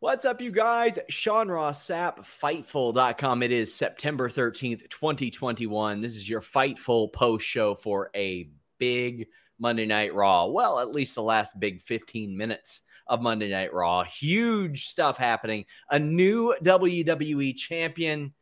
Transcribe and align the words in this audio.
What's 0.00 0.24
up, 0.24 0.40
you 0.40 0.52
guys? 0.52 0.96
Sean 1.08 1.48
Ross 1.48 1.84
Sapp, 1.84 2.18
Fightful.com. 2.20 3.42
It 3.42 3.50
is 3.50 3.74
September 3.74 4.28
13th, 4.28 4.88
2021. 4.88 6.00
This 6.00 6.14
is 6.14 6.30
your 6.30 6.40
Fightful 6.40 7.12
post 7.12 7.44
show 7.44 7.74
for 7.74 8.08
a 8.14 8.48
big 8.78 9.26
Monday 9.58 9.86
Night 9.86 10.14
Raw. 10.14 10.46
Well, 10.46 10.78
at 10.78 10.92
least 10.92 11.16
the 11.16 11.22
last 11.24 11.58
big 11.58 11.82
15 11.82 12.36
minutes 12.36 12.82
of 13.08 13.22
Monday 13.22 13.50
Night 13.50 13.74
Raw. 13.74 14.04
Huge 14.04 14.86
stuff 14.86 15.18
happening. 15.18 15.64
A 15.90 15.98
new 15.98 16.54
WWE 16.62 17.56
champion. 17.56 18.34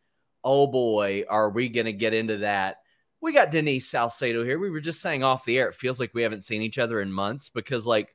Oh 0.44 0.66
boy, 0.66 1.24
are 1.26 1.48
we 1.48 1.70
going 1.70 1.86
to 1.86 1.94
get 1.94 2.12
into 2.12 2.36
that? 2.38 2.80
We 3.22 3.32
got 3.32 3.50
Denise 3.50 3.88
Salcedo 3.88 4.44
here. 4.44 4.58
We 4.58 4.68
were 4.68 4.80
just 4.80 5.00
saying 5.00 5.24
off 5.24 5.46
the 5.46 5.56
air, 5.56 5.68
it 5.70 5.74
feels 5.74 5.98
like 6.00 6.12
we 6.12 6.22
haven't 6.22 6.44
seen 6.44 6.60
each 6.60 6.78
other 6.78 7.00
in 7.00 7.10
months 7.10 7.48
because, 7.48 7.86
like, 7.86 8.14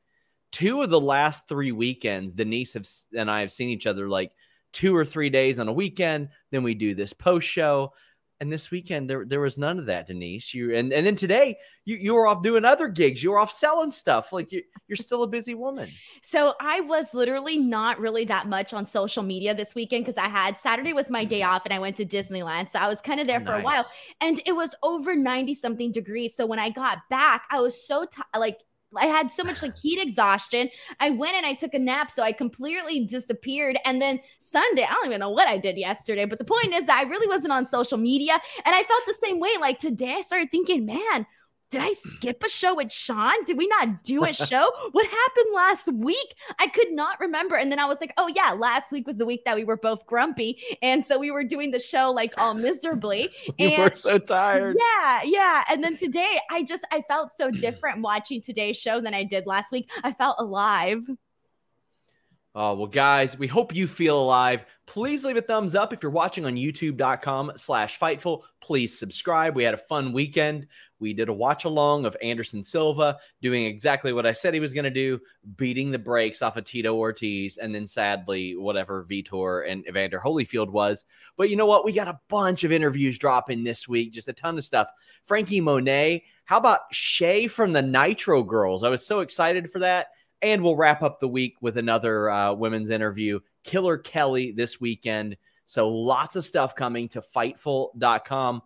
two 0.51 0.81
of 0.81 0.89
the 0.89 1.01
last 1.01 1.47
three 1.47 1.71
weekends, 1.71 2.33
Denise 2.33 2.73
have, 2.73 2.87
and 3.17 3.29
I 3.31 3.41
have 3.41 3.51
seen 3.51 3.69
each 3.69 3.87
other 3.87 4.07
like 4.07 4.31
two 4.73 4.95
or 4.95 5.05
three 5.05 5.29
days 5.29 5.59
on 5.59 5.67
a 5.67 5.73
weekend. 5.73 6.29
Then 6.51 6.63
we 6.63 6.73
do 6.73 6.93
this 6.93 7.13
post 7.13 7.47
show. 7.47 7.93
And 8.39 8.51
this 8.51 8.71
weekend 8.71 9.07
there, 9.07 9.23
there 9.23 9.39
was 9.39 9.59
none 9.59 9.77
of 9.77 9.85
that, 9.85 10.07
Denise. 10.07 10.51
You 10.51 10.73
and, 10.75 10.91
and 10.91 11.05
then 11.05 11.13
today 11.13 11.57
you, 11.85 11.95
you 11.97 12.15
were 12.15 12.25
off 12.25 12.41
doing 12.41 12.65
other 12.65 12.87
gigs. 12.87 13.21
You 13.21 13.31
were 13.31 13.37
off 13.37 13.51
selling 13.51 13.91
stuff. 13.91 14.33
Like 14.33 14.51
you, 14.51 14.63
you're 14.87 14.95
still 14.95 15.21
a 15.21 15.27
busy 15.27 15.53
woman. 15.53 15.91
So 16.23 16.55
I 16.59 16.81
was 16.81 17.13
literally 17.13 17.59
not 17.59 17.99
really 17.99 18.25
that 18.25 18.47
much 18.47 18.73
on 18.73 18.83
social 18.87 19.21
media 19.21 19.53
this 19.53 19.75
weekend 19.75 20.05
because 20.05 20.17
I 20.17 20.27
had 20.27 20.57
Saturday 20.57 20.91
was 20.91 21.11
my 21.11 21.23
day 21.23 21.41
mm-hmm. 21.41 21.51
off 21.51 21.65
and 21.65 21.73
I 21.73 21.77
went 21.77 21.97
to 21.97 22.05
Disneyland. 22.05 22.71
So 22.71 22.79
I 22.79 22.87
was 22.87 22.99
kind 22.99 23.19
of 23.19 23.27
there 23.27 23.39
nice. 23.39 23.47
for 23.47 23.59
a 23.59 23.61
while. 23.61 23.85
And 24.21 24.41
it 24.47 24.53
was 24.53 24.73
over 24.81 25.15
90 25.15 25.53
something 25.53 25.91
degrees. 25.91 26.35
So 26.35 26.47
when 26.47 26.57
I 26.57 26.71
got 26.71 26.97
back, 27.11 27.43
I 27.51 27.59
was 27.59 27.85
so 27.85 28.05
t- 28.05 28.23
like 28.35 28.57
I 28.97 29.05
had 29.05 29.31
so 29.31 29.43
much 29.43 29.61
like 29.61 29.77
heat 29.77 30.01
exhaustion. 30.01 30.69
I 30.99 31.11
went 31.11 31.35
and 31.35 31.45
I 31.45 31.53
took 31.53 31.73
a 31.73 31.79
nap, 31.79 32.11
so 32.11 32.23
I 32.23 32.31
completely 32.31 33.05
disappeared. 33.05 33.77
And 33.85 34.01
then 34.01 34.19
Sunday, 34.39 34.83
I 34.83 34.93
don't 34.93 35.05
even 35.05 35.19
know 35.19 35.29
what 35.29 35.47
I 35.47 35.57
did 35.57 35.77
yesterday, 35.77 36.25
but 36.25 36.39
the 36.39 36.45
point 36.45 36.73
is 36.73 36.87
that 36.87 36.99
I 36.99 37.09
really 37.09 37.27
wasn't 37.27 37.53
on 37.53 37.65
social 37.65 37.97
media. 37.97 38.39
And 38.65 38.75
I 38.75 38.83
felt 38.83 39.03
the 39.07 39.15
same 39.21 39.39
way. 39.39 39.51
Like 39.59 39.79
today, 39.79 40.15
I 40.17 40.21
started 40.21 40.49
thinking, 40.51 40.85
man, 40.85 41.25
did 41.71 41.81
I 41.81 41.93
skip 41.93 42.43
a 42.43 42.49
show 42.49 42.75
with 42.75 42.91
Sean? 42.91 43.43
Did 43.45 43.57
we 43.57 43.65
not 43.65 44.03
do 44.03 44.25
a 44.25 44.33
show? 44.33 44.71
what 44.91 45.05
happened 45.05 45.55
last 45.55 45.91
week? 45.93 46.35
I 46.59 46.67
could 46.67 46.91
not 46.91 47.19
remember. 47.19 47.55
And 47.55 47.71
then 47.71 47.79
I 47.79 47.85
was 47.85 48.01
like, 48.01 48.13
oh, 48.17 48.31
yeah, 48.35 48.51
last 48.51 48.91
week 48.91 49.07
was 49.07 49.17
the 49.17 49.25
week 49.25 49.45
that 49.45 49.55
we 49.55 49.63
were 49.63 49.77
both 49.77 50.05
grumpy. 50.05 50.61
And 50.81 51.03
so 51.03 51.17
we 51.17 51.31
were 51.31 51.45
doing 51.45 51.71
the 51.71 51.79
show 51.79 52.11
like 52.11 52.33
all 52.37 52.53
miserably. 52.53 53.29
you 53.57 53.69
and 53.69 53.91
were 53.91 53.95
so 53.95 54.19
tired. 54.19 54.75
Yeah, 54.77 55.21
yeah. 55.23 55.63
And 55.69 55.81
then 55.81 55.95
today, 55.95 56.39
I 56.51 56.63
just, 56.63 56.85
I 56.91 57.01
felt 57.07 57.31
so 57.31 57.49
different 57.51 58.01
watching 58.01 58.41
today's 58.41 58.77
show 58.77 58.99
than 58.99 59.13
I 59.13 59.23
did 59.23 59.47
last 59.47 59.71
week. 59.71 59.89
I 60.03 60.11
felt 60.11 60.35
alive. 60.39 61.07
Oh, 62.53 62.73
well, 62.73 62.87
guys, 62.87 63.39
we 63.39 63.47
hope 63.47 63.73
you 63.73 63.87
feel 63.87 64.21
alive. 64.21 64.65
Please 64.85 65.23
leave 65.23 65.37
a 65.37 65.41
thumbs 65.41 65.73
up 65.73 65.93
if 65.93 66.03
you're 66.03 66.11
watching 66.11 66.45
on 66.45 66.55
youtube.com 66.55 67.53
slash 67.55 67.97
fightful. 67.97 68.41
Please 68.59 68.99
subscribe. 68.99 69.55
We 69.55 69.63
had 69.63 69.73
a 69.73 69.77
fun 69.77 70.11
weekend. 70.11 70.67
We 71.01 71.13
did 71.13 71.27
a 71.27 71.33
watch 71.33 71.65
along 71.65 72.05
of 72.05 72.15
Anderson 72.21 72.63
Silva 72.63 73.17
doing 73.41 73.65
exactly 73.65 74.13
what 74.13 74.25
I 74.25 74.31
said 74.31 74.53
he 74.53 74.59
was 74.59 74.71
going 74.71 74.85
to 74.85 74.91
do, 74.91 75.19
beating 75.57 75.91
the 75.91 75.99
brakes 75.99 76.41
off 76.41 76.55
of 76.55 76.63
Tito 76.63 76.95
Ortiz, 76.95 77.57
and 77.57 77.73
then 77.73 77.87
sadly, 77.87 78.55
whatever 78.55 79.03
Vitor 79.09 79.69
and 79.69 79.85
Evander 79.87 80.21
Holyfield 80.23 80.69
was. 80.69 81.03
But 81.35 81.49
you 81.49 81.55
know 81.55 81.65
what? 81.65 81.83
We 81.83 81.91
got 81.91 82.07
a 82.07 82.19
bunch 82.29 82.63
of 82.63 82.71
interviews 82.71 83.17
dropping 83.17 83.63
this 83.63 83.87
week, 83.87 84.13
just 84.13 84.27
a 84.27 84.33
ton 84.33 84.57
of 84.57 84.63
stuff. 84.63 84.89
Frankie 85.23 85.59
Monet, 85.59 86.23
how 86.45 86.57
about 86.57 86.81
Shay 86.91 87.47
from 87.47 87.73
the 87.73 87.81
Nitro 87.81 88.43
Girls? 88.43 88.83
I 88.83 88.89
was 88.89 89.05
so 89.05 89.21
excited 89.21 89.71
for 89.71 89.79
that. 89.79 90.07
And 90.43 90.63
we'll 90.63 90.75
wrap 90.75 91.03
up 91.03 91.19
the 91.19 91.27
week 91.27 91.55
with 91.61 91.77
another 91.77 92.29
uh, 92.29 92.53
women's 92.53 92.89
interview. 92.89 93.39
Killer 93.63 93.97
Kelly 93.97 94.51
this 94.51 94.81
weekend. 94.81 95.37
So 95.65 95.87
lots 95.87 96.35
of 96.35 96.43
stuff 96.43 96.75
coming 96.75 97.07
to 97.09 97.21
fightful.com. 97.21 98.61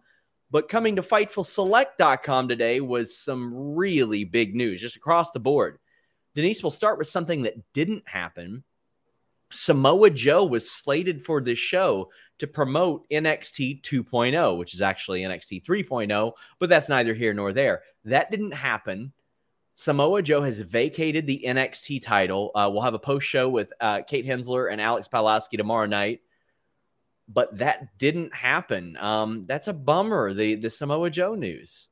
But 0.51 0.69
coming 0.69 0.95
to 0.97 1.01
FightfulSelect.com 1.01 2.47
today 2.47 2.79
was 2.81 3.17
some 3.17 3.75
really 3.75 4.23
big 4.23 4.55
news 4.55 4.81
just 4.81 4.95
across 4.95 5.31
the 5.31 5.39
board. 5.39 5.79
Denise, 6.35 6.61
we'll 6.61 6.71
start 6.71 6.97
with 6.97 7.07
something 7.07 7.43
that 7.43 7.73
didn't 7.73 8.07
happen. 8.07 8.63
Samoa 9.51 10.09
Joe 10.09 10.45
was 10.45 10.69
slated 10.69 11.23
for 11.23 11.41
this 11.41 11.59
show 11.59 12.09
to 12.39 12.47
promote 12.47 13.09
NXT 13.09 13.81
2.0, 13.81 14.57
which 14.57 14.73
is 14.73 14.81
actually 14.81 15.21
NXT 15.21 15.63
3.0, 15.63 16.33
but 16.59 16.69
that's 16.69 16.89
neither 16.89 17.13
here 17.13 17.33
nor 17.33 17.53
there. 17.53 17.83
That 18.03 18.29
didn't 18.29 18.51
happen. 18.51 19.13
Samoa 19.75 20.21
Joe 20.21 20.41
has 20.41 20.59
vacated 20.61 21.25
the 21.25 21.43
NXT 21.45 22.01
title. 22.01 22.51
Uh, 22.55 22.69
we'll 22.71 22.81
have 22.81 22.93
a 22.93 22.99
post 22.99 23.27
show 23.27 23.47
with 23.49 23.71
uh, 23.79 24.01
Kate 24.01 24.25
Hensler 24.25 24.67
and 24.67 24.81
Alex 24.81 25.07
Pawlowski 25.07 25.57
tomorrow 25.57 25.85
night 25.85 26.21
but 27.27 27.57
that 27.57 27.97
didn't 27.97 28.33
happen. 28.33 28.97
Um, 28.97 29.45
that's 29.47 29.67
a 29.67 29.73
bummer. 29.73 30.33
The 30.33 30.55
the 30.55 30.69
Samoa 30.69 31.09
Joe 31.09 31.35
news. 31.35 31.87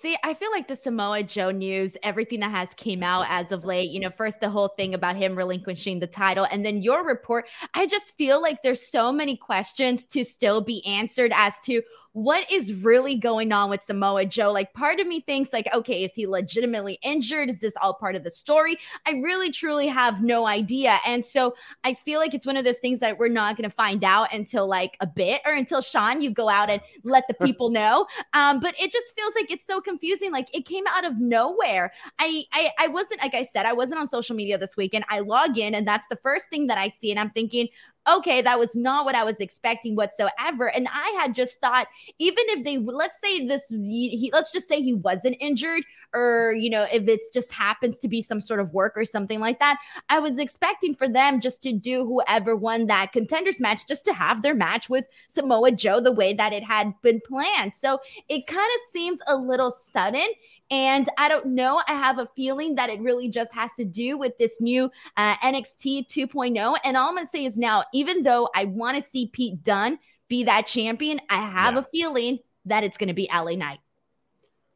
See, 0.00 0.16
I 0.22 0.32
feel 0.32 0.52
like 0.52 0.68
the 0.68 0.76
Samoa 0.76 1.24
Joe 1.24 1.50
news, 1.50 1.96
everything 2.04 2.38
that 2.40 2.52
has 2.52 2.72
came 2.74 3.02
out 3.02 3.26
as 3.28 3.50
of 3.50 3.64
late, 3.64 3.90
you 3.90 3.98
know, 3.98 4.10
first 4.10 4.40
the 4.40 4.48
whole 4.48 4.68
thing 4.68 4.94
about 4.94 5.16
him 5.16 5.34
relinquishing 5.34 5.98
the 5.98 6.06
title 6.06 6.46
and 6.52 6.64
then 6.64 6.82
your 6.82 7.04
report, 7.04 7.48
I 7.74 7.86
just 7.86 8.16
feel 8.16 8.40
like 8.40 8.62
there's 8.62 8.86
so 8.86 9.10
many 9.10 9.36
questions 9.36 10.06
to 10.06 10.24
still 10.24 10.60
be 10.60 10.86
answered 10.86 11.32
as 11.34 11.58
to 11.64 11.82
what 12.12 12.50
is 12.50 12.72
really 12.72 13.14
going 13.14 13.52
on 13.52 13.70
with 13.70 13.82
Samoa 13.82 14.24
Joe? 14.26 14.50
Like, 14.50 14.72
part 14.72 15.00
of 15.00 15.06
me 15.06 15.20
thinks, 15.20 15.52
like, 15.52 15.68
okay, 15.74 16.04
is 16.04 16.12
he 16.14 16.26
legitimately 16.26 16.98
injured? 17.02 17.48
Is 17.48 17.60
this 17.60 17.74
all 17.80 17.94
part 17.94 18.16
of 18.16 18.24
the 18.24 18.30
story? 18.30 18.78
I 19.06 19.12
really, 19.12 19.50
truly 19.50 19.86
have 19.86 20.22
no 20.22 20.46
idea. 20.46 20.98
And 21.06 21.24
so 21.24 21.54
I 21.84 21.94
feel 21.94 22.18
like 22.18 22.34
it's 22.34 22.46
one 22.46 22.56
of 22.56 22.64
those 22.64 22.78
things 22.78 23.00
that 23.00 23.18
we're 23.18 23.28
not 23.28 23.56
going 23.56 23.68
to 23.68 23.74
find 23.74 24.04
out 24.04 24.32
until 24.32 24.66
like 24.66 24.96
a 25.00 25.06
bit 25.06 25.42
or 25.46 25.52
until 25.52 25.80
Sean, 25.80 26.20
you 26.20 26.30
go 26.30 26.48
out 26.48 26.70
and 26.70 26.80
let 27.04 27.24
the 27.28 27.34
people 27.46 27.70
know. 27.70 28.06
Um, 28.32 28.60
but 28.60 28.74
it 28.80 28.90
just 28.90 29.14
feels 29.14 29.34
like 29.34 29.50
it's 29.50 29.66
so 29.66 29.80
confusing. 29.80 30.32
Like, 30.32 30.48
it 30.54 30.66
came 30.66 30.84
out 30.88 31.04
of 31.04 31.18
nowhere. 31.18 31.92
I, 32.18 32.44
I, 32.52 32.70
I 32.78 32.88
wasn't, 32.88 33.20
like 33.20 33.34
I 33.34 33.42
said, 33.42 33.66
I 33.66 33.72
wasn't 33.72 34.00
on 34.00 34.08
social 34.08 34.34
media 34.34 34.58
this 34.58 34.76
weekend. 34.76 35.04
I 35.08 35.20
log 35.20 35.58
in, 35.58 35.74
and 35.74 35.86
that's 35.86 36.08
the 36.08 36.16
first 36.16 36.48
thing 36.50 36.66
that 36.68 36.78
I 36.78 36.88
see. 36.88 37.10
And 37.10 37.20
I'm 37.20 37.30
thinking, 37.30 37.68
okay, 38.16 38.42
that 38.42 38.58
was 38.58 38.74
not 38.74 39.04
what 39.04 39.14
I 39.14 39.24
was 39.24 39.40
expecting 39.40 39.94
whatsoever. 39.96 40.68
And 40.68 40.88
I 40.88 41.08
had 41.20 41.34
just 41.34 41.60
thought, 41.60 41.86
even 42.18 42.44
if 42.48 42.64
they, 42.64 42.78
let's 42.78 43.20
say 43.20 43.46
this, 43.46 43.66
he, 43.68 44.30
let's 44.32 44.52
just 44.52 44.68
say 44.68 44.80
he 44.80 44.94
wasn't 44.94 45.36
injured, 45.40 45.82
or, 46.14 46.54
you 46.58 46.70
know, 46.70 46.86
if 46.92 47.06
it 47.08 47.20
just 47.32 47.52
happens 47.52 47.98
to 47.98 48.08
be 48.08 48.22
some 48.22 48.40
sort 48.40 48.60
of 48.60 48.72
work 48.72 48.94
or 48.96 49.04
something 49.04 49.40
like 49.40 49.58
that, 49.58 49.78
I 50.08 50.18
was 50.18 50.38
expecting 50.38 50.94
for 50.94 51.08
them 51.08 51.40
just 51.40 51.62
to 51.62 51.72
do 51.72 52.06
whoever 52.06 52.56
won 52.56 52.86
that 52.86 53.12
contenders 53.12 53.60
match, 53.60 53.86
just 53.86 54.04
to 54.06 54.12
have 54.12 54.42
their 54.42 54.54
match 54.54 54.88
with 54.88 55.06
Samoa 55.28 55.72
Joe 55.72 56.00
the 56.00 56.12
way 56.12 56.32
that 56.34 56.52
it 56.52 56.64
had 56.64 56.94
been 57.02 57.20
planned. 57.26 57.74
So 57.74 57.98
it 58.28 58.46
kind 58.46 58.60
of 58.60 58.92
seems 58.92 59.20
a 59.26 59.36
little 59.36 59.70
sudden. 59.70 60.28
And 60.70 61.08
I 61.16 61.28
don't 61.28 61.46
know. 61.46 61.80
I 61.88 61.92
have 61.92 62.18
a 62.18 62.28
feeling 62.36 62.74
that 62.74 62.90
it 62.90 63.00
really 63.00 63.28
just 63.28 63.54
has 63.54 63.72
to 63.74 63.84
do 63.84 64.18
with 64.18 64.36
this 64.38 64.60
new 64.60 64.90
uh, 65.16 65.36
NXT 65.36 66.08
2.0. 66.08 66.76
And 66.84 66.96
all 66.96 67.08
I'm 67.08 67.14
going 67.14 67.26
to 67.26 67.30
say 67.30 67.44
is 67.44 67.56
now, 67.56 67.84
even 67.94 68.22
though 68.22 68.50
I 68.54 68.64
want 68.66 68.96
to 68.96 69.02
see 69.02 69.26
Pete 69.26 69.62
Dunne 69.62 69.98
be 70.28 70.44
that 70.44 70.66
champion, 70.66 71.20
I 71.30 71.36
have 71.36 71.74
yeah. 71.74 71.80
a 71.80 71.84
feeling 71.84 72.38
that 72.66 72.84
it's 72.84 72.98
going 72.98 73.08
to 73.08 73.14
be 73.14 73.28
LA 73.32 73.52
Knight. 73.52 73.78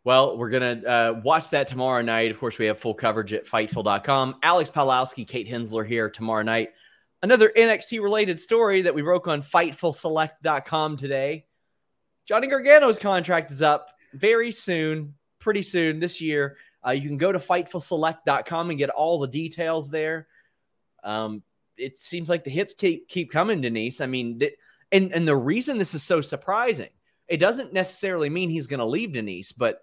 Well, 0.04 0.36
we're 0.36 0.50
going 0.50 0.80
to 0.80 0.90
uh, 0.90 1.20
watch 1.22 1.50
that 1.50 1.68
tomorrow 1.68 2.02
night. 2.02 2.30
Of 2.30 2.40
course, 2.40 2.58
we 2.58 2.66
have 2.66 2.78
full 2.78 2.94
coverage 2.94 3.32
at 3.32 3.46
Fightful.com. 3.46 4.36
Alex 4.42 4.70
Pawlowski, 4.70 5.28
Kate 5.28 5.46
Hensler 5.46 5.84
here 5.86 6.10
tomorrow 6.10 6.42
night. 6.42 6.70
Another 7.22 7.52
NXT 7.56 8.02
related 8.02 8.40
story 8.40 8.82
that 8.82 8.94
we 8.94 9.02
broke 9.02 9.28
on 9.28 9.42
FightfulSelect.com 9.42 10.96
today. 10.96 11.46
Johnny 12.26 12.48
Gargano's 12.48 12.98
contract 12.98 13.52
is 13.52 13.62
up 13.62 13.90
very 14.12 14.50
soon 14.50 15.14
pretty 15.42 15.62
soon 15.62 15.98
this 15.98 16.20
year. 16.20 16.56
Uh, 16.86 16.92
you 16.92 17.08
can 17.08 17.18
go 17.18 17.32
to 17.32 17.38
fightfulselect.com 17.38 18.70
and 18.70 18.78
get 18.78 18.90
all 18.90 19.18
the 19.18 19.28
details 19.28 19.90
there. 19.90 20.26
Um, 21.04 21.42
it 21.76 21.98
seems 21.98 22.28
like 22.28 22.44
the 22.44 22.50
hits 22.50 22.74
keep 22.74 23.08
keep 23.08 23.30
coming, 23.30 23.60
Denise. 23.60 24.00
I 24.00 24.06
mean, 24.06 24.38
th- 24.38 24.54
and 24.90 25.12
and 25.12 25.26
the 25.26 25.36
reason 25.36 25.78
this 25.78 25.94
is 25.94 26.02
so 26.02 26.20
surprising, 26.20 26.90
it 27.28 27.38
doesn't 27.38 27.72
necessarily 27.72 28.30
mean 28.30 28.50
he's 28.50 28.66
going 28.66 28.80
to 28.80 28.86
leave 28.86 29.12
Denise, 29.12 29.52
but 29.52 29.82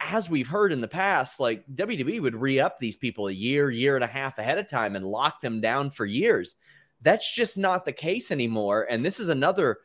as 0.00 0.28
we've 0.28 0.48
heard 0.48 0.72
in 0.72 0.80
the 0.80 0.88
past, 0.88 1.40
like 1.40 1.64
WWE 1.74 2.20
would 2.20 2.34
re 2.34 2.60
up 2.60 2.78
these 2.78 2.96
people 2.96 3.28
a 3.28 3.32
year, 3.32 3.70
year 3.70 3.94
and 3.94 4.04
a 4.04 4.08
half 4.08 4.38
ahead 4.38 4.58
of 4.58 4.68
time 4.68 4.96
and 4.96 5.04
lock 5.04 5.40
them 5.40 5.60
down 5.60 5.90
for 5.90 6.04
years. 6.04 6.56
That's 7.00 7.32
just 7.32 7.56
not 7.56 7.84
the 7.84 7.92
case 7.92 8.30
anymore. 8.30 8.86
And 8.88 9.04
this 9.04 9.20
is 9.20 9.28
another 9.28 9.78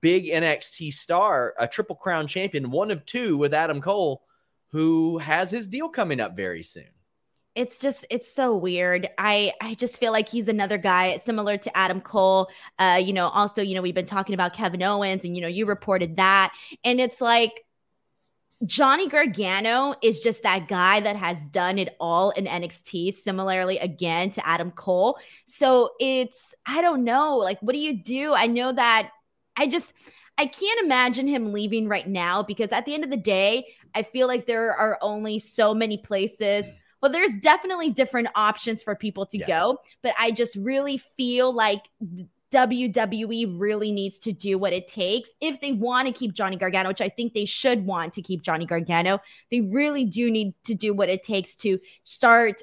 big 0.00 0.26
NXT 0.26 0.92
star, 0.92 1.54
a 1.58 1.66
triple 1.66 1.96
crown 1.96 2.26
champion, 2.26 2.70
one 2.70 2.90
of 2.90 3.04
two 3.04 3.36
with 3.36 3.54
Adam 3.54 3.80
Cole, 3.80 4.22
who 4.68 5.18
has 5.18 5.50
his 5.50 5.68
deal 5.68 5.88
coming 5.88 6.20
up 6.20 6.36
very 6.36 6.62
soon. 6.62 6.88
It's 7.54 7.78
just 7.78 8.06
it's 8.08 8.32
so 8.32 8.56
weird. 8.56 9.08
I 9.18 9.52
I 9.60 9.74
just 9.74 9.96
feel 9.96 10.12
like 10.12 10.28
he's 10.28 10.46
another 10.46 10.78
guy 10.78 11.16
similar 11.16 11.56
to 11.56 11.76
Adam 11.76 12.00
Cole. 12.00 12.48
Uh, 12.78 13.00
you 13.02 13.12
know, 13.12 13.28
also, 13.28 13.62
you 13.62 13.74
know, 13.74 13.82
we've 13.82 13.94
been 13.94 14.06
talking 14.06 14.34
about 14.34 14.52
Kevin 14.52 14.82
Owens 14.82 15.24
and 15.24 15.34
you 15.34 15.42
know, 15.42 15.48
you 15.48 15.66
reported 15.66 16.18
that. 16.18 16.54
And 16.84 17.00
it's 17.00 17.20
like 17.20 17.64
Johnny 18.64 19.08
Gargano 19.08 19.94
is 20.02 20.20
just 20.20 20.42
that 20.42 20.66
guy 20.66 21.00
that 21.00 21.16
has 21.16 21.40
done 21.46 21.78
it 21.78 21.96
all 22.00 22.30
in 22.30 22.46
NXT, 22.46 23.14
similarly 23.14 23.78
again 23.78 24.30
to 24.32 24.46
Adam 24.46 24.72
Cole. 24.72 25.18
So 25.46 25.90
it's, 26.00 26.54
I 26.66 26.80
don't 26.80 27.04
know, 27.04 27.36
like, 27.36 27.60
what 27.60 27.72
do 27.72 27.78
you 27.78 28.02
do? 28.02 28.34
I 28.34 28.48
know 28.48 28.72
that 28.72 29.10
I 29.58 29.66
just, 29.66 29.92
I 30.38 30.46
can't 30.46 30.80
imagine 30.84 31.26
him 31.26 31.52
leaving 31.52 31.88
right 31.88 32.06
now 32.06 32.42
because 32.42 32.72
at 32.72 32.86
the 32.86 32.94
end 32.94 33.04
of 33.04 33.10
the 33.10 33.16
day, 33.16 33.66
I 33.94 34.02
feel 34.02 34.28
like 34.28 34.46
there 34.46 34.74
are 34.74 34.96
only 35.02 35.38
so 35.40 35.74
many 35.74 35.98
places. 35.98 36.66
Mm. 36.66 36.72
Well, 37.02 37.12
there's 37.12 37.36
definitely 37.36 37.90
different 37.90 38.28
options 38.34 38.82
for 38.82 38.94
people 38.94 39.26
to 39.26 39.38
yes. 39.38 39.48
go, 39.48 39.78
but 40.02 40.14
I 40.18 40.30
just 40.30 40.56
really 40.56 40.98
feel 41.16 41.52
like 41.52 41.82
WWE 42.50 43.58
really 43.58 43.92
needs 43.92 44.18
to 44.20 44.32
do 44.32 44.58
what 44.58 44.72
it 44.72 44.88
takes 44.88 45.30
if 45.40 45.60
they 45.60 45.72
want 45.72 46.06
to 46.06 46.12
keep 46.12 46.32
Johnny 46.32 46.56
Gargano, 46.56 46.88
which 46.88 47.00
I 47.00 47.08
think 47.08 47.34
they 47.34 47.44
should 47.44 47.84
want 47.84 48.14
to 48.14 48.22
keep 48.22 48.42
Johnny 48.42 48.64
Gargano. 48.64 49.20
They 49.50 49.60
really 49.60 50.04
do 50.04 50.30
need 50.30 50.54
to 50.64 50.74
do 50.74 50.94
what 50.94 51.08
it 51.08 51.22
takes 51.22 51.54
to 51.56 51.78
start 52.04 52.62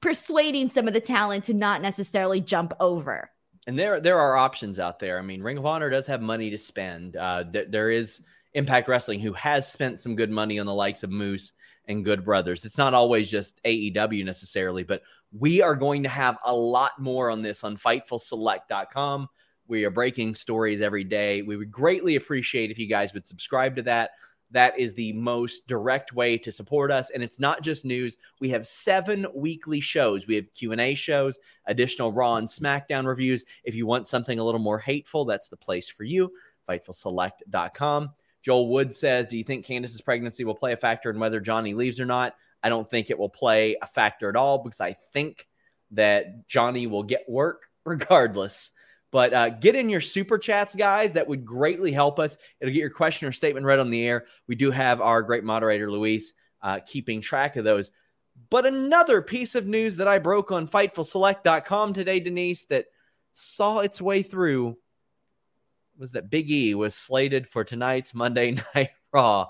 persuading 0.00 0.68
some 0.68 0.86
of 0.86 0.94
the 0.94 1.00
talent 1.00 1.44
to 1.44 1.54
not 1.54 1.82
necessarily 1.82 2.40
jump 2.40 2.72
over. 2.78 3.30
And 3.66 3.78
there, 3.78 4.00
there 4.00 4.20
are 4.20 4.36
options 4.36 4.78
out 4.78 4.98
there. 4.98 5.18
I 5.18 5.22
mean, 5.22 5.42
Ring 5.42 5.58
of 5.58 5.66
Honor 5.66 5.90
does 5.90 6.06
have 6.06 6.22
money 6.22 6.50
to 6.50 6.58
spend. 6.58 7.16
Uh, 7.16 7.44
th- 7.44 7.68
there 7.68 7.90
is 7.90 8.20
Impact 8.54 8.88
Wrestling 8.88 9.20
who 9.20 9.32
has 9.32 9.70
spent 9.70 9.98
some 9.98 10.14
good 10.14 10.30
money 10.30 10.58
on 10.58 10.66
the 10.66 10.74
likes 10.74 11.02
of 11.02 11.10
Moose 11.10 11.52
and 11.88 12.04
Good 12.04 12.24
Brothers. 12.24 12.64
It's 12.64 12.78
not 12.78 12.94
always 12.94 13.30
just 13.30 13.62
AEW 13.64 14.24
necessarily, 14.24 14.84
but 14.84 15.02
we 15.32 15.62
are 15.62 15.74
going 15.74 16.04
to 16.04 16.08
have 16.08 16.38
a 16.44 16.54
lot 16.54 16.92
more 16.98 17.30
on 17.30 17.42
this 17.42 17.64
on 17.64 17.76
FightfulSelect.com. 17.76 19.28
We 19.68 19.84
are 19.84 19.90
breaking 19.90 20.36
stories 20.36 20.80
every 20.80 21.04
day. 21.04 21.42
We 21.42 21.56
would 21.56 21.70
greatly 21.72 22.16
appreciate 22.16 22.70
if 22.70 22.78
you 22.78 22.86
guys 22.86 23.12
would 23.14 23.26
subscribe 23.26 23.76
to 23.76 23.82
that. 23.82 24.12
That 24.52 24.78
is 24.78 24.94
the 24.94 25.12
most 25.12 25.66
direct 25.66 26.12
way 26.12 26.38
to 26.38 26.52
support 26.52 26.90
us, 26.92 27.10
and 27.10 27.22
it's 27.22 27.40
not 27.40 27.62
just 27.62 27.84
news. 27.84 28.16
We 28.40 28.50
have 28.50 28.66
seven 28.66 29.26
weekly 29.34 29.80
shows. 29.80 30.26
We 30.26 30.36
have 30.36 30.52
Q 30.54 30.72
and 30.72 30.80
A 30.80 30.94
shows, 30.94 31.38
additional 31.66 32.12
Raw 32.12 32.36
and 32.36 32.46
SmackDown 32.46 33.06
reviews. 33.06 33.44
If 33.64 33.74
you 33.74 33.86
want 33.86 34.06
something 34.06 34.38
a 34.38 34.44
little 34.44 34.60
more 34.60 34.78
hateful, 34.78 35.24
that's 35.24 35.48
the 35.48 35.56
place 35.56 35.88
for 35.88 36.04
you. 36.04 36.32
FightfulSelect.com. 36.68 38.10
Joel 38.42 38.68
Wood 38.68 38.92
says, 38.94 39.26
"Do 39.26 39.36
you 39.36 39.42
think 39.42 39.66
Candice's 39.66 40.00
pregnancy 40.00 40.44
will 40.44 40.54
play 40.54 40.72
a 40.72 40.76
factor 40.76 41.10
in 41.10 41.18
whether 41.18 41.40
Johnny 41.40 41.74
leaves 41.74 41.98
or 41.98 42.06
not?" 42.06 42.36
I 42.62 42.68
don't 42.68 42.88
think 42.88 43.10
it 43.10 43.18
will 43.18 43.28
play 43.28 43.76
a 43.82 43.86
factor 43.86 44.28
at 44.28 44.36
all 44.36 44.58
because 44.58 44.80
I 44.80 44.92
think 45.12 45.48
that 45.92 46.46
Johnny 46.48 46.86
will 46.86 47.02
get 47.02 47.28
work 47.28 47.68
regardless. 47.84 48.70
But 49.16 49.32
uh, 49.32 49.48
get 49.48 49.74
in 49.74 49.88
your 49.88 50.02
super 50.02 50.36
chats, 50.36 50.74
guys. 50.74 51.14
That 51.14 51.26
would 51.26 51.42
greatly 51.42 51.90
help 51.90 52.18
us. 52.18 52.36
It'll 52.60 52.70
get 52.70 52.80
your 52.80 52.90
question 52.90 53.26
or 53.26 53.32
statement 53.32 53.64
read 53.64 53.78
on 53.78 53.88
the 53.88 54.06
air. 54.06 54.26
We 54.46 54.56
do 54.56 54.70
have 54.70 55.00
our 55.00 55.22
great 55.22 55.42
moderator, 55.42 55.90
Luis, 55.90 56.34
uh, 56.60 56.80
keeping 56.86 57.22
track 57.22 57.56
of 57.56 57.64
those. 57.64 57.90
But 58.50 58.66
another 58.66 59.22
piece 59.22 59.54
of 59.54 59.66
news 59.66 59.96
that 59.96 60.06
I 60.06 60.18
broke 60.18 60.52
on 60.52 60.68
FightfulSelect.com 60.68 61.94
today, 61.94 62.20
Denise, 62.20 62.66
that 62.66 62.88
saw 63.32 63.78
its 63.78 64.02
way 64.02 64.22
through 64.22 64.76
was 65.96 66.10
that 66.10 66.28
Big 66.28 66.50
E 66.50 66.74
was 66.74 66.94
slated 66.94 67.48
for 67.48 67.64
tonight's 67.64 68.12
Monday 68.12 68.58
Night 68.74 68.90
Raw 69.14 69.46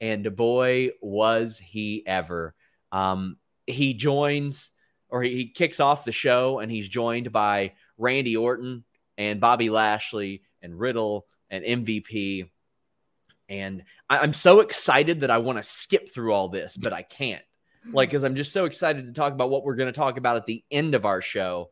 and 0.00 0.34
boy, 0.34 0.92
was 1.02 1.58
he 1.58 2.06
ever. 2.06 2.54
Um, 2.90 3.36
he 3.66 3.92
joins 3.92 4.70
or 5.10 5.22
he, 5.22 5.34
he 5.34 5.48
kicks 5.50 5.78
off 5.78 6.06
the 6.06 6.10
show 6.10 6.58
and 6.58 6.72
he's 6.72 6.88
joined 6.88 7.32
by 7.32 7.74
Randy 7.98 8.34
Orton 8.34 8.84
and 9.20 9.38
Bobby 9.38 9.68
Lashley 9.68 10.40
and 10.62 10.80
Riddle 10.80 11.26
and 11.50 11.62
MVP. 11.62 12.48
And 13.50 13.84
I, 14.08 14.24
am 14.24 14.32
so 14.32 14.60
excited 14.60 15.20
that 15.20 15.30
I 15.30 15.38
want 15.38 15.58
to 15.58 15.62
skip 15.62 16.08
through 16.08 16.32
all 16.32 16.48
this, 16.48 16.74
but 16.74 16.94
I 16.94 17.02
can't. 17.02 17.42
Like, 17.92 18.08
because 18.10 18.24
I'm 18.24 18.34
just 18.34 18.54
so 18.54 18.64
excited 18.64 19.06
to 19.06 19.12
talk 19.12 19.34
about 19.34 19.50
what 19.50 19.62
we're 19.62 19.74
going 19.74 19.92
to 19.92 19.98
talk 19.98 20.16
about 20.16 20.36
at 20.36 20.46
the 20.46 20.64
end 20.70 20.94
of 20.94 21.04
our 21.04 21.20
show. 21.20 21.68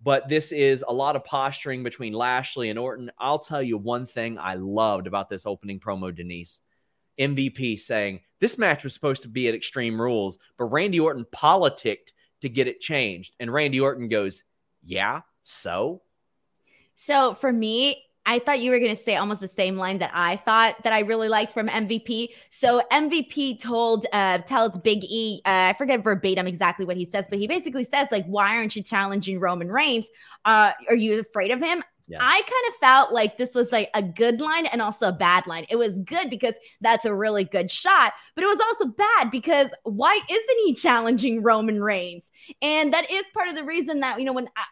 But 0.00 0.28
this 0.28 0.52
is 0.52 0.84
a 0.86 0.92
lot 0.92 1.16
of 1.16 1.24
posturing 1.24 1.82
between 1.82 2.12
Lashley 2.12 2.70
and 2.70 2.78
Orton. 2.78 3.10
I'll 3.18 3.40
tell 3.40 3.62
you 3.62 3.78
one 3.78 4.06
thing 4.06 4.38
I 4.38 4.54
loved 4.54 5.08
about 5.08 5.28
this 5.28 5.44
opening 5.44 5.80
promo, 5.80 6.14
Denise. 6.14 6.60
MVP 7.18 7.80
saying 7.80 8.20
this 8.38 8.58
match 8.58 8.84
was 8.84 8.94
supposed 8.94 9.22
to 9.22 9.28
be 9.28 9.48
at 9.48 9.56
Extreme 9.56 10.00
Rules, 10.00 10.38
but 10.56 10.66
Randy 10.66 11.00
Orton 11.00 11.26
politicked 11.32 12.12
to 12.42 12.48
get 12.48 12.68
it 12.68 12.78
changed. 12.78 13.34
And 13.40 13.52
Randy 13.52 13.80
Orton 13.80 14.08
goes, 14.08 14.44
Yeah, 14.84 15.22
so? 15.42 16.02
So 16.96 17.34
for 17.34 17.52
me, 17.52 18.02
I 18.28 18.40
thought 18.40 18.58
you 18.58 18.72
were 18.72 18.80
going 18.80 18.94
to 18.94 19.00
say 19.00 19.14
almost 19.14 19.40
the 19.40 19.46
same 19.46 19.76
line 19.76 19.98
that 19.98 20.10
I 20.12 20.34
thought 20.36 20.82
that 20.82 20.92
I 20.92 21.00
really 21.00 21.28
liked 21.28 21.52
from 21.52 21.68
MVP. 21.68 22.30
So 22.50 22.82
MVP 22.90 23.60
told, 23.60 24.04
uh, 24.12 24.38
tells 24.38 24.76
Big 24.78 25.04
E, 25.04 25.40
uh, 25.44 25.70
I 25.70 25.74
forget 25.78 26.02
verbatim 26.02 26.48
exactly 26.48 26.84
what 26.84 26.96
he 26.96 27.04
says, 27.04 27.26
but 27.30 27.38
he 27.38 27.46
basically 27.46 27.84
says 27.84 28.08
like, 28.10 28.26
"Why 28.26 28.56
aren't 28.56 28.74
you 28.74 28.82
challenging 28.82 29.38
Roman 29.38 29.70
Reigns? 29.70 30.08
Uh, 30.44 30.72
are 30.88 30.96
you 30.96 31.20
afraid 31.20 31.52
of 31.52 31.60
him?" 31.60 31.84
Yeah. 32.08 32.18
I 32.20 32.40
kind 32.40 32.68
of 32.68 32.74
felt 32.80 33.12
like 33.12 33.36
this 33.36 33.54
was 33.54 33.72
like 33.72 33.90
a 33.94 34.02
good 34.02 34.40
line 34.40 34.66
and 34.66 34.80
also 34.80 35.08
a 35.08 35.12
bad 35.12 35.46
line. 35.48 35.66
It 35.68 35.76
was 35.76 35.98
good 35.98 36.30
because 36.30 36.54
that's 36.80 37.04
a 37.04 37.12
really 37.12 37.42
good 37.42 37.68
shot, 37.68 38.12
but 38.36 38.44
it 38.44 38.46
was 38.46 38.60
also 38.60 38.86
bad 38.86 39.30
because 39.32 39.70
why 39.82 40.20
isn't 40.28 40.58
he 40.64 40.74
challenging 40.74 41.42
Roman 41.42 41.82
Reigns? 41.82 42.30
And 42.62 42.92
that 42.92 43.10
is 43.10 43.26
part 43.34 43.48
of 43.48 43.56
the 43.56 43.64
reason 43.64 44.00
that, 44.00 44.20
you 44.20 44.24
know, 44.24 44.32
when 44.32 44.48
I, 44.56 44.62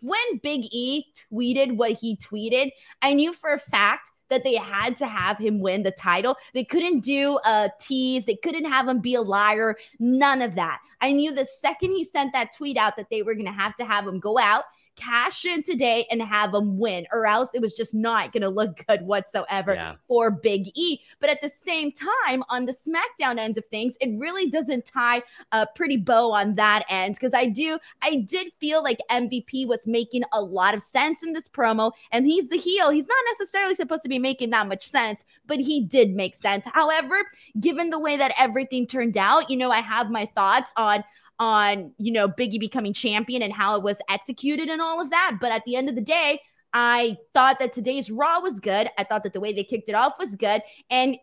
when 0.00 0.38
Big 0.42 0.66
E 0.70 1.06
tweeted 1.32 1.76
what 1.76 1.92
he 1.92 2.16
tweeted, 2.16 2.70
I 3.02 3.14
knew 3.14 3.32
for 3.32 3.52
a 3.52 3.58
fact 3.58 4.10
that 4.28 4.44
they 4.44 4.54
had 4.54 4.96
to 4.98 5.06
have 5.06 5.38
him 5.38 5.60
win 5.60 5.82
the 5.82 5.90
title. 5.90 6.36
They 6.52 6.64
couldn't 6.64 7.00
do 7.00 7.38
a 7.44 7.70
tease, 7.80 8.26
they 8.26 8.36
couldn't 8.36 8.66
have 8.66 8.88
him 8.88 9.00
be 9.00 9.14
a 9.14 9.22
liar, 9.22 9.76
none 9.98 10.42
of 10.42 10.54
that. 10.56 10.80
I 11.00 11.12
knew 11.12 11.32
the 11.32 11.44
second 11.44 11.92
he 11.92 12.04
sent 12.04 12.32
that 12.32 12.54
tweet 12.56 12.76
out 12.76 12.96
that 12.96 13.08
they 13.10 13.22
were 13.22 13.34
going 13.34 13.46
to 13.46 13.52
have 13.52 13.76
to 13.76 13.84
have 13.84 14.06
him 14.06 14.18
go 14.20 14.38
out 14.38 14.64
cash 14.98 15.44
in 15.44 15.62
today 15.62 16.06
and 16.10 16.20
have 16.20 16.52
them 16.52 16.78
win, 16.78 17.06
or 17.12 17.26
else 17.26 17.50
it 17.54 17.62
was 17.62 17.74
just 17.74 17.94
not 17.94 18.32
going 18.32 18.42
to 18.42 18.48
look 18.48 18.84
good 18.86 19.02
whatsoever 19.02 19.74
yeah. 19.74 19.94
for 20.06 20.30
Big 20.30 20.68
E. 20.74 21.00
But 21.20 21.30
at 21.30 21.40
the 21.40 21.48
same 21.48 21.92
time, 21.92 22.42
on 22.48 22.66
the 22.66 22.72
SmackDown 22.72 23.38
end 23.38 23.56
of 23.56 23.64
things, 23.66 23.96
it 24.00 24.10
really 24.18 24.50
doesn't 24.50 24.84
tie 24.84 25.22
a 25.52 25.66
pretty 25.74 25.96
bow 25.96 26.32
on 26.32 26.54
that 26.56 26.84
end 26.88 27.14
because 27.14 27.34
I 27.34 27.46
do, 27.46 27.78
I 28.02 28.26
did 28.28 28.52
feel 28.58 28.82
like 28.82 28.98
MVP 29.10 29.66
was 29.66 29.86
making 29.86 30.24
a 30.32 30.42
lot 30.42 30.74
of 30.74 30.82
sense 30.82 31.22
in 31.22 31.32
this 31.32 31.48
promo, 31.48 31.92
and 32.12 32.26
he's 32.26 32.48
the 32.48 32.58
heel. 32.58 32.90
He's 32.90 33.06
not 33.06 33.24
necessarily 33.32 33.74
supposed 33.74 34.02
to 34.02 34.08
be 34.08 34.18
making 34.18 34.50
that 34.50 34.68
much 34.68 34.88
sense, 34.88 35.24
but 35.46 35.58
he 35.58 35.84
did 35.84 36.14
make 36.14 36.34
sense. 36.34 36.64
However, 36.66 37.22
given 37.60 37.90
the 37.90 37.98
way 37.98 38.16
that 38.16 38.34
everything 38.38 38.86
turned 38.86 39.16
out, 39.16 39.48
you 39.48 39.56
know, 39.56 39.70
I 39.70 39.80
have 39.80 40.10
my 40.10 40.26
thoughts 40.26 40.72
on 40.76 41.04
on, 41.38 41.92
you 41.98 42.12
know, 42.12 42.28
Biggie 42.28 42.60
becoming 42.60 42.92
champion 42.92 43.42
and 43.42 43.52
how 43.52 43.76
it 43.76 43.82
was 43.82 44.00
executed 44.10 44.68
and 44.68 44.80
all 44.80 45.00
of 45.00 45.10
that. 45.10 45.38
But 45.40 45.52
at 45.52 45.64
the 45.64 45.76
end 45.76 45.88
of 45.88 45.94
the 45.94 46.00
day, 46.00 46.40
I 46.72 47.16
thought 47.34 47.58
that 47.60 47.72
today's 47.72 48.10
Raw 48.10 48.40
was 48.40 48.60
good. 48.60 48.90
I 48.98 49.04
thought 49.04 49.22
that 49.22 49.32
the 49.32 49.40
way 49.40 49.52
they 49.52 49.64
kicked 49.64 49.88
it 49.88 49.94
off 49.94 50.18
was 50.18 50.36
good. 50.36 50.62
And 50.90 51.16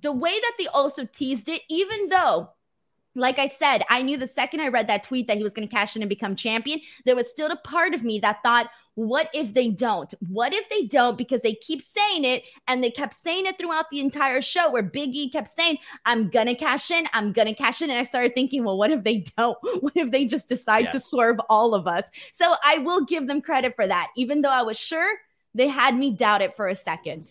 the 0.00 0.12
way 0.12 0.38
that 0.38 0.52
they 0.58 0.66
also 0.66 1.04
teased 1.04 1.48
it, 1.48 1.62
even 1.68 2.08
though 2.08 2.50
like 3.16 3.38
I 3.38 3.48
said, 3.48 3.82
I 3.88 4.02
knew 4.02 4.18
the 4.18 4.26
second 4.26 4.60
I 4.60 4.68
read 4.68 4.88
that 4.88 5.02
tweet 5.02 5.26
that 5.26 5.38
he 5.38 5.42
was 5.42 5.54
going 5.54 5.66
to 5.66 5.74
cash 5.74 5.96
in 5.96 6.02
and 6.02 6.08
become 6.08 6.36
champion, 6.36 6.80
there 7.04 7.16
was 7.16 7.28
still 7.28 7.50
a 7.50 7.56
part 7.56 7.94
of 7.94 8.04
me 8.04 8.20
that 8.20 8.42
thought, 8.44 8.68
what 8.94 9.28
if 9.34 9.52
they 9.52 9.68
don't? 9.68 10.12
What 10.28 10.52
if 10.54 10.68
they 10.68 10.82
don't? 10.86 11.18
Because 11.18 11.42
they 11.42 11.54
keep 11.54 11.82
saying 11.82 12.24
it 12.24 12.44
and 12.68 12.82
they 12.82 12.90
kept 12.90 13.14
saying 13.14 13.46
it 13.46 13.58
throughout 13.58 13.86
the 13.90 14.00
entire 14.00 14.40
show 14.40 14.70
where 14.70 14.82
Biggie 14.82 15.32
kept 15.32 15.48
saying, 15.48 15.78
I'm 16.04 16.28
gonna 16.28 16.54
cash 16.54 16.90
in, 16.90 17.06
I'm 17.12 17.32
gonna 17.32 17.54
cash 17.54 17.82
in. 17.82 17.90
And 17.90 17.98
I 17.98 18.04
started 18.04 18.34
thinking, 18.34 18.64
well, 18.64 18.78
what 18.78 18.90
if 18.90 19.02
they 19.02 19.24
don't? 19.36 19.58
What 19.80 19.92
if 19.96 20.10
they 20.10 20.24
just 20.24 20.48
decide 20.48 20.84
yes. 20.84 20.92
to 20.92 21.00
swerve 21.00 21.38
all 21.48 21.74
of 21.74 21.86
us? 21.86 22.10
So 22.32 22.54
I 22.64 22.78
will 22.78 23.04
give 23.04 23.26
them 23.26 23.40
credit 23.40 23.76
for 23.76 23.86
that, 23.86 24.08
even 24.16 24.40
though 24.40 24.50
I 24.50 24.62
was 24.62 24.78
sure 24.78 25.18
they 25.54 25.68
had 25.68 25.96
me 25.96 26.10
doubt 26.10 26.42
it 26.42 26.56
for 26.56 26.68
a 26.68 26.74
second. 26.74 27.30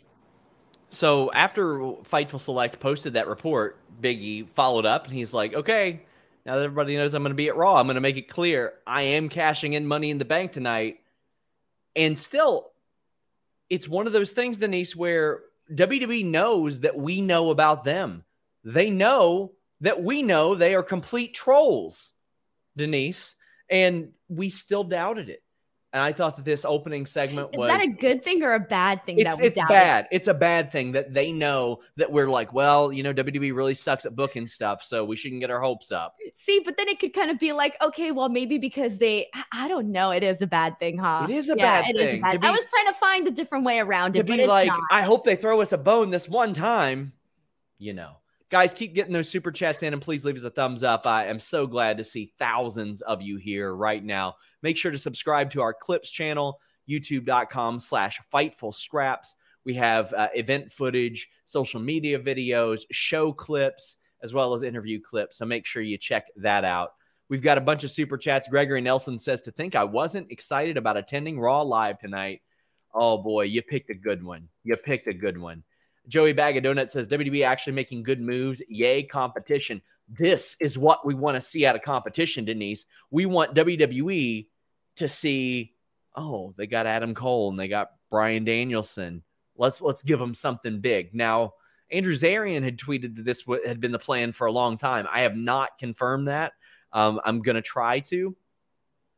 So 0.96 1.30
after 1.34 1.78
Fightful 1.80 2.40
Select 2.40 2.80
posted 2.80 3.14
that 3.14 3.28
report, 3.28 3.78
Biggie 4.02 4.48
followed 4.52 4.86
up 4.86 5.04
and 5.04 5.14
he's 5.14 5.34
like, 5.34 5.54
okay, 5.54 6.04
now 6.46 6.56
that 6.56 6.64
everybody 6.64 6.96
knows 6.96 7.14
I'm 7.14 7.22
going 7.22 7.32
to 7.32 7.36
be 7.36 7.50
at 7.50 7.58
Raw, 7.58 7.76
I'm 7.76 7.86
going 7.86 7.96
to 7.96 8.02
make 8.02 8.16
it 8.16 8.30
clear 8.30 8.74
I 8.88 9.02
am 9.02 9.28
cashing 9.28 9.74
in 9.74 9.88
money 9.88 10.10
in 10.10 10.20
the 10.20 10.26
bank 10.26 10.54
tonight. 10.54 11.02
And 11.98 12.18
still, 12.18 12.72
it's 13.70 13.90
one 13.90 14.08
of 14.08 14.14
those 14.14 14.32
things, 14.32 14.56
Denise, 14.56 14.96
where 14.96 15.42
WWE 15.70 16.24
knows 16.24 16.80
that 16.80 16.96
we 16.96 17.20
know 17.20 17.50
about 17.50 17.84
them. 17.84 18.24
They 18.64 18.90
know 18.90 19.52
that 19.82 20.02
we 20.02 20.24
know 20.24 20.56
they 20.56 20.76
are 20.76 20.84
complete 20.84 21.34
trolls, 21.34 22.12
Denise, 22.78 23.36
and 23.70 24.14
we 24.30 24.50
still 24.50 24.86
doubted 24.86 25.28
it. 25.28 25.44
And 25.96 26.04
I 26.04 26.12
thought 26.12 26.36
that 26.36 26.44
this 26.44 26.66
opening 26.66 27.06
segment 27.06 27.52
Is 27.54 27.58
was. 27.58 27.72
Is 27.72 27.78
that 27.78 27.88
a 27.88 27.90
good 27.90 28.22
thing 28.22 28.44
or 28.44 28.54
a 28.54 28.60
bad 28.60 29.06
thing? 29.06 29.18
It's, 29.18 29.40
it's 29.40 29.58
bad. 29.70 30.10
It's 30.12 30.28
a 30.28 30.34
bad 30.34 30.70
thing 30.70 30.92
that 30.92 31.14
they 31.14 31.32
know 31.32 31.80
that 31.96 32.12
we're 32.12 32.28
like, 32.30 32.52
well, 32.52 32.92
you 32.92 33.02
know, 33.02 33.14
WWE 33.14 33.56
really 33.56 33.76
sucks 33.76 34.06
at 34.06 34.14
booking 34.14 34.46
stuff, 34.46 34.84
so 34.84 35.06
we 35.06 35.16
shouldn't 35.16 35.40
get 35.40 35.50
our 35.50 35.62
hopes 35.62 35.94
up. 35.94 36.18
See, 36.34 36.60
but 36.66 36.76
then 36.76 36.90
it 36.90 37.00
could 37.00 37.14
kind 37.14 37.32
of 37.32 37.40
be 37.40 37.54
like, 37.54 37.78
okay, 37.82 38.12
well, 38.12 38.28
maybe 38.28 38.58
because 38.58 38.98
they, 38.98 39.30
I 39.54 39.70
don't 39.70 39.94
know, 39.94 40.12
it 40.12 40.22
is 40.22 40.42
a 40.42 40.48
bad 40.48 40.78
thing, 40.82 40.98
huh? 40.98 41.28
It 41.30 41.34
is 41.34 41.50
a 41.50 41.56
yeah, 41.56 41.82
bad 41.82 41.96
thing. 41.96 42.20
Bad. 42.20 42.42
Be, 42.42 42.48
I 42.48 42.52
was 42.52 42.68
trying 42.70 42.88
to 42.88 43.00
find 43.00 43.28
a 43.30 43.32
different 43.32 43.64
way 43.64 43.80
around 43.80 44.18
it. 44.18 44.28
To 44.28 44.34
be 44.34 44.46
like, 44.46 44.68
not. 44.68 44.82
I 44.92 45.04
hope 45.04 45.24
they 45.24 45.38
throw 45.38 45.62
us 45.62 45.72
a 45.72 45.78
bone 45.78 46.10
this 46.10 46.28
one 46.28 46.54
time, 46.54 47.14
you 47.80 47.94
know. 47.94 48.18
Guys, 48.50 48.74
keep 48.74 48.94
getting 48.94 49.14
those 49.14 49.30
super 49.30 49.52
chats 49.52 49.82
in 49.82 49.94
and 49.94 50.02
please 50.02 50.24
leave 50.26 50.36
us 50.36 50.44
a 50.44 50.50
thumbs 50.50 50.84
up. 50.84 51.08
I 51.08 51.28
am 51.28 51.40
so 51.40 51.66
glad 51.66 51.98
to 51.98 52.04
see 52.04 52.34
thousands 52.38 53.02
of 53.02 53.22
you 53.22 53.38
here 53.38 53.74
right 53.74 54.04
now. 54.04 54.36
Make 54.66 54.78
sure 54.78 54.92
to 54.92 54.98
subscribe 54.98 55.52
to 55.52 55.62
our 55.62 55.76
clips 55.76 56.10
channel, 56.10 56.60
youtube.com 56.90 57.80
slash 57.80 58.20
fightful 58.34 58.74
scraps. 58.74 59.36
We 59.64 59.76
have 59.76 60.12
uh, 60.12 60.30
event 60.34 60.72
footage, 60.72 61.30
social 61.44 61.80
media 61.80 62.18
videos, 62.18 62.82
show 62.90 63.32
clips, 63.32 63.98
as 64.24 64.34
well 64.34 64.56
as 64.56 64.64
interview 64.64 65.00
clips. 65.00 65.38
So 65.38 65.46
make 65.46 65.68
sure 65.68 65.84
you 65.84 66.00
check 66.00 66.32
that 66.38 66.66
out. 66.66 66.94
We've 67.30 67.44
got 67.44 67.60
a 67.60 67.62
bunch 67.62 67.84
of 67.84 67.92
super 67.92 68.18
chats. 68.18 68.48
Gregory 68.48 68.82
Nelson 68.82 69.20
says 69.20 69.42
to 69.42 69.52
think 69.52 69.76
I 69.76 69.84
wasn't 69.84 70.32
excited 70.32 70.78
about 70.78 70.98
attending 70.98 71.40
Raw 71.40 71.62
Live 71.62 72.00
tonight. 72.00 72.42
Oh 72.92 73.20
boy, 73.20 73.44
you 73.44 73.62
picked 73.62 73.92
a 73.92 73.94
good 73.96 74.24
one. 74.24 74.50
You 74.64 74.78
picked 74.78 75.08
a 75.08 75.14
good 75.14 75.38
one. 75.38 75.62
Joey 76.08 76.34
Bag 76.34 76.58
of 76.58 76.64
Donut 76.64 76.90
says 76.90 77.08
WWE 77.08 77.46
actually 77.46 77.74
making 77.74 78.02
good 78.02 78.20
moves. 78.20 78.64
Yay, 78.68 79.04
competition. 79.04 79.84
This 80.10 80.58
is 80.60 80.76
what 80.76 81.06
we 81.06 81.14
want 81.14 81.36
to 81.36 81.42
see 81.42 81.68
out 81.68 81.76
of 81.76 81.84
competition, 81.84 82.46
Denise. 82.46 82.88
We 83.12 83.28
want 83.28 83.54
WWE 83.54 84.48
to 84.96 85.08
see, 85.08 85.74
oh, 86.16 86.54
they 86.58 86.68
got 86.68 86.86
Adam 86.86 87.14
Cole 87.14 87.50
and 87.50 87.60
they 87.60 87.68
got 87.68 87.92
Bryan 88.10 88.46
Danielson. 88.46 89.24
Let's 89.58 89.82
let's 89.82 90.04
give 90.04 90.20
them 90.20 90.34
something 90.34 90.82
big. 90.82 91.14
Now, 91.14 91.54
Andrew 91.92 92.16
Zarian 92.16 92.64
had 92.64 92.78
tweeted 92.78 93.16
that 93.16 93.26
this 93.26 93.46
had 93.66 93.80
been 93.80 93.92
the 93.92 94.00
plan 94.00 94.32
for 94.32 94.48
a 94.48 94.52
long 94.52 94.78
time. 94.78 95.08
I 95.12 95.22
have 95.22 95.36
not 95.36 95.78
confirmed 95.78 96.28
that. 96.28 96.54
Um, 96.92 97.20
I'm 97.26 97.42
to 97.56 97.62
try 97.62 98.00
to, 98.00 98.36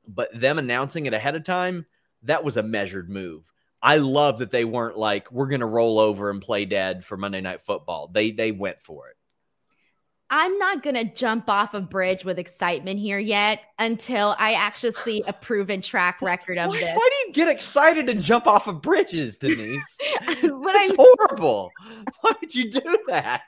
but 0.07 0.29
them 0.34 0.60
announcing 0.60 1.05
it 1.05 1.13
ahead 1.13 1.36
of 1.36 1.43
time, 1.43 1.86
that 2.24 2.43
was 2.43 2.57
a 2.57 2.63
measured 2.63 3.10
move. 3.10 3.51
I 3.81 3.98
love 3.98 4.39
that 4.39 4.50
they 4.51 4.65
weren't 4.65 4.98
like, 4.98 5.31
we're 5.31 5.48
to 5.60 5.67
roll 5.67 6.00
over 6.00 6.31
and 6.31 6.41
play 6.41 6.65
dead 6.65 7.05
for 7.05 7.15
Monday 7.17 7.41
Night 7.41 7.62
Football. 7.62 8.10
They 8.12 8.31
they 8.31 8.51
went 8.51 8.81
for 8.81 9.10
it. 9.10 9.15
I'm 10.29 10.57
not 10.57 10.84
going 10.84 10.96
to 10.96 11.05
jump 11.05 11.50
off 11.50 11.74
a 11.74 11.79
bridge 11.79 12.25
with 12.25 12.38
excitement 12.38 13.00
here 13.00 13.19
yet 13.19 13.62
until 13.79 14.36
I 14.38 14.53
actually 14.53 14.91
see 14.91 15.24
a 15.25 15.31
proven 15.31 15.81
track 15.81 16.22
record 16.22 16.57
of 16.57 16.69
why, 16.69 16.79
this. 16.79 16.96
Why 16.96 17.10
do 17.10 17.27
you 17.27 17.34
get 17.34 17.48
excited 17.48 18.10
and 18.10 18.22
jump 18.22 18.46
off 18.46 18.67
of 18.67 18.81
bridges, 18.81 19.38
Denise? 19.39 19.84
That's 20.25 20.96
horrible. 20.98 21.72
Why 22.22 22.31
did 22.41 22.55
you 22.55 22.69
do 22.69 23.00
that? 23.07 23.41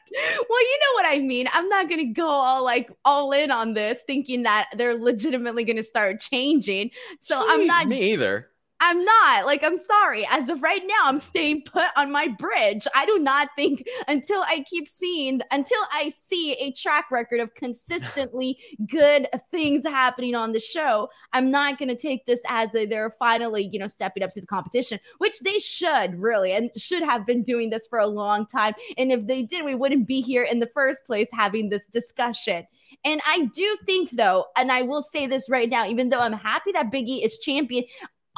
Well, 0.50 0.62
you 0.62 0.80
know 0.80 0.94
what 0.94 1.06
I 1.08 1.20
mean. 1.20 1.50
I'm 1.52 1.68
not 1.68 1.90
going 1.90 2.08
to 2.08 2.14
go 2.14 2.28
all 2.28 2.64
like 2.64 2.90
all 3.04 3.34
in 3.34 3.52
on 3.52 3.74
this 3.74 4.04
thinking 4.08 4.44
that 4.44 4.70
they're 4.78 4.96
legitimately 4.96 5.66
going 5.66 5.78
to 5.78 5.84
start 5.84 6.22
changing. 6.22 6.92
So 7.20 7.42
Jeez, 7.42 7.46
I'm 7.50 7.68
not 7.68 7.88
me 7.88 8.14
either. 8.14 8.48
I'm 8.82 9.04
not. 9.04 9.46
Like, 9.46 9.64
I'm 9.64 9.78
sorry. 9.78 10.26
As 10.30 10.48
of 10.48 10.62
right 10.64 10.82
now, 10.86 11.04
I'm 11.04 11.20
staying 11.20 11.64
put 11.64 11.88
on 11.98 12.12
my 12.12 12.28
bridge. 12.28 12.88
I 12.96 13.06
do 13.06 13.20
not 13.20 13.50
think 13.56 13.86
until 14.08 14.42
I 14.42 14.64
keep 14.70 14.88
seeing, 14.88 15.42
until 15.52 15.82
I 15.92 16.10
see 16.10 16.54
a 16.54 16.72
track 16.72 17.12
record 17.12 17.42
of 17.42 17.54
consistently 17.56 18.58
good 18.88 19.28
things 19.52 19.86
happening 19.86 20.34
on 20.34 20.54
the 20.54 20.62
show, 20.62 21.10
I'm 21.34 21.52
not 21.52 21.78
going 21.78 21.90
to 21.90 21.96
take 21.96 22.26
this 22.26 22.40
as 22.48 22.74
a, 22.74 22.86
they're 22.86 23.10
finally, 23.20 23.70
you 23.72 23.80
know, 23.80 23.88
stepping 23.88 24.24
up 24.24 24.34
to 24.34 24.42
the 24.42 24.48
competition, 24.48 25.00
which 25.18 25.40
they 25.42 25.60
should 25.60 26.16
really 26.16 26.54
and 26.54 26.72
should 26.78 27.04
have 27.04 27.26
been 27.26 27.44
doing 27.44 27.70
this 27.70 27.86
for 27.86 28.00
a 28.00 28.08
long 28.08 28.46
time. 28.46 28.74
And 28.98 29.12
if 29.12 29.28
they 29.28 29.44
did, 29.44 29.66
we 29.66 29.76
wouldn't 29.76 30.08
be 30.08 30.22
here 30.22 30.44
in 30.44 30.60
the 30.60 30.68
first 30.68 31.06
place 31.06 31.28
having 31.34 31.70
this 31.70 31.86
discussion. 31.86 32.66
And 33.06 33.22
I 33.28 33.50
do 33.54 33.78
think, 33.86 34.12
though, 34.12 34.46
and 34.56 34.72
I 34.72 34.82
will 34.82 35.02
say 35.02 35.28
this 35.28 35.50
right 35.50 35.70
now, 35.70 35.88
even 35.88 36.10
though 36.10 36.20
I'm 36.20 36.34
happy 36.34 36.72
that 36.72 36.92
Biggie 36.92 37.24
is 37.24 37.40
champion, 37.40 37.84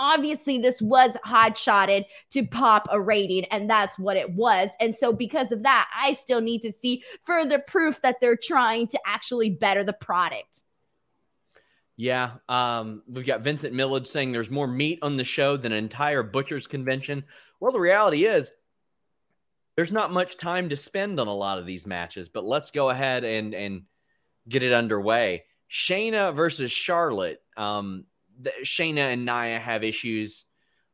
obviously 0.02 0.58
this 0.58 0.82
was 0.82 1.16
hot 1.24 1.56
shotted 1.56 2.06
to 2.32 2.44
pop 2.44 2.88
a 2.90 3.00
rating 3.00 3.46
and 3.46 3.70
that's 3.70 4.00
what 4.00 4.18
it 4.18 4.34
was. 4.34 4.72
And 4.80 4.96
so 4.96 5.14
because 5.14 5.52
of 5.52 5.64
that 5.64 5.88
i 5.96 6.14
still 6.14 6.42
need 6.42 6.62
to 6.62 6.72
see 6.72 7.04
further 7.24 7.60
proof 7.60 8.02
that 8.02 8.20
they're 8.20 8.36
trying 8.36 8.88
to 8.88 9.00
actually 9.06 9.52
better 9.52 9.84
the 9.84 9.94
product. 9.94 10.62
Yeah 11.96 12.32
um, 12.50 13.04
we've 13.08 13.26
got 13.26 13.42
vincent 13.42 13.76
millage 13.76 14.08
saying 14.08 14.32
there's 14.32 14.50
more 14.50 14.68
meat 14.68 15.00
on 15.04 15.18
the 15.18 15.24
show 15.24 15.56
than 15.56 15.72
an 15.72 15.78
entire 15.78 16.24
butcher's 16.24 16.66
convention. 16.66 17.24
Well 17.60 17.72
the 17.72 17.80
reality 17.80 18.26
is 18.26 18.52
there's 19.76 19.92
not 19.92 20.12
much 20.12 20.38
time 20.38 20.70
to 20.70 20.76
spend 20.76 21.20
on 21.20 21.28
a 21.28 21.34
lot 21.34 21.60
of 21.60 21.68
these 21.68 21.86
matches 21.86 22.28
but 22.28 22.44
let's 22.44 22.72
go 22.72 22.90
ahead 22.90 23.24
and 23.24 23.54
and 23.54 23.84
get 24.50 24.64
it 24.64 24.74
underway. 24.74 25.44
Shayna 25.70 26.36
versus 26.36 26.72
charlotte. 26.72 27.42
Um, 27.56 28.06
the, 28.40 28.52
Shayna 28.64 29.14
and 29.14 29.26
Nia 29.26 29.60
have 29.60 29.84
issues 29.84 30.46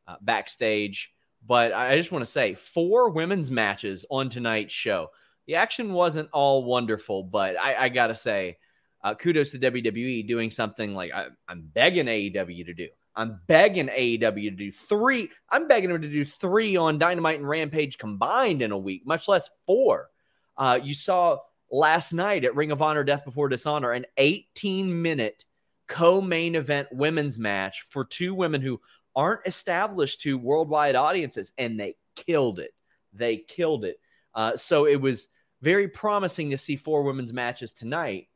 uh, 0.06 0.16
backstage, 0.20 1.12
but 1.46 1.72
I 1.72 1.96
just 1.96 2.12
want 2.12 2.24
to 2.24 2.30
say 2.30 2.54
four 2.54 3.10
women's 3.10 3.50
matches 3.50 4.04
on 4.10 4.28
tonight's 4.28 4.72
show. 4.72 5.10
The 5.46 5.56
action 5.56 5.92
wasn't 5.92 6.28
all 6.32 6.64
wonderful, 6.64 7.22
but 7.22 7.58
I, 7.58 7.84
I 7.84 7.88
got 7.88 8.08
to 8.08 8.14
say, 8.14 8.58
uh, 9.02 9.14
kudos 9.14 9.52
to 9.52 9.58
WWE 9.58 10.26
doing 10.26 10.50
something 10.50 10.94
like 10.94 11.12
I, 11.12 11.26
I'm 11.48 11.62
begging 11.72 12.06
AEW 12.06 12.66
to 12.66 12.74
do. 12.74 12.88
I'm 13.14 13.40
begging 13.46 13.88
AEW 13.88 14.50
to 14.50 14.50
do 14.50 14.70
three. 14.70 15.30
I'm 15.50 15.66
begging 15.66 15.90
them 15.90 16.02
to 16.02 16.08
do 16.08 16.24
three 16.24 16.76
on 16.76 16.98
Dynamite 16.98 17.38
and 17.38 17.48
Rampage 17.48 17.98
combined 17.98 18.62
in 18.62 18.70
a 18.70 18.78
week, 18.78 19.06
much 19.06 19.26
less 19.26 19.50
four. 19.66 20.08
Uh, 20.56 20.78
you 20.82 20.94
saw 20.94 21.38
last 21.70 22.12
night 22.12 22.44
at 22.44 22.54
Ring 22.54 22.70
of 22.70 22.82
Honor 22.82 23.04
Death 23.04 23.24
Before 23.24 23.48
Dishonor 23.48 23.92
an 23.92 24.06
18 24.16 25.02
minute 25.02 25.44
co-main 25.88 26.54
event 26.54 26.88
women's 26.92 27.38
match 27.38 27.82
for 27.90 28.04
two 28.04 28.34
women 28.34 28.60
who 28.60 28.80
aren't 29.16 29.46
established 29.46 30.20
to 30.20 30.38
worldwide 30.38 30.94
audiences, 30.94 31.52
and 31.58 31.78
they 31.78 31.96
killed 32.14 32.60
it. 32.60 32.72
They 33.12 33.38
killed 33.38 33.84
it. 33.84 33.98
Uh, 34.34 34.56
so 34.56 34.86
it 34.86 35.00
was 35.00 35.28
very 35.60 35.88
promising 35.88 36.50
to 36.50 36.56
see 36.56 36.76
four 36.76 37.02
women's 37.02 37.32
matches 37.32 37.72
tonight. 37.72 38.28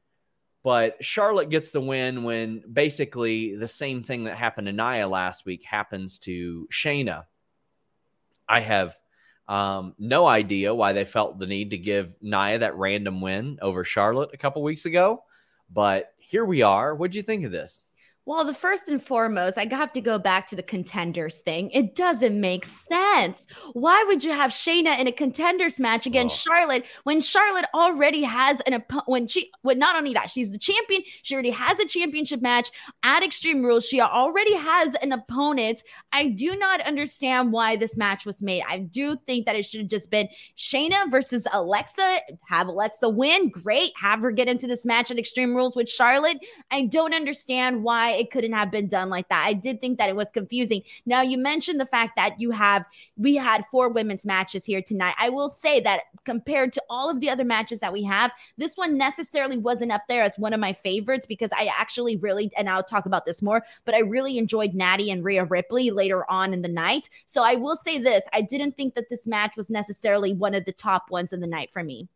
But 0.65 1.05
Charlotte 1.05 1.51
gets 1.51 1.71
the 1.71 1.81
win 1.81 2.23
when 2.25 2.63
basically 2.73 3.57
the 3.57 3.69
same 3.69 4.03
thing 4.03 4.25
that 4.25 4.37
happened 4.37 4.67
to 4.67 4.73
Nia 4.73 5.09
last 5.09 5.45
week 5.45 5.65
happens 5.65 6.19
to 6.21 6.69
Shayna. 6.73 7.25
I 8.49 8.61
have 8.61 8.97
um, 9.49 9.95
no 9.99 10.27
idea 10.27 10.75
why 10.75 10.93
they 10.93 11.05
felt 11.05 11.39
the 11.39 11.47
need 11.47 11.71
to 11.71 11.79
give 11.79 12.15
Nia 12.21 12.59
that 12.59 12.77
random 12.77 13.21
win 13.21 13.59
over 13.61 13.83
Charlotte 13.83 14.31
a 14.33 14.37
couple 14.37 14.63
weeks 14.63 14.85
ago, 14.85 15.25
but 15.73 16.13
here 16.19 16.45
we 16.45 16.63
are. 16.63 16.95
What'd 16.95 17.15
you 17.15 17.23
think 17.23 17.45
of 17.45 17.53
this? 17.53 17.81
Well, 18.25 18.45
the 18.45 18.55
first 18.55 18.89
and 18.89 19.03
foremost, 19.03 19.59
I 19.59 19.67
have 19.73 19.91
to 19.93 20.01
go 20.01 20.17
back 20.17 20.47
to 20.49 20.57
the 20.57 20.63
contenders 20.63 21.41
thing. 21.41 21.73
It 21.73 21.97
doesn't 21.97 22.41
make 22.41 22.65
sense. 22.65 23.45
Why 23.73 24.05
would 24.07 24.23
you 24.23 24.31
have 24.31 24.53
Shayna 24.53 24.97
in 25.01 25.09
a 25.09 25.13
contenders 25.13 25.81
match 25.81 26.07
against 26.07 26.47
oh. 26.47 26.53
Charlotte 26.53 26.85
when 27.03 27.21
Charlotte 27.21 27.65
already 27.75 28.23
has 28.23 28.61
an 28.61 28.75
opponent? 28.75 29.09
When 29.09 29.27
she, 29.27 29.51
when 29.63 29.81
not 29.81 29.97
only 29.97 30.13
that, 30.13 30.31
she's 30.31 30.53
the 30.53 30.59
champion. 30.59 31.03
She 31.23 31.35
already 31.35 31.51
has 31.51 31.81
a 31.81 31.85
championship 31.85 32.41
match 32.41 32.71
at 33.03 33.25
Extreme 33.25 33.65
Rules. 33.65 33.87
She 33.87 34.01
already 34.01 34.55
has 34.55 34.95
an 34.97 35.11
opponent. 35.11 35.83
I 36.13 36.29
do 36.29 36.55
not 36.55 36.81
understand 36.83 37.51
why 37.51 37.75
this 37.75 37.97
match 37.97 38.25
was 38.25 38.41
made. 38.41 38.63
I 38.69 38.79
do 38.79 39.17
think 39.27 39.47
that 39.47 39.57
it 39.57 39.67
should 39.67 39.81
have 39.81 39.91
just 39.91 40.11
been 40.11 40.29
Shayna 40.57 41.11
versus 41.11 41.45
Alexa. 41.53 42.21
Have 42.49 42.69
Alexa 42.69 43.09
win, 43.09 43.49
great. 43.49 43.91
Have 44.01 44.21
her 44.21 44.31
get 44.31 44.47
into 44.47 44.69
this 44.69 44.87
match 44.87 45.11
at 45.11 45.19
Extreme 45.19 45.57
Rules 45.57 45.75
with 45.75 45.89
Charlotte. 45.89 46.39
I 46.71 46.87
don't 46.87 47.15
understand 47.15 47.83
why 47.83 48.12
it 48.19 48.31
couldn't 48.31 48.53
have 48.53 48.71
been 48.71 48.89
done 48.89 49.09
like 49.09 49.29
that. 49.29 49.45
I 49.47 49.53
did 49.53 49.81
think 49.81 49.99
that 49.99 50.09
it 50.09 50.17
was 50.17 50.31
confusing. 50.33 50.83
Now, 51.07 51.23
you 51.23 51.39
mentioned 51.39 51.81
the 51.81 51.87
fact 51.87 52.17
that 52.17 52.41
you 52.41 52.51
have, 52.51 52.85
we 53.17 53.37
had 53.37 53.65
four 53.71 53.89
women's 53.89 54.27
matches 54.27 54.65
here 54.65 54.83
tonight. 54.83 55.15
I 55.19 55.29
will 55.29 55.51
say 55.51 55.81
that 55.81 56.03
compared 56.25 56.73
to 56.75 56.83
all 56.89 57.11
of 57.11 57.21
the 57.21 57.31
other 57.31 57.45
matches 57.45 57.81
that 57.81 57.93
we 57.93 58.03
have, 58.05 58.33
this 58.57 58.77
one 58.77 58.97
necessarily 58.97 59.59
wasn't 59.59 59.93
up 59.93 60.03
there 60.09 60.23
as 60.23 60.33
one 60.37 60.53
of 60.53 60.61
my 60.61 60.73
favorites 60.73 61.27
because 61.27 61.51
I 61.53 61.71
actually 61.79 62.17
really, 62.17 62.51
and 62.57 62.69
I'll 62.69 62.83
talk 62.83 63.07
about 63.07 63.27
this 63.27 63.43
more, 63.43 63.65
but 63.85 63.95
I 63.95 64.01
really 64.01 64.39
enjoyed 64.39 64.75
Natty 64.75 65.11
and 65.11 65.25
Rhea 65.25 65.45
Ripley 65.45 65.91
later 65.91 66.29
on 66.31 66.53
in 66.53 66.63
the 66.63 66.69
night. 66.69 67.09
So 67.27 67.43
I 67.43 67.55
will 67.55 67.77
say 67.77 67.99
this 67.99 68.25
I 68.33 68.43
didn't 68.43 68.77
think 68.77 68.95
that 68.95 69.09
this 69.09 69.27
match 69.27 69.57
was 69.57 69.71
necessarily 69.71 70.33
one 70.33 70.55
of 70.55 70.65
the 70.65 70.73
top 70.73 71.11
ones 71.11 71.33
in 71.33 71.41
the 71.41 71.47
night 71.47 71.71
for 71.71 71.83
me. 71.83 72.09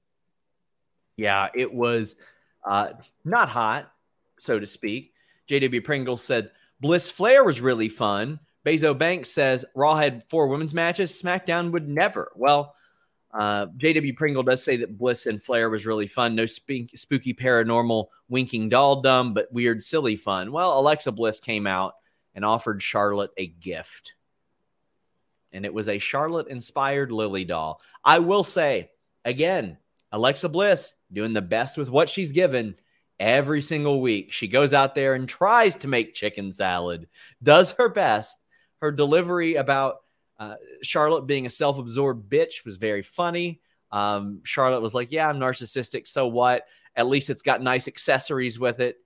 Yeah, 1.16 1.48
it 1.54 1.72
was 1.72 2.16
uh, 2.64 2.90
not 3.24 3.48
hot, 3.48 3.90
so 4.38 4.58
to 4.58 4.66
speak. 4.66 5.12
JW 5.48 5.84
Pringle 5.84 6.16
said 6.16 6.50
Bliss 6.80 7.10
Flair 7.10 7.44
was 7.44 7.60
really 7.60 7.88
fun. 7.88 8.40
Bezo 8.64 8.96
Banks 8.96 9.30
says 9.30 9.64
Raw 9.74 9.94
had 9.94 10.24
four 10.28 10.48
women's 10.48 10.74
matches. 10.74 11.20
SmackDown 11.22 11.70
would 11.72 11.88
never. 11.88 12.32
Well, 12.34 12.74
uh, 13.32 13.66
JW 13.66 14.16
Pringle 14.16 14.42
does 14.42 14.64
say 14.64 14.78
that 14.78 14.96
Bliss 14.96 15.26
and 15.26 15.42
Flair 15.42 15.70
was 15.70 15.86
really 15.86 16.06
fun. 16.06 16.34
No 16.34 16.46
sp- 16.48 16.90
spooky 16.94 17.34
paranormal 17.34 18.06
winking 18.28 18.68
doll 18.68 19.02
dumb, 19.02 19.34
but 19.34 19.52
weird 19.52 19.82
silly 19.82 20.16
fun. 20.16 20.52
Well, 20.52 20.78
Alexa 20.78 21.12
Bliss 21.12 21.38
came 21.38 21.66
out 21.66 21.94
and 22.34 22.44
offered 22.44 22.82
Charlotte 22.82 23.30
a 23.36 23.46
gift. 23.46 24.14
And 25.52 25.64
it 25.64 25.72
was 25.72 25.88
a 25.88 25.98
Charlotte 25.98 26.48
inspired 26.48 27.12
Lily 27.12 27.44
doll. 27.44 27.80
I 28.04 28.18
will 28.18 28.44
say, 28.44 28.90
again, 29.24 29.78
Alexa 30.12 30.48
Bliss 30.48 30.94
doing 31.12 31.32
the 31.32 31.42
best 31.42 31.76
with 31.78 31.88
what 31.88 32.08
she's 32.08 32.32
given 32.32 32.76
every 33.18 33.62
single 33.62 34.00
week. 34.00 34.32
She 34.32 34.48
goes 34.48 34.74
out 34.74 34.94
there 34.94 35.14
and 35.14 35.28
tries 35.28 35.74
to 35.76 35.88
make 35.88 36.14
chicken 36.14 36.52
salad, 36.52 37.08
does 37.42 37.72
her 37.72 37.88
best. 37.88 38.38
Her 38.80 38.92
delivery 38.92 39.56
about 39.56 39.96
uh, 40.38 40.56
Charlotte 40.82 41.26
being 41.26 41.46
a 41.46 41.50
self 41.50 41.78
absorbed 41.78 42.30
bitch 42.30 42.64
was 42.64 42.76
very 42.76 43.02
funny. 43.02 43.60
Um, 43.90 44.40
Charlotte 44.44 44.82
was 44.82 44.94
like, 44.94 45.10
"Yeah, 45.12 45.28
I'm 45.28 45.38
narcissistic. 45.38 46.06
So 46.06 46.26
what? 46.26 46.66
At 46.94 47.06
least 47.06 47.30
it's 47.30 47.42
got 47.42 47.62
nice 47.62 47.88
accessories 47.88 48.58
with 48.58 48.80
it." 48.80 48.96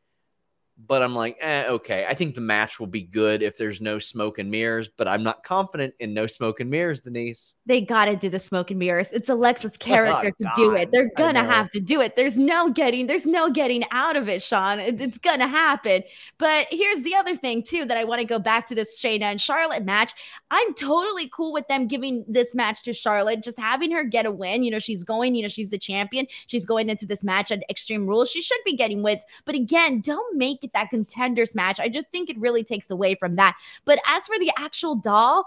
But 0.87 1.03
I'm 1.03 1.15
like, 1.15 1.37
eh, 1.41 1.65
okay. 1.69 2.07
I 2.09 2.15
think 2.15 2.35
the 2.35 2.41
match 2.41 2.81
will 2.81 2.87
be 2.87 3.03
good 3.03 3.43
if 3.43 3.57
there's 3.57 3.81
no 3.81 3.99
smoke 3.99 4.39
and 4.39 4.51
mirrors, 4.51 4.89
but 4.89 5.07
I'm 5.07 5.23
not 5.23 5.43
confident 5.43 5.95
in 6.01 6.15
no 6.15 6.27
smoke 6.27 6.61
and 6.61 6.71
mirrors, 6.71 7.03
Denise. 7.03 7.55
They 7.67 7.81
got 7.81 8.07
to 8.07 8.17
do 8.17 8.29
the 8.29 8.39
smoke 8.39 8.71
and 8.71 8.79
mirrors. 8.79 9.11
It's 9.13 9.29
Alexa's 9.29 9.77
character 9.79 10.33
oh, 10.33 10.45
to 10.45 10.51
do 10.57 10.75
it. 10.75 10.91
They're 10.93 11.11
gonna 11.17 11.45
have 11.45 11.71
to 11.71 11.81
do 11.81 12.01
it. 12.01 12.17
There's 12.17 12.39
no 12.39 12.71
getting, 12.71 13.07
there's 13.07 13.27
no 13.27 13.51
getting 13.51 13.85
out 13.91 14.17
of 14.17 14.29
it, 14.29 14.43
Sean. 14.43 14.79
It's 14.79 15.19
gonna 15.19 15.49
happen. 15.49 16.03
But 16.39 16.67
here's 16.71 17.03
the 17.03 17.15
other 17.15 17.37
thing 17.37 17.63
too 17.63 17.85
that 17.87 17.99
I 17.99 18.05
want 18.05 18.21
to 18.21 18.27
go 18.27 18.39
back 18.39 18.67
to 18.69 18.75
this 18.75 18.99
Shayna 18.99 19.23
and 19.23 19.41
Charlotte 19.41 19.85
match. 19.85 20.13
I'm 20.51 20.75
totally 20.75 21.29
cool 21.29 21.53
with 21.53 21.69
them 21.69 21.87
giving 21.87 22.25
this 22.27 22.55
match 22.55 22.83
to 22.85 22.93
Charlotte, 22.93 23.43
just 23.43 23.61
having 23.61 23.91
her 23.93 24.05
get 24.05 24.27
a 24.27 24.31
win. 24.31 24.63
You 24.63 24.71
know, 24.71 24.79
she's 24.79 25.05
going, 25.05 25.35
you 25.35 25.43
know, 25.43 25.49
she's 25.49 25.71
the 25.71 25.79
champion. 25.79 26.27
She's 26.47 26.65
going 26.65 26.89
into 26.89 27.07
this 27.07 27.23
match 27.23 27.51
at 27.51 27.63
Extreme 27.69 28.07
Rules. 28.07 28.31
She 28.31 28.43
should 28.43 28.61
be 28.65 28.77
getting 28.77 29.03
wins. 29.03 29.23
But 29.45 29.55
again, 29.55 30.01
don't 30.01 30.37
make 30.37 30.65
it 30.65 30.70
that 30.73 30.91
contenders 30.91 31.55
match. 31.55 31.81
I 31.81 31.89
just 31.89 32.11
think 32.11 32.31
it 32.31 32.39
really 32.39 32.65
takes 32.65 32.91
away 32.91 33.15
from 33.15 33.37
that. 33.37 33.57
But 33.85 34.01
as 34.07 34.27
for 34.27 34.39
the 34.39 34.53
actual 34.57 34.95
doll, 34.95 35.45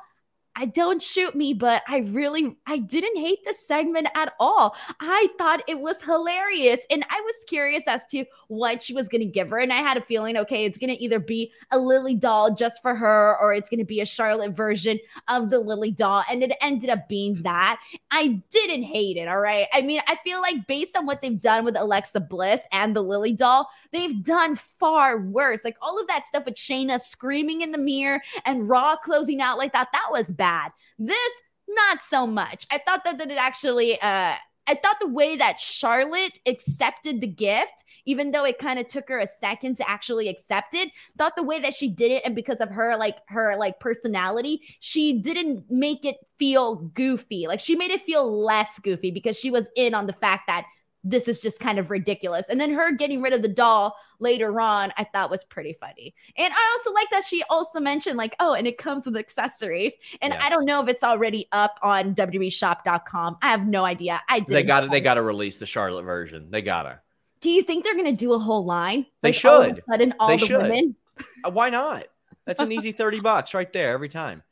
I 0.56 0.66
don't 0.66 1.02
shoot 1.02 1.34
me, 1.34 1.54
but 1.54 1.82
I 1.88 2.00
really 2.00 2.56
I 2.68 2.78
didn't 2.78 3.18
hate 3.18 3.44
the 3.44 3.54
segment 3.54 4.08
at 4.14 4.34
all. 4.40 4.76
I 5.00 5.28
thought 5.38 5.64
it 5.68 5.80
was 5.80 6.04
hilarious 6.04 6.80
and 6.92 7.04
I 7.10 7.20
was 7.22 7.36
curious 7.48 7.84
as 7.88 8.06
to 8.08 8.26
what 8.50 8.84
she 8.84 8.94
was 8.94 9.08
going 9.08 9.22
to 9.22 9.28
give 9.28 9.50
her 9.50 9.58
and 9.58 9.74
I 9.74 9.78
had 9.78 9.98
a 9.98 10.02
feeling 10.02 10.38
okay, 10.38 10.66
it's 10.66 10.78
going 10.78 10.92
to 10.92 11.04
either 11.04 11.20
be 11.20 11.52
a 11.72 11.80
Lily 11.80 12.14
doll 12.14 12.54
just 12.54 12.84
for 12.84 12.94
her 12.94 13.36
or 13.42 13.54
it's 13.54 13.68
going 13.68 13.80
to 13.80 13.86
be 13.86 14.02
a 14.02 14.06
Charlotte 14.06 14.56
version 14.56 15.00
of 15.28 15.50
the 15.50 15.60
Lily 15.60 15.90
doll 15.90 16.24
and 16.30 16.44
it 16.44 16.56
ended 16.62 16.92
up 16.92 17.10
being 17.10 17.42
that. 17.42 17.82
I 18.12 18.44
didn't 18.52 18.84
hate 18.84 19.18
it, 19.18 19.28
all 19.28 19.40
right? 19.40 19.66
I 19.74 19.82
mean, 19.82 20.02
I 20.08 20.18
feel 20.24 20.40
like 20.40 20.68
based 20.68 20.96
on 20.96 21.08
what 21.08 21.24
they've 21.24 21.42
done 21.42 21.66
with 21.66 21.76
Alexa 21.76 22.20
Bliss 22.20 22.62
and 22.72 22.96
the 22.96 23.02
Lily 23.02 23.34
doll, 23.34 23.70
they've 23.92 24.24
done 24.24 24.56
far 24.56 25.20
worse. 25.20 25.64
Like 25.66 25.78
all 25.82 26.00
of 26.00 26.06
that 26.08 26.28
stuff 26.28 26.46
with 26.46 26.56
Shayna 26.56 27.00
screaming 27.00 27.62
in 27.62 27.72
the 27.72 27.80
mirror 27.80 28.22
and 28.46 28.70
Raw 28.70 28.96
closing 28.98 29.42
out 29.42 29.58
like 29.58 29.74
that, 29.74 29.88
that 29.94 30.10
was 30.12 30.28
bad 30.32 30.43
bad. 30.44 30.72
This, 31.00 31.34
not 31.70 32.02
so 32.02 32.28
much. 32.28 32.68
I 32.70 32.80
thought 32.86 33.06
that, 33.06 33.18
that 33.18 33.32
it 33.32 33.38
actually, 33.38 33.94
uh, 34.02 34.36
I 34.66 34.76
thought 34.76 34.98
the 35.00 35.08
way 35.08 35.38
that 35.38 35.60
Charlotte 35.60 36.38
accepted 36.46 37.22
the 37.22 37.28
gift, 37.28 37.84
even 38.06 38.32
though 38.32 38.44
it 38.44 38.60
kind 38.60 38.78
of 38.80 38.88
took 38.88 39.08
her 39.08 39.20
a 39.20 39.28
second 39.28 39.78
to 39.78 39.90
actually 39.90 40.28
accept 40.28 40.74
it, 40.74 40.90
thought 41.18 41.38
the 41.38 41.44
way 41.44 41.60
that 41.60 41.74
she 41.74 41.90
did 41.90 42.12
it, 42.12 42.24
and 42.26 42.36
because 42.36 42.60
of 42.60 42.70
her 42.70 42.98
like 42.98 43.18
her 43.28 43.56
like 43.58 43.80
personality, 43.80 44.62
she 44.80 45.22
didn't 45.22 45.66
make 45.70 46.04
it 46.04 46.18
feel 46.38 46.76
goofy. 46.76 47.48
Like 47.48 47.60
she 47.60 47.76
made 47.76 47.92
it 47.92 48.06
feel 48.06 48.44
less 48.44 48.80
goofy 48.80 49.12
because 49.12 49.38
she 49.38 49.52
was 49.52 49.70
in 49.76 49.94
on 49.94 50.08
the 50.08 50.14
fact 50.14 50.44
that 50.48 50.66
this 51.04 51.28
is 51.28 51.42
just 51.42 51.60
kind 51.60 51.80
of 51.80 51.90
ridiculous. 51.90 52.48
And 52.50 52.60
then 52.60 52.74
her 52.74 52.92
getting 52.92 53.22
rid 53.22 53.34
of 53.34 53.42
the 53.42 53.48
doll 53.48 53.96
later 54.20 54.60
on, 54.60 54.94
I 54.98 55.04
thought 55.04 55.30
was 55.30 55.44
pretty 55.44 55.74
funny. 55.74 56.16
And 56.38 56.54
I 56.54 56.78
also 56.78 56.94
like 56.94 57.10
that 57.12 57.24
she 57.24 57.44
also 57.50 57.80
mentioned, 57.80 58.18
like, 58.18 58.36
oh, 58.40 58.54
and 58.54 58.66
it 58.66 58.78
comes 58.78 59.06
with 59.06 59.18
accessories. 59.18 59.98
And 60.22 60.34
yes. 60.34 60.42
I 60.44 60.50
don't 60.50 60.66
know 60.66 60.82
if 60.82 60.88
it's 60.88 61.04
already 61.04 61.48
up 61.52 61.78
on 61.82 62.16
WWEshop.com. 62.16 63.38
I 63.42 63.52
have 63.52 63.68
no 63.68 63.84
idea. 63.84 64.22
I 64.30 64.40
did. 64.40 64.56
They 64.56 64.64
got 64.64 64.86
it. 64.86 64.92
They 64.92 65.02
got 65.02 65.16
to 65.16 65.22
release 65.22 65.58
the 65.58 65.66
Charlotte 65.66 66.04
version. 66.04 66.50
They 66.50 66.62
gotta. 66.62 67.02
Do 67.42 67.50
you 67.50 67.62
think 67.62 67.84
they're 67.84 67.96
gonna 67.96 68.14
do 68.14 68.34
a 68.34 68.40
whole 68.40 68.64
line? 68.64 69.06
They 69.22 69.30
like, 69.30 69.36
should. 69.36 69.50
All 69.50 69.64
of 69.64 69.78
a 69.78 69.82
sudden, 69.92 70.14
all 70.20 70.28
they 70.30 70.38
the 70.38 70.46
should. 70.46 70.62
women. 70.62 70.96
uh, 71.44 71.50
why 71.50 71.70
not? 71.70 72.06
That's 72.46 72.62
an 72.62 72.72
easy 72.72 72.92
30 72.94 73.20
bucks 73.22 73.54
right 73.54 73.72
there 73.72 73.92
every 73.92 74.10
time. 74.10 74.44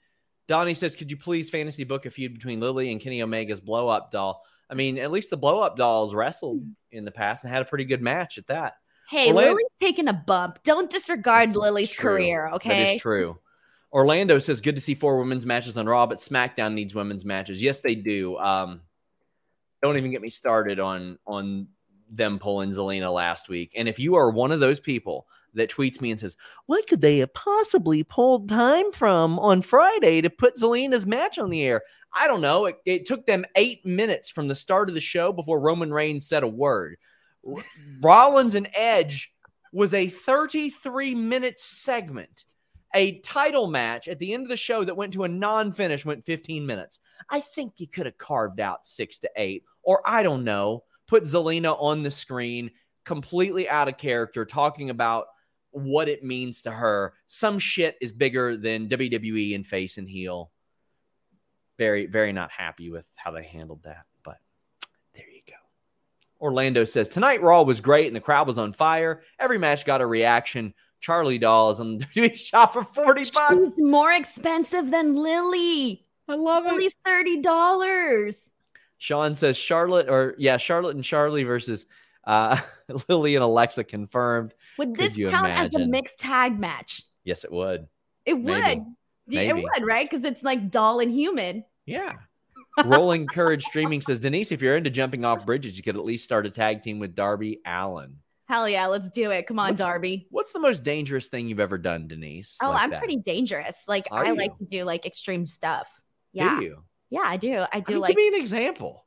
Donnie 0.48 0.74
says, 0.74 0.96
Could 0.96 1.10
you 1.10 1.18
please 1.18 1.50
fantasy 1.50 1.86
book 1.86 2.06
a 2.06 2.10
feud 2.10 2.34
between 2.34 2.60
Lily 2.60 2.92
and 2.92 3.00
Kenny 3.00 3.22
Omega's 3.22 3.62
blow 3.62 3.88
up 3.88 4.12
doll? 4.12 4.44
I 4.72 4.76
mean, 4.76 4.98
at 4.98 5.12
least 5.12 5.30
the 5.30 5.38
blow 5.38 5.60
up 5.60 5.76
dolls 5.76 6.16
wrestled 6.16 6.62
hmm. 6.62 6.72
in 6.92 7.06
the 7.06 7.12
past 7.12 7.44
and 7.44 7.52
had 7.52 7.62
a 7.62 7.66
pretty 7.66 7.86
good 7.86 8.02
match 8.02 8.38
at 8.38 8.48
that. 8.48 8.76
Hey, 9.10 9.28
Orlando- 9.28 9.52
Lily's 9.52 9.66
taking 9.80 10.08
a 10.08 10.14
bump. 10.14 10.60
Don't 10.64 10.90
disregard 10.90 11.50
That's 11.50 11.58
Lily's 11.58 11.92
true. 11.92 12.12
career, 12.12 12.50
okay? 12.54 12.70
That 12.70 12.96
is 12.96 13.02
true. 13.02 13.38
Orlando 13.92 14.40
says, 14.40 14.62
good 14.62 14.76
to 14.76 14.82
see 14.82 14.96
four 14.96 15.20
women's 15.20 15.46
matches 15.46 15.78
on 15.78 15.86
Raw, 15.86 16.06
but 16.06 16.20
SmackDown 16.20 16.74
needs 16.74 16.96
women's 16.96 17.26
matches. 17.26 17.62
Yes, 17.62 17.82
they 17.82 17.94
do. 17.94 18.38
Um, 18.38 18.80
don't 19.84 19.98
even 19.98 20.12
get 20.12 20.22
me 20.22 20.30
started 20.30 20.80
on 20.80 21.18
on 21.28 21.68
them 22.10 22.40
pulling 22.40 22.70
Zelina 22.70 23.14
last 23.14 23.50
week. 23.50 23.74
And 23.76 23.88
if 23.90 24.00
you 24.00 24.16
are 24.16 24.30
one 24.30 24.52
of 24.52 24.60
those 24.60 24.80
people 24.80 25.28
that 25.54 25.70
tweets 25.70 26.02
me 26.02 26.12
and 26.12 26.20
says, 26.20 26.38
What 26.66 26.88
could 26.88 27.02
they 27.02 27.20
have 27.20 27.34
possibly 27.34 28.04
pulled 28.04 28.50
time 28.50 28.92
from 28.92 29.40
on 29.40 29.62
Friday 29.62 30.22
to 30.22 30.30
put 30.30 30.56
Zelina's 30.56 31.06
match 31.06 31.38
on 31.38 31.50
the 31.50 31.64
air? 31.64 31.82
I 32.14 32.28
don't 32.28 32.42
know. 32.42 32.66
It, 32.66 32.78
it 32.86 33.06
took 33.06 33.26
them 33.26 33.46
eight 33.56 33.86
minutes 33.86 34.30
from 34.30 34.48
the 34.48 34.56
start 34.56 34.90
of 34.90 34.96
the 34.96 35.02
show 35.02 35.32
before 35.32 35.60
Roman 35.60 35.94
Reigns 35.94 36.28
said 36.28 36.44
a 36.44 36.48
word. 36.48 36.98
Rollins 38.02 38.56
and 38.56 38.70
Edge 38.74 39.32
was 39.72 39.94
a 39.94 40.10
33 40.10 41.16
minute 41.16 41.60
segment. 41.60 42.46
A 42.94 43.20
title 43.20 43.68
match 43.68 44.10
at 44.10 44.20
the 44.20 44.34
end 44.34 44.44
of 44.44 44.50
the 44.50 44.58
show 44.58 44.84
that 44.84 44.98
went 44.98 45.14
to 45.14 45.24
a 45.24 45.30
non 45.30 45.72
finish 45.72 46.06
went 46.06 46.26
15 46.26 46.66
minutes. 46.66 47.00
I 47.30 47.40
think 47.40 47.80
you 47.80 47.88
could 47.88 48.06
have 48.06 48.18
carved 48.18 48.60
out 48.60 48.86
six 48.86 49.20
to 49.20 49.30
eight, 49.38 49.64
or 49.82 50.02
I 50.06 50.24
don't 50.24 50.44
know, 50.44 50.84
put 51.08 51.24
Zelina 51.24 51.82
on 51.82 52.04
the 52.04 52.12
screen 52.12 52.72
completely 53.06 53.70
out 53.70 53.88
of 53.88 53.98
character, 53.98 54.44
talking 54.44 54.90
about 54.90 55.28
what 55.72 56.08
it 56.08 56.24
means 56.24 56.62
to 56.64 56.72
her. 56.72 57.14
Some 57.28 57.60
shit 57.60 57.98
is 58.02 58.12
bigger 58.12 58.58
than 58.58 58.90
WWE 58.90 59.56
and 59.56 59.66
face 59.66 59.98
and 59.98 60.08
heel 60.08 60.52
very, 61.82 62.06
very 62.06 62.32
not 62.32 62.52
happy 62.52 62.92
with 62.92 63.10
how 63.16 63.32
they 63.32 63.44
handled 63.44 63.82
that. 63.82 64.06
But 64.24 64.38
there 65.16 65.26
you 65.28 65.42
go. 65.48 65.56
Orlando 66.40 66.86
says 66.86 67.08
tonight 67.08 67.42
Raw 67.42 67.64
was 67.64 67.82
great 67.82 68.06
and 68.06 68.16
the 68.16 68.20
crowd 68.20 68.46
was 68.46 68.60
on 68.60 68.72
fire. 68.72 69.24
Every 69.40 69.58
match 69.58 69.84
got 69.84 70.00
a 70.00 70.06
reaction. 70.06 70.76
Charlie 71.00 71.40
Dolls 71.40 71.80
on 71.80 71.98
the 71.98 72.06
WWE 72.16 72.36
shop 72.36 72.74
for 72.74 72.84
40 72.84 73.22
bucks. 73.34 73.56
She's 73.56 73.80
more 73.80 74.12
expensive 74.12 74.92
than 74.92 75.16
Lily. 75.16 76.06
I 76.28 76.36
love 76.36 76.68
it. 76.68 76.74
At 76.74 76.78
least 76.78 76.98
$30. 77.08 78.50
Sean 79.00 79.34
says 79.34 79.58
Charlotte 79.58 80.08
or 80.08 80.36
yeah, 80.38 80.58
Charlotte 80.58 80.96
and 80.96 81.04
Charlie 81.04 81.46
versus 81.46 81.88
uh, 82.26 82.60
Lily 83.10 83.34
and 83.34 83.44
Alexa 83.44 83.86
confirmed. 83.86 84.54
Would 84.78 84.96
this 84.96 85.16
count 85.16 85.48
imagine? 85.48 85.66
as 85.66 85.76
a 85.76 85.88
mixed 85.88 86.20
tag 86.20 86.60
match? 86.60 87.04
Yes, 87.24 87.44
it 87.44 87.52
would. 87.52 87.88
It 88.26 88.34
would. 88.34 88.86
Maybe. 89.28 89.48
It 89.48 89.56
would, 89.56 89.86
right? 89.86 90.10
Because 90.10 90.26
it's 90.26 90.44
like 90.44 90.70
doll 90.70 91.00
and 91.00 91.12
human. 91.12 91.64
Yeah. 91.86 92.16
Rolling 92.86 93.28
Courage 93.28 93.64
Streaming 93.64 94.02
says, 94.02 94.20
Denise, 94.20 94.52
if 94.52 94.62
you're 94.62 94.78
into 94.78 94.90
jumping 94.90 95.26
off 95.26 95.46
bridges, 95.46 95.78
you 95.78 95.84
could 95.84 95.98
at 95.98 96.06
least 96.06 96.24
start 96.24 96.46
a 96.46 96.50
tag 96.50 96.82
team 96.82 97.00
with 97.00 97.16
Darby 97.16 97.60
Allin. 97.66 98.18
Hell 98.48 98.68
yeah, 98.68 98.88
let's 98.88 99.10
do 99.10 99.32
it. 99.32 99.48
Come 99.48 99.60
on, 99.60 99.70
what's, 99.70 99.80
Darby. 99.80 100.28
What's 100.30 100.52
the 100.52 100.60
most 100.60 100.84
dangerous 100.84 101.28
thing 101.28 101.48
you've 101.48 101.60
ever 101.60 101.78
done, 101.78 102.08
Denise? 102.08 102.58
Oh, 102.62 102.70
like 102.70 102.82
I'm 102.82 102.90
that? 102.92 103.00
pretty 103.00 103.18
dangerous. 103.18 103.84
Like 103.88 104.08
Are 104.12 104.26
I 104.26 104.30
you? 104.30 104.36
like 104.36 104.58
to 104.58 104.66
do 104.66 104.84
like 104.84 105.06
extreme 105.06 105.46
stuff. 105.46 105.90
Yeah. 106.34 106.60
Do 106.60 106.66
you? 106.66 106.84
Yeah, 107.10 107.24
I 107.24 107.38
do. 107.38 107.64
I 107.72 107.80
do 107.80 107.92
I 107.92 107.94
mean, 107.94 108.02
like 108.02 108.10
give 108.10 108.18
me 108.18 108.28
an 108.28 108.36
example. 108.36 109.06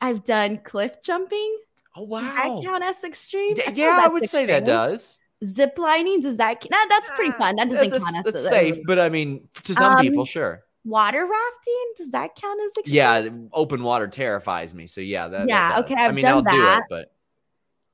I've 0.00 0.24
done 0.24 0.58
cliff 0.58 1.02
jumping. 1.02 1.58
Oh 1.96 2.02
wow. 2.02 2.20
Does 2.20 2.28
that 2.30 2.60
count 2.62 2.84
as 2.84 3.04
extreme? 3.04 3.56
I 3.66 3.72
yeah, 3.72 4.00
I 4.04 4.08
would 4.08 4.24
extreme. 4.24 4.42
say 4.42 4.46
that 4.46 4.64
does. 4.64 5.18
Zip 5.44 5.78
lining, 5.78 6.20
does 6.20 6.36
that 6.38 6.66
no, 6.70 6.78
that's 6.88 7.10
pretty 7.10 7.32
fun. 7.32 7.56
That 7.56 7.68
doesn't 7.68 7.90
that's, 7.90 8.04
count 8.04 8.26
as 8.26 8.32
that's 8.32 8.48
safe, 8.48 8.78
but 8.86 8.98
I 8.98 9.08
mean 9.08 9.48
to 9.64 9.74
some 9.74 9.94
um, 9.94 10.02
people, 10.02 10.24
sure 10.24 10.62
water 10.86 11.26
rafting 11.26 11.92
does 11.96 12.10
that 12.10 12.34
count 12.36 12.60
as 12.64 12.70
extreme? 12.78 12.94
Yeah, 12.96 13.28
open 13.52 13.82
water 13.82 14.06
terrifies 14.06 14.72
me. 14.72 14.86
So 14.86 15.00
yeah, 15.00 15.28
that 15.28 15.48
yeah. 15.48 15.70
That 15.70 15.84
okay, 15.84 15.94
I've 15.94 16.10
I 16.10 16.14
mean, 16.14 16.24
done 16.24 16.34
I'll 16.34 16.42
that. 16.42 16.52
do 16.52 16.80
it, 16.80 16.84
but 16.88 17.12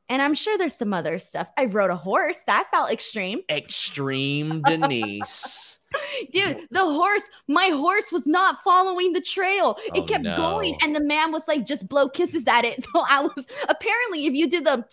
and 0.08 0.20
I'm 0.20 0.34
sure 0.34 0.58
there's 0.58 0.76
some 0.76 0.92
other 0.92 1.18
stuff. 1.18 1.50
I 1.56 1.64
rode 1.64 1.90
a 1.90 1.96
horse 1.96 2.42
that 2.46 2.68
felt 2.70 2.92
extreme. 2.92 3.40
Extreme, 3.48 4.62
Denise. 4.66 5.71
Dude, 6.32 6.66
the 6.70 6.84
horse, 6.84 7.22
my 7.48 7.68
horse 7.68 8.12
was 8.12 8.26
not 8.26 8.62
following 8.62 9.12
the 9.12 9.20
trail. 9.20 9.76
It 9.94 10.00
oh, 10.00 10.02
kept 10.04 10.24
no. 10.24 10.36
going, 10.36 10.76
and 10.82 10.94
the 10.94 11.02
man 11.02 11.32
was 11.32 11.46
like, 11.48 11.66
just 11.66 11.88
blow 11.88 12.08
kisses 12.08 12.46
at 12.46 12.64
it. 12.64 12.84
So 12.92 13.04
I 13.08 13.22
was 13.22 13.46
apparently, 13.68 14.26
if 14.26 14.34
you 14.34 14.50
do 14.50 14.60
the 14.60 14.84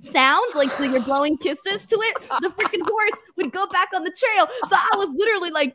sounds 0.00 0.54
like 0.54 0.70
so 0.72 0.82
you're 0.82 1.00
blowing 1.00 1.36
kisses 1.38 1.86
to 1.86 1.96
it, 2.00 2.20
the 2.40 2.48
freaking 2.48 2.88
horse 2.88 3.22
would 3.36 3.52
go 3.52 3.66
back 3.68 3.90
on 3.94 4.02
the 4.02 4.10
trail. 4.10 4.48
So 4.68 4.76
I 4.76 4.96
was 4.96 5.14
literally 5.16 5.50
like 5.50 5.72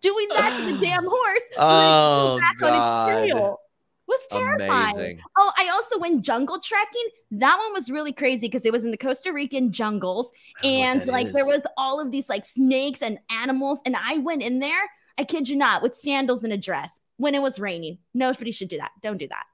doing 0.00 0.28
that 0.30 0.58
to 0.58 0.72
the 0.72 0.78
damn 0.80 1.04
horse. 1.04 1.42
So 1.52 1.58
oh, 1.58 2.38
back 2.40 2.58
God. 2.58 2.72
on 2.72 3.10
its 3.10 3.32
trail. 3.32 3.60
Was 4.08 4.26
terrifying. 4.30 4.94
Amazing. 4.94 5.20
Oh, 5.36 5.50
I 5.58 5.68
also 5.68 5.98
went 5.98 6.24
jungle 6.24 6.60
trekking. 6.60 7.08
That 7.32 7.58
one 7.58 7.72
was 7.72 7.90
really 7.90 8.12
crazy 8.12 8.46
because 8.46 8.64
it 8.64 8.72
was 8.72 8.84
in 8.84 8.92
the 8.92 8.96
Costa 8.96 9.32
Rican 9.32 9.72
jungles, 9.72 10.30
oh, 10.62 10.68
and 10.68 11.04
like 11.06 11.28
is. 11.28 11.32
there 11.32 11.46
was 11.46 11.62
all 11.76 12.00
of 12.00 12.12
these 12.12 12.28
like 12.28 12.44
snakes 12.44 13.02
and 13.02 13.18
animals. 13.30 13.80
And 13.84 13.96
I 13.96 14.18
went 14.18 14.42
in 14.42 14.60
there. 14.60 14.90
I 15.18 15.24
kid 15.24 15.48
you 15.48 15.56
not, 15.56 15.82
with 15.82 15.94
sandals 15.94 16.44
and 16.44 16.52
a 16.52 16.58
dress 16.58 17.00
when 17.16 17.34
it 17.34 17.42
was 17.42 17.58
raining. 17.58 17.98
Nobody 18.14 18.52
should 18.52 18.68
do 18.68 18.78
that. 18.78 18.92
Don't 19.02 19.16
do 19.16 19.28
that. 19.28 19.44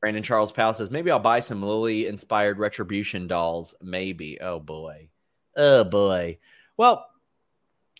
Brandon 0.00 0.22
Charles 0.22 0.50
Powell 0.50 0.72
says 0.72 0.90
maybe 0.90 1.12
I'll 1.12 1.20
buy 1.20 1.38
some 1.38 1.62
Lily 1.62 2.08
inspired 2.08 2.58
retribution 2.58 3.28
dolls. 3.28 3.74
Maybe. 3.80 4.40
Oh 4.40 4.58
boy. 4.58 5.08
Oh 5.56 5.84
boy. 5.84 6.38
Well, 6.76 7.06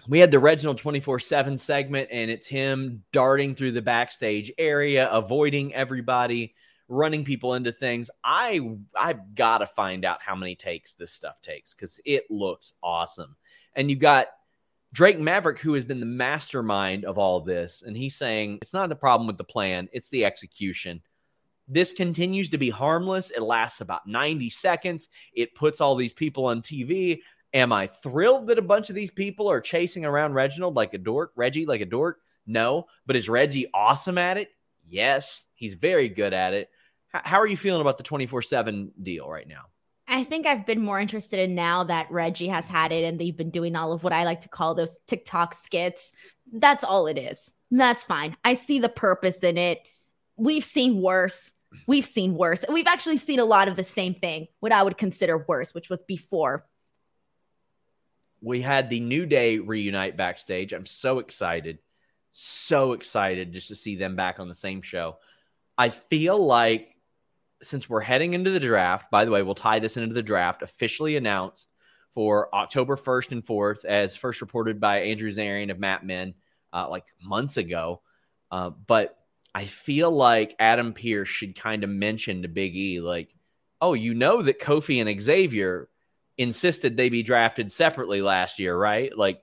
we 0.09 0.19
had 0.19 0.31
the 0.31 0.39
Reginald 0.39 0.79
24 0.79 1.19
7 1.21 1.59
segment, 1.59 2.09
and 2.11 2.31
it's 2.31 2.47
him 2.47 3.05
darting 3.13 3.55
through 3.55 3.73
the 3.73 3.83
backstage 3.83 4.53
area, 4.59 5.09
avoiding 5.11 5.75
everybody. 5.75 6.55
running 6.89 7.25
people 7.25 7.55
into 7.55 7.73
things. 7.73 8.11
I 8.23 8.61
I've 8.95 9.35
got 9.35 9.59
to 9.59 9.67
find 9.67 10.05
out 10.05 10.23
how 10.23 10.35
many 10.35 10.55
takes 10.55 10.95
this 10.95 11.13
stuff 11.13 11.41
takes 11.41 11.75
because 11.75 11.99
it 12.05 12.31
looks 12.31 12.75
awesome. 12.83 13.37
And 13.75 13.89
you've 13.89 14.01
got 14.01 14.27
Drake 14.93 15.19
Maverick, 15.19 15.59
who 15.59 15.73
has 15.75 15.85
been 15.85 16.01
the 16.01 16.07
mastermind 16.07 17.05
of 17.07 17.17
all 17.17 17.41
this, 17.41 17.83
and 17.83 17.97
he's 17.97 18.17
saying 18.17 18.59
it's 18.61 18.75
not 18.75 18.89
the 18.91 18.97
problem 18.97 19.27
with 19.27 19.39
the 19.39 19.45
plan, 19.45 19.89
it's 19.93 20.11
the 20.11 20.25
execution. 20.25 21.01
This 21.69 21.93
continues 21.93 22.51
to 22.51 22.59
be 22.59 22.69
harmless. 22.69 23.31
It 23.31 23.41
lasts 23.41 23.81
about 23.81 24.07
90 24.07 24.51
seconds. 24.51 25.09
It 25.33 25.55
puts 25.55 25.81
all 25.81 25.95
these 25.95 26.13
people 26.13 26.47
on 26.47 26.61
TV. 26.61 27.21
Am 27.55 27.73
I 27.73 27.87
thrilled 27.87 28.47
that 28.47 28.59
a 28.59 28.63
bunch 28.63 28.89
of 28.89 28.95
these 28.95 29.11
people 29.11 29.51
are 29.51 29.61
chasing 29.61 30.05
around 30.05 30.35
Reginald 30.35 30.75
like 30.75 30.95
a 30.95 30.99
dork, 30.99 31.33
Reggie 31.37 31.67
like 31.67 31.81
a 31.81 31.87
dork? 31.87 32.21
No. 32.47 32.87
But 33.07 33.17
is 33.17 33.29
Reggie 33.29 33.67
awesome 33.75 34.19
at 34.19 34.39
it? 34.39 34.49
Yes. 34.89 35.45
He's 35.55 35.75
very 35.75 36.09
good 36.09 36.33
at 36.33 36.55
it. 36.55 36.71
H- 37.15 37.23
how 37.25 37.41
are 37.41 37.47
you 37.47 37.57
feeling 37.57 37.83
about 37.83 37.99
the 37.99 38.05
24 38.05 38.43
7 38.43 38.93
deal 39.03 39.29
right 39.29 39.47
now? 39.47 39.65
I 40.09 40.25
think 40.25 40.47
I've 40.47 40.67
been 40.67 40.83
more 40.83 40.99
interested 40.99 41.39
in 41.39 41.55
now 41.55 41.85
that 41.85 42.11
Reggie 42.11 42.49
has 42.49 42.69
had 42.69 42.93
it 42.93 43.05
and 43.05 43.19
they've 43.19 43.37
been 43.37 43.51
doing 43.51 43.77
all 43.77 43.93
of 43.93 44.03
what 44.03 44.13
I 44.13 44.25
like 44.25 44.41
to 44.43 44.49
call 44.49 44.75
those 44.75 44.99
TikTok 45.07 45.55
skits. 45.55 46.13
That's 46.53 46.85
all 46.85 47.07
it 47.07 47.19
is. 47.19 47.53
That's 47.71 48.05
fine. 48.05 48.37
I 48.45 48.55
see 48.55 48.79
the 48.79 48.89
purpose 48.89 49.43
in 49.43 49.57
it. 49.57 49.81
We've 50.37 50.65
seen 50.65 51.01
worse. 51.01 51.53
We've 51.87 52.05
seen 52.05 52.35
worse. 52.35 52.65
We've 52.69 52.87
actually 52.87 53.17
seen 53.17 53.39
a 53.39 53.45
lot 53.45 53.69
of 53.69 53.77
the 53.77 53.85
same 53.85 54.13
thing, 54.13 54.49
what 54.61 54.73
I 54.73 54.83
would 54.83 54.99
consider 54.99 55.45
worse, 55.49 55.73
which 55.73 55.89
was 55.89 56.03
before. 56.03 56.67
We 58.43 58.61
had 58.61 58.91
the 58.91 59.01
New 59.01 59.25
Day 59.25 59.59
reunite 59.59 60.17
backstage. 60.17 60.73
I'm 60.73 60.87
so 60.87 61.21
excited. 61.21 61.79
So 62.33 62.93
excited 62.93 63.53
just 63.53 63.69
to 63.69 63.77
see 63.77 63.97
them 63.97 64.17
back 64.17 64.41
on 64.41 64.49
the 64.49 64.55
same 64.55 64.83
show. 64.83 65.19
I 65.79 65.91
feel 65.91 66.45
like 66.45 66.97
since 67.63 67.89
we're 67.89 68.01
heading 68.01 68.35
into 68.35 68.51
the 68.51 68.61
draft, 68.61 69.11
by 69.11 69.25
the 69.25 69.31
way, 69.31 69.43
we'll 69.43 69.55
tie 69.55 69.79
this 69.79 69.97
into 69.97 70.15
the 70.15 70.23
draft 70.23 70.63
officially 70.63 71.17
announced 71.17 71.69
for 72.13 72.55
October 72.55 72.97
1st 72.97 73.33
and 73.33 73.45
4th, 73.45 73.85
as 73.85 74.17
first 74.17 74.41
reported 74.41 74.81
by 74.81 75.01
Andrew 75.01 75.31
Zarian 75.31 75.71
of 75.71 75.79
Mat 75.79 76.05
Men 76.05 76.35
uh, 76.73 76.89
like 76.91 77.05
months 77.23 77.57
ago. 77.57 78.03
Uh, 78.51 78.71
but 78.71 79.17
I 79.55 79.65
feel 79.65 80.11
like 80.11 80.55
Adam 80.59 80.93
Pearce 80.93 81.29
should 81.29 81.59
kind 81.59 81.85
of 81.85 81.91
mention 81.91 82.43
to 82.43 82.49
Big 82.49 82.77
E, 82.77 83.01
like, 83.01 83.35
oh, 83.81 83.95
you 83.95 84.15
know 84.15 84.43
that 84.43 84.61
Kofi 84.61 85.01
and 85.05 85.21
Xavier 85.21 85.89
insisted 86.39 86.97
they 86.97 87.09
be 87.09 87.23
drafted 87.23 87.71
separately 87.71 88.23
last 88.23 88.59
year, 88.59 88.77
right? 88.77 89.17
Like, 89.17 89.41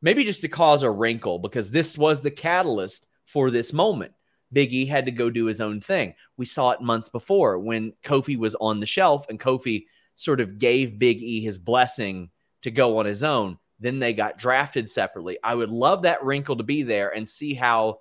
maybe 0.00 0.24
just 0.24 0.40
to 0.42 0.48
cause 0.48 0.82
a 0.82 0.90
wrinkle 0.90 1.38
because 1.38 1.70
this 1.70 1.96
was 1.96 2.20
the 2.20 2.30
catalyst 2.30 3.06
for 3.24 3.50
this 3.50 3.72
moment. 3.72 4.12
Big 4.52 4.72
E 4.72 4.84
had 4.84 5.06
to 5.06 5.12
go 5.12 5.30
do 5.30 5.46
his 5.46 5.60
own 5.60 5.80
thing. 5.80 6.14
We 6.36 6.44
saw 6.44 6.72
it 6.72 6.82
months 6.82 7.08
before 7.08 7.58
when 7.58 7.94
Kofi 8.04 8.36
was 8.36 8.54
on 8.56 8.80
the 8.80 8.86
shelf 8.86 9.26
and 9.28 9.40
Kofi 9.40 9.86
sort 10.16 10.40
of 10.40 10.58
gave 10.58 10.98
Big 10.98 11.22
E 11.22 11.40
his 11.40 11.58
blessing 11.58 12.30
to 12.62 12.70
go 12.70 12.98
on 12.98 13.06
his 13.06 13.22
own. 13.22 13.58
Then 13.80 13.98
they 13.98 14.12
got 14.12 14.38
drafted 14.38 14.90
separately. 14.90 15.38
I 15.42 15.54
would 15.54 15.70
love 15.70 16.02
that 16.02 16.22
wrinkle 16.22 16.56
to 16.56 16.62
be 16.62 16.82
there 16.82 17.08
and 17.14 17.28
see 17.28 17.54
how 17.54 18.00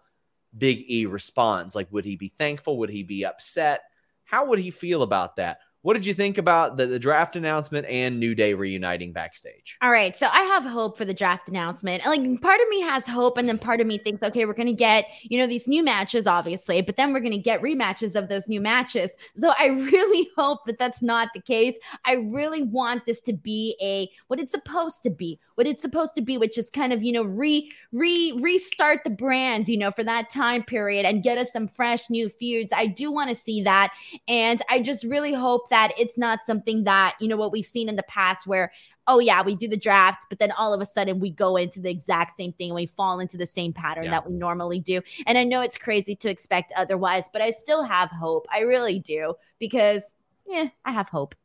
Big 0.57 0.83
E 0.89 1.05
responds. 1.05 1.73
Like, 1.75 1.87
would 1.91 2.05
he 2.05 2.17
be 2.17 2.27
thankful? 2.27 2.77
Would 2.79 2.89
he 2.89 3.03
be 3.03 3.25
upset? 3.25 3.81
How 4.25 4.45
would 4.45 4.59
he 4.59 4.71
feel 4.71 5.01
about 5.01 5.37
that? 5.37 5.59
What 5.83 5.93
did 5.93 6.05
you 6.05 6.13
think 6.13 6.37
about 6.37 6.77
the, 6.77 6.85
the, 6.85 6.99
draft 6.99 7.35
announcement 7.35 7.87
and 7.87 8.19
New 8.19 8.35
Day 8.35 8.53
reuniting 8.53 9.13
backstage? 9.13 9.77
All 9.81 9.89
right. 9.89 10.15
So 10.15 10.27
I 10.27 10.41
have 10.41 10.63
hope 10.63 10.95
for 10.95 11.05
the 11.05 11.13
draft 11.13 11.49
announcement. 11.49 12.05
Like 12.05 12.41
part 12.41 12.61
of 12.61 12.67
me 12.69 12.81
has 12.81 13.07
hope, 13.07 13.37
and 13.37 13.49
then 13.49 13.57
part 13.57 13.81
of 13.81 13.87
me 13.87 13.97
thinks, 13.97 14.21
okay, 14.21 14.45
we're 14.45 14.53
gonna 14.53 14.73
get, 14.73 15.07
you 15.23 15.39
know, 15.39 15.47
these 15.47 15.67
new 15.67 15.83
matches, 15.83 16.27
obviously, 16.27 16.81
but 16.81 16.97
then 16.97 17.13
we're 17.13 17.19
gonna 17.19 17.39
get 17.39 17.63
rematches 17.63 18.15
of 18.15 18.29
those 18.29 18.47
new 18.47 18.61
matches. 18.61 19.11
So 19.37 19.53
I 19.57 19.65
really 19.91 20.29
hope 20.37 20.65
that 20.65 20.77
that's 20.77 21.01
not 21.01 21.29
the 21.33 21.41
case. 21.41 21.75
I 22.05 22.13
really 22.13 22.61
want 22.61 23.07
this 23.07 23.19
to 23.21 23.33
be 23.33 23.75
a 23.81 24.07
what 24.27 24.39
it's 24.39 24.51
supposed 24.51 25.01
to 25.03 25.09
be, 25.09 25.39
what 25.61 25.67
it's 25.67 25.83
supposed 25.83 26.15
to 26.15 26.23
be, 26.23 26.39
which 26.39 26.57
is 26.57 26.71
kind 26.71 26.91
of, 26.91 27.03
you 27.03 27.11
know, 27.11 27.21
re 27.21 27.71
re 27.91 28.33
restart 28.41 29.01
the 29.03 29.11
brand, 29.11 29.69
you 29.69 29.77
know, 29.77 29.91
for 29.91 30.03
that 30.03 30.27
time 30.31 30.63
period 30.63 31.05
and 31.05 31.21
get 31.21 31.37
us 31.37 31.53
some 31.53 31.67
fresh 31.67 32.09
new 32.09 32.29
feuds. 32.29 32.73
I 32.75 32.87
do 32.87 33.11
want 33.11 33.29
to 33.29 33.35
see 33.35 33.61
that. 33.61 33.93
And 34.27 34.59
I 34.71 34.79
just 34.81 35.03
really 35.03 35.33
hope 35.33 35.69
that 35.69 35.91
it's 35.99 36.17
not 36.17 36.41
something 36.41 36.85
that, 36.85 37.15
you 37.19 37.27
know, 37.27 37.37
what 37.37 37.51
we've 37.51 37.63
seen 37.63 37.89
in 37.89 37.95
the 37.95 38.01
past 38.01 38.47
where, 38.47 38.71
oh, 39.05 39.19
yeah, 39.19 39.43
we 39.43 39.53
do 39.53 39.67
the 39.67 39.77
draft, 39.77 40.25
but 40.29 40.39
then 40.39 40.51
all 40.53 40.73
of 40.73 40.81
a 40.81 40.85
sudden 40.87 41.19
we 41.19 41.29
go 41.29 41.57
into 41.57 41.79
the 41.79 41.91
exact 41.91 42.35
same 42.35 42.53
thing 42.53 42.69
and 42.69 42.75
we 42.75 42.87
fall 42.87 43.19
into 43.19 43.37
the 43.37 43.45
same 43.45 43.71
pattern 43.71 44.05
yeah. 44.05 44.09
that 44.09 44.27
we 44.27 44.33
normally 44.33 44.79
do. 44.79 44.99
And 45.27 45.37
I 45.37 45.43
know 45.43 45.61
it's 45.61 45.77
crazy 45.77 46.15
to 46.15 46.27
expect 46.27 46.73
otherwise, 46.75 47.29
but 47.31 47.43
I 47.43 47.51
still 47.51 47.83
have 47.83 48.09
hope. 48.09 48.47
I 48.51 48.61
really 48.61 48.97
do 48.97 49.35
because, 49.59 50.15
yeah, 50.47 50.69
I 50.83 50.91
have 50.91 51.09
hope. 51.09 51.35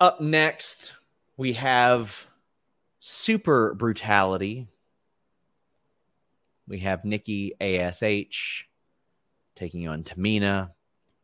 Up 0.00 0.20
next, 0.20 0.92
we 1.38 1.54
have 1.54 2.28
super 2.98 3.72
brutality. 3.74 4.66
We 6.66 6.80
have 6.80 7.04
Nikki 7.04 7.54
ASH 7.60 8.68
taking 9.54 9.88
on 9.88 10.02
Tamina. 10.02 10.72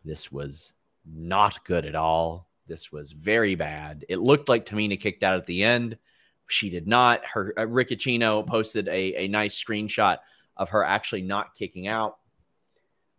This 0.04 0.32
was 0.32 0.72
not 1.04 1.64
good 1.64 1.84
at 1.84 1.96
all. 1.96 2.48
This 2.68 2.92
was 2.92 3.12
very 3.12 3.56
bad. 3.56 4.06
It 4.08 4.20
looked 4.20 4.48
like 4.48 4.64
Tamina 4.64 4.98
kicked 4.98 5.24
out 5.24 5.36
at 5.36 5.46
the 5.46 5.64
end. 5.64 5.98
She 6.46 6.70
did 6.70 6.86
not. 6.86 7.24
Her 7.26 7.52
uh, 7.58 8.42
posted 8.44 8.88
a, 8.88 9.24
a 9.24 9.28
nice 9.28 9.62
screenshot 9.62 10.18
of 10.56 10.70
her 10.70 10.84
actually 10.84 11.22
not 11.22 11.54
kicking 11.54 11.88
out. 11.88 12.18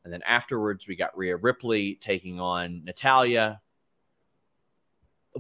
And 0.06 0.14
then 0.14 0.22
afterwards, 0.26 0.88
we 0.88 0.96
got 0.96 1.18
Rhea 1.18 1.36
Ripley 1.36 1.96
taking 1.96 2.40
on 2.40 2.84
Natalya. 2.86 3.60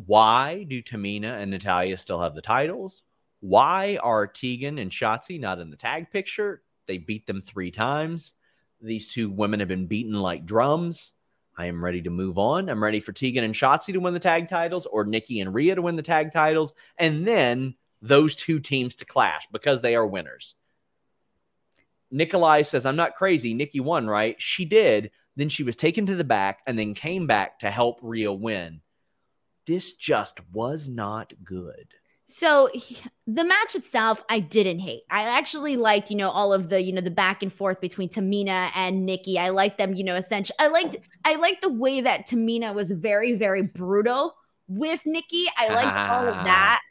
Why 0.05 0.63
do 0.63 0.81
Tamina 0.81 1.41
and 1.41 1.51
Natalya 1.51 1.97
still 1.97 2.21
have 2.21 2.35
the 2.35 2.41
titles? 2.41 3.03
Why 3.39 3.97
are 4.01 4.27
Tegan 4.27 4.77
and 4.77 4.91
Shotzi 4.91 5.39
not 5.39 5.59
in 5.59 5.69
the 5.69 5.77
tag 5.77 6.11
picture? 6.11 6.63
They 6.87 6.97
beat 6.97 7.27
them 7.27 7.41
three 7.41 7.71
times. 7.71 8.33
These 8.81 9.13
two 9.13 9.29
women 9.29 9.61
have 9.61 9.69
been 9.69 9.87
beaten 9.87 10.13
like 10.13 10.45
drums. 10.45 11.13
I 11.57 11.67
am 11.67 11.83
ready 11.83 12.01
to 12.01 12.09
move 12.09 12.37
on. 12.37 12.69
I'm 12.69 12.83
ready 12.83 12.99
for 12.99 13.13
Tegan 13.13 13.45
and 13.45 13.53
Shotzi 13.53 13.93
to 13.93 13.99
win 13.99 14.13
the 14.13 14.19
tag 14.19 14.49
titles 14.49 14.85
or 14.85 15.05
Nikki 15.05 15.39
and 15.39 15.53
Rhea 15.53 15.75
to 15.75 15.81
win 15.81 15.95
the 15.95 16.01
tag 16.01 16.33
titles. 16.33 16.73
And 16.99 17.25
then 17.25 17.75
those 18.01 18.35
two 18.35 18.59
teams 18.59 18.97
to 18.97 19.05
clash 19.05 19.47
because 19.51 19.81
they 19.81 19.95
are 19.95 20.05
winners. 20.05 20.55
Nikolai 22.11 22.61
says, 22.63 22.85
I'm 22.85 22.97
not 22.97 23.15
crazy. 23.15 23.53
Nikki 23.53 23.79
won, 23.79 24.07
right? 24.07 24.39
She 24.39 24.65
did. 24.65 25.11
Then 25.37 25.49
she 25.49 25.63
was 25.63 25.75
taken 25.75 26.05
to 26.07 26.15
the 26.15 26.23
back 26.23 26.61
and 26.67 26.77
then 26.77 26.93
came 26.93 27.27
back 27.27 27.59
to 27.59 27.71
help 27.71 27.99
Rhea 28.01 28.31
win. 28.31 28.81
This 29.65 29.93
just 29.93 30.39
was 30.51 30.87
not 30.87 31.33
good. 31.43 31.87
So 32.27 32.69
the 33.27 33.43
match 33.43 33.75
itself, 33.75 34.23
I 34.29 34.39
didn't 34.39 34.79
hate. 34.79 35.03
I 35.09 35.37
actually 35.37 35.77
liked, 35.77 36.09
you 36.09 36.17
know, 36.17 36.29
all 36.29 36.53
of 36.53 36.69
the, 36.69 36.81
you 36.81 36.91
know, 36.91 37.01
the 37.01 37.11
back 37.11 37.43
and 37.43 37.53
forth 37.53 37.79
between 37.79 38.09
Tamina 38.09 38.71
and 38.75 39.05
Nikki. 39.05 39.37
I 39.37 39.49
liked 39.49 39.77
them, 39.77 39.93
you 39.93 40.03
know, 40.03 40.15
essentially. 40.15 40.55
I 40.59 40.67
liked, 40.67 40.97
I 41.23 41.35
liked 41.35 41.61
the 41.61 41.71
way 41.71 42.01
that 42.01 42.27
Tamina 42.27 42.73
was 42.73 42.91
very, 42.91 43.33
very 43.33 43.61
brutal 43.61 44.35
with 44.67 45.01
Nikki. 45.05 45.45
I 45.57 45.69
liked 45.69 46.11
all 46.11 46.27
of 46.27 46.45
that. 46.45 46.81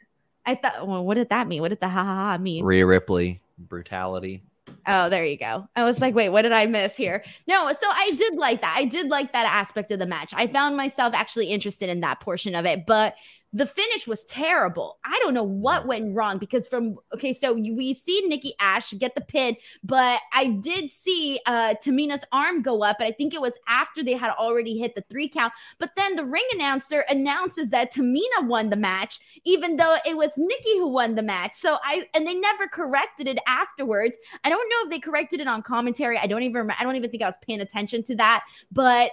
I 0.45 0.55
thought, 0.55 0.87
well, 0.87 1.05
what 1.05 1.15
did 1.15 1.29
that 1.29 1.47
mean? 1.47 1.61
What 1.61 1.69
did 1.69 1.81
the 1.81 1.89
ha 1.89 2.03
ha 2.03 2.15
ha 2.15 2.37
mean? 2.37 2.63
Rhea 2.63 2.85
Ripley 2.85 3.41
brutality. 3.57 4.43
Oh, 4.87 5.09
there 5.09 5.25
you 5.25 5.37
go. 5.37 5.67
I 5.75 5.83
was 5.83 5.99
like, 6.01 6.13
wait, 6.15 6.29
what 6.29 6.43
did 6.43 6.51
I 6.51 6.65
miss 6.65 6.95
here? 6.95 7.23
No, 7.47 7.71
so 7.71 7.87
I 7.89 8.11
did 8.11 8.35
like 8.35 8.61
that. 8.61 8.75
I 8.77 8.85
did 8.85 9.07
like 9.07 9.33
that 9.33 9.45
aspect 9.45 9.91
of 9.91 9.99
the 9.99 10.05
match. 10.05 10.33
I 10.35 10.47
found 10.47 10.77
myself 10.77 11.13
actually 11.13 11.47
interested 11.47 11.89
in 11.89 12.01
that 12.01 12.19
portion 12.19 12.55
of 12.55 12.65
it, 12.65 12.85
but 12.85 13.15
the 13.55 13.65
finish 13.65 14.05
was 14.05 14.25
terrible. 14.25 14.97
I 15.05 15.17
don't 15.23 15.33
know 15.33 15.41
what 15.43 15.87
went 15.87 16.13
wrong 16.13 16.39
because 16.39 16.67
from 16.67 16.97
okay, 17.13 17.31
so 17.31 17.53
we 17.53 17.93
see 17.93 18.21
Nikki 18.27 18.53
Ash 18.59 18.91
get 18.95 19.15
the 19.15 19.21
pin, 19.21 19.55
but 19.81 20.19
I 20.33 20.47
did 20.47 20.91
see 20.91 21.39
uh 21.45 21.75
Tamina's 21.81 22.25
arm 22.33 22.61
go 22.61 22.83
up, 22.83 22.97
and 22.99 23.07
I 23.07 23.13
think 23.13 23.33
it 23.33 23.39
was 23.39 23.53
after 23.69 24.03
they 24.03 24.15
had 24.15 24.31
already 24.31 24.77
hit 24.77 24.93
the 24.93 25.05
three 25.09 25.29
count. 25.29 25.53
But 25.79 25.91
then 25.95 26.17
the 26.17 26.25
ring 26.25 26.43
announcer 26.53 27.05
announces 27.09 27.69
that 27.69 27.93
Tamina 27.93 28.45
won 28.45 28.69
the 28.69 28.75
match, 28.75 29.19
even 29.45 29.77
though 29.77 29.95
it 30.05 30.17
was 30.17 30.33
Nikki 30.35 30.77
who 30.77 30.89
won 30.89 31.15
the 31.15 31.23
match. 31.23 31.55
So 31.55 31.77
I 31.81 32.09
and 32.13 32.27
they 32.27 32.33
never 32.33 32.67
corrected 32.67 33.25
it 33.29 33.39
afterwards. 33.47 34.17
I 34.43 34.49
don't 34.49 34.69
know 34.69 34.83
if 34.83 34.89
they 34.89 34.99
corrected 34.99 35.39
it 35.39 35.47
on 35.47 35.63
commentary. 35.63 36.17
I 36.17 36.27
don't 36.27 36.43
even 36.43 36.55
remember, 36.55 36.75
I 36.77 36.83
don't 36.83 36.97
even 36.97 37.09
think 37.09 37.23
I 37.23 37.27
was 37.27 37.35
paying 37.41 37.61
attention 37.61 38.03
to 38.03 38.17
that, 38.17 38.43
but 38.69 39.11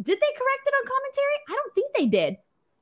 did 0.00 0.16
they 0.16 0.32
correct 0.38 0.64
it 0.64 0.74
on 0.74 0.86
commentary? 0.86 1.36
I 1.50 1.52
don't 1.52 1.74
think 1.74 1.96
they 1.98 2.06
did. 2.06 2.36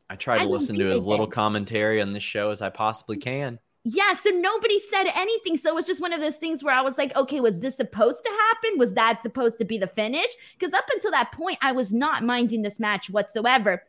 I 0.09 0.17
try 0.17 0.39
to 0.39 0.45
I 0.45 0.47
listen 0.47 0.79
to 0.79 0.91
as 0.91 1.05
little 1.05 1.27
commentary 1.27 2.01
on 2.01 2.13
this 2.13 2.23
show 2.23 2.51
as 2.51 2.63
I 2.63 2.71
possibly 2.71 3.17
can. 3.17 3.59
Yeah, 3.89 4.15
so 4.15 4.31
nobody 4.31 4.81
said 4.81 5.05
anything. 5.15 5.57
So 5.57 5.69
it 5.69 5.75
was 5.75 5.87
just 5.87 6.01
one 6.01 6.13
of 6.13 6.21
those 6.21 6.37
things 6.37 6.65
where 6.65 6.75
I 6.75 6.81
was 6.81 6.99
like, 6.99 7.15
okay, 7.15 7.41
was 7.41 7.61
this 7.61 7.77
supposed 7.77 8.25
to 8.25 8.31
happen? 8.31 8.79
Was 8.79 8.95
that 8.95 9.23
supposed 9.23 9.59
to 9.59 9.65
be 9.65 9.79
the 9.79 9.87
finish? 9.87 10.27
Because 10.59 10.75
up 10.75 10.87
until 10.93 11.13
that 11.13 11.31
point, 11.31 11.59
I 11.63 11.71
was 11.71 11.93
not 11.93 12.25
minding 12.25 12.63
this 12.63 12.81
match 12.81 13.09
whatsoever. 13.09 13.85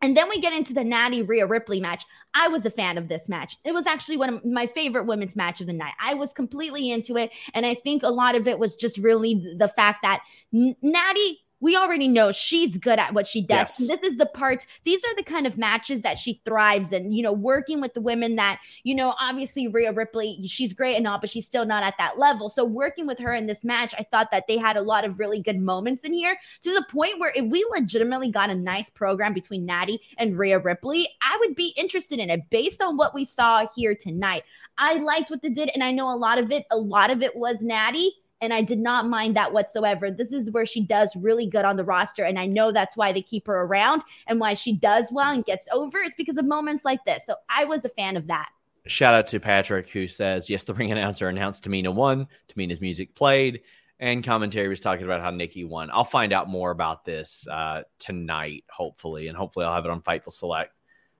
And 0.00 0.16
then 0.16 0.28
we 0.28 0.40
get 0.40 0.52
into 0.52 0.72
the 0.72 0.84
Natty 0.84 1.22
Rhea 1.22 1.46
Ripley 1.46 1.80
match. 1.80 2.04
I 2.34 2.48
was 2.48 2.66
a 2.66 2.70
fan 2.70 2.98
of 2.98 3.08
this 3.08 3.28
match. 3.28 3.56
It 3.64 3.72
was 3.72 3.86
actually 3.86 4.16
one 4.16 4.34
of 4.34 4.44
my 4.44 4.66
favorite 4.66 5.06
women's 5.06 5.36
match 5.36 5.60
of 5.60 5.66
the 5.66 5.72
night. 5.72 5.94
I 6.00 6.14
was 6.14 6.32
completely 6.32 6.90
into 6.90 7.16
it. 7.16 7.32
And 7.54 7.66
I 7.66 7.74
think 7.74 8.02
a 8.02 8.08
lot 8.08 8.34
of 8.34 8.46
it 8.46 8.58
was 8.58 8.76
just 8.76 8.98
really 8.98 9.56
the 9.56 9.68
fact 9.68 10.02
that 10.02 10.22
Natty 10.52 11.40
we 11.60 11.76
already 11.76 12.08
know 12.08 12.32
she's 12.32 12.78
good 12.78 12.98
at 12.98 13.14
what 13.14 13.26
she 13.26 13.42
does. 13.42 13.80
Yes. 13.80 13.88
This 13.88 14.02
is 14.02 14.16
the 14.16 14.26
part, 14.26 14.66
these 14.84 15.04
are 15.04 15.14
the 15.16 15.22
kind 15.22 15.46
of 15.46 15.58
matches 15.58 16.02
that 16.02 16.18
she 16.18 16.40
thrives 16.44 16.92
in, 16.92 17.12
you 17.12 17.22
know, 17.22 17.32
working 17.32 17.80
with 17.80 17.94
the 17.94 18.00
women 18.00 18.36
that, 18.36 18.60
you 18.84 18.94
know, 18.94 19.14
obviously 19.20 19.68
Rhea 19.68 19.92
Ripley, 19.92 20.40
she's 20.46 20.72
great 20.72 20.96
and 20.96 21.06
all, 21.06 21.18
but 21.18 21.30
she's 21.30 21.46
still 21.46 21.66
not 21.66 21.82
at 21.82 21.94
that 21.98 22.18
level. 22.18 22.48
So 22.48 22.64
working 22.64 23.06
with 23.06 23.18
her 23.18 23.34
in 23.34 23.46
this 23.46 23.64
match, 23.64 23.94
I 23.98 24.04
thought 24.04 24.30
that 24.30 24.46
they 24.46 24.56
had 24.56 24.76
a 24.76 24.82
lot 24.82 25.04
of 25.04 25.18
really 25.18 25.42
good 25.42 25.58
moments 25.58 26.04
in 26.04 26.12
here 26.12 26.38
to 26.62 26.72
the 26.72 26.86
point 26.90 27.18
where 27.18 27.32
if 27.34 27.50
we 27.50 27.66
legitimately 27.70 28.30
got 28.30 28.50
a 28.50 28.54
nice 28.54 28.90
program 28.90 29.34
between 29.34 29.66
Natty 29.66 30.00
and 30.16 30.38
Rhea 30.38 30.58
Ripley, 30.58 31.08
I 31.22 31.36
would 31.40 31.56
be 31.56 31.74
interested 31.76 32.18
in 32.18 32.30
it 32.30 32.48
based 32.50 32.80
on 32.82 32.96
what 32.96 33.14
we 33.14 33.24
saw 33.24 33.66
here 33.74 33.94
tonight. 33.94 34.44
I 34.76 34.94
liked 34.94 35.30
what 35.30 35.42
they 35.42 35.50
did, 35.50 35.70
and 35.74 35.82
I 35.82 35.92
know 35.92 36.08
a 36.08 36.14
lot 36.14 36.38
of 36.38 36.52
it, 36.52 36.66
a 36.70 36.76
lot 36.76 37.10
of 37.10 37.22
it 37.22 37.34
was 37.34 37.60
Natty 37.60 38.12
and 38.40 38.52
I 38.52 38.62
did 38.62 38.78
not 38.78 39.08
mind 39.08 39.36
that 39.36 39.52
whatsoever. 39.52 40.10
This 40.10 40.32
is 40.32 40.50
where 40.50 40.66
she 40.66 40.80
does 40.80 41.14
really 41.16 41.46
good 41.46 41.64
on 41.64 41.76
the 41.76 41.84
roster. 41.84 42.24
And 42.24 42.38
I 42.38 42.46
know 42.46 42.72
that's 42.72 42.96
why 42.96 43.12
they 43.12 43.22
keep 43.22 43.46
her 43.46 43.62
around 43.62 44.02
and 44.26 44.40
why 44.40 44.54
she 44.54 44.72
does 44.72 45.08
well 45.10 45.32
and 45.32 45.44
gets 45.44 45.66
over. 45.72 45.98
It's 45.98 46.14
because 46.16 46.36
of 46.36 46.44
moments 46.44 46.84
like 46.84 47.04
this. 47.04 47.26
So 47.26 47.34
I 47.48 47.64
was 47.64 47.84
a 47.84 47.88
fan 47.90 48.16
of 48.16 48.26
that. 48.28 48.50
Shout 48.86 49.14
out 49.14 49.26
to 49.28 49.40
Patrick 49.40 49.88
who 49.90 50.06
says, 50.06 50.48
Yes, 50.48 50.64
the 50.64 50.74
ring 50.74 50.92
announcer 50.92 51.28
announced 51.28 51.64
Tamina 51.64 51.92
won. 51.92 52.28
Tamina's 52.48 52.80
music 52.80 53.14
played. 53.14 53.62
And 54.00 54.22
commentary 54.22 54.68
was 54.68 54.78
talking 54.78 55.04
about 55.04 55.20
how 55.20 55.30
Nikki 55.30 55.64
won. 55.64 55.90
I'll 55.92 56.04
find 56.04 56.32
out 56.32 56.48
more 56.48 56.70
about 56.70 57.04
this 57.04 57.48
uh, 57.48 57.82
tonight, 57.98 58.64
hopefully. 58.70 59.26
And 59.26 59.36
hopefully 59.36 59.66
I'll 59.66 59.74
have 59.74 59.84
it 59.84 59.90
on 59.90 60.02
Fightful 60.02 60.30
Select 60.30 60.72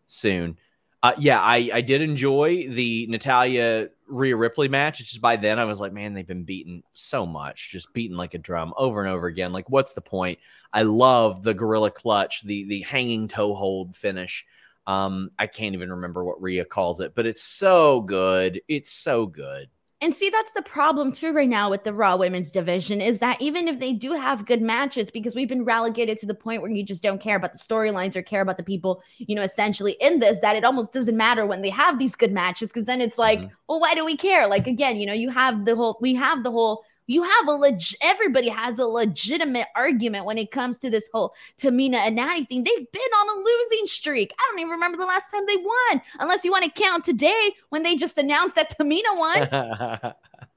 soon. 0.06 0.56
Uh, 1.02 1.12
yeah, 1.18 1.40
I, 1.40 1.70
I 1.72 1.80
did 1.80 2.02
enjoy 2.02 2.68
the 2.68 3.06
Natalya 3.08 3.88
Rhea 4.08 4.34
Ripley 4.34 4.68
match. 4.68 5.00
It's 5.00 5.10
just 5.10 5.22
by 5.22 5.36
then 5.36 5.58
I 5.58 5.64
was 5.64 5.78
like, 5.78 5.92
man, 5.92 6.12
they've 6.12 6.26
been 6.26 6.42
beaten 6.42 6.82
so 6.92 7.24
much, 7.24 7.70
just 7.70 7.92
beaten 7.92 8.16
like 8.16 8.34
a 8.34 8.38
drum 8.38 8.74
over 8.76 9.00
and 9.00 9.08
over 9.08 9.28
again. 9.28 9.52
Like, 9.52 9.70
what's 9.70 9.92
the 9.92 10.00
point? 10.00 10.40
I 10.72 10.82
love 10.82 11.42
the 11.42 11.54
gorilla 11.54 11.92
clutch, 11.92 12.42
the 12.42 12.64
the 12.64 12.82
hanging 12.82 13.28
toe 13.28 13.54
hold 13.54 13.94
finish. 13.94 14.44
Um, 14.88 15.30
I 15.38 15.46
can't 15.46 15.74
even 15.74 15.90
remember 15.90 16.24
what 16.24 16.42
Rhea 16.42 16.64
calls 16.64 17.00
it, 17.00 17.14
but 17.14 17.26
it's 17.26 17.42
so 17.42 18.00
good. 18.00 18.60
It's 18.68 18.90
so 18.90 19.26
good. 19.26 19.68
And 20.00 20.14
see, 20.14 20.30
that's 20.30 20.52
the 20.52 20.62
problem 20.62 21.10
too 21.10 21.32
right 21.32 21.48
now 21.48 21.70
with 21.70 21.82
the 21.82 21.92
Raw 21.92 22.16
women's 22.16 22.52
division 22.52 23.00
is 23.00 23.18
that 23.18 23.42
even 23.42 23.66
if 23.66 23.80
they 23.80 23.92
do 23.92 24.12
have 24.12 24.46
good 24.46 24.62
matches, 24.62 25.10
because 25.10 25.34
we've 25.34 25.48
been 25.48 25.64
relegated 25.64 26.18
to 26.18 26.26
the 26.26 26.34
point 26.34 26.62
where 26.62 26.70
you 26.70 26.84
just 26.84 27.02
don't 27.02 27.20
care 27.20 27.34
about 27.34 27.52
the 27.52 27.58
storylines 27.58 28.14
or 28.14 28.22
care 28.22 28.40
about 28.40 28.58
the 28.58 28.62
people, 28.62 29.02
you 29.18 29.34
know, 29.34 29.42
essentially 29.42 29.96
in 30.00 30.20
this, 30.20 30.38
that 30.38 30.54
it 30.54 30.62
almost 30.62 30.92
doesn't 30.92 31.16
matter 31.16 31.46
when 31.46 31.62
they 31.62 31.70
have 31.70 31.98
these 31.98 32.14
good 32.14 32.32
matches. 32.32 32.70
Cause 32.70 32.84
then 32.84 33.00
it's 33.00 33.18
like, 33.18 33.40
mm-hmm. 33.40 33.54
well, 33.68 33.80
why 33.80 33.96
do 33.96 34.04
we 34.04 34.16
care? 34.16 34.46
Like, 34.46 34.68
again, 34.68 34.98
you 34.98 35.06
know, 35.06 35.12
you 35.12 35.30
have 35.30 35.64
the 35.64 35.74
whole, 35.74 35.98
we 36.00 36.14
have 36.14 36.44
the 36.44 36.52
whole 36.52 36.84
you 37.08 37.22
have 37.22 37.48
a 37.48 37.52
leg 37.52 37.80
everybody 38.02 38.48
has 38.48 38.78
a 38.78 38.86
legitimate 38.86 39.66
argument 39.74 40.26
when 40.26 40.38
it 40.38 40.50
comes 40.50 40.78
to 40.78 40.90
this 40.90 41.08
whole 41.12 41.34
Tamina 41.58 41.96
and 41.96 42.14
Natty 42.16 42.44
thing. 42.44 42.64
They've 42.64 42.92
been 42.92 43.00
on 43.00 43.38
a 43.38 43.42
losing 43.42 43.86
streak. 43.86 44.32
I 44.38 44.42
don't 44.50 44.60
even 44.60 44.70
remember 44.70 44.98
the 44.98 45.06
last 45.06 45.30
time 45.30 45.44
they 45.46 45.56
won, 45.56 46.02
unless 46.20 46.44
you 46.44 46.52
want 46.52 46.64
to 46.64 46.70
count 46.70 47.04
today 47.04 47.54
when 47.70 47.82
they 47.82 47.96
just 47.96 48.18
announced 48.18 48.54
that 48.54 48.78
Tamina 48.78 49.02
won. 49.16 50.14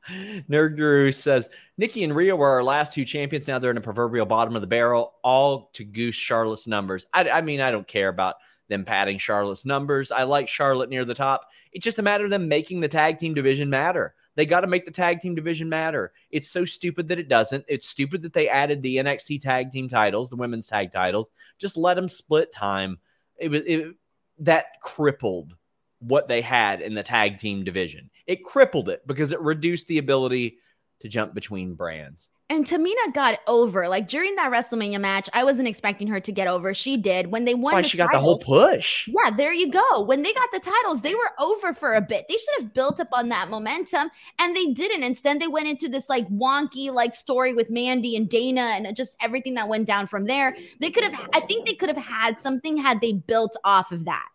Nerd 0.50 0.76
Guru 0.76 1.12
says 1.12 1.48
Nikki 1.78 2.04
and 2.04 2.16
Rhea 2.16 2.36
were 2.36 2.50
our 2.50 2.64
last 2.64 2.94
two 2.94 3.06
champions. 3.06 3.48
Now 3.48 3.60
they're 3.60 3.72
in 3.72 3.76
the 3.76 3.82
proverbial 3.82 4.26
bottom 4.26 4.56
of 4.56 4.62
the 4.62 4.68
barrel, 4.68 5.14
all 5.24 5.70
to 5.74 5.84
goose 5.84 6.16
Charlotte's 6.16 6.68
numbers. 6.68 7.06
I, 7.14 7.30
I 7.30 7.42
mean, 7.42 7.62
I 7.62 7.72
don't 7.72 7.88
care 7.88 8.10
about 8.10 8.36
them 8.71 8.86
padding 8.86 9.19
Charlotte's 9.19 9.65
numbers. 9.65 10.12
I 10.12 10.23
like 10.23 10.47
Charlotte 10.47 10.89
near 10.89 11.05
the 11.05 11.13
top. 11.13 11.49
It's 11.71 11.84
just 11.84 11.99
a 11.99 12.03
matter 12.03 12.23
of 12.23 12.31
them 12.31 12.47
making 12.47 12.79
the 12.79 12.88
tag 12.88 13.19
team 13.19 13.36
division 13.36 13.69
matter. 13.69 14.15
They 14.36 14.45
got 14.45 14.62
to 14.62 14.67
make 14.67 14.86
the 14.86 14.91
tag 14.91 15.21
team 15.21 15.36
division 15.36 15.69
matter. 15.69 16.13
It's 16.31 16.49
so 16.49 16.65
stupid 16.65 17.10
that 17.10 17.19
it 17.19 17.27
doesn't. 17.27 17.65
It's 17.67 17.88
stupid 17.88 18.23
that 18.23 18.34
they 18.34 18.49
added 18.49 18.81
the 18.81 18.97
NXT 18.97 19.41
tag 19.41 19.71
team 19.71 19.89
titles, 19.89 20.29
the 20.29 20.36
women's 20.36 20.67
tag 20.67 20.91
titles. 20.91 21.29
Just 21.57 21.77
let 21.77 21.95
them 21.95 22.10
split 22.10 22.51
time. 22.51 22.97
It 23.38 23.49
was 23.49 23.62
it, 23.65 23.95
that 24.39 24.81
crippled 24.81 25.55
what 25.99 26.27
they 26.27 26.41
had 26.41 26.81
in 26.81 26.95
the 26.95 27.03
tag 27.03 27.38
team 27.38 27.63
division. 27.63 28.10
It 28.25 28.43
crippled 28.43 28.89
it 28.89 29.05
because 29.05 29.31
it 29.31 29.41
reduced 29.41 29.88
the 29.88 29.99
ability 29.99 30.57
to 31.01 31.10
jump 31.10 31.34
between 31.34 31.75
brands. 31.75 32.29
And 32.52 32.66
Tamina 32.66 33.14
got 33.14 33.40
over. 33.48 33.88
Like 33.88 34.10
during 34.10 34.36
that 34.36 34.52
WrestleMania 34.52 35.00
match, 35.00 35.30
I 35.32 35.46
wasn't 35.46 35.70
expecting 35.70 36.10
her 36.10 36.20
to 36.20 36.34
get 36.34 36.50
over. 36.50 36.74
She 36.74 36.98
did. 36.98 37.32
When 37.32 37.46
they 37.46 37.54
won, 37.54 37.78
the 37.78 37.84
she 37.84 37.98
titles, 37.98 38.12
got 38.12 38.18
the 38.18 38.22
whole 38.22 38.40
push. 38.40 39.08
Yeah, 39.08 39.32
there 39.32 39.54
you 39.54 39.72
go. 39.72 40.02
When 40.02 40.22
they 40.22 40.34
got 40.34 40.50
the 40.52 40.60
titles, 40.60 41.02
they 41.02 41.16
were 41.16 41.32
over 41.40 41.74
for 41.74 41.94
a 41.94 42.02
bit. 42.02 42.26
They 42.28 42.36
should 42.36 42.64
have 42.64 42.74
built 42.74 43.00
up 43.00 43.08
on 43.14 43.30
that 43.30 43.50
momentum, 43.50 44.12
and 44.38 44.54
they 44.54 44.66
didn't. 44.66 45.02
Instead, 45.02 45.40
they 45.40 45.48
went 45.48 45.70
into 45.70 45.88
this 45.88 46.10
like 46.10 46.28
wonky 46.28 46.92
like 46.92 47.14
story 47.14 47.54
with 47.54 47.72
Mandy 47.72 48.18
and 48.18 48.28
Dana, 48.28 48.74
and 48.76 48.94
just 48.98 49.16
everything 49.22 49.54
that 49.54 49.70
went 49.70 49.88
down 49.88 50.06
from 50.06 50.26
there. 50.26 50.58
They 50.82 50.92
could 50.92 51.06
have. 51.06 51.30
I 51.32 51.40
think 51.40 51.66
they 51.66 51.76
could 51.76 51.88
have 51.88 51.98
had 51.98 52.38
something 52.42 52.76
had 52.76 53.00
they 53.00 53.14
built 53.14 53.56
off 53.64 53.94
of 53.94 54.04
that. 54.04 54.28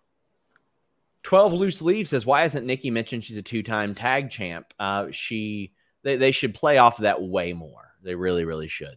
12 1.25 1.53
loose 1.53 1.83
leaves 1.83 2.09
says, 2.09 2.25
Why 2.25 2.41
hasn't 2.41 2.65
Nikki 2.65 2.89
mentioned 2.89 3.25
she's 3.25 3.37
a 3.37 3.43
two 3.43 3.63
time 3.63 3.95
tag 3.95 4.31
champ? 4.31 4.73
Uh, 4.81 5.09
she 5.11 5.75
they, 6.03 6.17
they 6.17 6.31
should 6.31 6.55
play 6.55 6.79
off 6.79 6.99
of 6.99 7.03
that 7.03 7.21
way 7.21 7.53
more. 7.53 7.86
They 8.07 8.14
really, 8.14 8.45
really 8.45 8.69
should. 8.69 8.97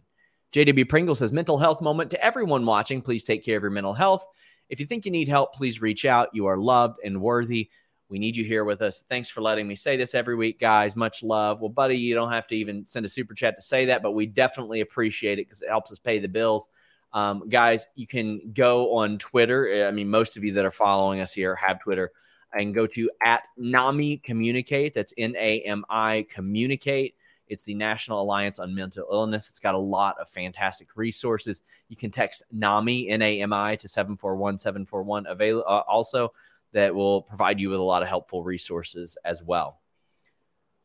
JW 0.52 0.88
Pringle 0.88 1.14
says, 1.14 1.32
mental 1.32 1.58
health 1.58 1.82
moment 1.82 2.10
to 2.10 2.24
everyone 2.24 2.64
watching. 2.64 3.02
Please 3.02 3.24
take 3.24 3.44
care 3.44 3.56
of 3.56 3.62
your 3.62 3.70
mental 3.70 3.92
health. 3.92 4.24
If 4.68 4.80
you 4.80 4.86
think 4.86 5.04
you 5.04 5.10
need 5.10 5.28
help, 5.28 5.54
please 5.54 5.82
reach 5.82 6.04
out. 6.04 6.28
You 6.32 6.46
are 6.46 6.56
loved 6.56 7.00
and 7.04 7.20
worthy. 7.20 7.70
We 8.08 8.18
need 8.18 8.36
you 8.36 8.44
here 8.44 8.64
with 8.64 8.82
us. 8.82 9.04
Thanks 9.08 9.28
for 9.28 9.40
letting 9.40 9.68
me 9.68 9.76
say 9.76 9.96
this 9.96 10.14
every 10.14 10.34
week, 10.34 10.58
guys. 10.58 10.96
Much 10.96 11.22
love. 11.22 11.60
Well, 11.60 11.68
buddy, 11.68 11.96
you 11.96 12.14
don't 12.14 12.32
have 12.32 12.46
to 12.48 12.56
even 12.56 12.86
send 12.86 13.06
a 13.06 13.08
super 13.08 13.34
chat 13.34 13.56
to 13.56 13.62
say 13.62 13.86
that, 13.86 14.02
but 14.02 14.12
we 14.12 14.26
definitely 14.26 14.80
appreciate 14.80 15.38
it 15.38 15.46
because 15.46 15.62
it 15.62 15.68
helps 15.68 15.92
us 15.92 15.98
pay 15.98 16.18
the 16.18 16.28
bills. 16.28 16.68
Um, 17.12 17.48
guys, 17.48 17.86
you 17.94 18.06
can 18.06 18.52
go 18.52 18.96
on 18.96 19.18
Twitter. 19.18 19.86
I 19.86 19.90
mean, 19.90 20.08
most 20.08 20.36
of 20.36 20.44
you 20.44 20.52
that 20.54 20.64
are 20.64 20.70
following 20.70 21.20
us 21.20 21.32
here 21.32 21.54
have 21.56 21.80
Twitter 21.80 22.12
and 22.52 22.74
go 22.74 22.86
to 22.88 23.10
at 23.22 23.42
NAMI 23.56 24.18
Communicate. 24.18 24.94
That's 24.94 25.14
N 25.16 25.34
A 25.36 25.60
M 25.60 25.84
I 25.88 26.26
Communicate. 26.30 27.14
It's 27.50 27.64
the 27.64 27.74
National 27.74 28.22
Alliance 28.22 28.58
on 28.58 28.74
Mental 28.74 29.06
Illness. 29.10 29.50
It's 29.50 29.60
got 29.60 29.74
a 29.74 29.78
lot 29.78 30.16
of 30.20 30.28
fantastic 30.28 30.96
resources. 30.96 31.62
You 31.88 31.96
can 31.96 32.10
text 32.10 32.44
NAMI, 32.52 33.08
N 33.10 33.20
A 33.20 33.42
M 33.42 33.52
I, 33.52 33.76
to 33.76 33.88
741 33.88 34.58
741 34.58 35.26
avail- 35.26 35.64
uh, 35.66 35.82
also 35.86 36.32
that 36.72 36.94
will 36.94 37.22
provide 37.22 37.58
you 37.58 37.70
with 37.70 37.80
a 37.80 37.82
lot 37.82 38.02
of 38.02 38.08
helpful 38.08 38.44
resources 38.44 39.18
as 39.24 39.42
well. 39.42 39.80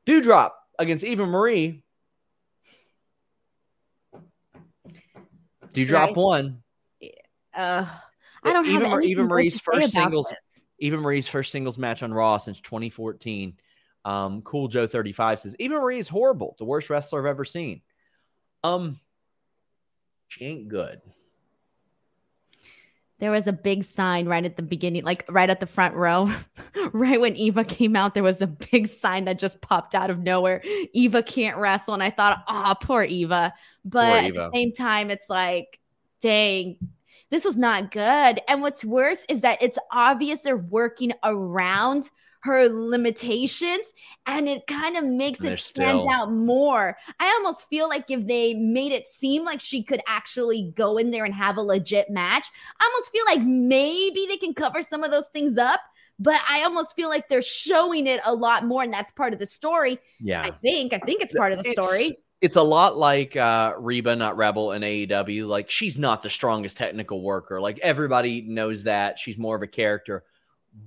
Doudrop 0.05 0.51
against 0.79 1.03
Eva 1.03 1.25
Marie. 1.25 1.83
Doudrop 5.73 6.15
won. 6.15 6.63
Uh, 7.53 7.85
I 8.43 8.53
don't 8.53 8.65
Eva, 8.65 8.89
have 8.89 9.03
Eva 9.03 9.23
Marie's 9.23 9.59
first 9.59 9.91
singles. 9.91 10.31
Eva 10.79 10.97
Marie's 10.97 11.27
first 11.27 11.51
singles 11.51 11.77
match 11.77 12.03
on 12.03 12.13
Raw 12.13 12.37
since 12.37 12.59
2014. 12.61 13.55
Um, 14.05 14.43
cool 14.43 14.67
Joe 14.67 14.85
35 14.85 15.39
says, 15.39 15.55
Eva 15.57 15.73
Marie 15.73 15.97
is 15.97 16.07
horrible. 16.07 16.55
The 16.59 16.65
worst 16.65 16.89
wrestler 16.89 17.19
I've 17.19 17.25
ever 17.25 17.43
seen. 17.43 17.81
Um, 18.63 18.99
she 20.27 20.45
ain't 20.45 20.67
good. 20.69 21.01
There 23.17 23.31
was 23.31 23.47
a 23.47 23.53
big 23.53 23.83
sign 23.83 24.27
right 24.27 24.43
at 24.43 24.57
the 24.57 24.63
beginning, 24.63 25.03
like 25.03 25.25
right 25.29 25.49
at 25.49 25.59
the 25.59 25.65
front 25.65 25.95
row. 25.95 26.31
right 26.93 27.19
when 27.19 27.35
Eva 27.35 27.63
came 27.63 27.95
out, 27.95 28.13
there 28.13 28.23
was 28.23 28.41
a 28.41 28.47
big 28.47 28.87
sign 28.87 29.25
that 29.25 29.39
just 29.39 29.61
popped 29.61 29.95
out 29.95 30.09
of 30.09 30.19
nowhere. 30.19 30.61
Eva 30.93 31.23
can't 31.23 31.57
wrestle. 31.57 31.93
And 31.93 32.03
I 32.03 32.09
thought, 32.09 32.43
oh, 32.47 32.75
poor 32.81 33.03
Eva. 33.03 33.53
But 33.85 34.11
poor 34.11 34.29
Eva. 34.29 34.43
at 34.43 34.51
the 34.51 34.57
same 34.57 34.71
time, 34.73 35.09
it's 35.09 35.29
like, 35.29 35.79
dang, 36.21 36.77
this 37.31 37.45
was 37.45 37.57
not 37.57 37.91
good. 37.91 38.41
And 38.47 38.61
what's 38.61 38.83
worse 38.83 39.25
is 39.29 39.41
that 39.41 39.61
it's 39.61 39.79
obvious 39.91 40.41
they're 40.41 40.57
working 40.57 41.13
around 41.23 42.09
her 42.45 42.69
limitations 42.69 43.93
and 44.27 44.47
it 44.47 44.67
kind 44.67 44.95
of 44.95 45.03
makes 45.03 45.43
it 45.43 45.59
stand 45.59 46.01
still... 46.01 46.09
out 46.09 46.31
more. 46.31 46.95
I 47.19 47.27
almost 47.37 47.67
feel 47.69 47.89
like 47.89 48.09
if 48.09 48.25
they 48.27 48.53
made 48.53 48.91
it 48.91 49.07
seem 49.07 49.43
like 49.43 49.59
she 49.59 49.83
could 49.83 50.01
actually 50.07 50.71
go 50.77 50.97
in 50.97 51.11
there 51.11 51.25
and 51.25 51.33
have 51.33 51.57
a 51.57 51.61
legit 51.61 52.09
match, 52.09 52.47
I 52.79 52.85
almost 52.85 53.11
feel 53.11 53.25
like 53.25 53.41
maybe 53.41 54.25
they 54.29 54.37
can 54.37 54.53
cover 54.53 54.81
some 54.81 55.03
of 55.03 55.11
those 55.11 55.27
things 55.33 55.57
up. 55.57 55.81
But 56.17 56.39
I 56.49 56.63
almost 56.63 56.95
feel 56.95 57.09
like 57.09 57.27
they're 57.27 57.41
showing 57.41 58.07
it 58.07 58.21
a 58.23 58.33
lot 58.33 58.65
more, 58.65 58.83
and 58.83 58.93
that's 58.93 59.11
part 59.11 59.33
of 59.33 59.39
the 59.39 59.45
story. 59.45 59.99
Yeah, 60.21 60.43
I 60.43 60.51
think. 60.51 60.93
I 60.93 60.99
think 60.99 61.21
it's 61.21 61.33
part 61.33 61.51
of 61.51 61.61
the 61.61 61.73
story 61.73 62.15
it's 62.41 62.57
a 62.57 62.61
lot 62.61 62.95
like 62.95 63.35
uh, 63.35 63.73
Reba, 63.77 64.15
not 64.15 64.37
Rebel, 64.37 64.73
in 64.73 64.83
AEW. 64.83 65.47
Like 65.47 65.69
she's 65.69 65.97
not 65.97 66.21
the 66.21 66.29
strongest 66.29 66.77
technical 66.77 67.21
worker. 67.21 67.59
Like 67.59 67.79
everybody 67.79 68.41
knows 68.41 68.83
that 68.83 69.17
she's 69.17 69.37
more 69.37 69.55
of 69.55 69.63
a 69.63 69.67
character, 69.67 70.23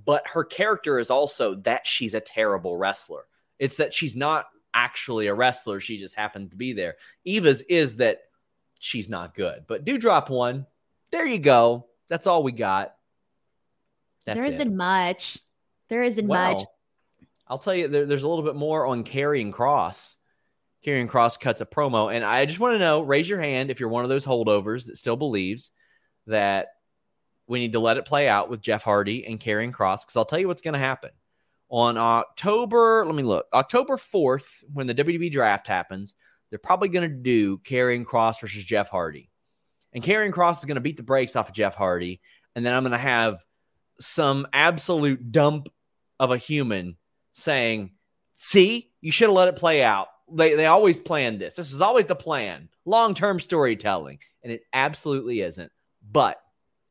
but 0.05 0.27
her 0.27 0.43
character 0.43 0.99
is 0.99 1.09
also 1.09 1.55
that 1.55 1.87
she's 1.87 2.13
a 2.13 2.19
terrible 2.19 2.77
wrestler. 2.77 3.25
It's 3.57 3.77
that 3.77 3.93
she's 3.93 4.15
not 4.15 4.45
actually 4.73 5.27
a 5.27 5.33
wrestler; 5.33 5.79
she 5.79 5.97
just 5.97 6.15
happens 6.15 6.51
to 6.51 6.55
be 6.55 6.73
there. 6.73 6.95
Eva's 7.25 7.61
is 7.63 7.97
that 7.97 8.19
she's 8.79 9.09
not 9.09 9.35
good. 9.35 9.65
But 9.67 9.85
do 9.85 9.97
drop 9.97 10.29
won. 10.29 10.65
There 11.11 11.25
you 11.25 11.39
go. 11.39 11.87
That's 12.07 12.27
all 12.27 12.43
we 12.43 12.51
got. 12.51 12.95
That's 14.25 14.39
there 14.39 14.47
isn't 14.47 14.73
it. 14.73 14.75
much. 14.75 15.39
There 15.89 16.03
isn't 16.03 16.27
well, 16.27 16.53
much. 16.53 16.63
I'll 17.47 17.57
tell 17.57 17.73
you, 17.73 17.87
there, 17.87 18.05
there's 18.05 18.23
a 18.23 18.29
little 18.29 18.43
bit 18.43 18.55
more 18.55 18.85
on 18.85 19.03
Karrion 19.03 19.51
Kross. 19.51 20.15
Karrion 20.85 21.09
Kross 21.09 21.39
cuts 21.39 21.61
a 21.61 21.65
promo, 21.65 22.13
and 22.13 22.23
I 22.23 22.45
just 22.45 22.59
want 22.59 22.75
to 22.75 22.79
know: 22.79 23.01
raise 23.01 23.27
your 23.27 23.41
hand 23.41 23.71
if 23.71 23.79
you're 23.79 23.89
one 23.89 24.03
of 24.03 24.09
those 24.09 24.25
holdovers 24.25 24.85
that 24.85 24.97
still 24.97 25.17
believes 25.17 25.71
that 26.27 26.67
we 27.49 27.59
need 27.59 27.73
to 27.73 27.79
let 27.79 27.97
it 27.97 28.05
play 28.05 28.29
out 28.29 28.49
with 28.49 28.61
Jeff 28.61 28.83
Hardy 28.83 29.25
and 29.25 29.39
Karrion 29.39 29.73
Kross 29.73 30.01
Because 30.01 30.15
I'll 30.15 30.23
tell 30.23 30.39
you 30.39 30.47
what's 30.47 30.61
going 30.61 30.75
to 30.75 30.79
happen 30.79 31.09
on 31.69 31.97
October. 31.97 33.03
Let 33.05 33.15
me 33.15 33.23
look. 33.23 33.47
October 33.53 33.97
4th, 33.97 34.63
when 34.71 34.87
the 34.87 34.95
WWE 34.95 35.31
draft 35.31 35.67
happens, 35.67 36.13
they're 36.49 36.59
probably 36.59 36.89
going 36.89 37.09
to 37.09 37.15
do 37.15 37.57
Karrion 37.57 38.05
Kross 38.05 38.39
versus 38.39 38.63
Jeff 38.63 38.89
Hardy, 38.89 39.29
and 39.93 40.03
Karrion 40.03 40.31
Kross 40.31 40.59
is 40.59 40.65
going 40.65 40.75
to 40.75 40.81
beat 40.81 40.97
the 40.97 41.03
brakes 41.03 41.35
off 41.35 41.49
of 41.49 41.55
Jeff 41.55 41.75
Hardy, 41.75 42.21
and 42.55 42.65
then 42.65 42.73
I'm 42.73 42.83
going 42.83 42.91
to 42.91 42.97
have 42.97 43.45
some 43.99 44.47
absolute 44.53 45.31
dump 45.31 45.69
of 46.19 46.31
a 46.31 46.37
human 46.37 46.97
saying, 47.33 47.91
"See, 48.33 48.91
you 49.01 49.11
should 49.11 49.27
have 49.27 49.35
let 49.35 49.47
it 49.47 49.55
play 49.55 49.83
out." 49.83 50.07
They 50.31 50.55
they 50.55 50.65
always 50.65 50.99
planned 50.99 51.39
this. 51.39 51.55
This 51.55 51.71
was 51.71 51.81
always 51.81 52.07
the 52.07 52.15
plan. 52.15 52.69
Long 52.85 53.13
term 53.13 53.39
storytelling, 53.39 54.17
and 54.43 54.51
it 54.51 54.63
absolutely 54.73 55.41
isn't. 55.41 55.71
But 56.11 56.41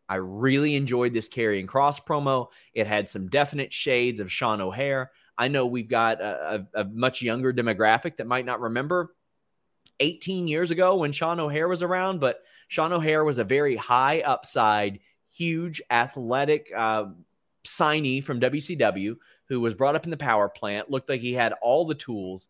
I 0.08 0.16
really 0.16 0.74
enjoyed 0.74 1.12
this 1.12 1.28
Karrion 1.28 1.66
Kross 1.66 2.02
promo. 2.02 2.48
It 2.72 2.86
had 2.86 3.08
some 3.08 3.28
definite 3.28 3.72
shades 3.72 4.20
of 4.20 4.32
Sean 4.32 4.60
O'Haire. 4.60 5.10
I 5.36 5.48
know 5.48 5.66
we've 5.66 5.88
got 5.88 6.20
a, 6.20 6.66
a, 6.74 6.80
a, 6.80 6.84
much 6.84 7.22
younger 7.22 7.52
demographic 7.52 8.16
that 8.16 8.26
might 8.26 8.46
not 8.46 8.60
remember 8.60 9.14
18 10.00 10.48
years 10.48 10.70
ago 10.70 10.96
when 10.96 11.12
Sean 11.12 11.38
O'Haire 11.38 11.68
was 11.68 11.82
around, 11.82 12.20
but 12.20 12.42
Sean 12.68 12.92
O'Haire 12.92 13.24
was 13.24 13.38
a 13.38 13.44
very 13.44 13.76
high 13.76 14.20
upside, 14.20 15.00
huge 15.32 15.80
athletic 15.90 16.72
uh, 16.76 17.06
signee 17.66 18.24
from 18.24 18.40
WCW 18.40 19.16
who 19.48 19.60
was 19.60 19.74
brought 19.74 19.94
up 19.94 20.04
in 20.04 20.10
the 20.10 20.16
power 20.16 20.48
plant, 20.48 20.90
looked 20.90 21.08
like 21.08 21.20
he 21.20 21.32
had 21.32 21.54
all 21.62 21.86
the 21.86 21.94
tools. 21.94 22.48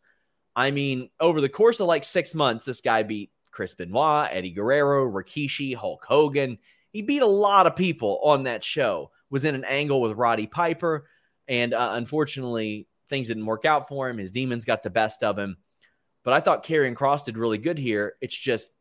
I 0.56 0.70
mean, 0.70 1.10
over 1.20 1.40
the 1.40 1.48
course 1.48 1.80
of 1.80 1.86
like 1.86 2.04
six 2.04 2.34
months, 2.34 2.64
this 2.64 2.80
guy 2.80 3.02
beat 3.02 3.30
Chris 3.50 3.74
Benoit, 3.74 4.28
Eddie 4.32 4.50
Guerrero, 4.50 5.06
Rikishi, 5.06 5.74
Hulk 5.74 6.04
Hogan. 6.04 6.58
He 6.92 7.02
beat 7.02 7.22
a 7.22 7.26
lot 7.26 7.66
of 7.66 7.76
people 7.76 8.20
on 8.22 8.44
that 8.44 8.64
show. 8.64 9.10
Was 9.30 9.44
in 9.44 9.54
an 9.54 9.64
angle 9.64 10.00
with 10.00 10.16
Roddy 10.16 10.46
Piper, 10.46 11.06
and 11.46 11.74
uh, 11.74 11.90
unfortunately, 11.92 12.88
things 13.10 13.28
didn't 13.28 13.44
work 13.44 13.66
out 13.66 13.86
for 13.88 14.08
him. 14.08 14.16
His 14.16 14.30
demons 14.30 14.64
got 14.64 14.82
the 14.82 14.90
best 14.90 15.22
of 15.22 15.38
him. 15.38 15.58
But 16.24 16.32
I 16.32 16.40
thought 16.40 16.64
Karrion 16.64 16.94
Kross 16.94 17.24
did 17.24 17.36
really 17.36 17.58
good 17.58 17.78
here. 17.78 18.14
It's 18.22 18.36
just 18.36 18.72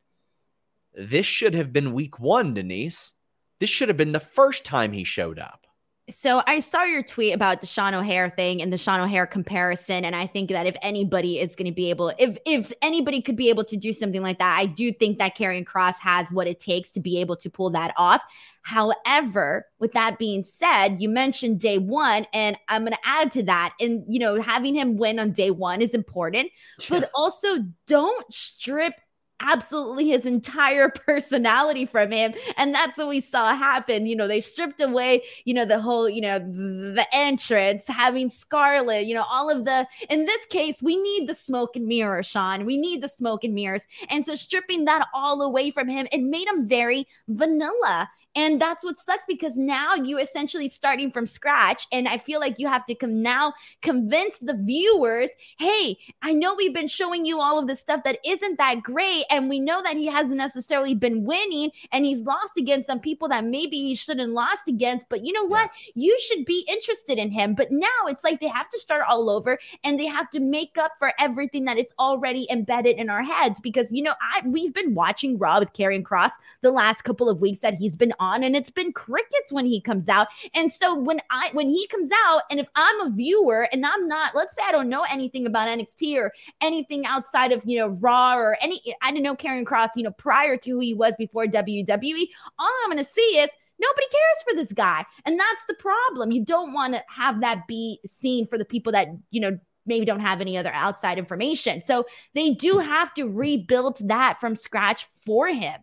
this 0.94 1.26
should 1.26 1.54
have 1.54 1.72
been 1.74 1.94
week 1.94 2.18
one, 2.20 2.54
Denise. 2.54 3.14
This 3.60 3.70
should 3.70 3.90
have 3.90 3.98
been 3.98 4.14
the 4.14 4.20
first 4.20 4.66
time 4.66 4.94
he 4.94 5.04
showed 5.04 5.38
up. 5.38 5.67
So 6.10 6.42
I 6.48 6.62
saw 6.62 6.84
your 6.84 7.04
tweet 7.04 7.34
about 7.34 7.60
the 7.60 7.68
Sean 7.68 7.94
O'Haire 7.94 8.30
thing 8.30 8.62
and 8.62 8.72
the 8.72 8.78
Sean 8.78 9.02
O'Haire 9.02 9.26
comparison, 9.26 10.06
and 10.06 10.16
I 10.16 10.26
think 10.26 10.50
that 10.52 10.66
if 10.66 10.78
anybody 10.82 11.38
is 11.38 11.54
going 11.54 11.66
to 11.66 11.74
be 11.74 11.90
able, 11.90 12.14
if 12.18 12.38
if 12.46 12.72
anybody 12.82 13.22
could 13.22 13.36
be 13.36 13.50
able 13.50 13.66
to 13.66 13.76
do 13.76 13.92
something 13.92 14.22
like 14.22 14.40
that, 14.40 14.58
I 14.58 14.68
do 14.68 14.94
think 14.94 15.20
that 15.20 15.36
Karrion 15.36 15.66
Kross 15.66 16.00
has 16.00 16.32
what 16.32 16.48
it 16.48 16.62
takes 16.62 16.92
to 16.92 17.02
be 17.02 17.20
able 17.20 17.36
to 17.36 17.50
pull 17.50 17.72
that 17.72 17.94
off. 17.98 18.24
However, 18.62 19.66
with 19.80 19.92
that 19.94 20.18
being 20.18 20.44
said, 20.44 21.02
you 21.02 21.10
mentioned 21.10 21.60
day 21.60 21.78
one, 21.78 22.26
and 22.32 22.58
I'm 22.70 22.84
going 22.84 22.94
to 22.94 23.00
add 23.04 23.34
to 23.34 23.44
that. 23.44 23.74
And 23.82 24.06
you 24.08 24.20
know, 24.20 24.42
having 24.42 24.76
him 24.76 24.96
win 24.96 25.20
on 25.20 25.32
day 25.32 25.52
one 25.52 25.82
is 25.82 25.94
important, 25.94 26.52
but 26.90 27.12
also 27.16 27.66
don't 27.86 28.34
strip 28.34 28.94
absolutely 29.42 30.10
his 30.10 30.26
entire 30.26 30.90
personality 31.06 31.86
from 31.86 32.12
him. 32.12 32.34
And 32.56 32.74
that's 32.74 32.98
what 32.98 33.08
we 33.08 33.20
saw 33.20 33.56
happen. 33.56 34.06
You 34.06 34.16
know 34.16 34.28
they 34.28 34.42
stripped 34.42 34.82
away 34.82 35.24
you 35.46 35.54
know 35.54 35.66
the 35.66 35.80
whole 35.80 36.10
you 36.10 36.22
know 36.22 36.40
the 36.40 37.06
entrance 37.12 37.88
having 37.88 38.30
Scarlett 38.30 39.06
you 39.06 39.14
know 39.14 39.26
all 39.30 39.50
of 39.50 39.66
the 39.66 39.88
in 40.10 40.26
this 40.26 40.46
case 40.48 40.82
we 40.82 40.96
need 40.96 41.28
the 41.28 41.36
smoke 41.36 41.76
and 41.76 41.88
mirror 41.88 42.24
sean. 42.24 42.66
We 42.66 42.78
need 42.78 43.02
the 43.02 43.10
smoke 43.10 43.44
and 43.44 43.54
mirrors. 43.54 43.88
And 44.10 44.26
so 44.26 44.36
stripping 44.36 44.86
that 44.86 45.08
all 45.14 45.42
away 45.42 45.72
from 45.72 45.88
him 45.88 46.08
it 46.12 46.22
made 46.22 46.48
him 46.48 46.68
very 46.68 47.08
vanilla 47.28 48.10
and 48.38 48.62
that's 48.62 48.84
what 48.84 49.00
sucks 49.00 49.26
because 49.28 49.58
now 49.58 49.96
you 49.96 50.20
essentially 50.20 50.70
starting 50.70 51.12
from 51.12 51.26
scratch. 51.26 51.88
And 51.92 52.08
I 52.08 52.20
feel 52.20 52.40
like 52.40 52.60
you 52.60 52.68
have 52.68 52.86
to 52.86 52.94
come 52.94 53.24
now 53.24 53.54
convince 53.82 54.38
the 54.38 54.54
viewers, 54.54 55.32
hey, 55.58 55.98
I 56.22 56.34
know 56.34 56.54
we've 56.54 56.74
been 56.74 56.88
showing 56.88 57.26
you 57.26 57.40
all 57.40 57.58
of 57.58 57.66
this 57.66 57.80
stuff 57.80 58.04
that 58.04 58.20
isn't 58.24 58.60
that 58.60 58.84
great. 58.84 59.26
And 59.32 59.50
we 59.50 59.60
know 59.60 59.82
that 59.82 59.98
he 59.98 60.06
hasn't 60.06 60.38
necessarily 60.38 60.94
been 60.94 61.26
winning 61.26 61.72
and 61.92 62.06
he's 62.06 62.22
lost 62.22 62.58
against 62.58 62.86
some 62.86 63.00
people 63.00 63.28
that 63.30 63.44
maybe 63.44 63.78
he 63.78 63.96
shouldn't 63.96 64.34
lost 64.34 64.68
against. 64.68 65.10
But 65.10 65.26
you 65.26 65.34
know 65.34 65.46
what? 65.46 65.72
Yeah. 65.96 66.08
You 66.08 66.20
should 66.20 66.46
be 66.46 66.64
interested 66.70 67.18
in 67.18 67.32
him. 67.32 67.56
But 67.56 67.72
now 67.72 67.88
it's 68.06 68.24
like 68.24 68.40
they 68.40 68.50
have 68.50 68.70
to 68.70 68.78
start 68.78 69.02
all 69.10 69.32
over 69.32 69.58
and 69.84 70.00
they 70.00 70.06
have 70.06 70.30
to 70.30 70.40
make 70.40 70.78
up 70.78 70.92
for 71.00 71.12
everything 71.18 71.66
that 71.66 71.80
is 71.80 71.88
already 71.98 72.46
embedded 72.52 72.98
in 72.98 73.10
our 73.10 73.24
heads. 73.24 73.60
Because 73.60 73.88
you 73.90 74.04
know, 74.04 74.14
I 74.22 74.48
we've 74.48 74.76
been 74.76 74.94
watching 74.94 75.40
Raw 75.40 75.58
with 75.58 75.74
Karrion 75.74 76.04
Kross 76.04 76.34
the 76.62 76.70
last 76.70 77.02
couple 77.02 77.30
of 77.30 77.42
weeks 77.42 77.62
that 77.62 77.74
he's 77.74 77.96
been 77.96 78.14
on 78.20 78.27
on 78.28 78.44
and 78.44 78.56
it's 78.56 78.70
been 78.70 78.92
crickets 78.92 79.52
when 79.52 79.66
he 79.66 79.82
comes 79.82 80.08
out. 80.08 80.28
And 80.54 80.72
so 80.72 80.98
when 80.98 81.20
I 81.30 81.50
when 81.54 81.70
he 81.70 81.88
comes 81.88 82.10
out 82.26 82.44
and 82.50 82.60
if 82.60 82.68
I'm 82.76 83.02
a 83.02 83.10
viewer 83.10 83.68
and 83.72 83.86
I'm 83.86 84.08
not 84.08 84.36
let's 84.36 84.56
say 84.56 84.62
I 84.66 84.72
don't 84.72 84.90
know 84.90 85.06
anything 85.10 85.46
about 85.46 85.68
NXT 85.68 86.18
or 86.18 86.34
anything 86.62 87.06
outside 87.06 87.52
of, 87.52 87.64
you 87.66 87.78
know, 87.78 87.90
Raw 87.90 88.36
or 88.36 88.58
any 88.62 88.82
I 89.02 89.12
didn't 89.12 89.24
know 89.24 89.36
Karrion 89.36 89.64
Kross, 89.64 89.90
you 89.96 90.04
know, 90.04 90.12
prior 90.12 90.58
to 90.58 90.70
who 90.70 90.80
he 90.80 90.94
was 90.94 91.16
before 91.18 91.46
WWE, 91.46 92.28
all 92.60 92.72
I'm 92.84 92.92
going 92.92 92.98
to 92.98 93.04
see 93.04 93.40
is 93.40 93.50
Nobody 93.80 94.08
cares 94.08 94.44
for 94.44 94.56
this 94.56 94.74
guy. 94.74 95.06
And 95.26 95.40
that's 95.40 95.64
the 95.68 95.76
problem. 95.76 96.32
You 96.32 96.44
don't 96.44 96.74
want 96.74 96.96
to 96.96 97.04
have 97.16 97.42
that 97.42 97.68
be 97.68 98.00
seen 98.08 98.48
for 98.48 98.58
the 98.58 98.66
people 98.66 98.92
that, 98.94 99.10
you 99.30 99.40
know, 99.40 99.60
maybe 99.88 100.06
don't 100.06 100.20
have 100.20 100.42
any 100.42 100.58
other 100.58 100.72
outside 100.74 101.18
information. 101.18 101.82
So 101.82 102.06
they 102.34 102.52
do 102.52 102.80
have 102.80 103.14
to 103.16 103.26
rebuild 103.26 104.00
that 104.08 104.40
from 104.40 104.56
scratch 104.56 105.08
for 105.26 105.48
him. 105.48 105.80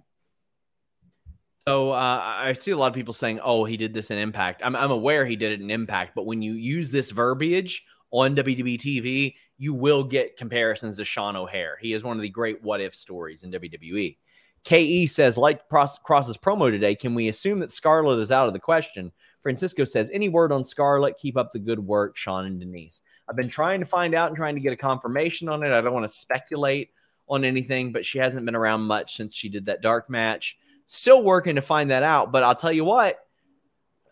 So 1.66 1.92
uh, 1.92 2.20
I 2.22 2.52
see 2.52 2.72
a 2.72 2.76
lot 2.76 2.88
of 2.88 2.94
people 2.94 3.14
saying, 3.14 3.40
"Oh, 3.42 3.64
he 3.64 3.76
did 3.76 3.94
this 3.94 4.10
in 4.10 4.18
Impact." 4.18 4.60
I'm, 4.64 4.76
I'm 4.76 4.90
aware 4.90 5.24
he 5.24 5.36
did 5.36 5.52
it 5.52 5.60
in 5.60 5.70
Impact, 5.70 6.14
but 6.14 6.26
when 6.26 6.42
you 6.42 6.52
use 6.54 6.90
this 6.90 7.10
verbiage 7.10 7.84
on 8.10 8.36
WWE 8.36 8.78
TV, 8.78 9.34
you 9.56 9.72
will 9.72 10.04
get 10.04 10.36
comparisons 10.36 10.96
to 10.98 11.04
Sean 11.04 11.36
O'Haire. 11.36 11.78
He 11.80 11.94
is 11.94 12.04
one 12.04 12.16
of 12.16 12.22
the 12.22 12.28
great 12.28 12.62
what 12.62 12.80
if 12.80 12.94
stories 12.94 13.44
in 13.44 13.52
WWE. 13.52 14.16
KE 14.64 15.06
says, 15.06 15.36
like 15.36 15.68
Kross's 15.68 16.38
promo 16.38 16.70
today, 16.70 16.94
can 16.94 17.14
we 17.14 17.28
assume 17.28 17.60
that 17.60 17.70
Scarlett 17.70 18.18
is 18.18 18.32
out 18.32 18.46
of 18.46 18.54
the 18.54 18.58
question? 18.58 19.12
Francisco 19.42 19.84
says, 19.84 20.10
any 20.12 20.30
word 20.30 20.52
on 20.52 20.64
Scarlett? 20.64 21.18
Keep 21.18 21.36
up 21.36 21.52
the 21.52 21.58
good 21.58 21.78
work, 21.78 22.16
Sean 22.16 22.46
and 22.46 22.58
Denise. 22.58 23.02
I've 23.28 23.36
been 23.36 23.50
trying 23.50 23.80
to 23.80 23.86
find 23.86 24.14
out 24.14 24.28
and 24.28 24.36
trying 24.36 24.54
to 24.54 24.60
get 24.60 24.72
a 24.72 24.76
confirmation 24.76 25.50
on 25.50 25.62
it. 25.62 25.72
I 25.72 25.82
don't 25.82 25.92
want 25.92 26.10
to 26.10 26.16
speculate 26.16 26.90
on 27.28 27.44
anything, 27.44 27.92
but 27.92 28.06
she 28.06 28.18
hasn't 28.18 28.46
been 28.46 28.54
around 28.54 28.82
much 28.82 29.16
since 29.16 29.34
she 29.34 29.50
did 29.50 29.66
that 29.66 29.82
dark 29.82 30.08
match. 30.08 30.56
Still 30.86 31.22
working 31.22 31.56
to 31.56 31.62
find 31.62 31.90
that 31.90 32.02
out. 32.02 32.32
But 32.32 32.42
I'll 32.42 32.54
tell 32.54 32.72
you 32.72 32.84
what, 32.84 33.18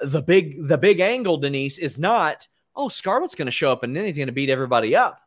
the 0.00 0.22
big 0.22 0.66
the 0.66 0.78
big 0.78 1.00
angle, 1.00 1.37
Denise, 1.37 1.78
is 1.78 1.98
not, 1.98 2.48
oh, 2.74 2.88
Scarlett's 2.88 3.35
to 3.46 3.52
show 3.52 3.70
up 3.70 3.82
and 3.82 3.94
then 3.94 4.04
he's 4.04 4.16
to 4.26 4.32
beat 4.32 4.50
everybody 4.50 4.96
up. 4.96 5.20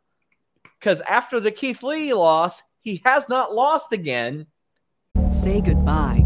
Because 0.78 1.00
after 1.02 1.40
the 1.40 1.50
Keith 1.50 1.82
Lee 1.82 2.12
loss, 2.12 2.62
he 2.80 3.00
has 3.04 3.28
not 3.28 3.54
lost 3.54 3.92
again. 3.92 4.46
Say 5.30 5.60
goodbye 5.60 6.25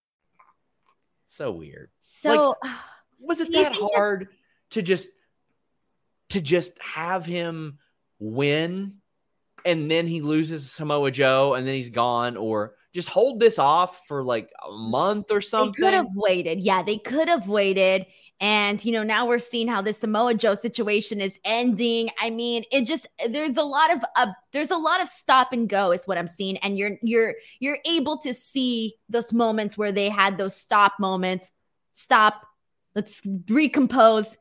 so 1.31 1.51
weird. 1.51 1.89
So 2.01 2.55
like, 2.63 2.73
was 3.19 3.39
it 3.39 3.51
that 3.53 3.73
hard 3.75 4.21
that- 4.21 4.27
to 4.71 4.81
just 4.81 5.09
to 6.29 6.41
just 6.41 6.79
have 6.79 7.25
him 7.25 7.77
win 8.19 8.95
and 9.65 9.91
then 9.91 10.07
he 10.07 10.21
loses 10.21 10.71
Samoa 10.71 11.11
Joe 11.11 11.53
and 11.53 11.67
then 11.67 11.75
he's 11.75 11.89
gone 11.89 12.37
or 12.37 12.75
just 12.93 13.09
hold 13.09 13.39
this 13.39 13.59
off 13.59 14.01
for 14.07 14.23
like 14.23 14.49
a 14.67 14.71
month 14.71 15.31
or 15.31 15.41
something. 15.41 15.73
They 15.77 15.87
could 15.87 15.93
have 15.93 16.07
waited. 16.15 16.61
Yeah, 16.61 16.83
they 16.83 16.97
could 16.97 17.27
have 17.29 17.47
waited. 17.47 18.05
And 18.41 18.83
you 18.83 18.91
know, 18.91 19.03
now 19.03 19.27
we're 19.27 19.37
seeing 19.37 19.67
how 19.67 19.83
the 19.83 19.93
Samoa 19.93 20.33
Joe 20.33 20.55
situation 20.55 21.21
is 21.21 21.39
ending. 21.45 22.09
I 22.19 22.31
mean, 22.31 22.63
it 22.71 22.85
just 22.85 23.07
there's 23.29 23.55
a 23.55 23.63
lot 23.63 23.95
of 23.95 24.03
uh, 24.15 24.31
there's 24.51 24.71
a 24.71 24.77
lot 24.77 24.99
of 24.99 25.07
stop 25.07 25.53
and 25.53 25.69
go 25.69 25.91
is 25.91 26.07
what 26.07 26.17
I'm 26.17 26.27
seeing, 26.27 26.57
and 26.57 26.75
you're 26.75 26.97
you're 27.03 27.35
you're 27.59 27.77
able 27.85 28.17
to 28.19 28.33
see 28.33 28.95
those 29.09 29.31
moments 29.31 29.77
where 29.77 29.91
they 29.91 30.09
had 30.09 30.39
those 30.39 30.55
stop 30.55 30.93
moments. 30.99 31.51
Stop. 31.93 32.41
Let's 32.95 33.21
recompose 33.47 34.35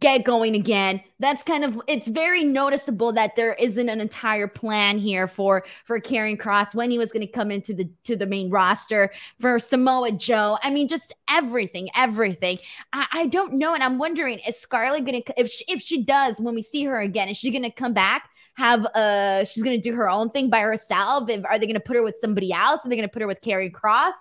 get 0.00 0.24
going 0.24 0.54
again. 0.54 1.00
That's 1.20 1.42
kind 1.42 1.64
of 1.64 1.80
it's 1.86 2.08
very 2.08 2.44
noticeable 2.44 3.12
that 3.12 3.36
there 3.36 3.54
isn't 3.54 3.88
an 3.88 4.00
entire 4.00 4.48
plan 4.48 4.98
here 4.98 5.26
for 5.26 5.64
for 5.84 6.00
Karrion 6.00 6.36
Kross 6.36 6.74
when 6.74 6.90
he 6.90 6.98
was 6.98 7.12
going 7.12 7.26
to 7.26 7.32
come 7.32 7.50
into 7.50 7.72
the 7.72 7.88
to 8.04 8.16
the 8.16 8.26
main 8.26 8.50
roster 8.50 9.12
for 9.38 9.58
Samoa 9.58 10.12
Joe. 10.12 10.58
I 10.62 10.70
mean, 10.70 10.88
just 10.88 11.14
everything, 11.30 11.88
everything. 11.94 12.58
I, 12.92 13.06
I 13.12 13.26
don't 13.26 13.54
know, 13.54 13.74
and 13.74 13.82
I'm 13.82 13.98
wondering 13.98 14.40
is 14.40 14.58
Scarlett 14.58 15.04
going 15.04 15.22
to 15.22 15.40
if 15.40 15.50
she, 15.50 15.64
if 15.68 15.80
she 15.80 16.02
does 16.02 16.38
when 16.38 16.54
we 16.54 16.62
see 16.62 16.84
her 16.84 17.00
again, 17.00 17.28
is 17.28 17.36
she 17.36 17.50
going 17.50 17.62
to 17.62 17.70
come 17.70 17.92
back? 17.92 18.28
Have 18.54 18.86
uh, 18.86 19.44
she's 19.44 19.62
gonna 19.62 19.76
do 19.76 19.94
her 19.94 20.08
own 20.08 20.30
thing 20.30 20.48
by 20.48 20.60
herself. 20.60 21.28
If, 21.28 21.44
are 21.44 21.58
they 21.58 21.66
gonna 21.66 21.78
put 21.78 21.94
her 21.94 22.02
with 22.02 22.16
somebody 22.18 22.54
else? 22.54 22.86
Are 22.86 22.88
they 22.88 22.96
gonna 22.96 23.06
put 23.06 23.20
her 23.20 23.28
with 23.28 23.42
Karrion 23.42 23.70
Kross 23.70 24.14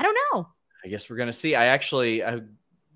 I 0.00 0.02
don't 0.02 0.16
know. 0.32 0.48
I 0.82 0.88
guess 0.88 1.10
we're 1.10 1.16
gonna 1.16 1.32
see. 1.32 1.54
I 1.54 1.66
actually 1.66 2.24
I 2.24 2.40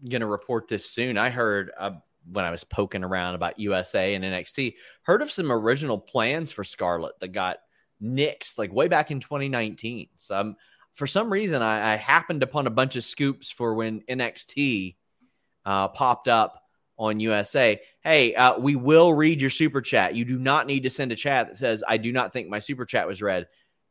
going 0.09 0.21
to 0.21 0.27
report 0.27 0.69
this 0.69 0.89
soon. 0.89 1.19
I 1.19 1.31
heard 1.31 1.71
uh, 1.79 1.93
when 2.31 2.45
I 2.45 2.51
was 2.51 2.65
poking 2.65 3.05
around 3.05 3.35
about 3.35 3.59
USA 3.59 4.15
and 4.15 4.25
NXT, 4.25 4.75
heard 5.03 5.23
of 5.23 5.31
some 5.31 5.53
original 5.53 5.99
plans 5.99 6.53
for 6.53 6.65
Scarlett 6.65 7.19
that 7.21 7.29
got 7.29 7.59
nixed 8.03 8.59
like 8.59 8.73
way 8.73 8.89
back 8.89 9.11
in 9.11 9.21
2019. 9.21 10.09
So 10.17 10.39
um, 10.39 10.57
for 10.95 11.07
some 11.07 11.31
reason, 11.31 11.63
I, 11.63 11.95
I, 11.95 11.97
happened 11.97 12.43
upon 12.43 12.67
a 12.67 12.71
bunch 12.71 12.97
of 12.97 13.05
scoops 13.05 13.51
for 13.51 13.75
when 13.75 14.03
NXT 14.03 14.97
uh, 15.65 15.89
popped 15.89 16.29
up 16.29 16.63
on 16.97 17.21
USA. 17.21 17.81
Hey, 18.03 18.35
uh, 18.35 18.59
we 18.59 18.77
will 18.77 19.13
read 19.13 19.41
your 19.41 19.51
super 19.51 19.81
chat. 19.81 20.15
You 20.15 20.25
do 20.25 20.39
not 20.39 20.67
need 20.67 20.85
to 20.85 20.91
send 20.91 21.13
a 21.13 21.17
chat 21.17 21.49
that 21.49 21.57
says, 21.57 21.83
I 21.87 21.97
do 21.97 22.13
not 22.13 22.33
think 22.33 22.49
my 22.49 22.61
super 22.61 22.85
chat 22.85 23.07
was 23.07 23.23
read. 23.23 23.49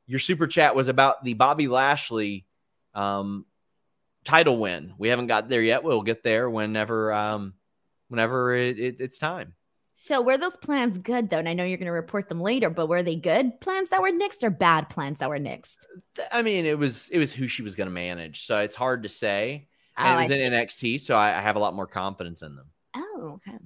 Your 0.07 0.19
super 0.19 0.47
chat 0.47 0.75
was 0.75 0.87
about 0.87 1.23
the 1.23 1.33
Bobby 1.33 1.67
Lashley 1.67 2.45
um, 2.93 3.45
title 4.23 4.57
win. 4.57 4.93
We 4.97 5.09
haven't 5.09 5.27
got 5.27 5.49
there 5.49 5.61
yet. 5.61 5.83
We'll 5.83 6.01
get 6.01 6.23
there 6.23 6.49
whenever 6.49 7.13
um 7.13 7.53
whenever 8.09 8.55
it, 8.55 8.79
it, 8.79 8.95
it's 8.99 9.17
time. 9.17 9.53
So 9.95 10.21
were 10.21 10.37
those 10.37 10.57
plans 10.57 10.97
good 10.97 11.29
though? 11.29 11.37
And 11.37 11.47
I 11.47 11.53
know 11.53 11.63
you're 11.63 11.77
going 11.77 11.85
to 11.85 11.91
report 11.91 12.27
them 12.27 12.41
later, 12.41 12.69
but 12.69 12.87
were 12.87 13.03
they 13.03 13.15
good 13.15 13.59
plans 13.61 13.91
that 13.91 14.01
were 14.01 14.11
nixed 14.11 14.43
or 14.43 14.49
bad 14.49 14.89
plans 14.89 15.19
that 15.19 15.29
were 15.29 15.39
nixed? 15.39 15.85
I 16.31 16.41
mean, 16.41 16.65
it 16.65 16.77
was 16.77 17.09
it 17.09 17.19
was 17.19 17.31
who 17.31 17.47
she 17.47 17.61
was 17.61 17.75
going 17.75 17.87
to 17.87 17.93
manage, 17.93 18.45
so 18.45 18.57
it's 18.59 18.75
hard 18.75 19.03
to 19.03 19.09
say. 19.09 19.67
And 19.95 20.07
oh, 20.07 20.13
it 20.13 20.21
was 20.23 20.31
I 20.31 20.35
in 20.35 20.53
NXT, 20.53 21.01
so 21.01 21.15
I, 21.15 21.37
I, 21.37 21.41
have 21.41 21.55
a 21.55 21.59
lot 21.59 21.75
more 21.75 21.85
confidence 21.85 22.41
in 22.41 22.55
them. 22.55 22.65
Oh, 22.95 23.39
okay. 23.47 23.59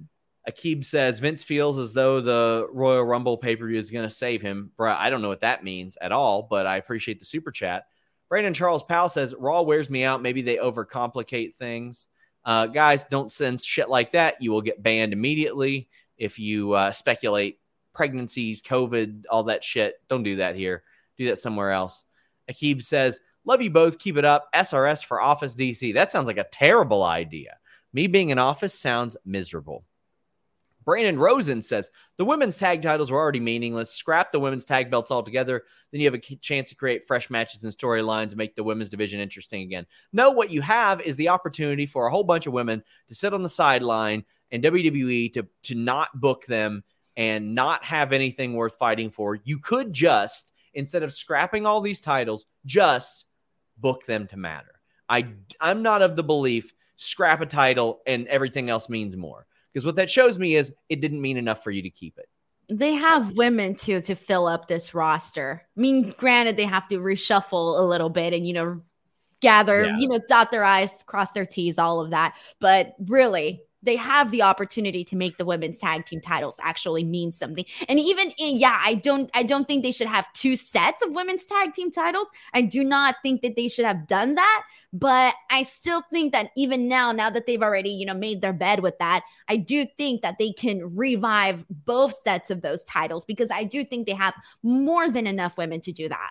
Akib 0.48 0.84
says 0.84 1.20
Vince 1.20 1.42
feels 1.42 1.78
as 1.78 1.94
though 1.94 2.20
the 2.20 2.68
Royal 2.70 3.02
Rumble 3.02 3.38
pay 3.38 3.56
per 3.56 3.66
view 3.66 3.78
is 3.78 3.90
going 3.90 4.06
to 4.06 4.14
save 4.14 4.42
him. 4.42 4.70
Bruh, 4.78 4.94
I 4.94 5.08
don't 5.08 5.22
know 5.22 5.28
what 5.28 5.40
that 5.40 5.64
means 5.64 5.96
at 6.00 6.12
all, 6.12 6.42
but 6.42 6.66
I 6.66 6.76
appreciate 6.76 7.18
the 7.18 7.24
super 7.24 7.50
chat. 7.50 7.86
Brandon 8.28 8.54
Charles 8.54 8.82
Powell 8.82 9.08
says 9.08 9.34
Raw 9.38 9.62
wears 9.62 9.88
me 9.88 10.04
out. 10.04 10.22
Maybe 10.22 10.42
they 10.42 10.56
overcomplicate 10.56 11.54
things. 11.56 12.08
Uh, 12.44 12.66
guys, 12.66 13.04
don't 13.04 13.32
send 13.32 13.60
shit 13.60 13.88
like 13.88 14.12
that. 14.12 14.40
You 14.40 14.50
will 14.50 14.62
get 14.62 14.82
banned 14.82 15.12
immediately 15.12 15.88
if 16.16 16.38
you 16.38 16.72
uh, 16.72 16.92
speculate 16.92 17.58
pregnancies, 17.92 18.62
COVID, 18.62 19.24
all 19.30 19.44
that 19.44 19.64
shit. 19.64 19.94
Don't 20.08 20.22
do 20.22 20.36
that 20.36 20.56
here. 20.56 20.82
Do 21.16 21.26
that 21.26 21.38
somewhere 21.38 21.72
else. 21.72 22.04
Akib 22.50 22.82
says, 22.82 23.20
Love 23.44 23.62
you 23.62 23.70
both. 23.70 23.98
Keep 23.98 24.18
it 24.18 24.24
up. 24.24 24.48
SRS 24.54 25.04
for 25.04 25.20
Office 25.20 25.56
DC. 25.56 25.94
That 25.94 26.12
sounds 26.12 26.26
like 26.26 26.38
a 26.38 26.44
terrible 26.44 27.02
idea. 27.02 27.56
Me 27.94 28.06
being 28.06 28.28
in 28.30 28.38
office 28.38 28.74
sounds 28.74 29.16
miserable. 29.24 29.84
Brandon 30.88 31.18
Rosen 31.18 31.60
says 31.60 31.90
the 32.16 32.24
women's 32.24 32.56
tag 32.56 32.80
titles 32.80 33.10
were 33.10 33.18
already 33.18 33.40
meaningless. 33.40 33.92
Scrap 33.92 34.32
the 34.32 34.40
women's 34.40 34.64
tag 34.64 34.90
belts 34.90 35.10
altogether. 35.10 35.64
Then 35.92 36.00
you 36.00 36.06
have 36.06 36.14
a 36.14 36.36
chance 36.36 36.70
to 36.70 36.74
create 36.74 37.06
fresh 37.06 37.28
matches 37.28 37.62
and 37.62 37.76
storylines 37.76 38.28
and 38.28 38.38
make 38.38 38.56
the 38.56 38.64
women's 38.64 38.88
division 38.88 39.20
interesting 39.20 39.60
again. 39.60 39.84
No, 40.14 40.30
what 40.30 40.48
you 40.48 40.62
have 40.62 41.02
is 41.02 41.14
the 41.16 41.28
opportunity 41.28 41.84
for 41.84 42.06
a 42.06 42.10
whole 42.10 42.24
bunch 42.24 42.46
of 42.46 42.54
women 42.54 42.82
to 43.08 43.14
sit 43.14 43.34
on 43.34 43.42
the 43.42 43.50
sideline 43.50 44.24
and 44.50 44.64
WWE 44.64 45.30
to 45.34 45.46
to 45.64 45.74
not 45.74 46.18
book 46.18 46.46
them 46.46 46.82
and 47.18 47.54
not 47.54 47.84
have 47.84 48.14
anything 48.14 48.54
worth 48.54 48.78
fighting 48.78 49.10
for. 49.10 49.34
You 49.44 49.58
could 49.58 49.92
just 49.92 50.52
instead 50.72 51.02
of 51.02 51.12
scrapping 51.12 51.66
all 51.66 51.82
these 51.82 52.00
titles, 52.00 52.46
just 52.64 53.26
book 53.76 54.06
them 54.06 54.26
to 54.28 54.38
matter. 54.38 54.80
I 55.06 55.34
I'm 55.60 55.82
not 55.82 56.00
of 56.00 56.16
the 56.16 56.24
belief 56.24 56.72
scrap 56.96 57.42
a 57.42 57.46
title 57.46 58.00
and 58.06 58.26
everything 58.26 58.70
else 58.70 58.88
means 58.88 59.18
more. 59.18 59.46
Because 59.78 59.86
what 59.86 59.94
that 59.94 60.10
shows 60.10 60.40
me 60.40 60.56
is 60.56 60.72
it 60.88 61.00
didn't 61.00 61.22
mean 61.22 61.36
enough 61.36 61.62
for 61.62 61.70
you 61.70 61.82
to 61.82 61.90
keep 61.90 62.18
it. 62.18 62.28
They 62.68 62.94
have 62.94 63.36
women 63.36 63.76
too 63.76 64.02
to 64.02 64.16
fill 64.16 64.48
up 64.48 64.66
this 64.66 64.92
roster. 64.92 65.62
I 65.76 65.80
mean, 65.80 66.12
granted, 66.18 66.56
they 66.56 66.64
have 66.64 66.88
to 66.88 66.98
reshuffle 66.98 67.78
a 67.78 67.82
little 67.82 68.10
bit 68.10 68.34
and, 68.34 68.44
you 68.44 68.54
know, 68.54 68.82
gather, 69.40 69.84
yeah. 69.84 69.96
you 69.96 70.08
know, 70.08 70.18
dot 70.28 70.50
their 70.50 70.64
I's, 70.64 71.04
cross 71.04 71.30
their 71.30 71.46
T's, 71.46 71.78
all 71.78 72.00
of 72.00 72.10
that. 72.10 72.34
But 72.58 72.96
really, 72.98 73.62
they 73.82 73.96
have 73.96 74.30
the 74.30 74.42
opportunity 74.42 75.04
to 75.04 75.16
make 75.16 75.38
the 75.38 75.44
women's 75.44 75.78
tag 75.78 76.06
team 76.06 76.20
titles 76.20 76.56
actually 76.62 77.04
mean 77.04 77.32
something. 77.32 77.64
And 77.88 77.98
even 77.98 78.32
in, 78.38 78.58
yeah, 78.58 78.80
I 78.84 78.94
don't 78.94 79.30
I 79.34 79.42
don't 79.42 79.66
think 79.66 79.82
they 79.82 79.92
should 79.92 80.08
have 80.08 80.32
two 80.32 80.56
sets 80.56 81.02
of 81.02 81.14
women's 81.14 81.44
tag 81.44 81.72
team 81.72 81.90
titles. 81.90 82.28
I 82.54 82.62
do 82.62 82.82
not 82.82 83.16
think 83.22 83.42
that 83.42 83.56
they 83.56 83.68
should 83.68 83.84
have 83.84 84.06
done 84.06 84.34
that, 84.34 84.62
but 84.92 85.34
I 85.50 85.62
still 85.62 86.02
think 86.10 86.32
that 86.32 86.50
even 86.56 86.88
now 86.88 87.12
now 87.12 87.30
that 87.30 87.46
they've 87.46 87.62
already, 87.62 87.90
you 87.90 88.06
know, 88.06 88.14
made 88.14 88.40
their 88.40 88.52
bed 88.52 88.80
with 88.80 88.98
that, 88.98 89.24
I 89.48 89.56
do 89.56 89.86
think 89.96 90.22
that 90.22 90.36
they 90.38 90.52
can 90.52 90.96
revive 90.96 91.64
both 91.68 92.14
sets 92.14 92.50
of 92.50 92.62
those 92.62 92.82
titles 92.84 93.24
because 93.24 93.50
I 93.50 93.64
do 93.64 93.84
think 93.84 94.06
they 94.06 94.14
have 94.14 94.34
more 94.62 95.10
than 95.10 95.26
enough 95.26 95.56
women 95.56 95.80
to 95.82 95.92
do 95.92 96.08
that. 96.08 96.30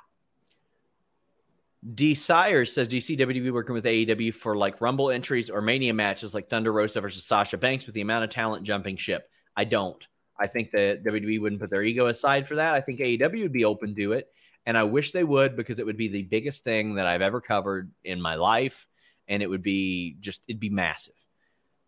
D 1.94 2.16
Sires 2.16 2.74
says, 2.74 2.88
Do 2.88 2.96
you 2.96 3.02
see 3.02 3.16
WWE 3.16 3.52
working 3.52 3.74
with 3.74 3.86
AEW 3.86 4.34
for 4.34 4.58
like 4.58 4.82
Rumble 4.82 5.12
entries 5.12 5.50
or 5.50 5.62
Mania 5.62 5.94
matches 5.94 6.34
like 6.34 6.50
Thunder 6.50 6.74
Rosa 6.74 7.02
versus 7.02 7.24
Sasha 7.24 7.58
Banks 7.58 7.86
with 7.86 7.96
the 7.96 8.02
amount 8.02 8.24
of 8.24 8.30
talent 8.30 8.64
jumping 8.64 8.98
ship? 8.98 9.30
I 9.56 9.64
don't. 9.64 10.06
I 10.40 10.48
think 10.48 10.72
that 10.72 11.04
WWE 11.04 11.42
wouldn't 11.42 11.62
put 11.62 11.70
their 11.70 11.84
ego 11.84 12.08
aside 12.08 12.48
for 12.48 12.56
that. 12.56 12.74
I 12.74 12.82
think 12.82 13.00
AEW 13.00 13.42
would 13.42 13.54
be 13.54 13.66
open 13.66 13.96
to 13.96 14.14
it. 14.14 14.28
And 14.66 14.78
I 14.78 14.84
wish 14.84 15.12
they 15.12 15.24
would 15.24 15.56
because 15.56 15.80
it 15.80 15.86
would 15.86 15.98
be 15.98 16.10
the 16.10 16.24
biggest 16.24 16.64
thing 16.64 16.96
that 16.96 17.08
I've 17.08 17.22
ever 17.22 17.40
covered 17.40 17.90
in 18.04 18.22
my 18.22 18.36
life. 18.36 18.86
And 19.28 19.42
it 19.42 19.50
would 19.50 19.64
be 19.64 20.18
just, 20.20 20.44
it'd 20.48 20.60
be 20.60 20.70
massive. 20.70 21.16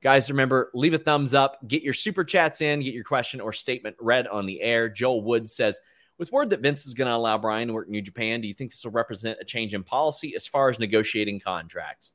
Guys, 0.02 0.32
remember, 0.32 0.72
leave 0.74 0.94
a 0.94 0.98
thumbs 0.98 1.34
up, 1.34 1.58
get 1.68 1.84
your 1.84 1.94
super 1.94 2.24
chats 2.24 2.62
in, 2.62 2.80
get 2.80 2.94
your 2.94 3.04
question 3.04 3.42
or 3.42 3.52
statement 3.52 3.98
read 4.00 4.28
on 4.28 4.46
the 4.46 4.62
air. 4.62 4.88
Joel 4.88 5.22
Wood 5.22 5.50
says, 5.50 5.78
with 6.20 6.32
word 6.34 6.50
that 6.52 6.60
Vince 6.60 6.86
is 6.86 6.94
going 6.94 7.08
to 7.08 7.16
allow 7.16 7.38
Bryan 7.38 7.70
to 7.70 7.74
work 7.74 7.88
in 7.88 7.94
New 7.94 8.02
Japan, 8.02 8.42
do 8.42 8.48
you 8.48 8.54
think 8.54 8.72
this 8.72 8.84
will 8.84 8.92
represent 8.92 9.40
a 9.42 9.46
change 9.46 9.74
in 9.74 9.84
policy 9.84 10.36
as 10.36 10.46
far 10.46 10.70
as 10.70 10.78
negotiating 10.78 11.40
contracts? 11.40 12.14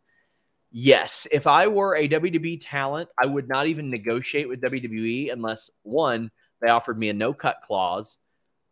Yes. 0.71 1.27
If 1.33 1.47
I 1.47 1.69
were 1.69 1.97
a 1.97 2.07
WWE 2.07 2.59
talent, 2.61 3.09
I 3.21 3.27
would 3.27 3.49
not 3.49 3.67
even 3.67 3.91
negotiate 3.91 4.49
with 4.49 4.61
WWE 4.61 5.33
unless 5.33 5.71
one, 5.83 6.31
they 6.61 6.69
offered 6.69 6.99
me 6.99 7.09
a 7.09 7.15
no 7.15 7.33
cut 7.33 7.61
clause, 7.63 8.19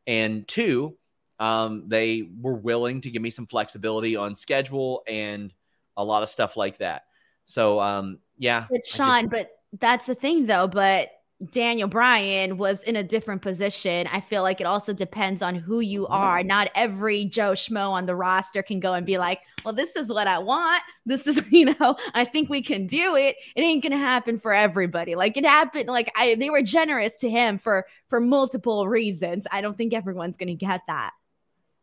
and 0.07 0.47
two, 0.47 0.97
um, 1.39 1.85
they 1.89 2.29
were 2.41 2.55
willing 2.55 3.01
to 3.01 3.11
give 3.11 3.23
me 3.23 3.31
some 3.31 3.47
flexibility 3.47 4.17
on 4.17 4.37
schedule 4.37 5.03
and 5.09 5.53
a 5.97 6.05
lot 6.05 6.23
of 6.23 6.29
stuff 6.29 6.57
like 6.57 6.79
that. 6.79 7.05
So, 7.47 7.81
um, 7.81 8.19
yeah. 8.37 8.67
But 8.71 8.85
Sean, 8.85 9.23
just, 9.23 9.31
but 9.31 9.51
that's 9.81 10.07
the 10.07 10.15
thing 10.15 10.47
though. 10.47 10.69
But 10.69 11.11
Daniel 11.51 11.89
Bryan 11.89 12.57
was 12.57 12.83
in 12.85 12.95
a 12.95 13.03
different 13.03 13.43
position. 13.43 14.07
I 14.13 14.21
feel 14.21 14.43
like 14.43 14.61
it 14.61 14.67
also 14.67 14.93
depends 14.93 15.43
on 15.43 15.55
who 15.55 15.81
you 15.81 16.07
are. 16.07 16.45
Not 16.45 16.71
every 16.75 17.25
Joe 17.25 17.53
Schmo 17.53 17.91
on 17.91 18.07
the 18.07 18.15
roster 18.15 18.63
can 18.63 18.79
go 18.81 18.93
and 18.95 19.05
be 19.05 19.19
like, 19.19 19.41
well, 19.65 19.75
this 19.75 19.97
is 19.97 20.09
what 20.09 20.29
I 20.29 20.39
want. 20.39 20.83
This 21.05 21.27
is, 21.27 21.51
you 21.53 21.75
know, 21.79 21.97
I 22.15 22.25
think 22.25 22.49
we 22.49 22.63
can 22.63 22.87
do 22.87 23.17
it. 23.17 23.37
It 23.57 23.63
ain't 23.63 23.83
gonna 23.83 23.97
happen 23.97 24.39
for 24.39 24.53
everybody. 24.53 25.15
Like 25.15 25.37
it 25.37 25.45
happened, 25.45 25.89
like 25.89 26.13
I 26.17 26.35
they 26.37 26.51
were 26.51 26.63
generous 26.63 27.17
to 27.17 27.31
him 27.31 27.59
for 27.59 27.87
for 28.09 28.21
multiple 28.21 28.89
reasons. 28.89 29.47
I 29.51 29.61
don't 29.61 29.77
think 29.77 29.95
everyone's 29.95 30.37
gonna 30.37 30.55
get 30.55 30.83
that. 30.87 31.13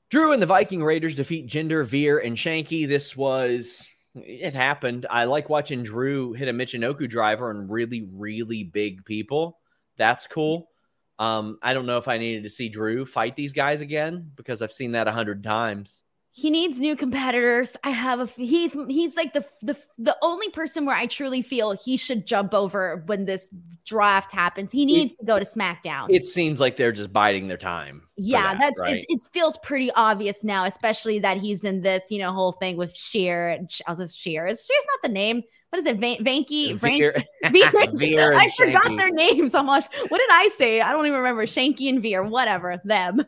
Drew 0.10 0.32
and 0.32 0.42
the 0.42 0.48
Viking 0.48 0.84
Raiders 0.84 1.16
defeat 1.16 1.48
Jinder, 1.48 1.86
Veer, 1.86 2.18
and 2.18 2.36
Shanky. 2.36 2.88
This 2.88 3.16
was 3.16 3.88
it 4.26 4.54
happened. 4.54 5.06
I 5.10 5.26
like 5.26 5.50
watching 5.50 5.84
Drew 5.84 6.34
hit 6.34 6.48
a 6.48 6.54
Michinoku 6.54 7.10
driver 7.10 7.50
on 7.50 7.68
really, 7.68 8.08
really 8.12 8.64
big 8.64 9.06
people. 9.06 9.60
That's 9.98 10.28
cool. 10.28 10.70
Um, 11.18 11.60
I 11.62 11.74
don't 11.74 11.86
know 11.86 11.98
if 11.98 12.08
I 12.08 12.18
needed 12.18 12.44
to 12.44 12.50
see 12.50 12.70
Drew 12.70 13.06
fight 13.06 13.36
these 13.36 13.54
guys 13.54 13.82
again 13.82 14.32
because 14.36 14.62
I've 14.62 14.72
seen 14.72 14.94
that 14.94 15.08
a 15.08 15.12
hundred 15.12 15.44
times. 15.44 16.04
He 16.40 16.50
needs 16.50 16.80
new 16.80 16.96
competitors. 16.96 17.76
I 17.84 17.90
have 17.90 18.22
a 18.22 18.26
he's 18.26 18.74
he's 18.88 19.18
like 19.18 19.34
the 19.34 19.46
the 19.62 19.78
the 19.98 20.16
only 20.22 20.50
person 20.50 20.86
where 20.86 20.96
I 20.96 21.06
truly 21.06 21.42
feel 21.42 21.74
he 21.74 21.98
should 21.98 22.26
jump 22.26 22.54
over 22.54 23.04
when 23.08 23.26
this 23.26 23.50
draft 23.86 24.32
happens. 24.32 24.72
He 24.72 24.86
needs 24.86 25.12
it, 25.12 25.20
to 25.20 25.26
go 25.26 25.38
to 25.38 25.44
SmackDown. 25.44 26.08
It 26.10 26.26
seems 26.26 26.62
like 26.62 26.78
they're 26.78 26.94
just 26.94 27.12
biding 27.12 27.50
their 27.50 27.58
time. 27.58 28.04
Yeah, 28.16 28.54
that, 28.54 28.60
that's 28.60 28.80
right? 28.80 28.96
it, 28.96 29.06
it. 29.10 29.28
feels 29.34 29.58
pretty 29.64 29.92
obvious 29.92 30.44
now, 30.44 30.64
especially 30.64 31.20
that 31.20 31.38
he's 31.38 31.66
in 31.66 31.82
this 31.82 32.06
you 32.10 32.20
know 32.20 32.32
whole 32.32 32.54
thing 32.54 32.78
with 32.78 32.96
Sheer. 32.96 33.60
I 33.86 33.92
was 33.92 34.16
Sheer. 34.16 34.48
Is 34.48 34.66
Sheer's 34.66 34.88
not 34.88 35.10
the 35.10 35.14
name? 35.14 35.44
What 35.72 35.80
is 35.80 35.86
it? 35.86 35.98
Van- 35.98 36.24
Vanky? 36.24 36.74
Veer. 36.76 37.22
Veer 37.52 38.34
I 38.38 38.50
forgot 38.50 38.98
their 38.98 39.12
names 39.12 39.52
so 39.52 39.62
much. 39.62 39.86
What 40.08 40.18
did 40.18 40.30
I 40.32 40.50
say? 40.56 40.80
I 40.80 40.94
don't 40.94 41.06
even 41.06 41.18
remember. 41.18 41.46
Shanky 41.46 41.90
and 41.90 42.02
Veer, 42.02 42.24
whatever. 42.24 42.82
Them. 42.86 43.26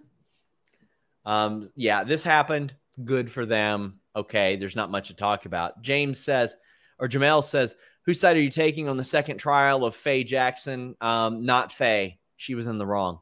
Um. 1.26 1.70
Yeah, 1.76 2.06
this 2.06 2.24
happened 2.24 2.74
good 3.04 3.32
for 3.32 3.46
them. 3.46 4.00
Okay, 4.16 4.56
there's 4.56 4.76
not 4.76 4.92
much 4.92 5.08
to 5.08 5.16
talk 5.16 5.46
about. 5.46 5.82
James 5.82 6.20
says, 6.20 6.56
or 7.00 7.08
Jamel 7.08 7.44
says, 7.44 7.76
whose 8.06 8.20
side 8.20 8.36
are 8.36 8.42
you 8.42 8.50
taking 8.50 8.90
on 8.90 8.98
the 8.98 9.04
second 9.04 9.38
trial 9.38 9.86
of 9.86 9.96
Faye 9.96 10.24
Jackson? 10.24 10.96
Um, 11.02 11.46
not 11.46 11.72
Faye. 11.72 12.20
She 12.38 12.56
was 12.56 12.68
in 12.68 12.78
the 12.78 12.86
wrong. 12.86 13.20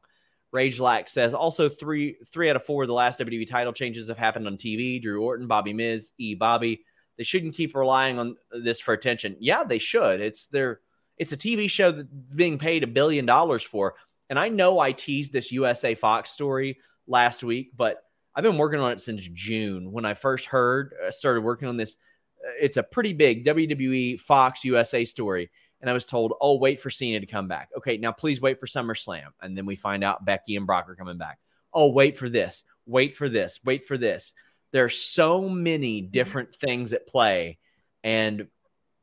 Rage 0.51 0.79
Lack 0.79 1.07
says 1.07 1.33
also 1.33 1.69
three 1.69 2.17
three 2.31 2.49
out 2.49 2.55
of 2.55 2.63
four 2.63 2.83
of 2.83 2.87
the 2.87 2.93
last 2.93 3.19
WWE 3.19 3.47
title 3.47 3.73
changes 3.73 4.07
have 4.07 4.17
happened 4.17 4.47
on 4.47 4.57
TV. 4.57 5.01
Drew 5.01 5.23
Orton, 5.23 5.47
Bobby 5.47 5.73
Miz, 5.73 6.11
E. 6.17 6.33
Bobby. 6.33 6.83
They 7.17 7.23
shouldn't 7.23 7.53
keep 7.53 7.75
relying 7.75 8.17
on 8.17 8.35
this 8.51 8.79
for 8.79 8.93
attention. 8.93 9.35
Yeah, 9.39 9.63
they 9.63 9.77
should. 9.77 10.21
It's 10.21 10.45
their 10.45 10.79
it's 11.17 11.33
a 11.33 11.37
TV 11.37 11.69
show 11.69 11.91
that's 11.91 12.07
being 12.33 12.57
paid 12.57 12.83
a 12.83 12.87
billion 12.87 13.25
dollars 13.25 13.61
for. 13.61 13.95
And 14.29 14.39
I 14.39 14.49
know 14.49 14.79
I 14.79 14.91
teased 14.91 15.33
this 15.33 15.51
USA 15.51 15.93
Fox 15.95 16.31
story 16.31 16.79
last 17.07 17.43
week, 17.43 17.71
but 17.75 18.01
I've 18.35 18.43
been 18.43 18.57
working 18.57 18.79
on 18.79 18.91
it 18.91 19.01
since 19.01 19.27
June 19.33 19.91
when 19.91 20.05
I 20.05 20.13
first 20.13 20.45
heard, 20.45 20.93
uh, 21.05 21.11
started 21.11 21.41
working 21.41 21.67
on 21.67 21.77
this. 21.77 21.97
Uh, 22.45 22.51
it's 22.61 22.77
a 22.77 22.83
pretty 22.83 23.13
big 23.13 23.45
WWE 23.45 24.19
Fox 24.19 24.63
USA 24.63 25.05
story. 25.05 25.49
And 25.81 25.89
I 25.89 25.93
was 25.93 26.05
told, 26.05 26.33
oh, 26.41 26.57
wait 26.57 26.79
for 26.79 26.89
Cena 26.89 27.19
to 27.19 27.25
come 27.25 27.47
back. 27.47 27.69
Okay, 27.77 27.97
now 27.97 28.11
please 28.11 28.41
wait 28.41 28.59
for 28.59 28.65
SummerSlam. 28.65 29.27
And 29.41 29.57
then 29.57 29.65
we 29.65 29.75
find 29.75 30.03
out 30.03 30.25
Becky 30.25 30.55
and 30.55 30.67
Brock 30.67 30.89
are 30.89 30.95
coming 30.95 31.17
back. 31.17 31.39
Oh, 31.73 31.89
wait 31.89 32.17
for 32.17 32.27
this. 32.27 32.63
Wait 32.85 33.15
for 33.15 33.29
this. 33.29 33.59
Wait 33.63 33.85
for 33.85 33.97
this. 33.97 34.33
There's 34.71 34.97
so 34.97 35.47
many 35.47 36.01
different 36.01 36.53
things 36.53 36.93
at 36.93 37.07
play. 37.07 37.59
And 38.03 38.47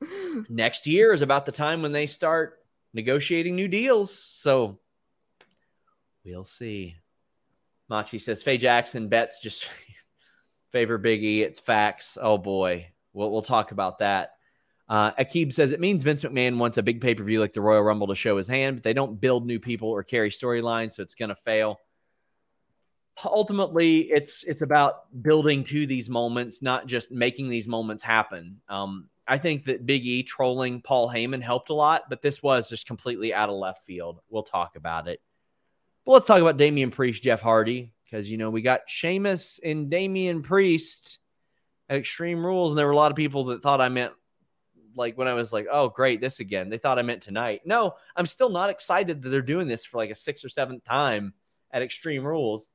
next 0.49 0.87
year 0.87 1.13
is 1.13 1.23
about 1.23 1.47
the 1.47 1.53
time 1.53 1.83
when 1.83 1.93
they 1.93 2.07
start 2.07 2.59
negotiating 2.93 3.57
new 3.57 3.69
deals. 3.69 4.13
So 4.13 4.79
we'll 6.25 6.45
see. 6.45 6.97
Moxie 7.89 8.19
says 8.19 8.43
Faye 8.43 8.59
Jackson 8.59 9.09
bets 9.09 9.41
just 9.41 9.71
favor 10.73 10.99
Biggie. 10.99 11.41
It's 11.41 11.61
facts. 11.61 12.19
Oh 12.21 12.39
boy, 12.39 12.89
we'll 13.13 13.31
we'll 13.31 13.43
talk 13.43 13.73
about 13.73 13.99
that. 14.01 14.33
Uh, 14.89 15.13
Akib 15.13 15.53
says 15.53 15.73
it 15.73 15.81
means 15.81 16.05
Vince 16.05 16.23
McMahon 16.23 16.59
wants 16.59 16.79
a 16.79 16.83
big 16.83 17.01
pay 17.01 17.15
per 17.15 17.25
view 17.25 17.41
like 17.41 17.53
the 17.53 17.61
Royal 17.61 17.83
Rumble 17.83 18.07
to 18.09 18.15
show 18.15 18.37
his 18.37 18.49
hand, 18.49 18.77
but 18.77 18.83
they 18.85 18.93
don't 18.93 19.21
build 19.21 19.47
new 19.47 19.59
people 19.59 19.89
or 19.89 20.05
carry 20.05 20.31
storylines, 20.31 20.93
so 20.93 21.03
it's 21.03 21.15
going 21.15 21.31
to 21.31 21.35
fail. 21.35 21.81
Ultimately, 23.25 24.01
it's 24.03 24.45
it's 24.45 24.63
about 24.63 25.23
building 25.23 25.65
to 25.65 25.87
these 25.87 26.09
moments, 26.09 26.63
not 26.63 26.87
just 26.87 27.11
making 27.11 27.49
these 27.49 27.67
moments 27.67 28.05
happen. 28.05 28.61
Um, 28.69 29.09
I 29.27 29.39
think 29.39 29.65
that 29.65 29.87
Big 29.87 30.07
E 30.07 30.23
trolling 30.23 30.83
Paul 30.83 31.11
Heyman 31.11 31.43
helped 31.43 31.71
a 31.71 31.75
lot, 31.75 32.05
but 32.09 32.23
this 32.23 32.43
was 32.43 32.69
just 32.69 32.87
completely 32.87 33.35
out 33.35 33.49
of 33.49 33.57
left 33.57 33.85
field. 33.85 34.21
We'll 34.29 34.45
talk 34.45 34.77
about 34.77 35.09
it. 35.09 35.21
But 36.07 36.13
let's 36.13 36.27
talk 36.27 36.41
about 36.41 36.57
Damian 36.57 36.93
Priest, 36.93 37.21
Jeff 37.25 37.43
Hardy, 37.43 37.93
because 38.05 38.31
you 38.31 38.39
know 38.39 38.49
we 38.49 38.63
got 38.63 38.89
Sheamus 38.89 39.59
and 39.63 39.91
Damian 39.91 40.41
Priest 40.41 41.19
at 41.89 41.99
Extreme 41.99 42.47
Rules, 42.47 42.71
and 42.71 42.79
there 42.79 42.87
were 42.87 42.93
a 42.93 42.97
lot 42.97 43.11
of 43.11 43.17
people 43.17 43.45
that 43.47 43.61
thought 43.61 43.81
I 43.81 43.89
meant 43.89 44.13
like 44.95 45.19
when 45.19 45.27
I 45.27 45.35
was 45.35 45.53
like, 45.53 45.67
"Oh, 45.71 45.89
great, 45.89 46.21
this 46.21 46.39
again." 46.39 46.71
They 46.71 46.79
thought 46.79 47.01
I 47.01 47.03
meant 47.03 47.23
tonight. 47.23 47.63
No, 47.65 47.97
I'm 48.15 48.27
still 48.27 48.49
not 48.49 48.71
excited 48.71 49.21
that 49.21 49.29
they're 49.31 49.43
doing 49.43 49.67
this 49.67 49.85
for 49.85 49.97
like 49.97 50.11
a 50.11 50.15
sixth 50.15 50.45
or 50.45 50.49
seventh 50.49 50.85
time 50.85 51.35
at 51.73 51.83
Extreme 51.83 52.25
Rules. 52.25 52.69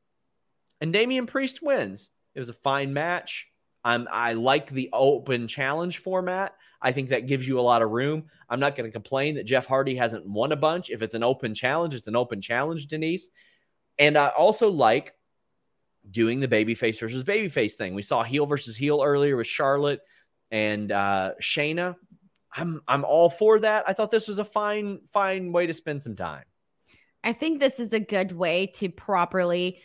And 0.81 0.91
Damian 0.91 1.25
Priest 1.25 1.63
wins. 1.63 2.09
It 2.35 2.39
was 2.39 2.49
a 2.49 2.53
fine 2.53 2.93
match. 2.93 3.47
I'm 3.83 4.07
I 4.11 4.33
like 4.33 4.69
the 4.69 4.89
open 4.93 5.47
challenge 5.47 5.99
format. 5.99 6.55
I 6.81 6.91
think 6.91 7.09
that 7.09 7.27
gives 7.27 7.47
you 7.47 7.59
a 7.59 7.61
lot 7.61 7.81
of 7.81 7.91
room. 7.91 8.25
I'm 8.49 8.59
not 8.59 8.75
going 8.75 8.87
to 8.87 8.91
complain 8.91 9.35
that 9.35 9.45
Jeff 9.45 9.67
Hardy 9.67 9.95
hasn't 9.95 10.25
won 10.25 10.51
a 10.51 10.55
bunch. 10.55 10.89
If 10.89 11.01
it's 11.01 11.15
an 11.15 11.23
open 11.23 11.53
challenge, 11.53 11.93
it's 11.93 12.07
an 12.07 12.15
open 12.15 12.41
challenge, 12.41 12.87
Denise. 12.87 13.29
And 13.99 14.17
I 14.17 14.29
also 14.29 14.69
like 14.69 15.13
doing 16.09 16.39
the 16.39 16.47
babyface 16.47 16.99
versus 16.99 17.23
babyface 17.23 17.73
thing. 17.73 17.93
We 17.93 18.01
saw 18.01 18.23
heel 18.23 18.45
versus 18.45 18.75
heel 18.75 19.01
earlier 19.03 19.35
with 19.35 19.47
Charlotte 19.47 20.01
and 20.49 20.91
uh, 20.91 21.33
Shayna. 21.41 21.95
I'm 22.53 22.81
I'm 22.87 23.05
all 23.05 23.29
for 23.29 23.59
that. 23.59 23.85
I 23.87 23.93
thought 23.93 24.11
this 24.11 24.27
was 24.27 24.39
a 24.39 24.43
fine 24.43 24.99
fine 25.11 25.51
way 25.51 25.67
to 25.67 25.73
spend 25.73 26.03
some 26.03 26.15
time. 26.15 26.43
I 27.23 27.33
think 27.33 27.59
this 27.59 27.79
is 27.79 27.93
a 27.93 27.99
good 27.99 28.31
way 28.31 28.67
to 28.75 28.89
properly 28.89 29.79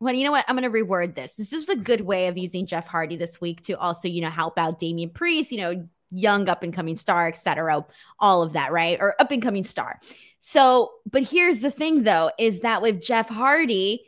well, 0.00 0.14
you 0.14 0.24
know 0.24 0.32
what? 0.32 0.46
I'm 0.48 0.56
going 0.56 0.70
to 0.70 0.78
reword 0.78 1.14
this. 1.14 1.34
This 1.34 1.52
is 1.52 1.68
a 1.68 1.76
good 1.76 2.00
way 2.00 2.28
of 2.28 2.38
using 2.38 2.66
Jeff 2.66 2.88
Hardy 2.88 3.16
this 3.16 3.40
week 3.40 3.60
to 3.62 3.74
also, 3.74 4.08
you 4.08 4.22
know, 4.22 4.30
help 4.30 4.58
out 4.58 4.78
Damian 4.78 5.10
Priest, 5.10 5.52
you 5.52 5.58
know, 5.58 5.86
young 6.10 6.48
up 6.48 6.62
and 6.62 6.72
coming 6.72 6.96
star, 6.96 7.28
etc. 7.28 7.84
All 8.18 8.42
of 8.42 8.54
that, 8.54 8.72
right? 8.72 8.98
Or 9.00 9.14
up 9.20 9.30
and 9.30 9.42
coming 9.42 9.62
star. 9.62 10.00
So, 10.38 10.90
but 11.08 11.22
here's 11.22 11.58
the 11.58 11.70
thing 11.70 12.02
though, 12.02 12.30
is 12.38 12.60
that 12.60 12.82
with 12.82 13.02
Jeff 13.02 13.28
Hardy, 13.28 14.06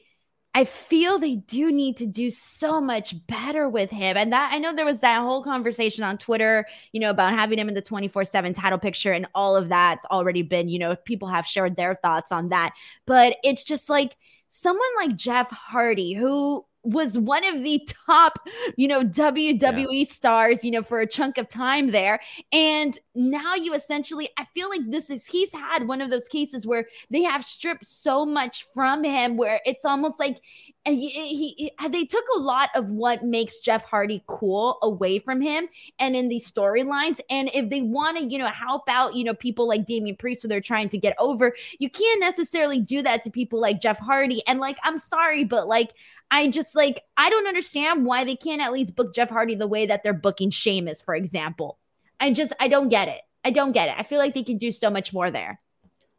I 0.54 0.64
feel 0.64 1.18
they 1.18 1.36
do 1.36 1.72
need 1.72 1.96
to 1.98 2.06
do 2.06 2.28
so 2.28 2.78
much 2.80 3.14
better 3.26 3.68
with 3.68 3.90
him. 3.90 4.16
And 4.18 4.32
that 4.32 4.50
I 4.52 4.58
know 4.58 4.74
there 4.74 4.84
was 4.84 5.00
that 5.00 5.20
whole 5.20 5.42
conversation 5.42 6.04
on 6.04 6.18
Twitter, 6.18 6.66
you 6.92 7.00
know, 7.00 7.10
about 7.10 7.32
having 7.34 7.58
him 7.58 7.68
in 7.68 7.74
the 7.74 7.80
24 7.80 8.24
7 8.24 8.52
title 8.52 8.78
picture 8.78 9.12
and 9.12 9.26
all 9.34 9.56
of 9.56 9.70
that's 9.70 10.04
already 10.06 10.42
been, 10.42 10.68
you 10.68 10.78
know, 10.78 10.94
people 10.94 11.28
have 11.28 11.46
shared 11.46 11.76
their 11.76 11.94
thoughts 11.94 12.32
on 12.32 12.50
that. 12.50 12.74
But 13.06 13.36
it's 13.42 13.64
just 13.64 13.88
like 13.88 14.16
someone 14.54 14.88
like 14.98 15.16
Jeff 15.16 15.50
Hardy, 15.50 16.12
who 16.12 16.62
was 16.84 17.18
one 17.18 17.42
of 17.42 17.62
the 17.62 17.88
top, 18.06 18.38
you 18.76 18.86
know, 18.86 19.02
WWE 19.02 19.86
yeah. 19.90 20.04
stars, 20.04 20.62
you 20.62 20.70
know, 20.70 20.82
for 20.82 21.00
a 21.00 21.06
chunk 21.06 21.38
of 21.38 21.48
time 21.48 21.90
there. 21.90 22.20
And 22.52 22.98
now 23.14 23.54
you 23.54 23.72
essentially, 23.72 24.28
I 24.36 24.44
feel 24.52 24.68
like 24.68 24.82
this 24.90 25.08
is, 25.08 25.26
he's 25.26 25.54
had 25.54 25.88
one 25.88 26.02
of 26.02 26.10
those 26.10 26.28
cases 26.28 26.66
where 26.66 26.86
they 27.10 27.22
have 27.22 27.46
stripped 27.46 27.86
so 27.86 28.26
much 28.26 28.66
from 28.74 29.04
him 29.04 29.38
where 29.38 29.60
it's 29.64 29.86
almost 29.86 30.20
like 30.20 30.42
and 30.84 30.98
he, 30.98 31.08
he, 31.10 31.48
he, 31.56 31.88
they 31.90 32.04
took 32.04 32.24
a 32.34 32.40
lot 32.40 32.70
of 32.74 32.90
what 32.90 33.22
makes 33.24 33.60
Jeff 33.60 33.84
Hardy 33.84 34.24
cool 34.26 34.78
away 34.82 35.20
from 35.20 35.40
him 35.40 35.68
and 36.00 36.16
in 36.16 36.28
these 36.28 36.50
storylines. 36.50 37.20
And 37.30 37.50
if 37.54 37.70
they 37.70 37.82
want 37.82 38.18
to, 38.18 38.24
you 38.24 38.38
know, 38.38 38.48
help 38.48 38.88
out, 38.88 39.14
you 39.14 39.22
know, 39.22 39.34
people 39.34 39.68
like 39.68 39.86
Damian 39.86 40.16
Priest 40.16 40.42
who 40.42 40.48
they're 40.48 40.60
trying 40.60 40.88
to 40.88 40.98
get 40.98 41.14
over, 41.20 41.54
you 41.78 41.88
can't 41.88 42.18
necessarily 42.20 42.80
do 42.80 43.00
that 43.02 43.22
to 43.22 43.30
people 43.30 43.60
like 43.60 43.80
Jeff 43.80 44.00
Hardy. 44.00 44.42
And 44.48 44.58
like, 44.58 44.76
I'm 44.82 44.98
sorry, 44.98 45.44
but 45.44 45.68
like, 45.68 45.92
I 46.32 46.48
just 46.48 46.74
like, 46.74 47.04
I 47.16 47.30
don't 47.30 47.46
understand 47.46 48.04
why 48.04 48.24
they 48.24 48.36
can't 48.36 48.60
at 48.60 48.72
least 48.72 48.96
book 48.96 49.14
Jeff 49.14 49.30
Hardy 49.30 49.54
the 49.54 49.68
way 49.68 49.86
that 49.86 50.02
they're 50.02 50.12
booking 50.12 50.50
Sheamus, 50.50 51.00
for 51.00 51.14
example. 51.14 51.78
I 52.18 52.32
just, 52.32 52.54
I 52.58 52.66
don't 52.66 52.88
get 52.88 53.06
it. 53.06 53.20
I 53.44 53.50
don't 53.50 53.72
get 53.72 53.88
it. 53.88 53.94
I 53.98 54.02
feel 54.02 54.18
like 54.18 54.34
they 54.34 54.42
can 54.42 54.58
do 54.58 54.72
so 54.72 54.90
much 54.90 55.12
more 55.12 55.30
there. 55.30 55.60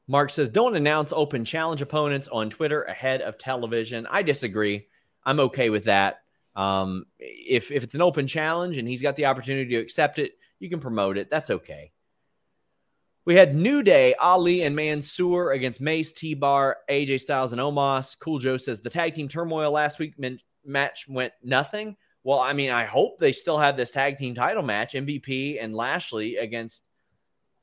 Mark 0.07 0.29
says, 0.29 0.49
don't 0.49 0.75
announce 0.75 1.13
open 1.13 1.45
challenge 1.45 1.81
opponents 1.81 2.27
on 2.27 2.49
Twitter 2.49 2.83
ahead 2.83 3.21
of 3.21 3.37
television. 3.37 4.05
I 4.09 4.21
disagree. 4.21 4.87
I'm 5.25 5.39
okay 5.39 5.69
with 5.69 5.85
that. 5.85 6.17
Um, 6.55 7.05
if, 7.19 7.71
if 7.71 7.83
it's 7.83 7.95
an 7.95 8.01
open 8.01 8.27
challenge 8.27 8.77
and 8.77 8.87
he's 8.87 9.01
got 9.01 9.15
the 9.15 9.25
opportunity 9.25 9.71
to 9.71 9.81
accept 9.81 10.19
it, 10.19 10.33
you 10.59 10.69
can 10.69 10.79
promote 10.79 11.17
it. 11.17 11.29
That's 11.29 11.49
okay. 11.49 11.91
We 13.25 13.35
had 13.35 13.55
New 13.55 13.83
Day, 13.83 14.15
Ali, 14.15 14.63
and 14.63 14.75
Mansoor 14.75 15.51
against 15.53 15.79
Mace, 15.79 16.11
T 16.11 16.33
Bar, 16.33 16.77
AJ 16.89 17.21
Styles, 17.21 17.53
and 17.53 17.61
Omos. 17.61 18.19
Cool 18.19 18.39
Joe 18.39 18.57
says 18.57 18.81
the 18.81 18.89
tag 18.89 19.13
team 19.13 19.29
turmoil 19.29 19.71
last 19.71 19.97
week 19.97 20.19
meant 20.19 20.41
match 20.65 21.07
went 21.07 21.31
nothing. 21.41 21.95
Well, 22.25 22.39
I 22.39 22.51
mean, 22.51 22.69
I 22.69 22.83
hope 22.83 23.19
they 23.19 23.31
still 23.31 23.57
have 23.57 23.77
this 23.77 23.91
tag 23.91 24.17
team 24.17 24.35
title 24.35 24.63
match, 24.63 24.93
MVP 24.93 25.57
and 25.61 25.73
Lashley 25.73 26.35
against 26.35 26.83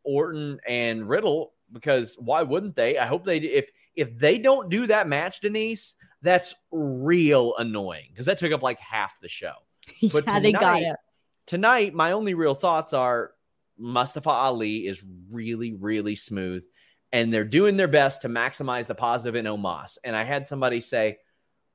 Orton 0.02 0.60
and 0.66 1.06
Riddle 1.06 1.52
because 1.72 2.16
why 2.18 2.42
wouldn't 2.42 2.76
they? 2.76 2.98
I 2.98 3.06
hope 3.06 3.24
they 3.24 3.38
if 3.38 3.70
if 3.94 4.16
they 4.18 4.38
don't 4.38 4.68
do 4.68 4.86
that 4.86 5.08
match, 5.08 5.40
Denise, 5.40 5.94
that's 6.22 6.54
real 6.70 7.54
annoying 7.56 8.08
because 8.10 8.26
that 8.26 8.38
took 8.38 8.52
up 8.52 8.62
like 8.62 8.78
half 8.80 9.20
the 9.20 9.28
show. 9.28 9.54
But 10.12 10.24
yeah, 10.26 10.38
tonight, 10.38 10.40
they 10.40 10.52
got 10.52 10.82
it. 10.82 10.96
Tonight, 11.46 11.94
my 11.94 12.12
only 12.12 12.34
real 12.34 12.54
thoughts 12.54 12.92
are 12.92 13.32
Mustafa 13.76 14.30
Ali 14.30 14.86
is 14.86 15.02
really, 15.30 15.72
really 15.72 16.14
smooth, 16.14 16.62
and 17.12 17.32
they're 17.32 17.44
doing 17.44 17.76
their 17.76 17.88
best 17.88 18.22
to 18.22 18.28
maximize 18.28 18.86
the 18.86 18.94
positive 18.94 19.34
in 19.34 19.46
Omos. 19.46 19.98
And 20.04 20.14
I 20.14 20.24
had 20.24 20.46
somebody 20.46 20.80
say, 20.80 21.18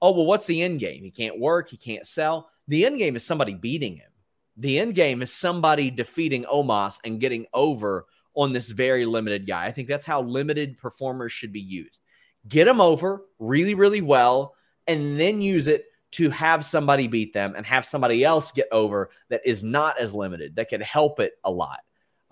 "Oh, 0.01 0.11
well, 0.11 0.25
what's 0.25 0.45
the 0.45 0.61
end 0.61 0.79
game? 0.79 1.03
He 1.03 1.11
can't 1.11 1.39
work, 1.39 1.69
he 1.69 1.77
can't 1.77 2.05
sell. 2.05 2.49
The 2.67 2.85
end 2.85 2.97
game 2.97 3.15
is 3.15 3.25
somebody 3.25 3.53
beating 3.53 3.97
him. 3.97 4.11
The 4.57 4.79
end 4.79 4.95
game 4.95 5.21
is 5.21 5.33
somebody 5.33 5.91
defeating 5.91 6.45
Omos 6.45 6.99
and 7.03 7.19
getting 7.19 7.47
over." 7.53 8.05
On 8.36 8.51
this 8.51 8.69
very 8.69 9.05
limited 9.05 9.47
guy. 9.47 9.65
I 9.65 9.71
think 9.71 9.88
that's 9.88 10.05
how 10.05 10.21
limited 10.21 10.77
performers 10.77 11.31
should 11.31 11.51
be 11.51 11.61
used. 11.61 12.01
Get 12.47 12.65
them 12.65 12.81
over 12.81 13.23
really, 13.39 13.73
really 13.73 14.01
well, 14.01 14.55
and 14.88 15.19
then 15.19 15.41
use 15.41 15.67
it 15.67 15.86
to 16.11 16.29
have 16.29 16.63
somebody 16.63 17.07
beat 17.07 17.33
them 17.33 17.55
and 17.57 17.65
have 17.65 17.86
somebody 17.86 18.23
else 18.23 18.51
get 18.51 18.67
over 18.71 19.09
that 19.29 19.41
is 19.43 19.63
not 19.63 19.99
as 19.99 20.13
limited, 20.13 20.55
that 20.55 20.69
can 20.69 20.79
help 20.79 21.19
it 21.19 21.33
a 21.43 21.51
lot. 21.51 21.79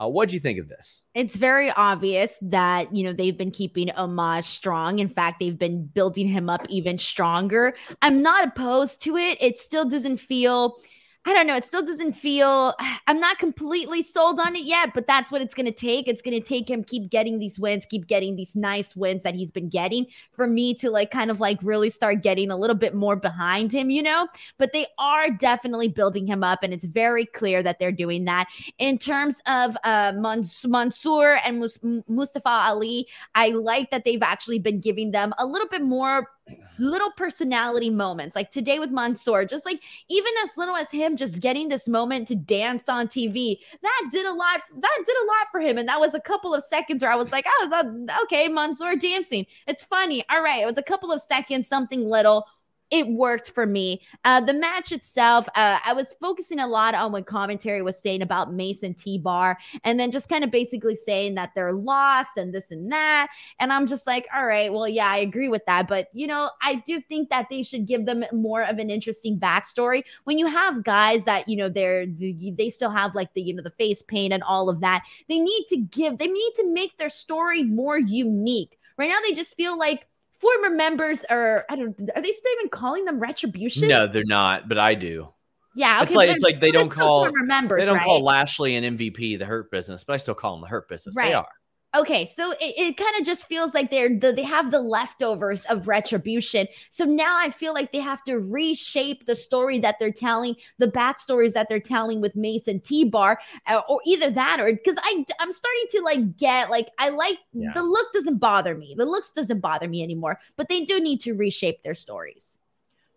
Uh, 0.02 0.08
what 0.08 0.30
do 0.30 0.36
you 0.36 0.40
think 0.40 0.60
of 0.60 0.70
this? 0.70 1.04
It's 1.14 1.36
very 1.36 1.70
obvious 1.70 2.38
that, 2.42 2.96
you 2.96 3.04
know, 3.04 3.14
they've 3.14 3.38
been 3.38 3.52
keeping 3.52 3.90
Omos 3.90 4.46
strong. 4.46 5.00
In 5.00 5.10
fact, 5.10 5.40
they've 5.40 5.58
been 5.58 5.86
building 5.86 6.28
him 6.28 6.50
up 6.50 6.66
even 6.70 6.98
stronger. 6.98 7.76
I'm 8.02 8.22
not 8.22 8.48
opposed 8.48 9.02
to 9.02 9.18
it. 9.18 9.38
It 9.42 9.60
still 9.60 9.86
doesn't 9.86 10.18
feel 10.18 10.78
I 11.26 11.34
don't 11.34 11.48
know. 11.48 11.56
It 11.56 11.64
still 11.64 11.86
doesn't 11.86 12.14
feel, 12.14 12.76
I'm 13.08 13.20
not 13.20 13.38
completely 13.38 14.02
sold 14.02 14.40
on 14.40 14.56
it 14.56 14.66
yet, 14.66 14.94
but 14.94 15.08
that's 15.08 15.32
what 15.32 15.42
it's 15.42 15.54
going 15.54 15.66
to 15.66 15.72
take. 15.72 16.08
It's 16.08 16.22
going 16.22 16.40
to 16.40 16.46
take 16.46 16.70
him 16.70 16.84
keep 16.84 17.10
getting 17.10 17.40
these 17.40 17.58
wins, 17.58 17.86
keep 17.86 18.08
getting 18.08 18.36
these 18.36 18.56
nice 18.56 18.96
wins 18.96 19.24
that 19.24 19.36
he's 19.36 19.52
been 19.52 19.70
getting 19.70 20.08
for 20.34 20.48
me 20.48 20.74
to 20.76 20.90
like 20.90 21.12
kind 21.12 21.32
of 21.32 21.40
like 21.40 21.60
really 21.64 21.90
start 21.90 22.22
getting 22.24 22.52
a 22.52 22.58
little 22.58 22.76
bit 22.76 22.94
more 22.94 23.16
behind 23.16 23.72
him, 23.72 23.90
you 23.90 24.04
know? 24.04 24.28
But 24.58 24.74
they 24.74 24.86
are 24.98 25.30
definitely 25.30 25.88
building 25.88 26.28
him 26.28 26.44
up, 26.44 26.60
and 26.62 26.74
it's 26.74 26.86
very 26.86 27.26
clear 27.26 27.64
that 27.64 27.80
they're 27.80 27.92
doing 27.92 28.26
that. 28.26 28.48
In 28.78 28.98
terms 28.98 29.42
of 29.46 29.78
uh, 29.84 30.14
Mansoor 30.16 31.40
and 31.46 31.60
Mus- 31.60 31.80
Mustafa 32.08 32.50
Ali, 32.50 33.08
I 33.36 33.50
like 33.50 33.92
that 33.92 34.04
they've 34.04 34.22
actually 34.22 34.60
been 34.60 34.80
giving 34.80 35.12
them 35.12 35.34
a 35.38 35.46
little 35.46 35.68
bit 35.68 35.82
more 35.82 36.30
little 36.80 37.12
personality 37.12 37.90
moments 37.90 38.36
like 38.36 38.50
today 38.50 38.80
with 38.80 38.90
Mansoor, 38.90 39.46
just 39.46 39.66
like 39.66 39.82
even 40.10 40.32
as 40.44 40.58
little 40.58 40.76
as 40.76 40.92
him 40.92 41.16
just 41.16 41.40
getting 41.42 41.70
this 41.70 41.88
moment 41.88 42.28
to 42.28 42.36
dance 42.36 42.90
on 42.90 43.08
TV, 43.08 43.58
that 43.82 44.10
did 44.12 44.26
a 44.26 44.34
lot. 44.34 44.62
That 44.76 45.04
did 45.06 45.16
a 45.16 45.28
lot 45.28 45.48
for 45.52 45.60
him. 45.60 45.78
And 45.78 45.88
that 45.88 46.00
was 46.00 46.14
a 46.14 46.20
couple 46.20 46.54
of 46.54 46.64
seconds 46.64 47.02
where 47.02 47.12
I 47.12 47.16
was 47.16 47.32
like, 47.32 47.46
oh, 47.48 47.68
that, 47.70 48.18
okay, 48.24 48.48
Mansoor 48.48 48.96
dancing. 48.96 49.46
It's 49.68 49.84
funny. 49.84 50.24
All 50.30 50.42
right. 50.42 50.64
It 50.64 50.68
was 50.68 50.78
a 50.78 50.84
couple 50.84 51.12
of 51.12 51.22
seconds, 51.22 51.68
something 51.68 52.10
little 52.10 52.46
it 52.94 53.08
worked 53.08 53.50
for 53.50 53.66
me. 53.66 54.02
Uh, 54.24 54.40
the 54.40 54.54
match 54.54 54.92
itself, 54.92 55.50
uh, 55.56 55.80
I 55.84 55.94
was 55.94 56.16
focusing 56.22 56.60
a 56.60 56.68
lot 56.68 56.94
on 56.94 57.12
what 57.12 57.26
commentary 57.26 57.82
was 57.82 57.98
saying 57.98 58.22
about 58.22 58.54
Mace 58.54 58.84
and 58.84 58.96
T 58.96 59.18
Bar, 59.18 59.58
and 59.84 60.00
then 60.00 60.12
just 60.12 60.30
kind 60.30 60.44
of 60.44 60.52
basically 60.52 60.96
saying 60.96 61.34
that 61.34 61.54
they're 61.56 61.74
lost 61.74 62.38
and 62.38 62.54
this 62.54 62.70
and 62.70 62.92
that. 62.92 63.30
And 63.60 63.74
I'm 63.74 63.88
just 63.88 64.06
like, 64.06 64.28
all 64.34 64.46
right, 64.46 64.72
well, 64.72 64.88
yeah, 64.88 65.08
I 65.08 65.18
agree 65.18 65.50
with 65.50 65.66
that. 65.66 65.88
But, 65.88 66.10
you 66.14 66.28
know, 66.28 66.52
I 66.62 66.84
do 66.86 67.02
think 67.02 67.30
that 67.30 67.48
they 67.50 67.64
should 67.64 67.88
give 67.88 68.06
them 68.06 68.24
more 68.32 68.64
of 68.64 68.78
an 68.78 68.92
interesting 68.92 69.40
backstory. 69.40 70.04
When 70.26 70.38
you 70.38 70.46
have 70.46 70.84
guys 70.84 71.24
that, 71.24 71.50
you 71.50 71.58
know, 71.58 71.70
they're, 71.70 72.06
they 72.06 72.70
still 72.70 72.92
have 72.92 73.16
like 73.16 73.34
the, 73.34 73.42
you 73.42 73.56
know, 73.56 73.64
the 73.64 73.72
face 73.72 74.04
paint 74.04 74.34
and 74.34 74.44
all 74.44 74.70
of 74.70 74.82
that, 74.82 75.04
they 75.28 75.40
need 75.40 75.66
to 75.70 75.78
give, 75.78 76.20
they 76.20 76.28
need 76.28 76.52
to 76.58 76.68
make 76.72 76.96
their 77.00 77.10
story 77.10 77.64
more 77.64 77.98
unique. 77.98 78.78
Right 79.00 79.10
now, 79.10 79.18
they 79.24 79.34
just 79.34 79.56
feel 79.56 79.76
like 79.76 80.06
former 80.44 80.76
members 80.76 81.24
are 81.30 81.66
I 81.70 81.76
don't 81.76 82.00
are 82.16 82.22
they 82.22 82.32
still 82.32 82.52
even 82.60 82.70
calling 82.70 83.06
them 83.06 83.20
retribution? 83.20 83.88
No, 83.88 84.08
they're 84.08 84.26
not, 84.26 84.68
but 84.68 84.78
I 84.78 84.94
do. 84.94 85.30
Yeah, 85.76 85.96
okay, 85.96 86.04
it's 86.04 86.16
like 86.16 86.30
it's 86.30 86.44
like 86.44 86.60
they 86.60 86.70
don't 86.70 86.90
call 86.90 87.32
members, 87.34 87.82
they 87.82 87.86
don't 87.86 87.98
right? 87.98 88.04
call 88.04 88.24
Lashley 88.24 88.76
an 88.76 88.98
MVP 88.98 89.40
the 89.40 89.46
Hurt 89.46 89.72
Business, 89.72 90.04
but 90.04 90.14
I 90.14 90.18
still 90.18 90.36
call 90.36 90.54
them 90.54 90.62
the 90.62 90.68
Hurt 90.68 90.88
Business. 90.88 91.16
Right. 91.18 91.30
They 91.30 91.34
are. 91.34 91.48
Okay, 91.96 92.26
so 92.26 92.52
it, 92.54 92.74
it 92.78 92.98
kind 92.98 93.16
of 93.20 93.26
just 93.26 93.46
feels 93.46 93.76
like 93.76 93.92
they're 93.92 94.18
the, 94.18 94.34
they 94.34 94.44
have 94.44 94.72
the 94.72 94.80
leftovers 94.80 95.64
of 95.66 95.88
retribution. 95.88 96.68
So 96.90 97.06
now 97.06 97.38
I 97.38 97.52
feel 97.52 97.74
like 97.74 97.92
they 97.92 98.00
have 98.00 98.24
to 98.24 98.40
reshape 98.40 99.28
the 99.28 99.36
story 99.36 99.78
that 99.80 100.00
they're 100.00 100.12
telling, 100.12 100.56
the 100.80 100.88
backstories 100.88 101.54
that 101.54 101.70
they're 101.70 101.80
telling 101.80 102.20
with 102.20 102.36
Mace 102.36 102.68
and 102.68 102.84
T 102.84 103.04
Bar, 103.04 103.40
uh, 103.68 103.82
or 103.88 104.02
either 104.06 104.32
that, 104.32 104.60
or 104.60 104.72
because 104.74 104.98
I 105.04 105.24
I'm 105.40 105.54
starting 105.54 105.86
to 105.92 106.02
like 106.02 106.36
get 106.38 106.72
like 106.72 106.90
I 106.98 107.10
like 107.10 107.38
yeah. 107.54 107.72
the 107.74 107.84
look 107.84 108.12
doesn't 108.12 108.40
bother 108.40 108.76
me. 108.76 108.96
The 108.98 109.06
looks 109.06 109.30
doesn't 109.30 109.60
bother 109.60 109.88
me 109.88 110.02
anymore, 110.02 110.40
but 110.56 110.70
they 110.70 110.86
do 110.86 111.00
need 111.00 111.22
to 111.22 111.34
reshape 111.34 111.84
their 111.84 111.96
stories. 111.96 112.58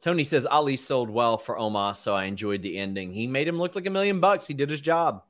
Tony 0.03 0.23
says 0.23 0.47
Ali 0.47 0.77
sold 0.77 1.09
well 1.09 1.39
for 1.39 1.57
Omos, 1.57 1.97
so 1.97 2.15
I 2.15 2.25
enjoyed 2.25 2.61
the 2.61 2.79
ending. 2.79 3.13
He 3.13 3.27
made 3.27 3.49
him 3.49 3.59
look 3.59 3.75
like 3.75 3.87
a 3.87 3.91
million 3.91 4.21
bucks. 4.21 4.47
He 4.47 4.55
did 4.55 4.69
his 4.69 4.83
job. 4.83 5.23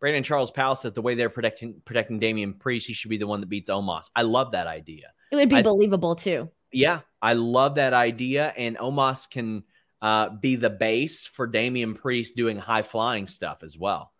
Brandon 0.00 0.22
Charles 0.22 0.50
Powell 0.50 0.74
says 0.74 0.92
the 0.92 1.02
way 1.02 1.14
they're 1.14 1.30
protecting 1.30 1.80
protecting 1.84 2.18
Damian 2.18 2.54
Priest, 2.54 2.86
he 2.86 2.92
should 2.92 3.08
be 3.08 3.16
the 3.16 3.26
one 3.26 3.40
that 3.40 3.48
beats 3.48 3.70
Omos. 3.70 4.10
I 4.14 4.22
love 4.22 4.52
that 4.52 4.66
idea. 4.66 5.12
It 5.32 5.36
would 5.36 5.48
be 5.48 5.56
I, 5.56 5.62
believable 5.62 6.14
too. 6.14 6.50
Yeah, 6.72 7.00
I 7.22 7.32
love 7.32 7.76
that 7.76 7.94
idea, 7.94 8.52
and 8.56 8.76
Omos 8.76 9.30
can 9.30 9.64
uh, 10.02 10.28
be 10.28 10.56
the 10.56 10.70
base 10.70 11.24
for 11.24 11.46
Damian 11.46 11.94
Priest 11.94 12.36
doing 12.36 12.58
high 12.58 12.82
flying 12.82 13.26
stuff 13.26 13.62
as 13.62 13.78
well. 13.78 14.12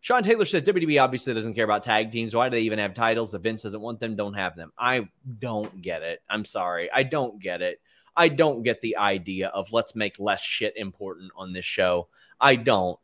Sean 0.00 0.22
Taylor 0.22 0.44
says 0.44 0.62
WWE 0.62 1.02
obviously 1.02 1.34
doesn't 1.34 1.54
care 1.54 1.64
about 1.64 1.82
tag 1.82 2.12
teams. 2.12 2.32
Why 2.32 2.48
do 2.48 2.54
they 2.54 2.62
even 2.62 2.78
have 2.78 2.94
titles? 2.94 3.34
If 3.34 3.42
Vince 3.42 3.62
doesn't 3.62 3.80
want 3.80 3.98
them, 3.98 4.14
don't 4.14 4.34
have 4.34 4.54
them. 4.54 4.70
I 4.78 5.08
don't 5.40 5.82
get 5.82 6.02
it. 6.02 6.20
I'm 6.30 6.44
sorry. 6.44 6.88
I 6.92 7.02
don't 7.02 7.42
get 7.42 7.60
it. 7.60 7.80
I 8.16 8.28
don't 8.28 8.62
get 8.62 8.80
the 8.80 8.98
idea 8.98 9.48
of 9.48 9.72
let's 9.72 9.96
make 9.96 10.20
less 10.20 10.42
shit 10.42 10.76
important 10.76 11.32
on 11.34 11.52
this 11.52 11.64
show. 11.64 12.06
I 12.40 12.54
don't 12.54 12.98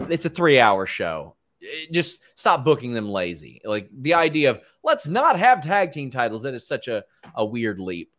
it's 0.00 0.24
a 0.24 0.30
three 0.30 0.60
hour 0.60 0.86
show. 0.86 1.36
Eh, 1.62 1.86
just 1.92 2.20
stop 2.34 2.64
booking 2.64 2.92
them 2.92 3.08
lazy. 3.08 3.60
Like 3.64 3.88
the 3.92 4.14
idea 4.14 4.50
of 4.50 4.60
let's 4.82 5.06
not 5.06 5.38
have 5.38 5.60
tag 5.60 5.92
team 5.92 6.10
titles, 6.10 6.42
that 6.42 6.54
is 6.54 6.66
such 6.66 6.88
a, 6.88 7.04
a 7.34 7.44
weird 7.44 7.80
leap. 7.80 8.12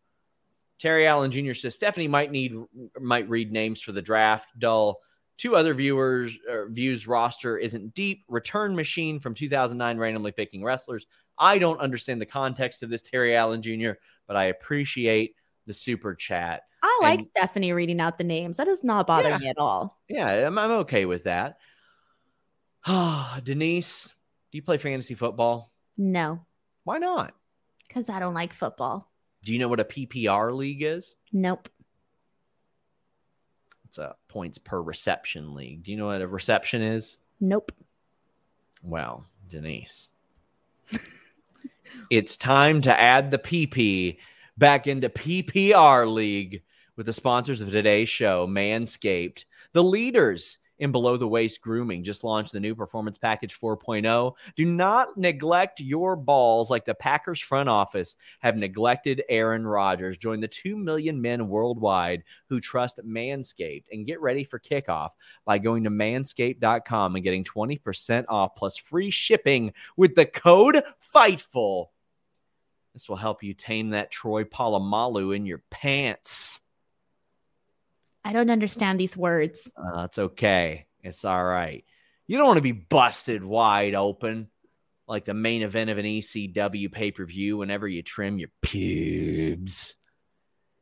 Terry 0.80 1.08
Allen 1.08 1.32
Jr. 1.32 1.54
says 1.54 1.76
Stephanie 1.76 2.08
might 2.08 2.32
need 2.32 2.56
might 3.00 3.30
read 3.30 3.52
names 3.52 3.82
for 3.82 3.92
the 3.92 4.02
draft. 4.02 4.50
Dull. 4.58 5.00
Two 5.38 5.56
other 5.56 5.74
viewers 5.74 6.38
er, 6.50 6.68
views 6.70 7.08
roster 7.08 7.58
isn't 7.58 7.94
deep. 7.94 8.26
Return 8.28 8.76
machine 8.76 9.22
from 9.22 9.34
2009 9.34 9.98
randomly 9.98 10.34
picking 10.34 10.64
wrestlers. 10.64 11.08
I 11.38 11.60
don't 11.60 11.80
understand 11.80 12.20
the 12.20 12.26
context 12.26 12.84
of 12.84 12.90
this 12.90 13.02
Terry 13.02 13.38
Allen 13.38 13.62
Jr., 13.62 13.92
but 14.28 14.36
I 14.36 14.46
appreciate 14.46 15.36
the 15.66 15.74
super 15.74 16.14
chat. 16.14 16.64
I 16.84 17.00
like 17.02 17.20
and, 17.20 17.24
Stephanie 17.24 17.72
reading 17.72 18.02
out 18.02 18.18
the 18.18 18.24
names. 18.24 18.58
That 18.58 18.66
does 18.66 18.84
not 18.84 19.08
bother 19.08 19.30
yeah, 19.30 19.38
me 19.38 19.48
at 19.48 19.58
all. 19.58 20.02
Yeah, 20.10 20.48
I'm, 20.48 20.58
I'm 20.58 20.72
okay 20.72 21.06
with 21.06 21.24
that. 21.24 21.58
Denise, 23.44 24.14
do 24.52 24.58
you 24.58 24.62
play 24.62 24.78
fantasy 24.78 25.16
football? 25.16 25.72
No. 25.98 26.46
Why 26.84 26.98
not? 26.98 27.34
Because 27.88 28.10
I 28.10 28.20
don't 28.20 28.34
like 28.34 28.54
football. 28.54 29.12
Do 29.44 29.54
you 29.54 29.60
know 29.60 29.68
what 29.68 29.80
a 29.80 29.86
PPR 29.86 30.56
league 30.56 30.84
is? 30.84 31.16
Nope. 31.32 31.70
It's 33.86 33.98
a 33.98 34.16
points 34.28 34.58
per 34.58 34.82
reception 34.82 35.56
league. 35.56 35.84
Do 35.84 35.92
you 35.92 35.98
know 35.98 36.08
what 36.08 36.22
a 36.22 36.28
reception 36.28 36.82
is? 36.82 37.18
Nope. 37.40 37.72
Well, 38.84 39.26
Denise, 39.50 40.10
it's 42.10 42.38
time 42.38 42.82
to 42.82 43.00
add 43.00 43.32
the 43.32 43.40
PP 43.40 44.18
back 44.58 44.88
into 44.88 45.10
PPR 45.10 46.12
league 46.12 46.62
with 46.96 47.06
the 47.06 47.14
sponsors 47.14 47.62
of 47.62 47.72
today's 47.72 48.10
show, 48.10 48.46
Manscaped, 48.46 49.46
the 49.74 49.84
leaders 49.84 50.60
in 50.80 50.92
below 50.92 51.18
the 51.18 51.28
waist 51.28 51.62
grooming. 51.62 52.04
Just 52.04 52.24
launched 52.24 52.52
the 52.52 52.60
new 52.60 52.76
Performance 52.76 53.18
Package 53.18 53.60
4.0. 53.60 54.34
Do 54.56 54.66
not 54.66 55.18
neglect 55.18 55.80
your 55.80 56.16
balls 56.16 56.70
like 56.70 56.86
the 56.86 56.96
Packers 56.96 57.40
front 57.40 57.70
office 57.70 58.16
have 58.40 58.58
neglected 58.58 59.24
Aaron 59.30 59.68
Rodgers. 59.68 60.18
Join 60.18 60.40
the 60.40 60.48
2 60.48 60.78
million 60.78 61.22
men 61.22 61.48
worldwide 61.48 62.24
who 62.48 62.60
trust 62.60 63.00
Manscaped 63.06 63.86
and 63.92 64.08
get 64.08 64.22
ready 64.22 64.44
for 64.44 64.60
kickoff 64.60 65.10
by 65.46 65.58
going 65.58 65.84
to 65.84 65.90
manscaped.com 65.90 67.16
and 67.16 67.24
getting 67.24 67.44
20% 67.44 68.26
off 68.30 68.56
plus 68.56 68.78
free 68.78 69.10
shipping 69.10 69.74
with 69.98 70.16
the 70.16 70.26
code 70.26 70.82
FIGHTFUL. 71.14 71.88
This 72.94 73.08
will 73.08 73.18
help 73.18 73.44
you 73.44 73.54
tame 73.54 73.92
that 73.92 74.12
Troy 74.12 74.44
Polamalu 74.44 75.36
in 75.36 75.46
your 75.46 75.62
pants. 75.70 76.62
I 78.30 78.32
don't 78.32 78.52
understand 78.52 79.00
these 79.00 79.18
words. 79.18 79.72
Uh, 79.76 80.04
it's 80.04 80.20
okay. 80.20 80.86
It's 81.02 81.26
all 81.26 81.44
right. 81.44 81.84
You 82.28 82.38
don't 82.38 82.46
want 82.46 82.58
to 82.58 82.62
be 82.62 82.74
busted 82.74 83.44
wide 83.44 83.96
open 83.96 84.50
like 85.08 85.26
the 85.26 85.34
main 85.34 85.64
event 85.64 85.90
of 85.90 85.98
an 85.98 86.06
ECW 86.06 86.92
pay 86.92 87.10
per 87.10 87.26
view 87.26 87.58
whenever 87.58 87.88
you 87.88 88.04
trim 88.04 88.38
your 88.38 88.52
pubes. 88.62 89.96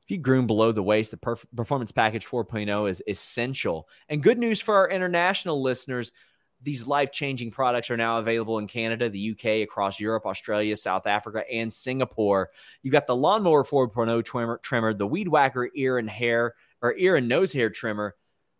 If 0.04 0.12
you 0.12 0.18
groom 0.18 0.46
below 0.46 0.74
the 0.74 0.84
waist, 0.84 1.12
the 1.12 1.18
perf- 1.18 1.46
Performance 1.56 1.94
Package 1.94 2.26
4.0 2.26 2.90
is 2.90 3.02
essential. 3.08 3.88
And 4.10 4.22
good 4.22 4.38
news 4.38 4.60
for 4.60 4.76
our 4.76 4.90
international 4.90 5.62
listeners 5.62 6.12
these 6.62 6.88
life 6.88 7.12
changing 7.12 7.52
products 7.52 7.92
are 7.92 7.98
now 7.98 8.20
available 8.20 8.58
in 8.58 8.68
Canada, 8.68 9.10
the 9.10 9.32
UK, 9.32 9.64
across 9.64 10.00
Europe, 10.00 10.26
Australia, 10.26 10.76
South 10.76 11.06
Africa, 11.06 11.44
and 11.52 11.72
Singapore. 11.72 12.50
You've 12.82 12.94
got 12.94 13.08
the 13.08 13.16
Lawnmower 13.16 13.64
4.0 13.64 14.26
trimmer, 14.26 14.58
trimmer, 14.64 14.94
the 14.94 15.08
Weed 15.08 15.28
Whacker 15.28 15.70
ear 15.76 15.98
and 15.98 16.10
hair 16.10 16.56
or 16.82 16.96
ear 16.98 17.16
and 17.16 17.28
nose 17.28 17.54
hair 17.54 17.70
trimmer, 17.70 18.16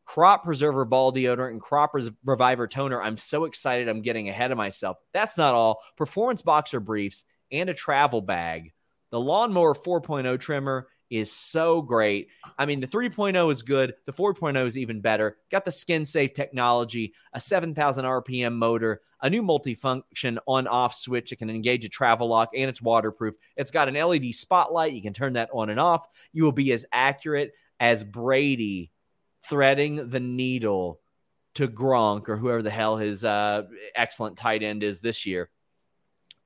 crop 0.06 0.44
preserver 0.44 0.86
ball 0.86 1.12
deodorant, 1.12 1.52
and 1.52 1.62
crop 1.62 1.96
reviver 2.26 2.68
toner. 2.68 3.02
I'm 3.02 3.18
so 3.18 3.46
excited. 3.46 3.88
I'm 3.88 4.02
getting 4.02 4.30
ahead 4.30 4.52
of 4.52 4.58
myself. 4.58 4.98
That's 5.14 5.38
not 5.38 5.54
all. 5.54 5.82
Performance 5.96 6.42
boxer 6.42 6.80
briefs 6.80 7.24
and 7.52 7.70
a 7.70 7.74
travel 7.74 8.22
bag. 8.22 8.74
The 9.12 9.20
Lawnmower 9.20 9.74
4.0 9.74 10.40
trimmer 10.40 10.88
is 11.10 11.32
so 11.32 11.82
great. 11.82 12.28
I 12.58 12.66
mean, 12.66 12.82
the 12.82 12.88
3.0 12.88 13.52
is 13.52 13.64
good. 13.64 13.94
The 14.06 14.14
4.0 14.14 14.66
is 14.66 14.78
even 14.78 15.02
better. 15.02 15.38
Got 15.50 15.66
the 15.66 15.72
skin 15.72 16.06
safe 16.06 16.34
technology, 16.34 17.14
a 17.34 17.40
7,000 17.40 18.04
RPM 18.04 18.56
motor, 18.56 19.02
a 19.22 19.30
new 19.30 19.42
multifunction 19.42 20.38
on 20.46 20.68
off 20.68 20.94
switch 20.94 21.30
that 21.30 21.38
can 21.38 21.50
engage 21.50 21.86
a 21.86 21.90
travel 21.90 22.28
lock, 22.28 22.50
and 22.56 22.70
it's 22.70 22.82
waterproof. 22.82 23.36
It's 23.56 23.72
got 23.72 23.88
an 23.88 23.96
LED 23.96 24.34
spotlight. 24.36 24.94
You 24.94 25.02
can 25.02 25.14
turn 25.14 25.34
that 25.34 25.50
on 25.54 25.70
and 25.70 25.80
off. 25.80 26.06
You 26.34 26.44
will 26.44 26.52
be 26.52 26.74
as 26.74 26.86
accurate 26.92 27.54
as 27.80 28.04
Brady 28.04 28.92
threading 29.50 30.10
the 30.10 30.20
needle 30.20 31.00
to 31.56 31.68
Gronk 31.68 32.30
or 32.30 32.38
whoever 32.38 32.62
the 32.62 32.70
hell 32.70 32.98
his 32.98 33.26
uh, 33.26 33.64
excellent 33.96 34.38
tight 34.38 34.64
end 34.64 34.84
is 34.84 35.00
this 35.00 35.26
year. 35.26 35.50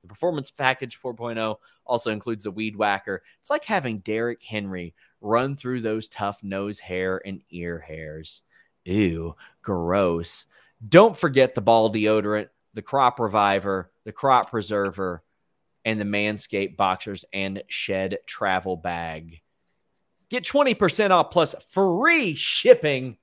The 0.02 0.08
performance 0.08 0.50
package 0.50 0.98
4.0 1.00 1.56
also 1.84 2.10
includes 2.10 2.44
the 2.44 2.50
weed 2.50 2.76
whacker. 2.76 3.22
It's 3.40 3.50
like 3.50 3.64
having 3.64 3.98
Derrick 3.98 4.42
Henry 4.42 4.94
run 5.20 5.54
through 5.54 5.80
those 5.80 6.08
tough 6.08 6.42
nose 6.42 6.78
hair 6.78 7.20
and 7.24 7.42
ear 7.50 7.78
hairs. 7.78 8.42
Ew, 8.84 9.36
gross. 9.62 10.46
Don't 10.88 11.16
forget 11.16 11.54
the 11.54 11.60
ball 11.60 11.92
deodorant, 11.92 12.48
the 12.74 12.82
crop 12.82 13.20
reviver, 13.20 13.92
the 14.04 14.12
crop 14.12 14.50
preserver, 14.50 15.22
and 15.84 16.00
the 16.00 16.04
Manscaped 16.04 16.76
boxers 16.76 17.24
and 17.32 17.62
shed 17.68 18.18
travel 18.26 18.76
bag. 18.76 19.40
Get 20.32 20.44
20% 20.44 21.10
off 21.10 21.30
plus 21.30 21.54
free 21.68 22.34
shipping 22.34 23.18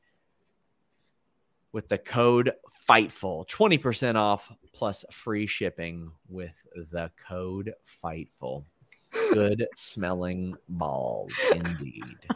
with 1.72 1.88
the 1.88 1.98
code 1.98 2.52
FIGHTFUL. 2.88 3.48
20% 3.50 4.16
off 4.16 4.52
plus 4.74 5.04
free 5.10 5.48
shipping 5.48 6.12
with 6.28 6.68
the 6.92 7.10
code 7.28 7.74
FIGHTFUL. 8.04 8.64
Good 9.34 9.66
smelling 9.76 10.56
balls, 10.68 11.34
indeed. 11.52 12.28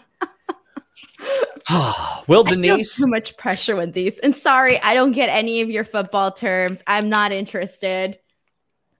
well, 2.27 2.43
Denise. 2.43 2.95
too 2.95 3.05
much 3.05 3.37
pressure 3.37 3.75
with 3.75 3.93
these. 3.93 4.17
And 4.17 4.35
sorry, 4.35 4.81
I 4.81 4.95
don't 4.95 5.11
get 5.11 5.29
any 5.29 5.61
of 5.61 5.69
your 5.69 5.83
football 5.83 6.31
terms. 6.31 6.81
I'm 6.87 7.09
not 7.09 7.31
interested. 7.31 8.17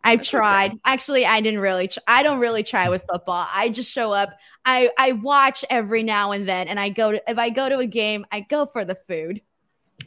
I 0.03 0.17
tried. 0.17 0.71
Okay. 0.71 0.79
Actually, 0.85 1.25
I 1.25 1.39
didn't 1.41 1.61
really. 1.61 1.87
Tr- 1.87 1.99
I 2.07 2.23
don't 2.23 2.39
really 2.39 2.63
try 2.63 2.89
with 2.89 3.05
football. 3.09 3.47
I 3.51 3.69
just 3.69 3.91
show 3.91 4.11
up. 4.11 4.37
I 4.65 4.89
I 4.97 5.13
watch 5.13 5.63
every 5.69 6.03
now 6.03 6.31
and 6.31 6.47
then, 6.47 6.67
and 6.67 6.79
I 6.79 6.89
go 6.89 7.11
to. 7.13 7.29
If 7.29 7.37
I 7.37 7.49
go 7.49 7.69
to 7.69 7.79
a 7.79 7.85
game, 7.85 8.25
I 8.31 8.41
go 8.41 8.65
for 8.65 8.83
the 8.83 8.95
food. 8.95 9.41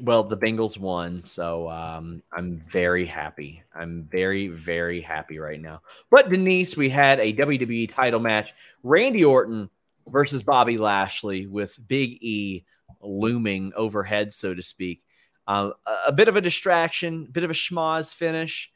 Well, 0.01 0.25
the 0.25 0.37
Bengals 0.37 0.77
won, 0.77 1.23
so 1.23 1.71
um, 1.71 2.23
I'm 2.35 2.63
very 2.69 3.07
happy. 3.07 3.63
I'm 3.75 4.07
very 4.11 4.49
very 4.49 5.01
happy 5.01 5.39
right 5.39 5.61
now. 5.61 5.81
But 6.11 6.29
Denise, 6.29 6.77
we 6.77 6.91
had 6.91 7.19
a 7.19 7.33
WWE 7.33 7.91
title 7.91 8.21
match: 8.21 8.55
Randy 8.83 9.25
Orton 9.25 9.71
versus 10.07 10.43
Bobby 10.43 10.77
Lashley, 10.77 11.47
with 11.47 11.79
Big 11.89 12.23
E 12.23 12.65
looming 13.01 13.73
overhead, 13.75 14.35
so 14.35 14.53
to 14.53 14.63
speak. 14.63 15.03
Uh, 15.49 15.71
a, 15.87 15.97
a 16.09 16.13
bit 16.13 16.29
of 16.29 16.37
a 16.37 16.41
distraction, 16.41 17.25
a 17.29 17.31
bit 17.31 17.45
of 17.45 17.51
a 17.51 17.55
schmoz 17.55 18.13
finish 18.13 18.71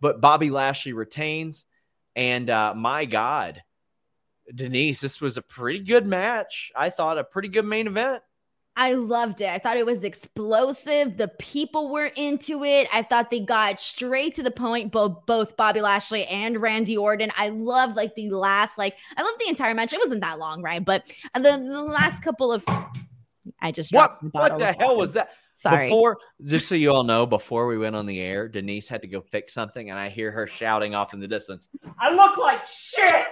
but 0.00 0.20
Bobby 0.20 0.50
Lashley 0.50 0.92
retains. 0.92 1.64
And 2.14 2.48
uh, 2.48 2.74
my 2.74 3.04
God, 3.04 3.62
Denise, 4.54 5.00
this 5.00 5.20
was 5.20 5.36
a 5.36 5.42
pretty 5.42 5.80
good 5.80 6.06
match. 6.06 6.72
I 6.74 6.90
thought 6.90 7.18
a 7.18 7.24
pretty 7.24 7.48
good 7.48 7.64
main 7.64 7.86
event. 7.86 8.22
I 8.78 8.92
loved 8.92 9.40
it. 9.40 9.48
I 9.48 9.58
thought 9.58 9.78
it 9.78 9.86
was 9.86 10.04
explosive. 10.04 11.16
The 11.16 11.28
people 11.28 11.90
were 11.90 12.06
into 12.14 12.62
it. 12.62 12.86
I 12.92 13.02
thought 13.02 13.30
they 13.30 13.40
got 13.40 13.80
straight 13.80 14.34
to 14.34 14.42
the 14.42 14.50
point, 14.50 14.92
both 14.92 15.24
both 15.24 15.56
Bobby 15.56 15.80
Lashley 15.80 16.26
and 16.26 16.60
Randy 16.60 16.94
Orton. 16.94 17.32
I 17.38 17.48
loved 17.48 17.96
like 17.96 18.14
the 18.14 18.30
last, 18.30 18.76
like 18.76 18.96
I 19.16 19.22
love 19.22 19.32
the 19.38 19.48
entire 19.48 19.72
match. 19.72 19.94
It 19.94 20.00
wasn't 20.02 20.20
that 20.20 20.38
long, 20.38 20.60
right? 20.60 20.84
But 20.84 21.10
the, 21.34 21.40
the 21.40 21.82
last 21.82 22.22
couple 22.22 22.52
of 22.52 22.66
I 23.60 23.72
just 23.72 23.92
what 23.92 24.18
what 24.32 24.58
the 24.58 24.72
hell 24.78 24.96
was 24.96 25.14
that? 25.14 25.30
Sorry. 25.56 25.86
Before, 25.86 26.18
just 26.42 26.68
so 26.68 26.74
you 26.74 26.92
all 26.92 27.02
know, 27.02 27.24
before 27.24 27.66
we 27.66 27.78
went 27.78 27.96
on 27.96 28.04
the 28.04 28.20
air, 28.20 28.46
Denise 28.46 28.88
had 28.88 29.00
to 29.00 29.08
go 29.08 29.22
fix 29.22 29.54
something, 29.54 29.88
and 29.90 29.98
I 29.98 30.10
hear 30.10 30.30
her 30.30 30.46
shouting 30.46 30.94
off 30.94 31.14
in 31.14 31.20
the 31.20 31.26
distance. 31.26 31.68
I 31.98 32.14
look 32.14 32.36
like 32.36 32.66
shit. 32.66 33.26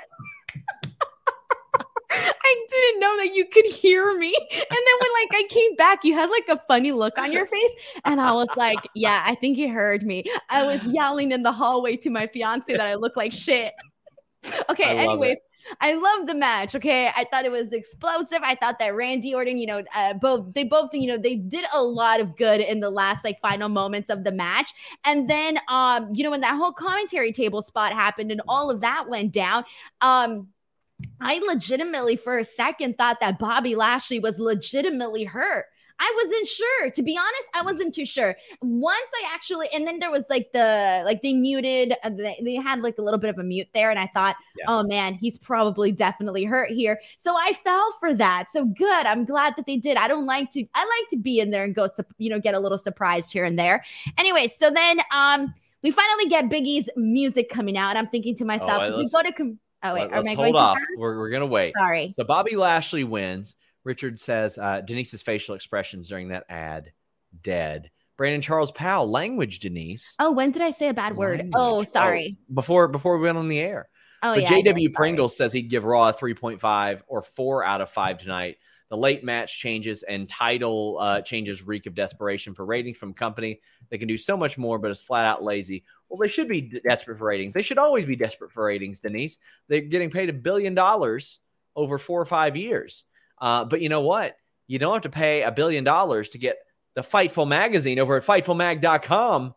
I 2.11 2.66
didn't 2.68 3.01
know 3.01 3.16
that 3.18 3.35
you 3.35 3.45
could 3.47 3.66
hear 3.66 4.16
me. 4.16 4.35
And 4.53 4.66
then 4.70 4.99
when 5.01 5.11
like 5.22 5.45
I 5.45 5.47
came 5.49 5.75
back, 5.77 6.05
you 6.05 6.14
had 6.14 6.31
like 6.31 6.49
a 6.49 6.61
funny 6.66 6.93
look 6.93 7.18
on 7.18 7.33
your 7.33 7.47
face. 7.47 7.72
And 8.05 8.20
I 8.20 8.33
was 8.33 8.49
like, 8.57 8.79
yeah, 8.95 9.22
I 9.27 9.35
think 9.35 9.59
you 9.59 9.68
heard 9.68 10.03
me. 10.03 10.25
I 10.49 10.64
was 10.64 10.83
yelling 10.85 11.33
in 11.33 11.43
the 11.43 11.53
hallway 11.53 11.97
to 11.99 12.11
my 12.11 12.27
fiance 12.29 12.72
that 12.72 12.87
I 12.87 12.95
look 12.95 13.16
like 13.16 13.33
shit. 13.33 13.72
okay, 14.70 14.97
anyways, 14.97 15.39
I 15.81 15.95
love 15.95 16.27
the 16.27 16.35
match. 16.35 16.75
Okay, 16.75 17.09
I 17.09 17.25
thought 17.31 17.45
it 17.45 17.53
was 17.53 17.73
explosive. 17.73 18.41
I 18.43 18.55
thought 18.55 18.79
that 18.79 18.95
Randy 18.95 19.35
Orton, 19.35 19.59
you 19.59 19.67
know, 19.67 19.83
uh, 19.95 20.15
both 20.15 20.53
they 20.55 20.65
both, 20.65 20.91
you 20.93 21.07
know, 21.07 21.19
they 21.19 21.37
did 21.37 21.65
a 21.73 21.83
lot 21.83 22.21
of 22.21 22.37
good 22.37 22.61
in 22.61 22.81
the 22.81 22.91
last 22.91 23.25
like 23.25 23.41
final 23.41 23.69
moments 23.69 24.11
of 24.11 24.25
the 24.25 24.33
match. 24.33 24.73
And 25.05 25.29
then, 25.29 25.59
um, 25.69 26.11
you 26.15 26.25
know, 26.25 26.31
when 26.31 26.41
that 26.41 26.57
whole 26.57 26.73
commentary 26.73 27.33
table 27.33 27.62
spot 27.62 27.93
happened 27.93 28.31
and 28.31 28.43
all 28.49 28.71
of 28.71 28.81
that 28.83 29.09
went 29.09 29.33
down, 29.33 29.65
um, 30.01 30.49
I 31.21 31.39
legitimately 31.39 32.17
for 32.17 32.39
a 32.39 32.45
second 32.45 32.97
thought 32.97 33.19
that 33.21 33.39
Bobby 33.39 33.75
Lashley 33.75 34.21
was 34.21 34.39
legitimately 34.39 35.25
hurt. 35.25 35.67
I 35.99 36.13
wasn't 36.23 36.47
sure. 36.47 36.91
To 36.91 37.03
be 37.03 37.17
honest, 37.17 37.49
I 37.55 37.63
wasn't 37.63 37.95
too 37.95 38.05
sure. 38.05 38.37
Once 38.61 39.11
I 39.23 39.33
actually, 39.33 39.69
and 39.73 39.87
then 39.87 40.01
there 40.01 40.11
was 40.11 40.27
like 40.29 40.51
the, 40.53 41.03
like 41.05 41.23
they 41.23 41.33
muted, 41.33 41.95
uh, 42.03 42.11
they, 42.11 42.41
they 42.43 42.57
had 42.57 42.81
like 42.81 42.99
a 42.99 43.03
little 43.03 43.21
bit 43.21 43.31
of 43.31 43.39
a 43.39 43.45
mute 43.45 43.69
there. 43.75 43.91
And 43.91 43.99
I 43.99 44.11
thought, 44.13 44.37
yes. 44.57 44.67
oh 44.69 44.83
man, 44.83 45.15
he's 45.15 45.39
probably 45.39 45.93
definitely 45.93 46.45
hurt 46.45 46.71
here. 46.71 47.01
So 47.17 47.37
I 47.37 47.53
fell 47.53 47.95
for 48.01 48.13
that. 48.15 48.51
So 48.51 48.65
good. 48.65 49.07
I'm 49.07 49.25
glad 49.25 49.55
that 49.57 49.67
they 49.67 49.77
did. 49.77 49.97
I 49.97 50.09
don't 50.09 50.27
like 50.27 50.51
to, 50.53 50.65
I 50.75 50.81
like 50.81 51.09
to 51.11 51.17
be 51.17 51.41
in 51.41 51.51
there 51.51 51.65
and 51.65 51.75
go, 51.75 51.89
you 52.19 52.29
know, 52.29 52.41
get 52.41 52.55
a 52.55 52.61
little 52.61 52.79
surprised 52.79 53.33
here 53.33 53.45
and 53.45 53.59
there. 53.59 53.85
Anyway, 54.19 54.49
so 54.49 54.71
then, 54.71 55.01
um, 55.13 55.55
we 55.83 55.91
finally 55.91 56.27
get 56.29 56.49
Big 56.49 56.67
E's 56.67 56.89
music 56.97 57.51
coming 57.51 57.77
out. 57.77 57.91
And 57.91 57.99
I'm 57.99 58.09
thinking 58.09 58.35
to 58.37 58.45
myself, 58.45 58.83
oh, 58.83 58.99
we 58.99 59.09
go 59.11 59.23
to, 59.23 59.33
com- 59.33 59.59
oh 59.83 59.95
wait, 59.95 60.11
let, 60.11 60.27
us 60.27 60.35
hold 60.35 60.57
off. 60.57 60.79
We're, 60.97 61.19
we're 61.19 61.31
gonna 61.31 61.47
wait. 61.47 61.75
Sorry. 61.79 62.11
So 62.13 62.25
Bobby 62.25 62.57
Lashley 62.57 63.05
wins. 63.05 63.55
Richard 63.85 64.18
says 64.18 64.59
uh, 64.59 64.80
Denise's 64.80 65.22
facial 65.22 65.55
expressions 65.55 66.09
during 66.09 66.28
that 66.28 66.45
ad 66.49 66.93
dead. 67.43 67.91
Brandon 68.16 68.41
Charles 68.41 68.70
Powell, 68.70 69.11
language, 69.11 69.59
Denise. 69.59 70.14
Oh, 70.18 70.32
when 70.32 70.53
did 70.53 70.62
I 70.62 70.70
say 70.70 70.89
a 70.89 70.95
bad 70.95 71.16
word? 71.16 71.39
Language. 71.39 71.55
Oh, 71.57 71.85
sorry. 71.85 72.37
Oh, 72.39 72.55
before 72.55 72.89
before 72.89 73.18
we 73.18 73.24
went 73.24 73.39
on 73.39 73.49
the 73.49 73.59
air. 73.59 73.89
Oh, 74.22 74.35
but 74.35 74.43
yeah. 74.43 74.72
JW 74.72 74.93
Pringle 74.93 75.28
says 75.28 75.53
he'd 75.53 75.68
give 75.68 75.85
Raw 75.85 76.09
a 76.09 76.14
3.5 76.14 77.03
or 77.09 77.22
4 77.22 77.64
out 77.64 77.80
of 77.82 77.91
5 77.91 78.18
tonight. 78.18 78.57
The 78.89 78.97
late 78.97 79.24
match 79.24 79.59
changes 79.59 80.03
and 80.03 80.28
title 80.28 80.99
uh, 81.01 81.20
changes 81.20 81.62
reek 81.62 81.87
of 81.87 81.95
desperation 81.95 82.55
for 82.55 82.64
ratings 82.64 82.97
from 82.97 83.12
company 83.12 83.61
that 83.91 83.99
can 83.99 84.09
do 84.09 84.16
so 84.16 84.37
much 84.37 84.57
more, 84.57 84.78
but 84.78 84.91
is 84.91 85.01
flat 85.01 85.26
out 85.26 85.43
lazy. 85.43 85.85
Well, 86.09 86.18
they 86.18 86.28
should 86.28 86.49
be 86.49 86.61
desperate 86.85 87.18
for 87.18 87.26
ratings. 87.26 87.55
They 87.55 87.62
should 87.62 87.78
always 87.78 88.07
be 88.07 88.16
desperate 88.16 88.53
for 88.53 88.64
ratings, 88.64 89.01
Denise. 89.01 89.39
They're 89.68 89.80
getting 89.80 90.11
paid 90.11 90.28
a 90.28 90.35
billion 90.35 90.74
dollars 90.74 91.41
over 91.74 91.99
four 91.99 92.20
or 92.20 92.26
five 92.26 92.57
years. 92.57 93.05
Uh, 93.39 93.64
but 93.64 93.80
you 93.80 93.89
know 93.89 94.01
what? 94.01 94.37
You 94.66 94.78
don't 94.78 94.95
have 94.95 95.03
to 95.03 95.09
pay 95.09 95.43
a 95.43 95.53
billion 95.53 95.85
dollars 95.85 96.30
to 96.30 96.39
get 96.39 96.57
the 96.95 97.03
Fightful 97.03 97.47
magazine 97.47 97.99
over 97.99 98.16
at 98.16 98.24
FightfulMag.com. 98.24 99.55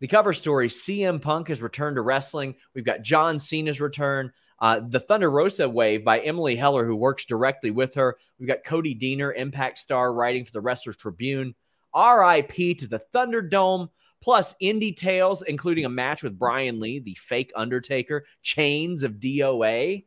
The 0.00 0.08
cover 0.08 0.32
story 0.32 0.68
CM 0.68 1.22
Punk 1.22 1.48
has 1.48 1.62
returned 1.62 1.96
to 1.96 2.02
wrestling. 2.02 2.56
We've 2.74 2.84
got 2.84 3.02
John 3.02 3.38
Cena's 3.38 3.80
return. 3.80 4.32
Uh, 4.58 4.80
the 4.80 5.00
Thunder 5.00 5.30
Rosa 5.30 5.68
wave 5.68 6.04
by 6.04 6.20
Emily 6.20 6.56
Heller, 6.56 6.84
who 6.84 6.96
works 6.96 7.24
directly 7.24 7.70
with 7.70 7.94
her. 7.94 8.16
We've 8.38 8.48
got 8.48 8.64
Cody 8.64 8.94
Deaner, 8.94 9.32
Impact 9.34 9.78
star, 9.78 10.12
writing 10.12 10.44
for 10.44 10.52
the 10.52 10.60
Wrestlers 10.60 10.96
Tribune. 10.96 11.54
RIP 11.94 12.78
to 12.78 12.86
the 12.86 13.02
Thunderdome, 13.14 13.90
plus 14.20 14.54
indie 14.62 14.96
tales, 14.96 15.42
including 15.42 15.84
a 15.84 15.90
match 15.90 16.22
with 16.22 16.38
Brian 16.38 16.80
Lee, 16.80 17.00
the 17.00 17.14
fake 17.14 17.52
Undertaker, 17.54 18.24
Chainz 18.42 19.02
of 19.02 19.14
DOA. 19.14 20.04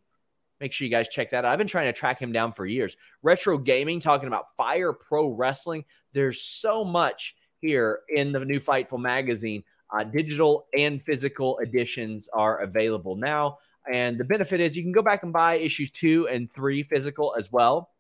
Make 0.66 0.74
sure 0.74 0.86
you 0.86 0.90
guys 0.90 1.08
check 1.08 1.30
that 1.30 1.46
out. 1.46 1.52
I've 1.52 1.60
been 1.60 1.68
trying 1.68 1.86
to 1.86 1.94
track 1.94 2.20
him 2.20 2.32
down 2.32 2.52
for 2.52 2.66
years. 2.66 2.98
Retro 3.22 3.56
Gaming 3.56 4.00
talking 4.00 4.26
about 4.26 4.56
Fire 4.58 4.94
Pro 4.94 5.28
Wrestling. 5.28 5.86
There's 6.12 6.42
so 6.42 6.84
much 6.84 7.36
here 7.62 8.00
in 8.10 8.32
the 8.32 8.40
new 8.40 8.60
Fightful 8.60 9.00
magazine. 9.00 9.64
Uh, 9.96 10.06
digital 10.06 10.66
and 10.76 11.04
physical 11.04 11.60
editions 11.60 12.28
are 12.34 12.62
available 12.62 13.16
now. 13.16 13.60
And 13.94 14.18
the 14.18 14.24
benefit 14.24 14.60
is 14.60 14.76
you 14.76 14.82
can 14.82 14.92
go 14.92 15.04
back 15.04 15.22
and 15.22 15.32
buy 15.32 15.58
issues 15.58 15.92
two 15.92 16.28
and 16.30 16.52
three 16.52 16.82
physical 16.82 17.36
as 17.38 17.52
well. 17.52 17.92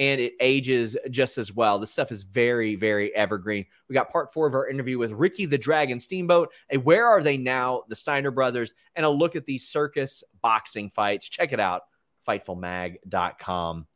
And 0.00 0.20
it 0.20 0.32
ages 0.40 0.96
just 1.08 1.38
as 1.38 1.52
well. 1.52 1.78
This 1.78 1.92
stuff 1.92 2.10
is 2.10 2.24
very, 2.24 2.74
very 2.74 3.14
evergreen. 3.14 3.64
We 3.88 3.94
got 3.94 4.10
part 4.10 4.32
four 4.32 4.48
of 4.48 4.54
our 4.54 4.68
interview 4.68 4.98
with 4.98 5.12
Ricky 5.12 5.46
the 5.46 5.56
Dragon 5.56 6.00
Steamboat. 6.00 6.50
A 6.70 6.78
Where 6.78 7.06
Are 7.06 7.22
They 7.22 7.36
Now? 7.36 7.84
The 7.86 7.94
Steiner 7.94 8.32
brothers, 8.32 8.74
and 8.96 9.06
a 9.06 9.08
look 9.08 9.36
at 9.36 9.46
these 9.46 9.68
circus 9.68 10.24
boxing 10.42 10.90
fights. 10.90 11.28
Check 11.28 11.52
it 11.52 11.60
out 11.60 11.82
FightfulMag.com. 12.28 13.86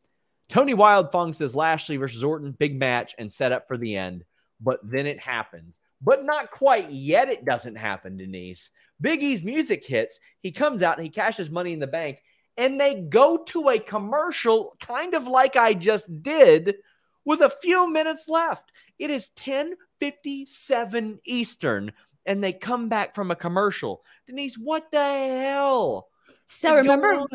Tony 0.49 0.75
Wildfung 0.75 1.35
says 1.35 1.57
Lashley 1.57 1.97
versus 1.97 2.23
Orton, 2.23 2.53
big 2.53 2.79
match 2.79 3.15
and 3.19 3.33
set 3.33 3.53
up 3.53 3.67
for 3.67 3.77
the 3.77 3.97
end. 3.97 4.25
But 4.61 4.81
then 4.83 5.07
it 5.07 5.19
happens. 5.19 5.79
But 6.01 6.25
not 6.25 6.51
quite 6.51 6.91
yet. 6.91 7.29
It 7.29 7.45
doesn't 7.45 7.77
happen, 7.77 8.17
Denise. 8.17 8.71
Big 9.01 9.23
E's 9.23 9.45
music 9.45 9.85
hits. 9.85 10.21
He 10.41 10.53
comes 10.53 10.83
out 10.83 10.97
and 10.97 11.05
he 11.05 11.11
cashes 11.11 11.51
money 11.51 11.73
in 11.73 11.79
the 11.79 11.87
bank. 11.87 12.23
And 12.57 12.81
they 12.81 12.95
go 12.95 13.39
to 13.49 13.69
a 13.69 13.79
commercial, 13.79 14.77
kind 14.81 15.15
of 15.15 15.27
like 15.27 15.57
I 15.57 15.75
just 15.75 16.23
did, 16.23 16.77
with 17.25 17.43
a 17.43 17.51
few 17.51 17.91
minutes 17.91 18.29
left. 18.29 18.73
It 18.99 19.11
is 19.11 19.31
10:57 19.37 21.19
Eastern, 21.25 21.93
and 22.25 22.43
they 22.43 22.55
come 22.55 22.89
back 22.89 23.15
from 23.15 23.31
a 23.31 23.37
commercial. 23.37 24.03
Denise, 24.27 24.57
what 24.57 24.91
the 24.91 24.99
hell? 24.99 26.09
So 26.47 26.77
remember 26.77 27.27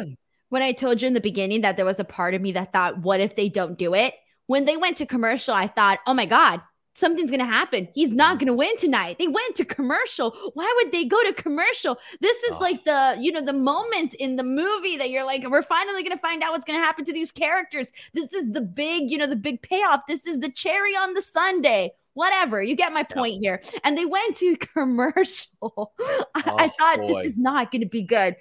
when 0.52 0.62
I 0.62 0.74
told 0.74 1.02
you 1.02 1.08
in 1.08 1.14
the 1.14 1.22
beginning 1.22 1.62
that 1.62 1.78
there 1.78 1.86
was 1.86 2.00
a 2.00 2.04
part 2.04 2.34
of 2.34 2.42
me 2.42 2.52
that 2.52 2.74
thought, 2.74 3.00
what 3.00 3.22
if 3.22 3.38
they 3.38 3.48
don't 3.48 3.78
do 3.78 3.94
it? 3.94 4.14
When 4.48 4.66
they 4.66 4.76
went 4.76 4.98
to 4.98 5.06
commercial, 5.06 5.54
I 5.54 5.68
thought, 5.68 6.00
oh 6.06 6.14
my 6.14 6.26
God, 6.26 6.62
something's 6.94 7.32
going 7.32 7.40
to 7.40 7.46
happen. 7.46 7.88
He's 7.94 8.12
not 8.12 8.36
mm. 8.36 8.40
going 8.40 8.48
to 8.48 8.54
win 8.54 8.76
tonight. 8.76 9.18
They 9.18 9.30
went 9.30 9.56
to 9.56 9.64
commercial. 9.64 10.36
Why 10.54 10.70
would 10.76 10.92
they 10.92 11.06
go 11.06 11.24
to 11.24 11.32
commercial? 11.34 11.98
This 12.20 12.36
is 12.44 12.58
oh. 12.58 12.60
like 12.60 12.84
the, 12.84 13.16
you 13.18 13.32
know, 13.32 13.40
the 13.40 13.54
moment 13.54 14.14
in 14.16 14.36
the 14.36 14.44
movie 14.44 14.98
that 14.98 15.10
you're 15.10 15.24
like, 15.24 15.50
we're 15.50 15.62
finally 15.62 16.04
going 16.04 16.18
to 16.18 16.22
find 16.22 16.44
out 16.44 16.52
what's 16.52 16.66
going 16.66 16.78
to 16.78 16.84
happen 16.84 17.06
to 17.06 17.14
these 17.14 17.32
characters. 17.32 17.94
This 18.14 18.34
is 18.34 18.52
the 18.52 18.60
big, 18.60 19.10
you 19.10 19.18
know, 19.18 19.28
the 19.28 19.38
big 19.38 19.62
payoff. 19.62 20.02
This 20.06 20.28
is 20.28 20.40
the 20.40 20.52
cherry 20.52 20.98
on 20.98 21.14
the 21.14 21.22
sundae. 21.22 21.92
Whatever, 22.14 22.62
you 22.62 22.76
get 22.76 22.92
my 22.92 23.04
point 23.04 23.36
yeah. 23.36 23.52
here. 23.52 23.62
And 23.86 23.98
they 23.98 24.06
went 24.06 24.36
to 24.36 24.58
commercial. 24.74 25.94
I, 26.36 26.44
oh, 26.46 26.58
I 26.58 26.68
thought 26.68 26.98
boy. 26.98 27.08
this 27.08 27.26
is 27.26 27.38
not 27.38 27.72
going 27.72 27.84
to 27.84 27.88
be 27.88 28.02
good. 28.02 28.36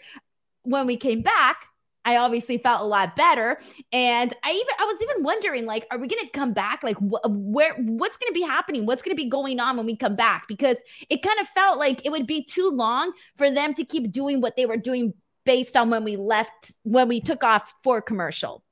When 0.65 0.89
we 0.89 0.97
came 0.97 1.23
back, 1.23 1.67
I 2.05 2.17
obviously 2.17 2.59
felt 2.59 2.81
a 2.81 2.85
lot 2.85 3.15
better. 3.15 3.59
And 3.93 4.35
I 4.43 4.51
even 4.53 4.75
I 4.79 4.85
was 4.85 5.03
even 5.03 5.23
wondering 5.23 5.67
like 5.67 5.87
are 5.91 5.99
we 5.99 6.09
going 6.09 6.25
to 6.25 6.31
come 6.31 6.53
back 6.53 6.83
like 6.83 6.97
wh- 6.97 7.25
where 7.27 7.75
what's 7.75 8.17
going 8.17 8.29
to 8.31 8.35
be 8.35 8.43
happening? 8.43 8.87
What's 8.87 9.03
going 9.03 9.17
to 9.17 9.23
be 9.23 9.29
going 9.29 9.61
on 9.61 9.77
when 9.77 9.87
we 9.87 9.97
come 9.97 10.17
back 10.17 10.49
because 10.49 10.79
it 11.09 11.23
kind 11.23 11.39
of 11.41 11.49
felt 11.49 11.79
like 11.79 12.05
it 12.05 12.11
would 12.11 12.27
be 12.27 12.45
too 12.45 12.71
long 12.71 13.13
for 13.37 13.51
them 13.51 13.75
to 13.75 13.85
keep 13.85 14.11
doing 14.11 14.41
what 14.41 14.57
they 14.57 14.67
were 14.67 14.77
doing 14.77 15.15
based 15.45 15.77
on 15.77 15.91
when 15.91 16.05
we 16.05 16.17
left 16.17 16.73
when 16.83 17.09
we 17.09 17.21
took 17.21 17.45
off 17.45 17.75
for 17.83 18.01
commercial. 18.01 18.65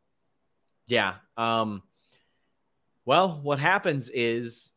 Yeah. 0.87 1.14
Um 1.37 1.83
well, 3.05 3.41
what 3.43 3.59
happens 3.59 4.11
is 4.11 4.70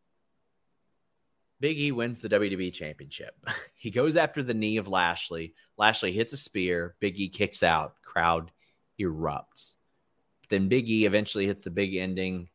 Big 1.61 1.79
E 1.79 1.91
wins 1.91 2.19
the 2.19 2.29
WWE 2.29 2.73
Championship. 2.73 3.35
he 3.75 3.91
goes 3.91 4.17
after 4.17 4.41
the 4.41 4.53
knee 4.53 4.77
of 4.77 4.87
Lashley. 4.87 5.53
Lashley 5.77 6.11
hits 6.11 6.33
a 6.33 6.37
spear. 6.37 6.95
Big 6.99 7.19
E 7.19 7.29
kicks 7.29 7.61
out. 7.61 8.01
Crowd 8.01 8.51
erupts. 8.99 9.77
Then 10.49 10.67
Big 10.67 10.89
E 10.89 11.05
eventually 11.05 11.45
hits 11.45 11.61
the 11.61 11.69
big 11.69 11.95
ending 11.95 12.49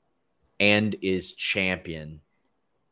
and 0.59 0.97
is 1.01 1.35
champion 1.35 2.21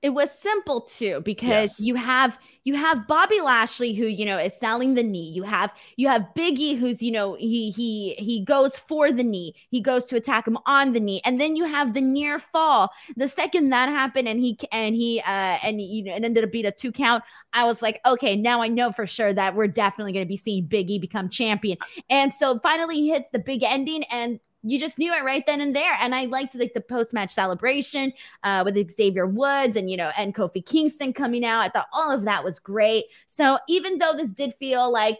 it 0.05 0.13
was 0.13 0.31
simple 0.31 0.83
too 0.83 1.23
because 1.25 1.79
yes. 1.79 1.81
you 1.81 1.95
have 1.95 2.39
you 2.65 2.75
have 2.75 3.07
Bobby 3.07 3.41
Lashley 3.41 3.95
who 3.95 4.05
you 4.05 4.27
know 4.27 4.37
is 4.37 4.53
selling 4.53 4.93
the 4.93 5.03
knee. 5.03 5.31
You 5.31 5.45
have 5.45 5.73
you 5.97 6.09
have 6.09 6.27
Biggie 6.37 6.79
who's 6.79 7.03
you 7.03 7.11
know 7.11 7.37
he 7.37 7.71
he 7.71 8.15
he 8.19 8.45
goes 8.45 8.79
for 8.79 9.11
the 9.11 9.23
knee. 9.25 9.55
He 9.71 9.81
goes 9.81 10.05
to 10.07 10.17
attack 10.17 10.47
him 10.47 10.59
on 10.67 10.93
the 10.93 11.01
knee, 11.01 11.23
and 11.25 11.41
then 11.41 11.57
you 11.57 11.65
have 11.65 11.95
the 11.95 12.03
near 12.03 12.39
fall. 12.39 12.91
The 13.17 13.29
second 13.29 13.71
that 13.71 13.89
happened, 13.89 14.29
and 14.29 14.39
he 14.39 14.59
and 14.71 14.95
he 14.95 15.21
uh 15.21 15.57
and 15.65 15.81
you 15.81 16.05
know 16.05 16.15
it 16.15 16.23
ended 16.23 16.45
up 16.45 16.53
being 16.53 16.67
a 16.67 16.71
two 16.71 16.93
count. 16.93 17.25
I 17.55 17.65
was 17.65 17.81
like, 17.81 18.03
okay, 18.05 18.37
now 18.37 18.61
I 18.61 18.69
know 18.69 18.93
for 18.93 19.07
sure 19.07 19.33
that 19.33 19.57
we're 19.57 19.69
definitely 19.69 20.13
going 20.13 20.27
to 20.27 20.29
be 20.29 20.37
seeing 20.37 20.69
Biggie 20.69 21.01
become 21.01 21.31
champion. 21.31 21.79
And 22.11 22.31
so 22.31 22.59
finally 22.59 22.97
he 22.97 23.09
hits 23.09 23.31
the 23.31 23.39
big 23.39 23.63
ending, 23.63 24.05
and 24.11 24.39
you 24.65 24.79
just 24.81 24.99
knew 24.99 25.13
it 25.13 25.23
right 25.23 25.45
then 25.47 25.61
and 25.61 25.77
there. 25.77 25.97
And 26.01 26.15
I 26.15 26.25
liked 26.25 26.55
like 26.55 26.73
the 26.75 26.81
post 26.81 27.13
match 27.13 27.33
celebration 27.33 28.13
uh, 28.43 28.63
with 28.65 28.91
Xavier 28.91 29.27
Woods 29.27 29.77
and 29.77 29.91
you 29.91 29.97
know 29.97 30.11
and 30.17 30.35
Kofi 30.35 30.65
Kingston 30.65 31.13
coming 31.13 31.45
out. 31.45 31.61
I 31.61 31.69
thought 31.69 31.87
all 31.93 32.11
of 32.11 32.25
that 32.25 32.43
was 32.43 32.59
great. 32.59 33.05
So 33.27 33.59
even 33.69 33.99
though 33.99 34.15
this 34.17 34.31
did 34.31 34.55
feel 34.55 34.91
like 34.91 35.19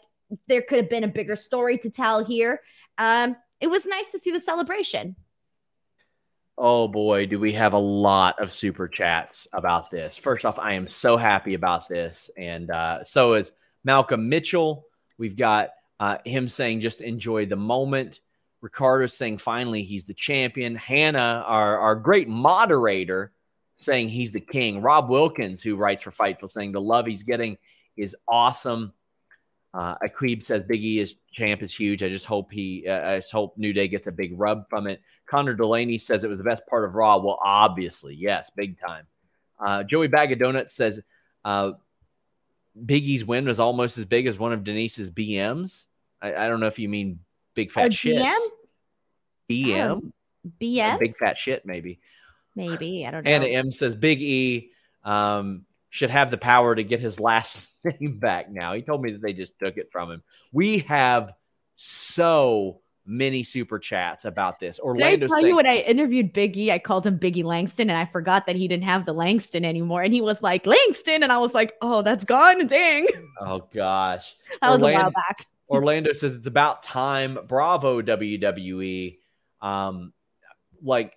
there 0.49 0.63
could 0.63 0.79
have 0.79 0.91
been 0.91 1.05
a 1.05 1.09
bigger 1.09 1.37
story 1.37 1.79
to 1.79 1.91
tell 1.91 2.25
here, 2.25 2.63
um, 2.99 3.37
it 3.61 3.69
was 3.69 3.87
nice 3.87 4.11
to 4.13 4.19
see 4.19 4.31
the 4.31 4.41
celebration. 4.41 5.15
Oh 6.57 6.87
boy, 6.87 7.27
do 7.27 7.41
we 7.41 7.53
have 7.53 7.73
a 7.73 7.79
lot 7.79 8.41
of 8.41 8.53
super 8.53 8.87
chats 8.87 9.49
about 9.53 9.91
this. 9.91 10.17
First 10.17 10.45
off, 10.45 10.59
I 10.59 10.75
am 10.75 10.89
so 10.89 11.17
happy 11.17 11.55
about 11.55 11.89
this. 11.89 12.31
And 12.37 12.71
uh, 12.71 13.03
so 13.03 13.35
is 13.35 13.53
Malcolm 13.83 14.29
Mitchell. 14.29 14.87
We've 15.19 15.37
got 15.37 15.71
uh, 15.99 16.19
him 16.25 16.49
saying 16.49 16.81
just 16.81 17.01
enjoy 17.01 17.47
the 17.47 17.57
moment. 17.57 18.21
Ricardo 18.65 19.07
saying 19.07 19.37
finally 19.37 19.83
he's 19.83 20.05
the 20.05 20.15
champion. 20.15 20.75
Hannah, 20.75 21.45
our, 21.47 21.79
our 21.81 21.95
great 21.95 22.29
moderator, 22.29 23.31
saying 23.75 24.09
he's 24.09 24.31
the 24.31 24.41
king. 24.41 24.81
Rob 24.81 25.11
Wilkins, 25.11 25.63
who 25.63 25.77
writes 25.77 26.03
for 26.03 26.11
Fightful, 26.11 26.49
saying 26.49 26.73
the 26.73 26.81
love 26.81 27.05
he's 27.05 27.25
getting 27.25 27.59
is 27.99 28.17
awesome. 28.27 28.95
Uh, 29.75 29.97
Aqib 29.99 30.43
says 30.43 30.65
Biggie 30.65 30.97
is 30.97 31.17
champ 31.31 31.63
is 31.63 31.75
huge. 31.75 32.03
I 32.03 32.09
just 32.09 32.25
hope 32.25 32.51
he, 32.51 32.87
uh, 32.89 33.11
I 33.11 33.17
just 33.17 33.33
hope 33.33 33.53
New 33.59 33.75
Day 33.75 33.87
gets 33.87 34.07
a 34.07 34.13
big 34.13 34.33
rub 34.35 34.67
from 34.71 34.87
it. 34.87 35.03
Connor 35.27 35.53
Delaney 35.53 35.99
says 35.99 36.25
it 36.25 36.31
was 36.31 36.39
the 36.39 36.45
best 36.45 36.67
part 36.67 36.87
of 36.87 36.95
Raw. 36.95 37.19
Well, 37.19 37.39
obviously, 37.45 38.15
yes, 38.15 38.49
big 38.49 38.81
time. 38.81 39.05
Uh, 39.63 39.83
Joey 39.83 40.09
Bag 40.09 40.33
of 40.33 40.39
Donuts 40.39 40.73
says 40.73 41.03
uh, 41.45 41.73
Big 42.87 43.05
E's 43.05 43.27
win 43.27 43.45
was 43.45 43.61
almost 43.61 43.99
as 43.99 44.07
big 44.07 44.27
as 44.27 44.39
one 44.39 44.55
of 44.55 44.65
Denise's 44.65 45.11
BMs. 45.11 45.85
I, 46.23 46.35
I 46.35 46.49
don't 46.49 46.61
know 46.61 46.67
if 46.67 46.79
you 46.79 46.89
mean 46.89 47.19
big 47.55 47.71
fat 47.71 47.93
shit. 47.93 48.23
BM? 49.49 50.13
BM? 50.61 50.99
Big 50.99 51.17
fat 51.17 51.39
shit, 51.39 51.65
maybe. 51.65 52.01
Maybe. 52.55 53.07
I 53.07 53.11
don't 53.11 53.25
know. 53.25 53.31
Anna 53.31 53.47
M 53.47 53.71
says 53.71 53.95
Big 53.95 54.21
E 54.21 54.71
um, 55.05 55.65
should 55.91 56.11
have 56.11 56.31
the 56.31 56.39
power 56.39 56.75
to 56.75 56.85
get 56.85 57.01
his 57.01 57.19
last 57.21 57.69
name 57.85 58.19
back 58.19 58.51
now. 58.51 58.75
He 58.75 58.83
told 58.83 59.03
me 59.03 59.13
that 59.13 59.23
they 59.23 59.33
just 59.33 59.59
took 59.59 59.77
it 59.77 59.91
from 59.91 60.11
him. 60.11 60.23
We 60.53 60.79
have 60.81 61.33
so 61.77 62.81
many 63.07 63.43
super 63.43 63.79
chats 63.79 64.25
about 64.25 64.59
this. 64.59 64.79
Orlando 64.79 65.17
Did 65.17 65.25
I 65.25 65.29
tell 65.29 65.37
saying, 65.37 65.47
you 65.49 65.57
when 65.57 65.67
I 65.67 65.79
interviewed 65.79 66.33
Biggie, 66.33 66.71
I 66.71 66.79
called 66.79 67.07
him 67.07 67.19
Biggie 67.19 67.45
Langston 67.45 67.91
and 67.91 67.99
I 67.99 68.07
forgot 68.07 68.47
that 68.47 68.57
he 68.57 68.67
didn't 68.67 68.85
have 68.85 69.05
the 69.05 69.13
Langston 69.13 69.65
anymore. 69.65 70.03
And 70.03 70.15
he 70.15 70.21
was 70.21 70.43
like, 70.43 70.67
Langston. 70.67 71.23
And 71.23 71.31
I 71.31 71.39
was 71.39 71.55
like, 71.55 71.75
oh, 71.83 72.03
that's 72.03 72.25
gone. 72.25 72.67
Dang. 72.67 73.07
Oh, 73.41 73.67
gosh. 73.75 74.37
that 74.63 74.71
Orlando, 74.71 74.87
was 74.87 74.95
a 74.95 74.99
while 74.99 75.11
back. 75.11 75.47
Orlando 75.69 76.13
says 76.13 76.35
it's 76.35 76.47
about 76.47 76.83
time. 76.83 77.37
Bravo, 77.47 78.01
WWE. 78.01 79.19
Um, 79.65 80.13
like, 80.83 81.15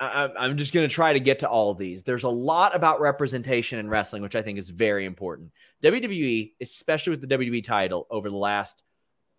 I, 0.00 0.28
I'm 0.36 0.58
just 0.58 0.74
going 0.74 0.88
to 0.88 0.92
try 0.92 1.12
to 1.12 1.20
get 1.20 1.38
to 1.40 1.48
all 1.48 1.70
of 1.70 1.78
these. 1.78 2.02
There's 2.02 2.24
a 2.24 2.28
lot 2.28 2.74
about 2.74 3.00
representation 3.00 3.78
in 3.78 3.88
wrestling, 3.88 4.22
which 4.22 4.34
I 4.34 4.42
think 4.42 4.58
is 4.58 4.68
very 4.68 5.04
important. 5.04 5.52
WWE, 5.84 6.52
especially 6.60 7.10
with 7.10 7.20
the 7.20 7.38
WWE 7.38 7.62
title 7.62 8.08
over 8.10 8.28
the 8.28 8.36
last 8.36 8.82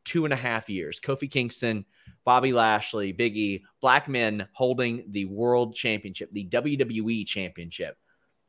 two 0.05 0.23
and 0.23 0.33
a 0.33 0.37
half 0.37 0.69
years, 0.69 1.01
Kofi 1.01 1.29
Kingston, 1.29 1.85
Bobby 2.23 2.53
Lashley, 2.53 3.11
Big 3.11 3.35
E, 3.35 3.63
black 3.81 4.07
men 4.07 4.47
holding 4.53 5.03
the 5.09 5.25
world 5.25 5.75
championship, 5.75 6.29
the 6.31 6.47
WWE 6.47 7.27
championship. 7.27 7.97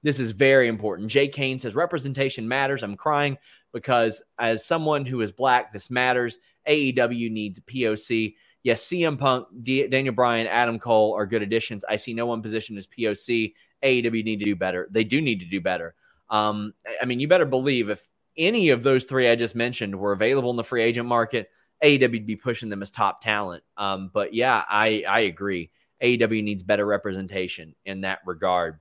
This 0.04 0.20
is 0.20 0.32
very 0.32 0.68
important. 0.68 1.08
Jay 1.08 1.28
Kane 1.28 1.58
says 1.58 1.74
representation 1.74 2.46
matters. 2.46 2.82
I'm 2.82 2.96
crying 2.96 3.38
because 3.72 4.22
as 4.38 4.64
someone 4.64 5.06
who 5.06 5.20
is 5.22 5.32
black, 5.32 5.72
this 5.72 5.90
matters. 5.90 6.38
AEW 6.68 7.30
needs 7.30 7.58
POC. 7.60 8.34
Yes, 8.64 8.82
CM 8.82 9.18
Punk, 9.18 9.46
D- 9.62 9.86
Daniel 9.86 10.14
Bryan, 10.14 10.46
Adam 10.46 10.78
Cole 10.78 11.14
are 11.14 11.26
good 11.26 11.42
additions. 11.42 11.84
I 11.88 11.96
see 11.96 12.14
no 12.14 12.26
one 12.26 12.42
positioned 12.42 12.78
as 12.78 12.86
POC. 12.86 13.54
AEW 13.84 14.24
need 14.24 14.38
to 14.38 14.46
do 14.46 14.56
better. 14.56 14.88
They 14.90 15.04
do 15.04 15.20
need 15.20 15.40
to 15.40 15.46
do 15.46 15.60
better. 15.60 15.94
Um, 16.30 16.72
I 17.00 17.04
mean, 17.04 17.20
you 17.20 17.28
better 17.28 17.44
believe 17.44 17.90
if 17.90 18.08
any 18.36 18.70
of 18.70 18.82
those 18.82 19.04
three 19.04 19.30
I 19.30 19.36
just 19.36 19.54
mentioned 19.54 19.94
were 19.94 20.12
available 20.12 20.50
in 20.50 20.56
the 20.56 20.64
free 20.64 20.82
agent 20.82 21.06
market, 21.06 21.50
AEW 21.82 22.10
would 22.10 22.26
be 22.26 22.36
pushing 22.36 22.70
them 22.70 22.80
as 22.80 22.90
top 22.90 23.20
talent. 23.20 23.62
Um, 23.76 24.10
but 24.12 24.32
yeah, 24.32 24.64
I 24.66 25.04
I 25.06 25.20
agree. 25.20 25.70
AEW 26.02 26.42
needs 26.42 26.62
better 26.62 26.86
representation 26.86 27.74
in 27.84 28.00
that 28.00 28.20
regard. 28.24 28.80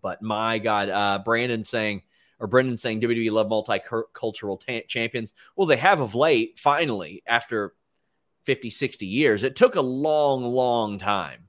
But 0.00 0.22
my 0.22 0.58
God, 0.58 0.88
uh, 0.88 1.18
Brandon 1.24 1.64
saying 1.64 2.02
or 2.38 2.46
Brendan 2.46 2.76
saying 2.76 3.00
WWE 3.00 3.30
love 3.30 3.48
multicultural 3.48 4.86
champions. 4.86 5.32
Well, 5.56 5.66
they 5.66 5.76
have 5.76 6.00
of 6.00 6.14
late, 6.14 6.58
finally, 6.58 7.22
after 7.26 7.72
50, 8.44 8.70
60 8.70 9.06
years. 9.06 9.42
It 9.42 9.56
took 9.56 9.76
a 9.76 9.80
long, 9.80 10.44
long 10.44 10.98
time. 10.98 11.48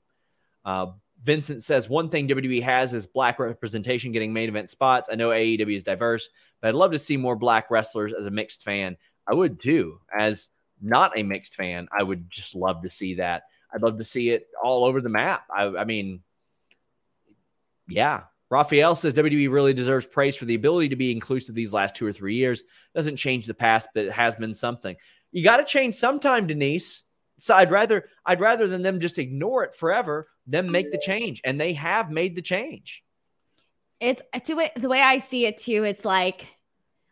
Uh, 0.64 0.86
Vincent 1.22 1.62
says 1.62 1.88
one 1.88 2.08
thing 2.08 2.28
WWE 2.28 2.62
has 2.62 2.94
is 2.94 3.06
black 3.06 3.38
representation 3.38 4.12
getting 4.12 4.32
main 4.32 4.48
event 4.48 4.70
spots. 4.70 5.08
I 5.10 5.16
know 5.16 5.30
AEW 5.30 5.76
is 5.76 5.82
diverse, 5.82 6.28
but 6.60 6.68
I'd 6.68 6.74
love 6.74 6.92
to 6.92 6.98
see 6.98 7.16
more 7.16 7.36
black 7.36 7.70
wrestlers 7.70 8.12
as 8.12 8.26
a 8.26 8.30
mixed 8.30 8.62
fan. 8.62 8.96
I 9.26 9.34
would 9.34 9.58
too. 9.58 10.00
As 10.16 10.50
not 10.80 11.18
a 11.18 11.22
mixed 11.22 11.54
fan, 11.54 11.88
I 11.96 12.02
would 12.02 12.30
just 12.30 12.54
love 12.54 12.82
to 12.82 12.90
see 12.90 13.14
that. 13.14 13.44
I'd 13.72 13.82
love 13.82 13.98
to 13.98 14.04
see 14.04 14.30
it 14.30 14.46
all 14.62 14.84
over 14.84 15.00
the 15.00 15.08
map. 15.08 15.44
I, 15.54 15.64
I 15.64 15.84
mean, 15.84 16.22
yeah. 17.88 18.22
Raphael 18.48 18.94
says 18.94 19.14
WWE 19.14 19.50
really 19.50 19.74
deserves 19.74 20.06
praise 20.06 20.36
for 20.36 20.44
the 20.44 20.54
ability 20.54 20.90
to 20.90 20.96
be 20.96 21.10
inclusive 21.10 21.54
these 21.54 21.72
last 21.72 21.96
two 21.96 22.06
or 22.06 22.12
three 22.12 22.36
years. 22.36 22.62
Doesn't 22.94 23.16
change 23.16 23.46
the 23.46 23.54
past, 23.54 23.88
but 23.92 24.04
it 24.04 24.12
has 24.12 24.36
been 24.36 24.54
something 24.54 24.94
you 25.36 25.44
got 25.44 25.58
to 25.58 25.64
change 25.64 25.96
sometime, 25.96 26.46
Denise. 26.46 27.02
So 27.38 27.54
I'd 27.54 27.70
rather 27.70 28.08
I'd 28.24 28.40
rather 28.40 28.66
than 28.66 28.80
them 28.80 29.00
just 29.00 29.18
ignore 29.18 29.64
it 29.64 29.74
forever, 29.74 30.28
them 30.46 30.72
make 30.72 30.90
the 30.90 30.98
change, 30.98 31.42
and 31.44 31.60
they 31.60 31.74
have 31.74 32.10
made 32.10 32.34
the 32.34 32.40
change. 32.40 33.04
It's 34.00 34.22
to 34.44 34.58
it 34.60 34.72
the 34.76 34.88
way 34.88 35.02
I 35.02 35.18
see 35.18 35.44
it 35.44 35.58
too. 35.58 35.84
It's 35.84 36.06
like 36.06 36.46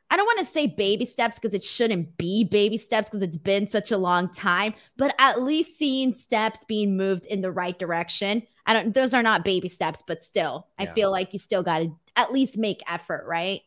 I 0.08 0.16
don't 0.16 0.24
want 0.24 0.38
to 0.38 0.46
say 0.46 0.66
baby 0.66 1.04
steps 1.04 1.38
because 1.38 1.52
it 1.52 1.62
shouldn't 1.62 2.16
be 2.16 2.44
baby 2.44 2.78
steps 2.78 3.10
because 3.10 3.20
it's 3.20 3.36
been 3.36 3.66
such 3.66 3.90
a 3.90 3.98
long 3.98 4.30
time, 4.30 4.72
but 4.96 5.14
at 5.18 5.42
least 5.42 5.76
seeing 5.76 6.14
steps 6.14 6.60
being 6.66 6.96
moved 6.96 7.26
in 7.26 7.42
the 7.42 7.52
right 7.52 7.78
direction. 7.78 8.42
I 8.64 8.72
don't; 8.72 8.94
those 8.94 9.12
are 9.12 9.22
not 9.22 9.44
baby 9.44 9.68
steps, 9.68 10.02
but 10.06 10.22
still, 10.22 10.68
yeah. 10.80 10.90
I 10.90 10.94
feel 10.94 11.10
like 11.10 11.34
you 11.34 11.38
still 11.38 11.62
got 11.62 11.80
to 11.80 11.92
at 12.16 12.32
least 12.32 12.56
make 12.56 12.80
effort, 12.88 13.26
right? 13.26 13.60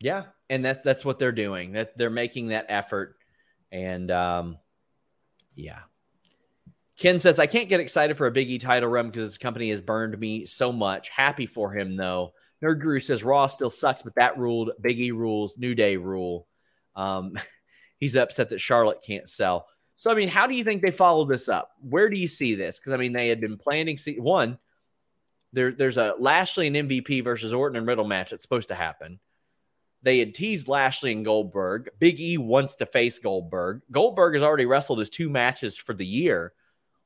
Yeah, 0.00 0.24
and 0.50 0.64
that's 0.64 0.82
that's 0.82 1.04
what 1.04 1.20
they're 1.20 1.30
doing. 1.30 1.74
That 1.74 1.96
they're 1.96 2.10
making 2.10 2.48
that 2.48 2.66
effort 2.68 3.18
And 3.72 4.10
um, 4.10 4.58
yeah. 5.56 5.80
Ken 6.98 7.18
says, 7.18 7.38
I 7.38 7.46
can't 7.46 7.68
get 7.68 7.80
excited 7.80 8.16
for 8.16 8.26
a 8.26 8.30
Big 8.30 8.50
E 8.50 8.58
title 8.58 8.88
run 8.88 9.06
because 9.06 9.22
his 9.22 9.38
company 9.38 9.70
has 9.70 9.80
burned 9.80 10.16
me 10.18 10.46
so 10.46 10.70
much. 10.70 11.08
Happy 11.08 11.46
for 11.46 11.72
him, 11.72 11.96
though. 11.96 12.34
Nerd 12.62 12.80
Guru 12.80 13.00
says 13.00 13.24
Raw 13.24 13.48
still 13.48 13.70
sucks, 13.70 14.02
but 14.02 14.14
that 14.14 14.38
ruled. 14.38 14.70
Big 14.80 15.00
E 15.00 15.10
rules. 15.10 15.58
New 15.58 15.74
Day 15.74 15.96
rule. 15.96 16.46
Um, 16.94 17.32
he's 17.98 18.14
upset 18.14 18.50
that 18.50 18.60
Charlotte 18.60 19.02
can't 19.04 19.28
sell. 19.28 19.66
So, 19.96 20.10
I 20.10 20.14
mean, 20.14 20.28
how 20.28 20.46
do 20.46 20.54
you 20.54 20.64
think 20.64 20.82
they 20.82 20.90
follow 20.90 21.24
this 21.24 21.48
up? 21.48 21.70
Where 21.80 22.08
do 22.08 22.18
you 22.18 22.28
see 22.28 22.54
this? 22.54 22.78
Because, 22.78 22.92
I 22.92 22.98
mean, 22.98 23.12
they 23.12 23.28
had 23.28 23.40
been 23.40 23.56
planning. 23.56 23.96
See, 23.96 24.20
one, 24.20 24.58
there, 25.52 25.72
there's 25.72 25.98
a 25.98 26.14
Lashley 26.18 26.66
and 26.66 26.76
MVP 26.76 27.24
versus 27.24 27.52
Orton 27.52 27.76
and 27.76 27.86
Riddle 27.86 28.06
match 28.06 28.30
that's 28.30 28.42
supposed 28.42 28.68
to 28.68 28.74
happen. 28.74 29.18
They 30.02 30.18
had 30.18 30.34
teased 30.34 30.68
Lashley 30.68 31.12
and 31.12 31.24
Goldberg. 31.24 31.90
Big 31.98 32.20
E 32.20 32.38
wants 32.38 32.76
to 32.76 32.86
face 32.86 33.18
Goldberg. 33.18 33.82
Goldberg 33.90 34.34
has 34.34 34.42
already 34.42 34.66
wrestled 34.66 34.98
his 34.98 35.10
two 35.10 35.30
matches 35.30 35.76
for 35.76 35.94
the 35.94 36.06
year. 36.06 36.52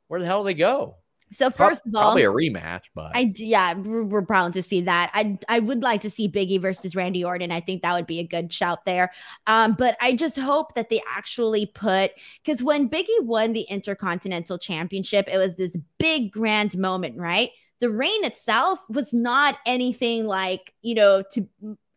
Where 0.09 0.21
the 0.21 0.27
hell 0.27 0.43
do 0.43 0.47
they 0.47 0.55
go? 0.55 0.97
So 1.33 1.51
first 1.51 1.83
Pro- 1.83 1.91
of 1.91 1.95
all, 1.97 2.03
probably 2.03 2.23
a 2.23 2.31
rematch, 2.31 2.85
but 2.95 3.11
I 3.15 3.33
yeah, 3.35 3.75
we're 3.75 4.21
bound 4.21 4.55
to 4.55 4.63
see 4.63 4.83
that. 4.83 5.11
I 5.13 5.37
I 5.49 5.59
would 5.59 5.83
like 5.83 6.01
to 6.03 6.11
see 6.11 6.29
Biggie 6.29 6.61
versus 6.61 6.95
Randy 6.95 7.25
Orton. 7.25 7.51
I 7.51 7.61
think 7.61 7.83
that 7.83 7.95
would 7.95 8.07
be 8.07 8.21
a 8.21 8.27
good 8.27 8.53
shout 8.53 8.85
there. 8.85 9.11
Um, 9.49 9.75
but 9.77 9.97
I 10.01 10.15
just 10.15 10.39
hope 10.39 10.77
that 10.77 10.89
they 10.89 11.03
actually 11.09 11.67
put 11.67 12.13
because 12.45 12.63
when 12.63 12.89
Biggie 12.89 13.23
won 13.23 13.55
the 13.55 13.63
Intercontinental 13.63 14.57
Championship, 14.57 15.29
it 15.29 15.39
was 15.39 15.57
this 15.57 15.77
big 15.99 16.31
grand 16.31 16.79
moment, 16.79 17.19
right? 17.19 17.51
The 17.81 17.91
reign 17.91 18.25
itself 18.25 18.79
was 18.89 19.13
not 19.13 19.59
anything 19.67 20.27
like 20.27 20.75
you 20.83 20.95
know 20.95 21.25
to 21.33 21.49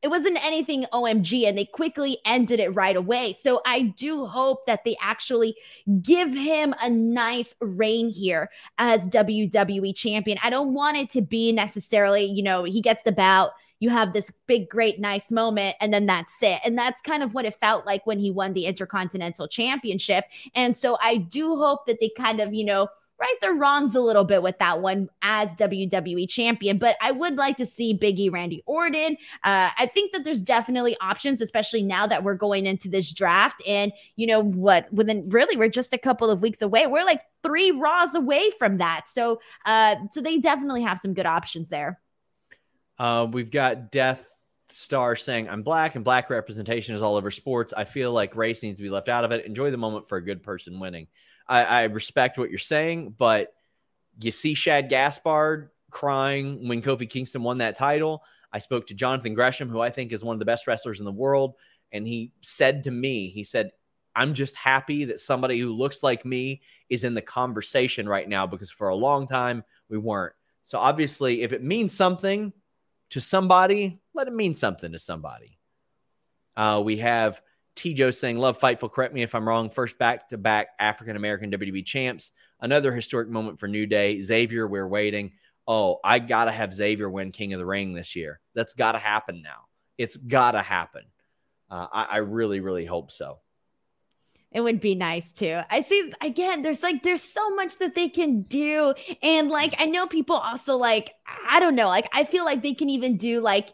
it 0.01 0.07
wasn't 0.07 0.43
anything 0.45 0.85
OMG 0.93 1.47
and 1.47 1.57
they 1.57 1.65
quickly 1.65 2.19
ended 2.25 2.59
it 2.59 2.69
right 2.69 2.95
away. 2.95 3.35
So 3.41 3.61
I 3.65 3.81
do 3.81 4.25
hope 4.25 4.65
that 4.65 4.83
they 4.85 4.95
actually 5.01 5.55
give 6.01 6.33
him 6.33 6.73
a 6.81 6.89
nice 6.89 7.53
reign 7.59 8.09
here 8.09 8.49
as 8.77 9.07
WWE 9.07 9.95
champion. 9.95 10.37
I 10.41 10.49
don't 10.49 10.73
want 10.73 10.97
it 10.97 11.09
to 11.11 11.21
be 11.21 11.51
necessarily, 11.51 12.23
you 12.23 12.43
know, 12.43 12.63
he 12.63 12.81
gets 12.81 13.03
the 13.03 13.11
bout, 13.11 13.51
you 13.79 13.89
have 13.89 14.13
this 14.13 14.31
big, 14.45 14.69
great, 14.69 14.99
nice 14.99 15.31
moment, 15.31 15.75
and 15.79 15.93
then 15.93 16.05
that's 16.05 16.33
it. 16.41 16.59
And 16.63 16.77
that's 16.77 17.01
kind 17.01 17.23
of 17.23 17.33
what 17.33 17.45
it 17.45 17.55
felt 17.55 17.85
like 17.85 18.05
when 18.05 18.19
he 18.19 18.31
won 18.31 18.53
the 18.53 18.65
Intercontinental 18.65 19.47
Championship. 19.47 20.25
And 20.53 20.75
so 20.75 20.97
I 21.01 21.17
do 21.17 21.55
hope 21.55 21.85
that 21.87 21.99
they 21.99 22.11
kind 22.17 22.39
of, 22.39 22.53
you 22.53 22.65
know, 22.65 22.87
right 23.19 23.35
their 23.41 23.53
wrongs 23.53 23.95
a 23.95 24.01
little 24.01 24.23
bit 24.23 24.41
with 24.41 24.57
that 24.59 24.81
one 24.81 25.09
as 25.21 25.53
WWE 25.55 26.27
champion. 26.29 26.77
But 26.77 26.95
I 27.01 27.11
would 27.11 27.35
like 27.35 27.57
to 27.57 27.65
see 27.65 27.97
Biggie 27.97 28.31
Randy 28.31 28.63
Orton. 28.65 29.17
Uh, 29.43 29.69
I 29.77 29.89
think 29.93 30.13
that 30.13 30.23
there's 30.23 30.41
definitely 30.41 30.95
options, 31.01 31.41
especially 31.41 31.83
now 31.83 32.07
that 32.07 32.23
we're 32.23 32.35
going 32.35 32.65
into 32.65 32.89
this 32.89 33.11
draft. 33.11 33.61
And 33.67 33.91
you 34.15 34.27
know 34.27 34.41
what? 34.41 34.91
Within 34.93 35.29
really, 35.29 35.57
we're 35.57 35.69
just 35.69 35.93
a 35.93 35.97
couple 35.97 36.29
of 36.29 36.41
weeks 36.41 36.61
away. 36.61 36.87
We're 36.87 37.05
like 37.05 37.21
three 37.43 37.71
Raws 37.71 38.15
away 38.15 38.51
from 38.57 38.77
that. 38.77 39.07
So, 39.13 39.41
uh, 39.65 39.95
so 40.11 40.21
they 40.21 40.37
definitely 40.37 40.83
have 40.83 40.99
some 40.99 41.13
good 41.13 41.25
options 41.25 41.69
there. 41.69 41.99
Uh, 42.97 43.27
we've 43.31 43.51
got 43.51 43.91
Death 43.91 44.27
Star 44.69 45.15
saying, 45.15 45.49
I'm 45.49 45.63
black 45.63 45.95
and 45.95 46.03
black 46.03 46.29
representation 46.29 46.95
is 46.95 47.01
all 47.01 47.15
over 47.15 47.31
sports. 47.31 47.73
I 47.75 47.85
feel 47.85 48.11
like 48.11 48.35
race 48.35 48.61
needs 48.61 48.79
to 48.79 48.83
be 48.83 48.89
left 48.89 49.09
out 49.09 49.23
of 49.23 49.31
it. 49.31 49.45
Enjoy 49.45 49.71
the 49.71 49.77
moment 49.77 50.09
for 50.09 50.17
a 50.17 50.23
good 50.23 50.43
person 50.43 50.79
winning. 50.79 51.07
I, 51.49 51.63
I 51.63 51.83
respect 51.85 52.37
what 52.37 52.49
you're 52.49 52.59
saying, 52.59 53.15
but 53.17 53.53
you 54.21 54.31
see 54.31 54.53
Shad 54.53 54.87
Gaspard 54.89 55.71
crying 55.89 56.67
when 56.67 56.81
Kofi 56.81 57.09
Kingston 57.09 57.41
won 57.41 57.57
that 57.57 57.75
title. 57.75 58.23
I 58.53 58.59
spoke 58.59 58.87
to 58.87 58.93
Jonathan 58.93 59.33
Gresham, 59.33 59.69
who 59.69 59.81
I 59.81 59.89
think 59.89 60.13
is 60.13 60.23
one 60.23 60.35
of 60.35 60.39
the 60.39 60.45
best 60.45 60.67
wrestlers 60.67 60.99
in 60.99 61.05
the 61.05 61.11
world. 61.11 61.55
And 61.91 62.07
he 62.07 62.31
said 62.41 62.83
to 62.83 62.91
me, 62.91 63.29
he 63.29 63.43
said, 63.43 63.71
I'm 64.15 64.33
just 64.33 64.55
happy 64.55 65.05
that 65.05 65.19
somebody 65.19 65.59
who 65.59 65.73
looks 65.73 66.03
like 66.03 66.25
me 66.25 66.61
is 66.89 67.03
in 67.03 67.13
the 67.13 67.21
conversation 67.21 68.07
right 68.07 68.27
now 68.27 68.45
because 68.45 68.71
for 68.71 68.89
a 68.89 68.95
long 68.95 69.27
time 69.27 69.63
we 69.89 69.97
weren't. 69.97 70.33
So 70.63 70.77
obviously, 70.77 71.41
if 71.41 71.51
it 71.51 71.63
means 71.63 71.93
something 71.93 72.53
to 73.11 73.21
somebody, 73.21 73.99
let 74.13 74.27
it 74.27 74.33
mean 74.33 74.53
something 74.53 74.91
to 74.91 74.99
somebody. 74.99 75.57
Uh, 76.55 76.81
we 76.83 76.97
have 76.97 77.41
T. 77.79 77.93
Joe 77.93 78.11
saying, 78.11 78.37
Love 78.37 78.59
Fightful. 78.59 78.91
Correct 78.91 79.13
me 79.13 79.23
if 79.23 79.33
I'm 79.33 79.47
wrong. 79.47 79.69
First 79.69 79.97
back 79.97 80.27
to 80.29 80.37
back 80.37 80.67
African 80.79 81.15
American 81.15 81.49
WWE 81.49 81.85
champs. 81.85 82.33
Another 82.59 82.93
historic 82.93 83.29
moment 83.29 83.57
for 83.57 83.69
New 83.69 83.85
Day. 83.85 84.19
Xavier, 84.19 84.67
we're 84.67 84.87
waiting. 84.87 85.31
Oh, 85.65 85.99
I 86.03 86.19
got 86.19 86.45
to 86.45 86.51
have 86.51 86.73
Xavier 86.73 87.09
win 87.09 87.31
King 87.31 87.53
of 87.53 87.59
the 87.59 87.65
Ring 87.65 87.93
this 87.93 88.17
year. 88.17 88.41
That's 88.53 88.73
got 88.73 88.91
to 88.91 88.99
happen 88.99 89.41
now. 89.41 89.67
It's 89.97 90.17
got 90.17 90.51
to 90.51 90.61
happen. 90.61 91.03
Uh, 91.71 91.87
I, 91.93 92.03
I 92.03 92.17
really, 92.17 92.59
really 92.59 92.85
hope 92.85 93.11
so. 93.11 93.39
It 94.51 94.59
would 94.59 94.81
be 94.81 94.95
nice 94.95 95.31
too. 95.31 95.61
I 95.69 95.79
see 95.79 96.11
again, 96.19 96.63
there's 96.63 96.83
like 96.83 97.01
there's 97.03 97.23
so 97.23 97.55
much 97.55 97.77
that 97.77 97.95
they 97.95 98.09
can 98.09 98.41
do. 98.41 98.93
And 99.23 99.47
like 99.47 99.75
I 99.79 99.85
know 99.85 100.05
people 100.05 100.35
also 100.35 100.75
like, 100.75 101.11
I 101.47 101.61
don't 101.61 101.75
know, 101.75 101.87
like 101.87 102.09
I 102.11 102.25
feel 102.25 102.43
like 102.43 102.61
they 102.61 102.73
can 102.73 102.89
even 102.89 103.15
do 103.15 103.39
like 103.39 103.69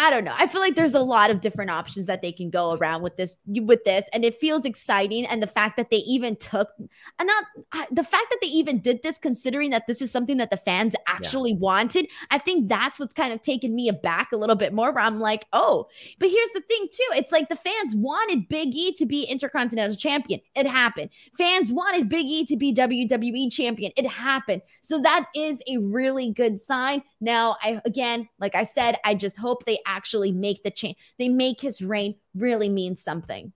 I 0.00 0.08
don't 0.08 0.24
know. 0.24 0.34
I 0.34 0.46
feel 0.46 0.62
like 0.62 0.76
there's 0.76 0.94
a 0.94 1.00
lot 1.00 1.30
of 1.30 1.42
different 1.42 1.70
options 1.70 2.06
that 2.06 2.22
they 2.22 2.32
can 2.32 2.48
go 2.48 2.72
around 2.72 3.02
with 3.02 3.18
this 3.18 3.36
with 3.46 3.84
this 3.84 4.08
and 4.14 4.24
it 4.24 4.34
feels 4.34 4.64
exciting 4.64 5.26
and 5.26 5.42
the 5.42 5.46
fact 5.46 5.76
that 5.76 5.90
they 5.90 5.98
even 5.98 6.36
took 6.36 6.70
and 6.78 7.26
not 7.26 7.44
the 7.90 8.02
fact 8.02 8.24
that 8.30 8.38
they 8.40 8.46
even 8.46 8.80
did 8.80 9.02
this 9.02 9.18
considering 9.18 9.68
that 9.68 9.86
this 9.86 10.00
is 10.00 10.10
something 10.10 10.38
that 10.38 10.50
the 10.50 10.56
fans 10.56 10.96
actually 11.06 11.50
yeah. 11.50 11.58
wanted. 11.58 12.08
I 12.30 12.38
think 12.38 12.70
that's 12.70 12.98
what's 12.98 13.12
kind 13.12 13.30
of 13.30 13.42
taken 13.42 13.74
me 13.74 13.90
aback 13.90 14.32
a 14.32 14.38
little 14.38 14.56
bit 14.56 14.72
more 14.72 14.90
where 14.90 15.04
I'm 15.04 15.20
like, 15.20 15.44
"Oh, 15.52 15.86
but 16.18 16.30
here's 16.30 16.52
the 16.52 16.62
thing 16.62 16.88
too. 16.90 17.16
It's 17.16 17.30
like 17.30 17.50
the 17.50 17.56
fans 17.56 17.94
wanted 17.94 18.48
Big 18.48 18.74
E 18.74 18.94
to 18.94 19.04
be 19.04 19.24
Intercontinental 19.24 19.96
Champion. 19.96 20.40
It 20.54 20.66
happened. 20.66 21.10
Fans 21.36 21.74
wanted 21.74 22.08
Big 22.08 22.24
E 22.24 22.46
to 22.46 22.56
be 22.56 22.72
WWE 22.72 23.52
Champion. 23.52 23.92
It 23.96 24.06
happened. 24.06 24.62
So 24.80 24.98
that 25.02 25.26
is 25.34 25.60
a 25.68 25.76
really 25.76 26.32
good 26.32 26.58
sign. 26.58 27.02
Now, 27.20 27.58
I 27.62 27.82
again, 27.84 28.30
like 28.38 28.54
I 28.54 28.64
said, 28.64 28.96
I 29.04 29.14
just 29.14 29.36
hope 29.36 29.66
they 29.66 29.78
actually 29.96 30.32
make 30.32 30.62
the 30.62 30.70
change. 30.70 30.96
They 31.18 31.28
make 31.28 31.60
his 31.60 31.82
reign 31.82 32.14
really 32.34 32.68
mean 32.68 32.96
something. 32.96 33.52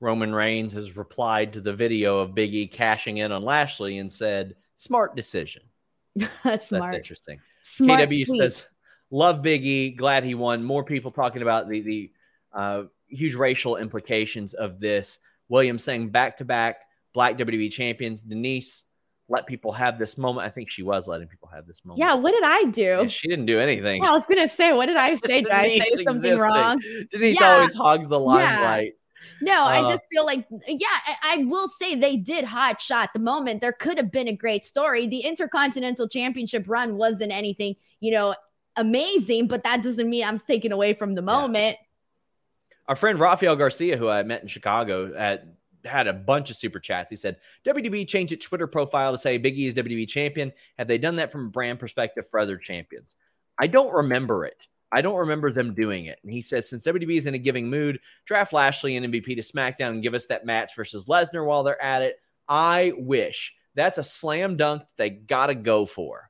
Roman 0.00 0.34
Reigns 0.34 0.72
has 0.74 0.96
replied 0.96 1.52
to 1.54 1.60
the 1.60 1.72
video 1.72 2.18
of 2.18 2.30
Biggie 2.30 2.70
cashing 2.70 3.18
in 3.18 3.32
on 3.32 3.42
Lashley 3.42 3.98
and 3.98 4.12
said, 4.12 4.54
"Smart 4.76 5.16
decision." 5.16 5.62
That's 6.44 6.72
interesting. 6.72 7.40
Smart 7.62 8.00
KW 8.00 8.26
tweet. 8.26 8.40
says, 8.40 8.66
"Love 9.10 9.38
Biggie. 9.38 9.96
Glad 9.96 10.24
he 10.24 10.34
won." 10.34 10.62
More 10.62 10.84
people 10.84 11.10
talking 11.10 11.42
about 11.42 11.68
the 11.68 11.80
the 11.80 12.12
uh, 12.52 12.82
huge 13.08 13.34
racial 13.34 13.76
implications 13.76 14.54
of 14.54 14.78
this. 14.78 15.18
William 15.48 15.78
saying 15.78 16.10
back 16.10 16.36
to 16.36 16.44
back 16.44 16.82
Black 17.12 17.36
WWE 17.38 17.70
champions. 17.70 18.22
Denise 18.22 18.84
let 19.28 19.46
people 19.46 19.72
have 19.72 19.98
this 19.98 20.16
moment. 20.16 20.46
I 20.46 20.50
think 20.50 20.70
she 20.70 20.82
was 20.82 21.06
letting 21.06 21.28
people 21.28 21.48
have 21.52 21.66
this 21.66 21.84
moment. 21.84 22.00
Yeah, 22.00 22.14
what 22.14 22.32
did 22.32 22.44
I 22.44 22.64
do? 22.64 22.82
Yeah, 22.82 23.06
she 23.06 23.28
didn't 23.28 23.46
do 23.46 23.58
anything. 23.58 24.04
I 24.04 24.10
was 24.10 24.26
gonna 24.26 24.48
say, 24.48 24.72
what 24.72 24.86
did 24.86 24.96
I 24.96 25.14
say? 25.26 25.42
Did 25.42 25.52
I 25.52 25.78
say 25.78 26.04
something 26.04 26.32
existing. 26.32 26.38
wrong? 26.38 26.80
Denise 27.10 27.40
yeah. 27.40 27.54
always 27.54 27.74
hogs 27.74 28.08
the 28.08 28.18
limelight. 28.18 28.86
Yeah. 28.86 28.92
No, 29.40 29.62
uh, 29.62 29.66
I 29.66 29.82
just 29.82 30.06
feel 30.10 30.24
like, 30.24 30.46
yeah, 30.66 30.86
I, 31.06 31.16
I, 31.22 31.36
will 31.44 31.68
say 31.68 31.94
they 31.94 32.16
did 32.16 32.44
hot 32.44 32.80
shot 32.80 33.10
the 33.12 33.20
moment. 33.20 33.60
There 33.60 33.72
could 33.72 33.96
have 33.96 34.10
been 34.10 34.26
a 34.26 34.32
great 34.32 34.64
story. 34.64 35.06
The 35.06 35.20
Intercontinental 35.20 36.08
Championship 36.08 36.64
run 36.66 36.96
wasn't 36.96 37.30
anything, 37.30 37.76
you 38.00 38.10
know, 38.10 38.34
amazing, 38.76 39.46
but 39.46 39.62
that 39.62 39.82
doesn't 39.82 40.08
mean 40.08 40.24
I'm 40.24 40.38
taking 40.38 40.72
away 40.72 40.94
from 40.94 41.14
the 41.14 41.22
moment. 41.22 41.76
Yeah. 41.78 42.76
Our 42.88 42.96
friend 42.96 43.18
Rafael 43.20 43.54
Garcia, 43.54 43.96
who 43.96 44.08
I 44.08 44.22
met 44.22 44.42
in 44.42 44.48
Chicago 44.48 45.14
at 45.14 45.46
had 45.88 46.06
a 46.06 46.12
bunch 46.12 46.50
of 46.50 46.56
super 46.56 46.78
chats. 46.78 47.10
He 47.10 47.16
said, 47.16 47.36
WWE 47.64 48.06
changed 48.06 48.32
its 48.32 48.44
Twitter 48.44 48.66
profile 48.66 49.12
to 49.12 49.18
say 49.18 49.38
Biggie 49.38 49.68
is 49.68 49.74
WWE 49.74 50.08
champion. 50.08 50.52
Have 50.78 50.88
they 50.88 50.98
done 50.98 51.16
that 51.16 51.32
from 51.32 51.46
a 51.46 51.50
brand 51.50 51.78
perspective 51.78 52.28
for 52.28 52.40
other 52.40 52.56
champions? 52.56 53.16
I 53.58 53.66
don't 53.66 53.92
remember 53.92 54.44
it. 54.44 54.66
I 54.90 55.02
don't 55.02 55.18
remember 55.18 55.52
them 55.52 55.74
doing 55.74 56.06
it. 56.06 56.18
And 56.22 56.32
he 56.32 56.40
says, 56.40 56.68
since 56.68 56.84
WWE 56.84 57.18
is 57.18 57.26
in 57.26 57.34
a 57.34 57.38
giving 57.38 57.68
mood, 57.68 58.00
draft 58.24 58.52
Lashley 58.52 58.96
and 58.96 59.06
MVP 59.06 59.36
to 59.36 59.42
SmackDown 59.42 59.90
and 59.90 60.02
give 60.02 60.14
us 60.14 60.26
that 60.26 60.46
match 60.46 60.74
versus 60.76 61.06
Lesnar 61.06 61.44
while 61.44 61.62
they're 61.62 61.82
at 61.82 62.02
it. 62.02 62.20
I 62.48 62.92
wish. 62.96 63.54
That's 63.74 63.98
a 63.98 64.04
slam 64.04 64.56
dunk 64.56 64.82
they 64.96 65.10
got 65.10 65.48
to 65.48 65.54
go 65.54 65.84
for 65.84 66.27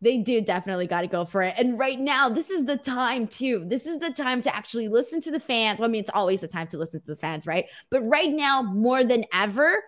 they 0.00 0.18
do 0.18 0.40
definitely 0.40 0.86
got 0.86 1.00
to 1.00 1.08
go 1.08 1.24
for 1.24 1.42
it. 1.42 1.54
And 1.56 1.78
right 1.78 1.98
now, 1.98 2.28
this 2.28 2.50
is 2.50 2.64
the 2.64 2.76
time 2.76 3.26
too. 3.26 3.64
This 3.66 3.86
is 3.86 3.98
the 3.98 4.12
time 4.12 4.40
to 4.42 4.54
actually 4.54 4.88
listen 4.88 5.20
to 5.22 5.30
the 5.30 5.40
fans. 5.40 5.80
Well, 5.80 5.88
I 5.88 5.92
mean, 5.92 6.00
it's 6.00 6.10
always 6.14 6.40
the 6.40 6.48
time 6.48 6.68
to 6.68 6.78
listen 6.78 7.00
to 7.00 7.06
the 7.06 7.16
fans, 7.16 7.46
right? 7.46 7.66
But 7.90 8.02
right 8.02 8.30
now, 8.30 8.62
more 8.62 9.04
than 9.04 9.24
ever, 9.32 9.82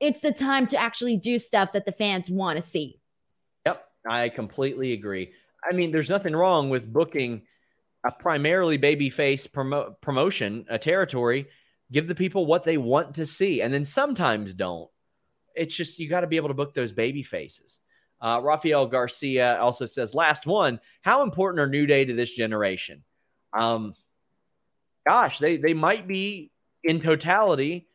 it's 0.00 0.20
the 0.20 0.32
time 0.32 0.66
to 0.68 0.76
actually 0.76 1.16
do 1.16 1.38
stuff 1.38 1.72
that 1.72 1.86
the 1.86 1.92
fans 1.92 2.28
want 2.28 2.56
to 2.56 2.62
see. 2.62 2.98
Yep, 3.64 3.84
I 4.08 4.28
completely 4.30 4.92
agree. 4.94 5.32
I 5.68 5.74
mean, 5.74 5.92
there's 5.92 6.10
nothing 6.10 6.34
wrong 6.34 6.70
with 6.70 6.92
booking 6.92 7.42
a 8.04 8.10
primarily 8.10 8.78
babyface 8.78 9.48
promo- 9.48 9.94
promotion, 10.00 10.66
a 10.68 10.78
territory. 10.78 11.46
Give 11.92 12.08
the 12.08 12.16
people 12.16 12.46
what 12.46 12.64
they 12.64 12.78
want 12.78 13.14
to 13.14 13.26
see, 13.26 13.62
and 13.62 13.72
then 13.72 13.84
sometimes 13.84 14.54
don't. 14.54 14.90
It's 15.54 15.76
just 15.76 16.00
you 16.00 16.08
got 16.08 16.22
to 16.22 16.26
be 16.26 16.36
able 16.36 16.48
to 16.48 16.54
book 16.54 16.74
those 16.74 16.90
baby 16.90 17.22
faces. 17.22 17.78
Uh, 18.22 18.40
Rafael 18.40 18.86
Garcia 18.86 19.58
also 19.58 19.84
says, 19.84 20.14
last 20.14 20.46
one, 20.46 20.78
how 21.00 21.24
important 21.24 21.60
are 21.60 21.68
New 21.68 21.86
Day 21.86 22.04
to 22.04 22.14
this 22.14 22.32
generation? 22.32 23.02
Um, 23.52 23.94
gosh, 25.04 25.40
they, 25.40 25.56
they 25.56 25.74
might 25.74 26.06
be 26.06 26.52
in 26.84 27.00
totality 27.00 27.88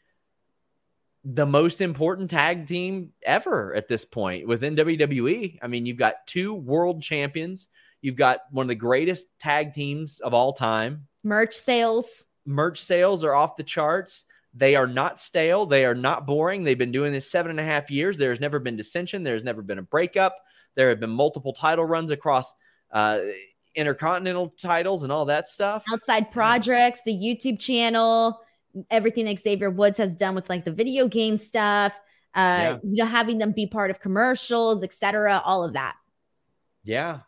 the 1.23 1.45
most 1.45 1.81
important 1.81 2.29
tag 2.29 2.67
team 2.67 3.11
ever 3.23 3.73
at 3.73 3.87
this 3.87 4.05
point 4.05 4.47
within 4.47 4.75
WWE. 4.75 5.59
I 5.61 5.67
mean, 5.67 5.85
you've 5.85 5.97
got 5.97 6.27
two 6.27 6.53
world 6.53 7.01
champions. 7.01 7.69
You've 8.01 8.15
got 8.15 8.41
one 8.51 8.65
of 8.65 8.69
the 8.69 8.75
greatest 8.75 9.27
tag 9.39 9.73
teams 9.73 10.19
of 10.19 10.33
all 10.33 10.53
time. 10.53 11.07
Merch 11.23 11.55
sales. 11.55 12.25
Merch 12.45 12.81
sales 12.81 13.23
are 13.23 13.33
off 13.33 13.57
the 13.57 13.63
charts. 13.63 14.25
They 14.57 14.75
are 14.75 14.87
not 14.87 15.19
stale. 15.19 15.65
They 15.67 15.85
are 15.85 15.93
not 15.95 16.25
boring. 16.25 16.63
They've 16.63 16.77
been 16.77 16.91
doing 16.91 17.11
this 17.11 17.29
seven 17.29 17.51
and 17.51 17.59
a 17.59 17.63
half 17.63 17.91
years. 17.91 18.17
There's 18.17 18.39
never 18.39 18.57
been 18.59 18.75
dissension. 18.75 19.23
There's 19.23 19.43
never 19.43 19.61
been 19.61 19.77
a 19.77 19.83
breakup. 19.83 20.35
There 20.75 20.89
have 20.89 20.99
been 20.99 21.11
multiple 21.11 21.53
title 21.53 21.85
runs 21.85 22.09
across 22.09 22.55
uh, 22.91 23.19
intercontinental 23.75 24.49
titles 24.59 25.03
and 25.03 25.11
all 25.11 25.25
that 25.25 25.47
stuff. 25.47 25.85
Outside 25.93 26.31
projects, 26.31 27.01
the 27.05 27.13
YouTube 27.13 27.59
channel, 27.59 28.41
everything 28.89 29.25
that 29.25 29.39
Xavier 29.39 29.69
Woods 29.69 29.97
has 29.99 30.15
done 30.15 30.33
with 30.33 30.49
like 30.49 30.65
the 30.65 30.71
video 30.71 31.07
game 31.07 31.37
stuff, 31.37 31.93
uh, 32.33 32.39
yeah. 32.39 32.77
you 32.83 33.03
know, 33.03 33.05
having 33.05 33.37
them 33.37 33.51
be 33.51 33.67
part 33.67 33.91
of 33.91 33.99
commercials, 33.99 34.83
etc. 34.83 35.41
All 35.45 35.63
of 35.63 35.73
that. 35.73 35.95
Yeah. 36.83 37.19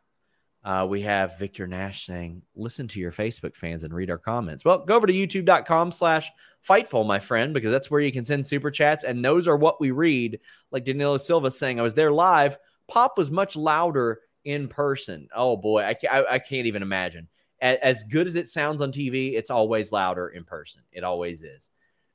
Uh, 0.70 0.86
we 0.86 1.02
have 1.02 1.40
Victor 1.40 1.66
Nash 1.66 2.06
saying, 2.06 2.44
listen 2.56 2.88
to 2.90 3.00
your 3.00 3.12
Facebook 3.12 3.56
fans 3.56 3.84
and 3.84 3.92
read 3.92 4.12
our 4.12 4.20
comments. 4.20 4.64
Well, 4.64 4.86
go 4.86 4.96
over 4.96 5.08
to 5.08 5.14
youtube.com 5.14 5.92
slash 5.92 6.30
fightful, 6.64 7.08
my 7.08 7.18
friend, 7.18 7.56
because 7.56 7.72
that's 7.72 7.90
where 7.90 8.02
you 8.02 8.12
can 8.12 8.24
send 8.24 8.46
super 8.46 8.70
chats. 8.70 9.04
And 9.04 9.26
those 9.26 9.48
are 9.48 9.58
what 9.58 9.82
we 9.82 9.90
read. 9.90 10.40
Like 10.70 10.84
Danilo 10.84 11.18
Silva 11.18 11.50
saying, 11.50 11.80
I 11.80 11.82
was 11.82 11.96
there 11.96 12.12
live. 12.12 12.60
Pop 12.88 13.18
was 13.18 13.32
much 13.32 13.56
louder 13.56 14.20
in 14.46 14.68
person. 14.68 15.28
Oh 15.36 15.58
boy, 15.58 15.84
I 15.84 15.96
can't, 15.96 16.14
I, 16.14 16.36
I 16.36 16.38
can't 16.38 16.68
even 16.68 16.84
imagine. 16.84 17.30
As 17.60 18.04
good 18.04 18.28
as 18.28 18.36
it 18.36 18.48
sounds 18.48 18.80
on 18.80 18.92
TV, 18.92 19.34
it's 19.34 19.50
always 19.50 19.92
louder 19.92 20.28
in 20.28 20.44
person. 20.44 20.84
It 20.92 21.04
always 21.04 21.42
is. 21.42 21.72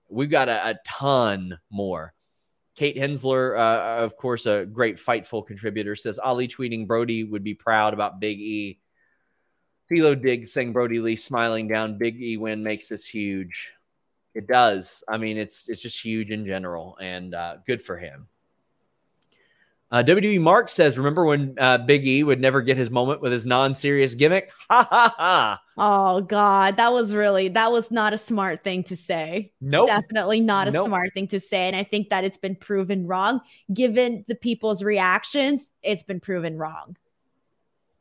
We've 0.09 0.31
got 0.31 0.49
a, 0.49 0.69
a 0.69 0.75
ton 0.87 1.59
more. 1.73 2.15
Kate 2.75 2.97
Hensler, 2.97 3.57
uh, 3.57 4.03
of 4.03 4.17
course, 4.17 4.47
a 4.47 4.67
great 4.67 4.97
Fightful 4.97 5.47
contributor, 5.47 5.95
says 5.95 6.19
Ali 6.19 6.49
tweeting 6.49 6.87
Brodie 6.87 7.25
would 7.25 7.45
be 7.45 7.55
proud 7.55 7.95
about 7.95 8.21
Big 8.21 8.41
E. 8.41 8.81
Philo 9.89 10.15
Diggs 10.15 10.53
saying 10.53 10.73
Brodie 10.73 11.01
Lee 11.01 11.17
smiling 11.17 11.69
down. 11.69 11.99
Big 11.99 12.21
E 12.21 12.37
win 12.37 12.63
makes 12.63 12.89
this 12.89 13.07
huge. 13.07 13.71
It 14.35 14.49
does. 14.49 15.05
I 15.09 15.19
mean, 15.19 15.39
it's 15.39 15.69
it's 15.69 15.83
just 15.83 16.03
huge 16.03 16.31
in 16.31 16.47
general, 16.47 16.97
and 17.01 17.35
uh, 17.35 17.57
good 17.67 17.81
for 17.83 17.97
him. 17.97 18.27
Uh, 19.95 20.03
WWE 20.03 20.41
Mark 20.41 20.69
says, 20.69 20.99
"Remember 20.99 21.25
when 21.25 21.55
uh, 21.57 21.79
Big 21.79 22.05
E 22.05 22.25
would 22.25 22.41
never 22.41 22.61
get 22.63 22.77
his 22.77 22.91
moment 22.91 23.21
with 23.21 23.31
his 23.31 23.47
non-serious 23.47 24.17
gimmick?" 24.17 24.51
Ha 24.69 24.89
ha 24.91 25.15
ha! 25.17 25.61
Oh 25.79 26.21
God, 26.21 26.79
that 26.79 26.93
was 26.93 27.15
really 27.15 27.47
that 27.51 27.71
was 27.71 27.93
not 27.93 28.13
a 28.13 28.19
smart 28.19 28.65
thing 28.65 28.83
to 28.85 28.97
say. 28.97 29.53
No, 29.61 29.85
nope. 29.85 29.87
definitely 29.87 30.41
not 30.41 30.67
a 30.67 30.73
nope. 30.73 30.87
smart 30.87 31.15
thing 31.15 31.29
to 31.29 31.39
say, 31.39 31.69
and 31.69 31.77
I 31.77 31.85
think 31.85 32.09
that 32.09 32.25
it's 32.25 32.37
been 32.37 32.57
proven 32.57 33.07
wrong. 33.07 33.41
Given 33.73 34.25
the 34.27 34.35
people's 34.35 34.83
reactions, 34.83 35.71
it's 35.81 36.03
been 36.03 36.19
proven 36.19 36.59
wrong. 36.59 36.97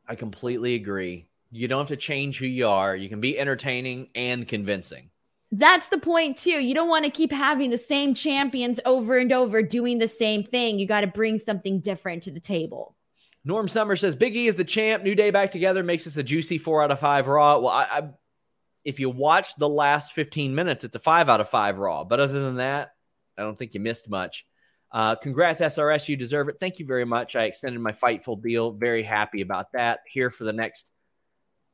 I 0.08 0.16
completely 0.16 0.74
agree. 0.74 1.28
You 1.52 1.68
don't 1.68 1.78
have 1.78 1.88
to 1.88 1.96
change 1.96 2.38
who 2.38 2.46
you 2.46 2.66
are. 2.66 2.96
You 2.96 3.08
can 3.08 3.20
be 3.20 3.38
entertaining 3.38 4.08
and 4.16 4.48
convincing. 4.48 5.10
That's 5.52 5.88
the 5.88 5.98
point 5.98 6.38
too. 6.38 6.60
You 6.60 6.74
don't 6.74 6.88
want 6.88 7.04
to 7.04 7.10
keep 7.10 7.30
having 7.30 7.70
the 7.70 7.78
same 7.78 8.14
champions 8.14 8.80
over 8.84 9.16
and 9.16 9.32
over 9.32 9.62
doing 9.62 9.98
the 9.98 10.08
same 10.08 10.42
thing. 10.42 10.78
You 10.78 10.86
got 10.86 11.02
to 11.02 11.06
bring 11.06 11.38
something 11.38 11.80
different 11.80 12.24
to 12.24 12.30
the 12.30 12.40
table. 12.40 12.96
Norm 13.44 13.68
Summer 13.68 13.94
says 13.94 14.16
Big 14.16 14.34
E 14.34 14.48
is 14.48 14.56
the 14.56 14.64
champ. 14.64 15.02
New 15.04 15.14
Day 15.14 15.30
back 15.30 15.50
together 15.50 15.82
makes 15.82 16.04
this 16.04 16.16
a 16.16 16.22
juicy 16.22 16.58
four 16.58 16.82
out 16.82 16.90
of 16.90 16.98
five 16.98 17.28
Raw. 17.28 17.58
Well, 17.58 17.68
I, 17.68 17.82
I 17.84 18.02
if 18.84 19.00
you 19.00 19.10
watch 19.10 19.54
the 19.56 19.68
last 19.68 20.12
15 20.12 20.54
minutes, 20.54 20.84
it's 20.84 20.96
a 20.96 21.00
five 21.00 21.28
out 21.28 21.40
of 21.40 21.48
five 21.48 21.78
Raw. 21.78 22.04
But 22.04 22.20
other 22.20 22.40
than 22.40 22.56
that, 22.56 22.90
I 23.38 23.42
don't 23.42 23.56
think 23.56 23.74
you 23.74 23.80
missed 23.80 24.10
much. 24.10 24.46
Uh, 24.92 25.16
congrats, 25.16 25.60
SRS. 25.60 26.08
You 26.08 26.16
deserve 26.16 26.48
it. 26.48 26.56
Thank 26.60 26.78
you 26.78 26.86
very 26.86 27.04
much. 27.04 27.34
I 27.34 27.44
extended 27.44 27.80
my 27.80 27.92
Fightful 27.92 28.42
deal. 28.42 28.72
Very 28.72 29.02
happy 29.02 29.40
about 29.40 29.72
that. 29.72 30.00
Here 30.06 30.30
for 30.30 30.44
the 30.44 30.52
next 30.52 30.92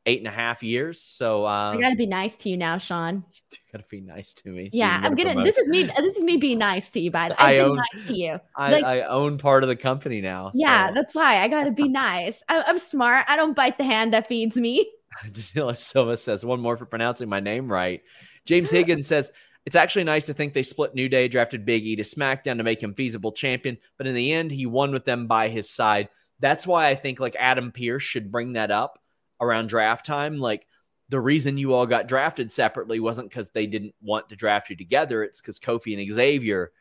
eight 0.06 0.18
and 0.18 0.26
a 0.26 0.30
half 0.30 0.62
years. 0.62 1.00
So 1.00 1.44
uh, 1.44 1.72
I 1.74 1.76
gotta 1.78 1.96
be 1.96 2.06
nice 2.06 2.36
to 2.38 2.48
you 2.48 2.56
now, 2.56 2.78
Sean. 2.78 3.24
Gotta 3.72 3.84
be 3.90 4.00
nice 4.00 4.34
to 4.34 4.48
me. 4.48 4.70
Yeah, 4.72 5.00
I'm 5.02 5.14
gonna. 5.14 5.32
Promote. 5.32 5.44
This 5.44 5.56
is 5.56 5.68
me. 5.68 5.84
This 5.84 6.16
is 6.16 6.24
me 6.24 6.36
being 6.36 6.58
nice 6.58 6.90
to 6.90 7.00
you. 7.00 7.10
By 7.10 7.28
the 7.28 7.34
way, 7.40 7.58
I 7.58 7.58
own, 7.58 7.76
nice 7.76 8.08
to 8.08 8.14
you. 8.14 8.40
I, 8.56 8.72
like, 8.72 8.84
I, 8.84 9.02
own 9.02 9.38
part 9.38 9.62
of 9.62 9.68
the 9.68 9.76
company 9.76 10.20
now. 10.20 10.50
So. 10.50 10.58
Yeah, 10.58 10.90
that's 10.92 11.14
why 11.14 11.40
I 11.40 11.48
gotta 11.48 11.70
be 11.70 11.88
nice. 11.88 12.42
I, 12.48 12.64
am 12.66 12.78
smart. 12.78 13.26
I 13.28 13.36
don't 13.36 13.54
bite 13.54 13.78
the 13.78 13.84
hand 13.84 14.12
that 14.12 14.26
feeds 14.26 14.56
me. 14.56 14.90
Silva 15.34 16.16
says 16.16 16.44
one 16.44 16.60
more 16.60 16.76
for 16.76 16.86
pronouncing 16.86 17.28
my 17.28 17.40
name 17.40 17.70
right. 17.70 18.02
James 18.46 18.70
Higgins 18.70 19.06
says. 19.06 19.30
It's 19.66 19.76
actually 19.76 20.04
nice 20.04 20.24
to 20.24 20.32
think 20.32 20.54
they 20.54 20.62
split 20.62 20.94
New 20.94 21.10
Day, 21.10 21.28
drafted 21.28 21.66
Big 21.66 21.86
E 21.86 21.94
to 21.94 22.02
SmackDown 22.02 22.56
to 22.56 22.64
make 22.64 22.82
him 22.82 22.94
feasible 22.94 23.30
champion, 23.30 23.76
but 23.98 24.06
in 24.06 24.14
the 24.14 24.32
end, 24.32 24.50
he 24.50 24.64
won 24.64 24.90
with 24.90 25.04
them 25.04 25.26
by 25.26 25.48
his 25.48 25.68
side. 25.68 26.08
That's 26.40 26.66
why 26.66 26.88
I 26.88 26.94
think 26.94 27.20
like 27.20 27.36
Adam 27.38 27.70
Pearce 27.70 28.02
should 28.02 28.32
bring 28.32 28.54
that 28.54 28.70
up 28.70 28.98
around 29.40 29.68
draft 29.68 30.06
time. 30.06 30.38
Like 30.38 30.66
the 31.08 31.20
reason 31.20 31.58
you 31.58 31.74
all 31.74 31.86
got 31.86 32.08
drafted 32.08 32.50
separately 32.50 33.00
wasn't 33.00 33.28
because 33.28 33.50
they 33.50 33.66
didn't 33.66 33.94
want 34.00 34.28
to 34.28 34.36
draft 34.36 34.70
you 34.70 34.76
together. 34.76 35.22
It's 35.22 35.40
because 35.40 35.58
Kofi 35.58 35.98
and 35.98 36.12
Xavier 36.12 36.72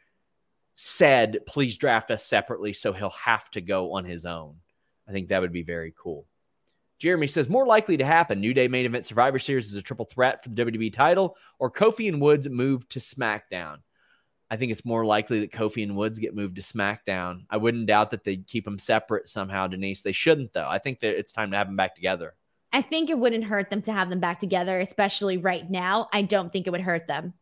said, 0.76 1.39
please 1.45 1.78
draft 1.78 2.12
us 2.12 2.24
separately. 2.24 2.74
So 2.74 2.93
he'll 2.93 3.10
have 3.10 3.49
to 3.51 3.62
go 3.62 3.93
on 3.93 4.05
his 4.05 4.26
own. 4.26 4.55
I 5.07 5.12
think 5.12 5.28
that 5.30 5.41
would 5.41 5.51
be 5.51 5.64
very 5.64 5.93
cool. 5.97 6.26
Jeremy 6.99 7.28
says 7.28 7.47
more 7.49 7.66
likely 7.66 7.97
to 7.97 8.05
happen. 8.05 8.41
New 8.41 8.53
Day 8.53 8.68
main 8.68 8.86
event 8.86 9.05
Survivor 9.05 9.39
Series 9.39 9.68
is 9.70 9.76
a 9.76 9.82
triple 9.82 10.05
threat 10.05 10.43
for 10.43 10.49
the 10.49 10.66
WWE 10.66 10.91
title, 10.91 11.38
or 11.57 11.72
Kofi 11.72 12.10
and 12.10 12.22
Woods 12.22 12.47
move 12.49 12.88
to 12.89 12.99
SmackDown. 12.99 13.78
I 14.51 14.57
think 14.57 14.72
it's 14.72 14.84
more 14.84 15.05
likely 15.05 15.39
that 15.39 15.51
Kofi 15.51 15.84
and 15.84 15.95
Woods 15.95 16.20
get 16.20 16.36
moved 16.36 16.57
to 16.57 16.62
SmackDown. 16.62 17.45
I 17.49 17.57
wouldn't 17.57 17.86
doubt 17.86 18.12
that 18.12 18.24
they'd 18.24 18.47
keep 18.47 18.66
them 18.66 18.80
separate 18.80 19.28
somehow, 19.28 19.68
Denise. 19.68 20.01
They 20.01 20.12
shouldn't, 20.12 20.53
though. 20.53 20.68
I 20.68 20.80
think 20.80 20.99
that 20.99 21.18
it's 21.18 21.32
time 21.32 21.51
to 21.51 21.57
have 21.57 21.68
them 21.68 21.76
back 21.76 21.95
together. 21.95 22.36
I 22.72 22.82
think 22.82 23.09
it 23.09 23.17
wouldn't 23.17 23.45
hurt 23.45 23.70
them 23.70 23.82
to 23.84 23.93
have 23.93 24.09
them 24.09 24.20
back 24.20 24.39
together, 24.39 24.80
especially 24.80 25.38
right 25.38 25.70
now. 25.70 26.07
I 26.13 26.22
don't 26.22 26.51
think 26.51 26.67
it 26.67 26.70
would 26.70 26.82
hurt 26.82 27.07
them. 27.07 27.34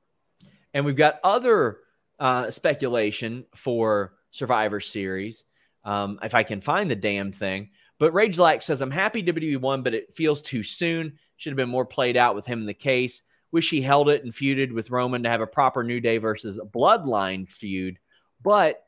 And 0.73 0.85
we've 0.85 0.95
got 0.95 1.19
other 1.23 1.79
uh, 2.19 2.49
speculation 2.49 3.45
for 3.55 4.13
Survivor 4.31 4.79
Series. 4.79 5.43
Um, 5.83 6.19
if 6.21 6.35
I 6.35 6.43
can 6.43 6.59
find 6.59 6.91
the 6.91 6.95
damn 6.95 7.31
thing. 7.31 7.69
But 7.97 8.13
Rage 8.13 8.37
Lack 8.37 8.61
says, 8.61 8.81
I'm 8.81 8.91
happy 8.91 9.23
WWE 9.23 9.57
won, 9.57 9.83
but 9.83 9.93
it 9.93 10.13
feels 10.13 10.41
too 10.41 10.61
soon. 10.61 11.17
Should 11.37 11.51
have 11.51 11.57
been 11.57 11.69
more 11.69 11.85
played 11.85 12.17
out 12.17 12.35
with 12.35 12.45
him 12.45 12.59
in 12.59 12.65
the 12.65 12.73
case. 12.73 13.23
Wish 13.51 13.69
he 13.69 13.81
held 13.81 14.09
it 14.09 14.23
and 14.23 14.33
feuded 14.33 14.73
with 14.73 14.91
Roman 14.91 15.23
to 15.23 15.29
have 15.29 15.41
a 15.41 15.47
proper 15.47 15.83
New 15.83 16.01
Day 16.01 16.17
versus 16.17 16.59
Bloodline 16.59 17.49
feud. 17.49 17.99
But 18.43 18.83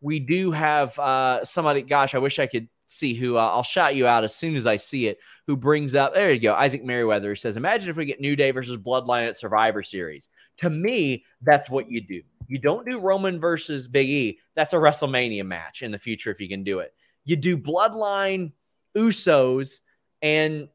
we 0.00 0.20
do 0.20 0.50
have 0.50 0.98
uh, 0.98 1.44
somebody, 1.44 1.82
gosh, 1.82 2.14
I 2.14 2.18
wish 2.18 2.38
I 2.38 2.46
could 2.46 2.68
see 2.88 3.14
who 3.14 3.36
uh, 3.36 3.50
I'll 3.52 3.62
shout 3.62 3.94
you 3.94 4.06
out 4.06 4.24
as 4.24 4.34
soon 4.34 4.56
as 4.56 4.66
I 4.66 4.76
see 4.76 5.06
it. 5.06 5.18
Who 5.46 5.56
brings 5.56 5.94
up? 5.94 6.14
There 6.14 6.32
you 6.32 6.40
go. 6.40 6.54
Isaac 6.54 6.84
Merriweather 6.84 7.36
says, 7.36 7.56
"Imagine 7.56 7.90
if 7.90 7.96
we 7.96 8.04
get 8.04 8.20
New 8.20 8.36
Day 8.36 8.50
versus 8.50 8.76
Bloodline 8.76 9.28
at 9.28 9.38
Survivor 9.38 9.82
Series." 9.82 10.28
To 10.58 10.70
me, 10.70 11.24
that's 11.42 11.70
what 11.70 11.90
you 11.90 12.00
do. 12.00 12.22
You 12.48 12.58
don't 12.58 12.88
do 12.88 12.98
Roman 12.98 13.38
versus 13.38 13.86
Big 13.86 14.08
E. 14.08 14.38
That's 14.56 14.72
a 14.72 14.76
WrestleMania 14.76 15.44
match 15.44 15.82
in 15.82 15.92
the 15.92 15.98
future 15.98 16.30
if 16.30 16.40
you 16.40 16.48
can 16.48 16.64
do 16.64 16.80
it. 16.80 16.94
You 17.24 17.36
do 17.36 17.58
Bloodline, 17.58 18.52
Usos, 18.96 19.80
and 20.22 20.68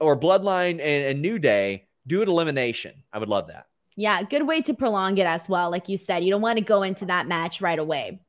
or 0.00 0.18
Bloodline 0.18 0.72
and, 0.72 0.82
and 0.82 1.22
New 1.22 1.38
Day. 1.38 1.88
Do 2.06 2.22
it 2.22 2.28
elimination. 2.28 3.02
I 3.12 3.18
would 3.18 3.28
love 3.28 3.48
that. 3.48 3.66
Yeah, 3.96 4.22
good 4.22 4.46
way 4.46 4.60
to 4.60 4.74
prolong 4.74 5.16
it 5.18 5.26
as 5.26 5.48
well. 5.48 5.70
Like 5.70 5.88
you 5.88 5.96
said, 5.96 6.22
you 6.22 6.30
don't 6.30 6.42
want 6.42 6.58
to 6.58 6.64
go 6.64 6.82
into 6.82 7.06
that 7.06 7.26
match 7.26 7.60
right 7.60 7.78
away 7.78 8.20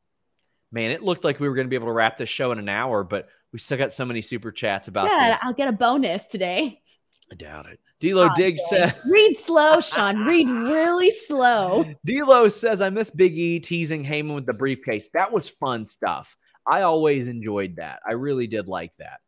man, 0.77 0.91
it 0.91 1.01
looked 1.01 1.23
like 1.23 1.39
we 1.39 1.49
were 1.49 1.55
going 1.55 1.65
to 1.65 1.69
be 1.69 1.75
able 1.75 1.87
to 1.87 1.91
wrap 1.91 2.17
this 2.17 2.29
show 2.29 2.51
in 2.51 2.59
an 2.59 2.69
hour, 2.69 3.03
but 3.03 3.27
we 3.51 3.57
still 3.57 3.79
got 3.79 3.91
so 3.91 4.05
many 4.05 4.21
super 4.21 4.51
chats 4.51 4.87
about 4.87 5.09
yeah, 5.09 5.31
this. 5.31 5.39
I'll 5.41 5.53
get 5.53 5.67
a 5.67 5.71
bonus 5.71 6.25
today. 6.25 6.83
I 7.31 7.35
doubt 7.35 7.65
it. 7.65 7.79
D'Lo 7.99 8.29
oh, 8.29 8.35
Diggs 8.35 8.61
says, 8.69 8.93
"Read 9.09 9.35
slow, 9.35 9.81
Sean. 9.81 10.23
Read 10.25 10.47
really 10.47 11.09
slow." 11.09 11.83
D'Lo 12.05 12.47
says, 12.47 12.79
"I 12.79 12.91
miss 12.91 13.09
Big 13.09 13.35
E 13.35 13.59
teasing 13.59 14.05
Heyman 14.05 14.35
with 14.35 14.45
the 14.45 14.53
briefcase. 14.53 15.09
That 15.15 15.33
was 15.33 15.49
fun 15.49 15.87
stuff. 15.87 16.37
I 16.71 16.81
always 16.83 17.27
enjoyed 17.27 17.77
that. 17.77 18.01
I 18.07 18.11
really 18.11 18.45
did 18.45 18.67
like 18.67 18.91
that." 18.99 19.19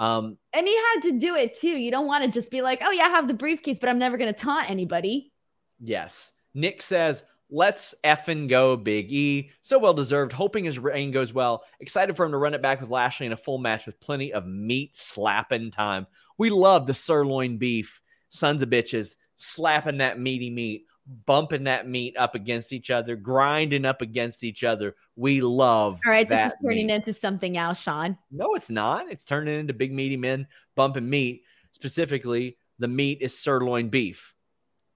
Um, 0.00 0.36
and 0.52 0.66
he 0.66 0.74
had 0.74 1.02
to 1.02 1.12
do 1.12 1.36
it 1.36 1.54
too. 1.54 1.68
You 1.68 1.92
don't 1.92 2.08
want 2.08 2.24
to 2.24 2.30
just 2.30 2.50
be 2.50 2.60
like, 2.60 2.80
"Oh 2.84 2.90
yeah, 2.90 3.04
I 3.04 3.10
have 3.10 3.28
the 3.28 3.34
briefcase, 3.34 3.78
but 3.78 3.88
I'm 3.88 4.00
never 4.00 4.18
going 4.18 4.34
to 4.34 4.38
taunt 4.38 4.68
anybody." 4.68 5.32
Yes. 5.78 6.32
Nick 6.54 6.82
says, 6.82 7.22
Let's 7.50 7.94
effing 8.04 8.48
go, 8.48 8.76
Big 8.76 9.10
E. 9.10 9.50
So 9.62 9.78
well 9.78 9.94
deserved. 9.94 10.32
Hoping 10.32 10.64
his 10.64 10.78
reign 10.78 11.10
goes 11.10 11.32
well. 11.32 11.64
Excited 11.80 12.14
for 12.14 12.26
him 12.26 12.32
to 12.32 12.38
run 12.38 12.52
it 12.52 12.60
back 12.60 12.80
with 12.80 12.90
Lashley 12.90 13.26
in 13.26 13.32
a 13.32 13.38
full 13.38 13.56
match 13.56 13.86
with 13.86 14.00
plenty 14.00 14.34
of 14.34 14.46
meat 14.46 14.94
slapping 14.94 15.70
time. 15.70 16.06
We 16.36 16.50
love 16.50 16.86
the 16.86 16.94
sirloin 16.94 17.56
beef, 17.56 18.02
sons 18.28 18.60
of 18.60 18.68
bitches, 18.68 19.16
slapping 19.36 19.98
that 19.98 20.20
meaty 20.20 20.50
meat, 20.50 20.84
bumping 21.24 21.64
that 21.64 21.88
meat 21.88 22.16
up 22.18 22.34
against 22.34 22.74
each 22.74 22.90
other, 22.90 23.16
grinding 23.16 23.86
up 23.86 24.02
against 24.02 24.44
each 24.44 24.62
other. 24.62 24.94
We 25.16 25.40
love. 25.40 26.00
All 26.04 26.12
right, 26.12 26.28
this 26.28 26.52
is 26.52 26.54
turning 26.62 26.88
meat. 26.88 26.94
into 26.96 27.14
something 27.14 27.56
else, 27.56 27.80
Sean. 27.80 28.18
No, 28.30 28.54
it's 28.56 28.68
not. 28.68 29.10
It's 29.10 29.24
turning 29.24 29.58
into 29.58 29.72
big 29.72 29.92
meaty 29.92 30.18
men 30.18 30.46
bumping 30.74 31.08
meat. 31.08 31.44
Specifically, 31.70 32.58
the 32.78 32.88
meat 32.88 33.18
is 33.22 33.38
sirloin 33.38 33.88
beef. 33.88 34.34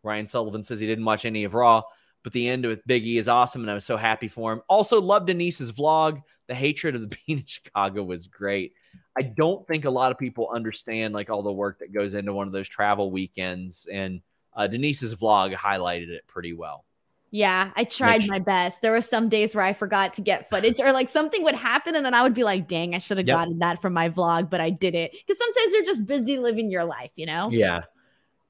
Ryan 0.02 0.26
Sullivan 0.26 0.64
says 0.64 0.80
he 0.80 0.86
didn't 0.86 1.06
watch 1.06 1.24
any 1.24 1.44
of 1.44 1.54
Raw 1.54 1.82
but 2.22 2.32
the 2.32 2.48
end 2.48 2.66
with 2.66 2.86
Biggie 2.86 3.16
is 3.16 3.28
awesome, 3.28 3.62
and 3.62 3.70
I 3.70 3.74
was 3.74 3.84
so 3.84 3.96
happy 3.96 4.28
for 4.28 4.52
him. 4.52 4.62
Also, 4.68 5.00
love 5.00 5.26
Denise's 5.26 5.72
vlog. 5.72 6.22
The 6.48 6.54
hatred 6.54 6.94
of 6.94 7.00
the 7.00 7.16
bean 7.26 7.38
in 7.38 7.46
Chicago 7.46 8.02
was 8.02 8.26
great. 8.26 8.72
I 9.16 9.22
don't 9.22 9.66
think 9.66 9.84
a 9.84 9.90
lot 9.90 10.12
of 10.12 10.18
people 10.18 10.50
understand 10.52 11.14
like 11.14 11.30
all 11.30 11.42
the 11.42 11.52
work 11.52 11.78
that 11.80 11.92
goes 11.92 12.14
into 12.14 12.32
one 12.32 12.46
of 12.46 12.52
those 12.52 12.68
travel 12.68 13.10
weekends, 13.10 13.86
and 13.90 14.20
uh, 14.54 14.66
Denise's 14.66 15.14
vlog 15.14 15.54
highlighted 15.54 16.08
it 16.08 16.26
pretty 16.26 16.52
well. 16.52 16.84
Yeah, 17.34 17.70
I 17.74 17.84
tried 17.84 18.28
my 18.28 18.38
best. 18.38 18.82
There 18.82 18.92
were 18.92 19.00
some 19.00 19.30
days 19.30 19.54
where 19.54 19.64
I 19.64 19.72
forgot 19.72 20.12
to 20.14 20.20
get 20.20 20.50
footage 20.50 20.78
or 20.78 20.92
like 20.92 21.08
something 21.08 21.42
would 21.44 21.54
happen 21.54 21.96
and 21.96 22.04
then 22.04 22.12
I 22.12 22.22
would 22.22 22.34
be 22.34 22.44
like, 22.44 22.68
dang, 22.68 22.94
I 22.94 22.98
should 22.98 23.16
have 23.16 23.26
yep. 23.26 23.38
gotten 23.38 23.58
that 23.60 23.80
from 23.80 23.94
my 23.94 24.10
vlog, 24.10 24.50
but 24.50 24.60
I 24.60 24.68
didn't. 24.68 25.12
Because 25.12 25.38
sometimes 25.38 25.72
you're 25.72 25.84
just 25.84 26.04
busy 26.04 26.36
living 26.36 26.70
your 26.70 26.84
life, 26.84 27.10
you 27.16 27.24
know? 27.24 27.48
Yeah. 27.50 27.84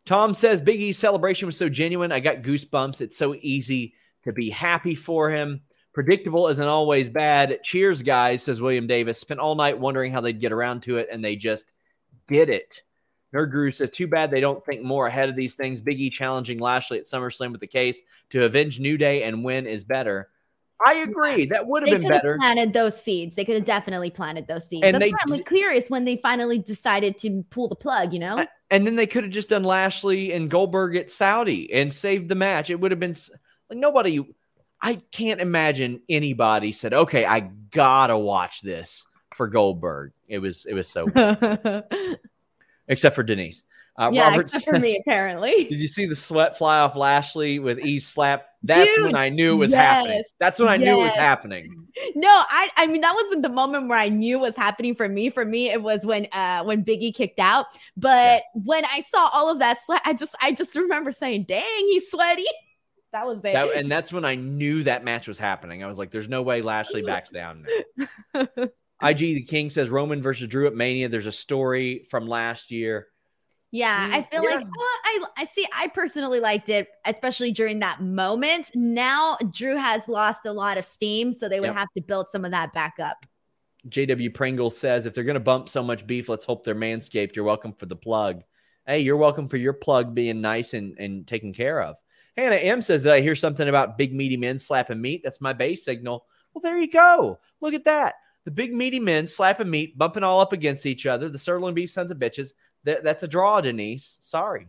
Tom 0.05 0.35
says 0.35 0.61
Big 0.61 0.81
E's 0.81 0.99
celebration 0.99 1.47
was 1.47 1.57
so 1.57 1.69
genuine. 1.69 2.13
I 2.13 2.21
got 2.21 2.43
goosebumps. 2.43 3.01
It's 3.01 3.17
so 3.17 3.35
easy 3.41 3.95
to 4.23 4.33
be 4.33 4.51
happy 4.51 4.95
for 4.95 5.31
him. 5.31 5.63
Predictable 5.93 6.49
isn't 6.49 6.67
always 6.67 7.09
bad. 7.09 7.63
Cheers, 7.63 8.03
guys, 8.03 8.43
says 8.43 8.61
William 8.61 8.87
Davis. 8.87 9.19
Spent 9.19 9.41
all 9.41 9.55
night 9.55 9.79
wondering 9.79 10.11
how 10.11 10.21
they'd 10.21 10.41
get 10.41 10.53
around 10.53 10.83
to 10.85 10.97
it, 10.97 11.09
and 11.13 11.25
they 11.25 11.37
just 11.37 11.73
did 12.27 12.49
it. 12.49 12.83
Nerd 13.35 13.51
Guru 13.51 13.73
says, 13.73 13.91
too 13.91 14.07
bad 14.07 14.31
they 14.31 14.41
don't 14.41 14.65
think 14.65 14.83
more 14.83 15.07
ahead 15.07 15.29
of 15.29 15.37
these 15.37 15.55
things. 15.55 15.81
Big 15.81 16.01
E 16.01 16.11
challenging 16.11 16.59
Lashley 16.59 16.99
at 16.99 17.05
SummerSlam 17.05 17.53
with 17.53 17.61
the 17.61 17.67
case 17.67 18.01
to 18.31 18.45
avenge 18.45 18.81
New 18.81 18.99
Day 18.99 19.23
and 19.23 19.45
win 19.45 19.67
is 19.67 19.85
better. 19.85 20.29
I 20.87 20.95
agree. 20.95 21.47
That 21.47 21.67
would 21.67 21.87
have 21.87 22.01
been 22.01 22.09
better. 22.09 22.37
Planted 22.39 22.73
those 22.73 23.01
seeds. 23.01 23.37
They 23.37 23.45
could 23.45 23.57
have 23.57 23.65
definitely 23.65 24.11
planted 24.11 24.47
those 24.47 24.69
seeds. 24.69 24.85
And 24.85 24.95
That's 24.95 25.13
they, 25.13 25.35
I'm 25.35 25.45
curious 25.45 25.89
when 25.89 26.05
they 26.05 26.17
finally 26.17 26.59
decided 26.59 27.19
to 27.19 27.45
pull 27.51 27.69
the 27.69 27.77
plug. 27.77 28.13
You 28.13 28.19
know, 28.19 28.47
and 28.71 28.87
then 28.87 28.97
they 28.97 29.07
could 29.07 29.25
have 29.25 29.33
just 29.33 29.51
done 29.51 29.65
Lashley 29.65 30.33
and 30.33 30.51
Goldberg 30.51 30.97
at 30.97 31.11
Saudi 31.11 31.73
and 31.73 31.93
saved 31.93 32.29
the 32.29 32.35
match. 32.35 32.71
It 32.71 32.81
would 32.81 32.91
have 32.91 33.01
been 33.01 33.17
like 33.71 33.79
nobody. 33.79 34.25
I 34.81 35.01
can't 35.13 35.41
imagine 35.41 36.01
anybody 36.09 36.73
said, 36.73 36.93
"Okay, 36.93 37.25
I 37.25 37.41
gotta 37.41 38.19
watch 38.19 38.63
this 38.63 39.07
for 39.35 39.49
Goldberg." 39.49 40.13
It 40.29 40.39
was 40.39 40.67
it 40.67 40.75
was 40.75 40.89
so. 40.89 41.07
except 42.89 43.15
for 43.15 43.23
Denise. 43.23 43.65
Uh, 43.99 44.11
yeah, 44.13 44.29
Robert 44.29 44.43
except 44.43 44.65
says, 44.65 44.75
for 44.75 44.81
me, 44.81 44.99
apparently. 45.01 45.65
Did 45.69 45.79
you 45.79 45.87
see 45.87 46.07
the 46.07 46.17
sweat 46.17 46.57
fly 46.57 46.79
off 46.79 46.97
Lashley 46.97 47.59
with 47.59 47.79
E 47.79 47.99
slap? 47.99 48.47
That's 48.63 48.95
Dude, 48.95 49.07
when 49.07 49.17
I 49.17 49.29
knew 49.29 49.55
it 49.55 49.59
was 49.59 49.73
yes, 49.73 49.81
happening. 49.81 50.23
That's 50.39 50.59
when 50.59 50.69
I 50.69 50.77
yes. 50.77 50.85
knew 50.85 51.01
it 51.01 51.05
was 51.05 51.15
happening. 51.15 51.79
No, 52.15 52.43
I 52.49 52.71
I 52.79 52.87
mean 52.87 53.03
that 53.03 53.15
wasn't 53.15 53.43
the 53.43 53.51
moment 53.51 53.89
where 53.89 53.99
I 53.99 54.09
knew 54.09 54.39
it 54.39 54.41
was 54.41 54.57
happening 54.57 54.95
for 54.95 55.09
me. 55.11 55.29
For 55.29 55.45
me, 55.45 55.71
it 55.71 55.83
was 55.83 56.07
when 56.07 56.27
uh 56.33 56.65
when 56.65 56.83
Biggie 56.83 57.15
kicked 57.15 57.39
out. 57.39 57.67
But 57.99 58.41
yes. 58.41 58.43
when 58.55 58.85
I 58.87 59.01
saw 59.01 59.29
all 59.29 59.51
of 59.51 59.59
that 59.59 59.79
sweat, 59.79 60.01
I 60.07 60.15
just 60.15 60.35
I 60.41 60.53
just 60.53 60.75
remember 60.75 61.13
saying, 61.13 61.45
"Dang, 61.47 61.87
he's 61.89 62.11
sweaty." 62.11 62.47
That 63.13 63.27
was 63.27 63.41
it. 63.41 63.53
That, 63.53 63.75
and 63.75 63.93
that's 63.93 64.11
when 64.11 64.25
I 64.25 64.37
knew 64.37 64.85
that 64.85 65.05
match 65.05 65.29
was 65.29 65.39
happening. 65.39 65.85
I 65.85 65.87
was 65.87 65.99
like, 65.99 66.11
"There's 66.11 66.31
no 66.31 66.41
way 66.41 66.63
Lashley 66.63 67.03
backs 67.03 67.31
down." 67.31 67.67
IG 69.03 69.19
the 69.19 69.43
King 69.43 69.69
says 69.69 69.91
Roman 69.91 70.23
versus 70.23 70.49
Drew 70.49 70.67
at 70.67 70.75
Mania. 70.75 71.11
There's 71.11 71.27
a 71.27 71.33
story 71.33 72.07
from 72.09 72.27
last 72.27 72.71
year. 72.71 73.09
Yeah, 73.73 74.11
I 74.13 74.21
mm, 74.21 74.31
feel 74.31 74.45
yeah. 74.45 74.57
like 74.57 74.67
I 75.05 75.25
I 75.39 75.45
see. 75.45 75.67
I 75.75 75.89
personally 75.89 76.41
liked 76.41 76.69
it, 76.69 76.89
especially 77.07 77.53
during 77.53 77.79
that 77.79 78.03
moment. 78.03 78.71
Now 78.75 79.39
Drew 79.51 79.79
has 79.79 80.09
lost 80.09 80.45
a 80.45 80.53
lot 80.53 80.77
of 80.77 80.85
steam, 80.85 81.33
so 81.33 81.49
they 81.49 81.59
would 81.59 81.69
yep. 81.69 81.77
have 81.77 81.89
to 81.97 82.03
build 82.03 82.29
some 82.31 82.45
of 82.45 82.51
that 82.51 82.75
back 82.75 82.97
up. 83.03 83.25
JW 83.89 84.33
Pringle 84.35 84.69
says 84.69 85.07
if 85.07 85.15
they're 85.15 85.25
going 85.25 85.35
to 85.35 85.41
bump 85.41 85.71
so 85.71 85.83
much 85.83 86.07
beef, 86.07 86.29
let's 86.29 86.45
hope 86.45 86.65
they're 86.65 86.75
manscaped. 86.75 87.35
You're 87.35 87.47
welcome 87.47 87.73
for 87.73 87.87
the 87.87 87.97
plug. 87.97 88.43
Hey, 88.87 89.01
you're 89.01 89.17
welcome 89.17 89.49
for 89.49 89.57
your 89.57 89.73
plug 89.73 90.15
being 90.15 90.43
nice 90.43 90.75
and, 90.75 90.97
and 90.99 91.27
taken 91.27 91.55
care 91.55 91.81
of. 91.81 91.97
Hannah 92.37 92.57
M 92.57 92.83
says 92.83 93.03
that 93.05 93.15
I 93.15 93.21
hear 93.21 93.35
something 93.35 93.69
about 93.69 93.97
big 93.97 94.15
meaty 94.15 94.37
men 94.37 94.59
slapping 94.59 95.01
meat. 95.01 95.23
That's 95.25 95.41
my 95.41 95.55
base 95.55 95.83
signal. 95.83 96.27
Well, 96.53 96.61
there 96.61 96.79
you 96.79 96.91
go. 96.91 97.41
Look 97.61 97.73
at 97.73 97.85
that 97.85 98.15
the 98.45 98.51
big 98.51 98.75
meaty 98.75 99.01
men 99.01 99.27
slapping 99.27 99.71
meat, 99.71 99.97
bumping 99.97 100.25
all 100.25 100.41
up 100.41 100.53
against 100.53 100.87
each 100.87 101.07
other. 101.07 101.29
The 101.29 101.39
sirloin 101.39 101.75
beef 101.75 101.91
sons 101.91 102.11
of 102.11 102.19
bitches. 102.19 102.53
That, 102.85 103.03
that's 103.03 103.23
a 103.23 103.29
draw, 103.29 103.61
Denise. 103.61 104.19
Sorry. 104.21 104.69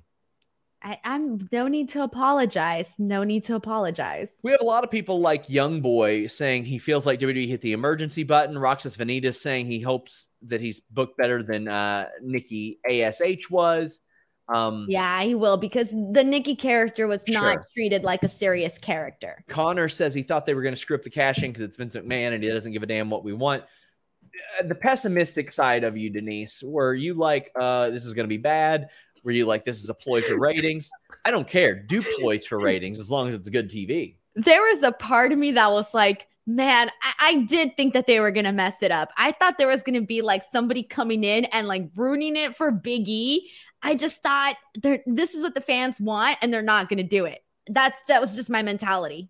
I, 0.84 1.00
am 1.06 1.48
no 1.52 1.68
need 1.68 1.90
to 1.90 2.04
apologize. 2.04 2.94
No 3.00 3.24
need 3.24 3.46
to 3.46 3.56
apologize. 3.56 4.28
We 4.44 4.52
have 4.52 4.60
a 4.60 4.66
lot 4.66 4.84
of 4.84 4.92
people 4.92 5.22
like 5.22 5.50
Young 5.50 5.80
Boy 5.80 6.28
saying 6.28 6.66
he 6.66 6.78
feels 6.78 7.06
like 7.06 7.20
WWE 7.20 7.48
hit 7.48 7.62
the 7.62 7.72
emergency 7.72 8.24
button. 8.24 8.58
Roxas 8.58 8.98
Vanitas 8.98 9.36
saying 9.36 9.68
he 9.68 9.80
hopes 9.80 10.28
that 10.44 10.60
he's 10.60 10.82
booked 10.82 11.18
better 11.18 11.42
than 11.42 11.70
uh, 11.70 12.10
Nikki 12.22 12.80
Ash 12.90 13.50
was. 13.50 14.02
Um, 14.54 14.88
yeah, 14.90 15.24
he 15.24 15.36
will 15.36 15.56
because 15.56 15.90
the 15.90 16.24
Nikki 16.24 16.56
character 16.56 17.08
was 17.08 17.24
not 17.30 17.60
treated 17.74 18.04
like 18.04 18.24
a 18.24 18.28
serious 18.28 18.78
character. 18.78 19.44
Connor 19.48 19.88
says 19.88 20.14
he 20.14 20.22
thought 20.22 20.46
they 20.46 20.54
were 20.54 20.62
going 20.62 20.76
to 20.76 20.80
script 20.80 21.06
the 21.06 21.10
cash 21.10 21.42
in 21.44 21.52
because 21.52 21.64
it's 21.64 21.78
Vince 21.78 21.96
McMahon 21.96 22.34
and 22.34 22.44
he 22.44 22.50
doesn't 22.50 22.74
give 22.74 22.84
a 22.84 22.88
damn 22.88 23.10
what 23.10 23.24
we 23.24 23.32
want. 23.32 23.64
Uh, 24.60 24.68
the 24.68 24.76
pessimistic 24.76 25.52
side 25.52 25.84
of 25.84 25.98
you, 25.98 26.10
Denise, 26.10 26.64
were 26.64 26.94
you 26.94 27.14
like, 27.14 27.52
uh, 27.60 27.90
this 27.90 28.06
is 28.06 28.14
going 28.14 28.26
to 28.26 28.30
be 28.30 28.38
bad? 28.38 28.90
Were 29.24 29.32
you 29.32 29.46
like, 29.46 29.66
this 29.66 29.82
is 29.82 29.90
a 29.90 29.94
ploy 29.94 30.22
for 30.22 30.40
ratings? 30.40 30.90
I 31.26 31.32
don't 31.32 31.48
care. 31.48 31.76
Do 31.76 32.04
ploys 32.20 32.46
for 32.46 32.60
ratings 32.60 33.00
as 33.00 33.10
long 33.10 33.30
as 33.30 33.36
it's 33.36 33.50
good 33.50 33.70
TV. 33.70 34.16
There 34.36 34.62
was 34.62 34.84
a 34.84 34.92
part 34.92 35.32
of 35.32 35.38
me 35.38 35.52
that 35.52 35.72
was 35.72 35.94
like, 35.94 36.28
man, 36.46 36.90
I, 37.02 37.14
I 37.20 37.36
did 37.44 37.78
think 37.78 37.94
that 37.94 38.08
they 38.08 38.20
were 38.20 38.32
going 38.32 38.46
to 38.46 38.52
mess 38.52 38.84
it 38.84 38.92
up. 38.92 39.10
I 39.18 39.32
thought 39.32 39.58
there 39.58 39.68
was 39.68 39.84
going 39.84 40.00
to 40.00 40.06
be 40.06 40.22
like 40.22 40.44
somebody 40.44 40.84
coming 40.84 41.24
in 41.24 41.46
and 41.46 41.68
like 41.68 41.90
ruining 41.96 42.36
it 42.36 42.56
for 42.56 42.72
Big 42.72 43.08
E. 43.08 43.50
I 43.82 43.96
just 43.96 44.22
thought 44.24 44.56
this 45.06 45.34
is 45.34 45.44
what 45.44 45.56
the 45.56 45.62
fans 45.62 46.02
want 46.02 46.38
and 46.42 46.54
they're 46.54 46.62
not 46.62 46.90
going 46.90 46.98
to 46.98 47.04
do 47.04 47.26
it. 47.26 47.44
That's 47.68 48.02
that 48.04 48.20
was 48.20 48.36
just 48.36 48.50
my 48.50 48.62
mentality. 48.62 49.30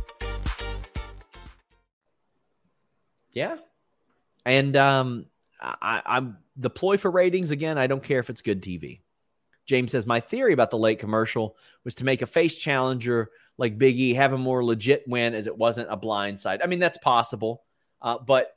Yeah. 3.33 3.57
And 4.45 4.75
um, 4.75 5.25
I, 5.61 6.01
I'm 6.05 6.37
the 6.55 6.69
ploy 6.69 6.97
for 6.97 7.11
ratings 7.11 7.51
again. 7.51 7.77
I 7.77 7.87
don't 7.87 8.03
care 8.03 8.19
if 8.19 8.29
it's 8.29 8.41
good 8.41 8.61
TV. 8.61 9.01
James 9.65 9.91
says 9.91 10.05
my 10.05 10.19
theory 10.19 10.53
about 10.53 10.71
the 10.71 10.77
late 10.77 10.99
commercial 10.99 11.55
was 11.83 11.95
to 11.95 12.03
make 12.03 12.21
a 12.21 12.25
face 12.25 12.57
challenger 12.57 13.29
like 13.57 13.77
Biggie 13.77 14.15
have 14.15 14.33
a 14.33 14.37
more 14.37 14.63
legit 14.65 15.03
win, 15.07 15.35
as 15.35 15.47
it 15.47 15.57
wasn't 15.57 15.91
a 15.91 15.97
blind 15.97 16.39
side. 16.39 16.61
I 16.63 16.67
mean, 16.67 16.79
that's 16.79 16.97
possible, 16.97 17.63
uh, 18.01 18.17
but 18.25 18.55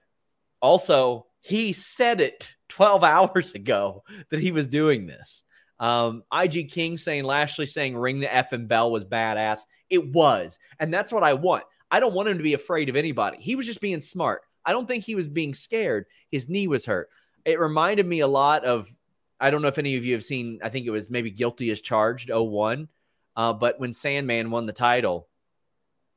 also 0.63 1.27
he 1.41 1.73
said 1.75 2.21
it 2.21 2.55
12 2.71 3.05
hours 3.05 3.55
ago 3.55 4.03
that 4.31 4.41
he 4.41 4.51
was 4.51 4.67
doing 4.67 5.07
this. 5.07 5.45
Um, 5.79 6.23
IG 6.33 6.71
King 6.71 6.97
saying 6.97 7.25
Lashley 7.25 7.67
saying 7.67 7.97
ring 7.97 8.21
the 8.21 8.33
F 8.33 8.53
and 8.53 8.67
bell 8.67 8.91
was 8.91 9.05
badass. 9.05 9.61
It 9.91 10.13
was. 10.13 10.59
And 10.81 10.93
that's 10.93 11.13
what 11.13 11.23
I 11.23 11.35
want. 11.35 11.65
I 11.91 12.01
don't 12.01 12.15
want 12.15 12.29
him 12.29 12.39
to 12.39 12.43
be 12.43 12.55
afraid 12.55 12.89
of 12.89 12.97
anybody. 12.97 13.39
He 13.41 13.57
was 13.57 13.67
just 13.67 13.81
being 13.81 14.01
smart. 14.01 14.43
I 14.65 14.73
don't 14.73 14.87
think 14.87 15.05
he 15.05 15.15
was 15.15 15.29
being 15.29 15.55
scared. 15.55 16.07
His 16.31 16.49
knee 16.49 16.69
was 16.69 16.87
hurt. 16.87 17.11
It 17.45 17.61
reminded 17.61 18.07
me 18.07 18.21
a 18.21 18.27
lot 18.27 18.65
of, 18.65 18.89
I 19.39 19.51
don't 19.51 19.63
know 19.63 19.69
if 19.69 19.79
any 19.79 19.97
of 19.97 20.05
you 20.05 20.15
have 20.15 20.25
seen, 20.25 20.61
I 20.63 20.69
think 20.69 20.87
it 20.87 20.91
was 20.91 21.11
maybe 21.11 21.31
Guilty 21.31 21.71
as 21.71 21.81
Charged 21.81 22.31
01. 22.33 22.89
Uh, 23.37 23.53
but 23.53 23.81
when 23.81 23.93
Sandman 23.93 24.51
won 24.51 24.67
the 24.67 24.73
title, 24.73 25.29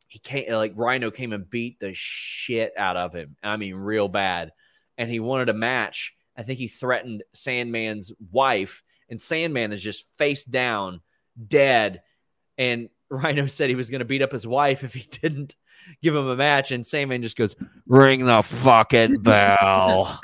he 0.07 0.19
came 0.19 0.51
like 0.53 0.73
Rhino 0.75 1.11
came 1.11 1.33
and 1.33 1.49
beat 1.49 1.79
the 1.79 1.91
shit 1.93 2.73
out 2.77 2.95
of 2.95 3.13
him. 3.13 3.35
I 3.43 3.57
mean, 3.57 3.75
real 3.75 4.07
bad. 4.07 4.53
And 4.97 5.09
he 5.09 5.19
wanted 5.19 5.49
a 5.49 5.53
match. 5.53 6.15
I 6.37 6.43
think 6.43 6.59
he 6.59 6.67
threatened 6.67 7.23
Sandman's 7.33 8.13
wife 8.31 8.83
and 9.09 9.21
Sandman 9.21 9.73
is 9.73 9.81
just 9.81 10.05
face 10.17 10.43
down, 10.43 11.01
dead. 11.47 12.01
And 12.57 12.89
Rhino 13.09 13.45
said 13.47 13.69
he 13.69 13.75
was 13.75 13.89
going 13.89 13.99
to 13.99 14.05
beat 14.05 14.21
up 14.21 14.31
his 14.31 14.45
wife 14.45 14.83
if 14.83 14.93
he 14.93 15.07
didn't 15.09 15.55
give 16.01 16.15
him 16.15 16.27
a 16.27 16.35
match, 16.35 16.71
and 16.71 16.85
Sandman 16.85 17.21
just 17.21 17.37
goes, 17.37 17.55
"Ring 17.85 18.25
the 18.25 18.41
fucking 18.41 19.17
bell." 19.21 20.19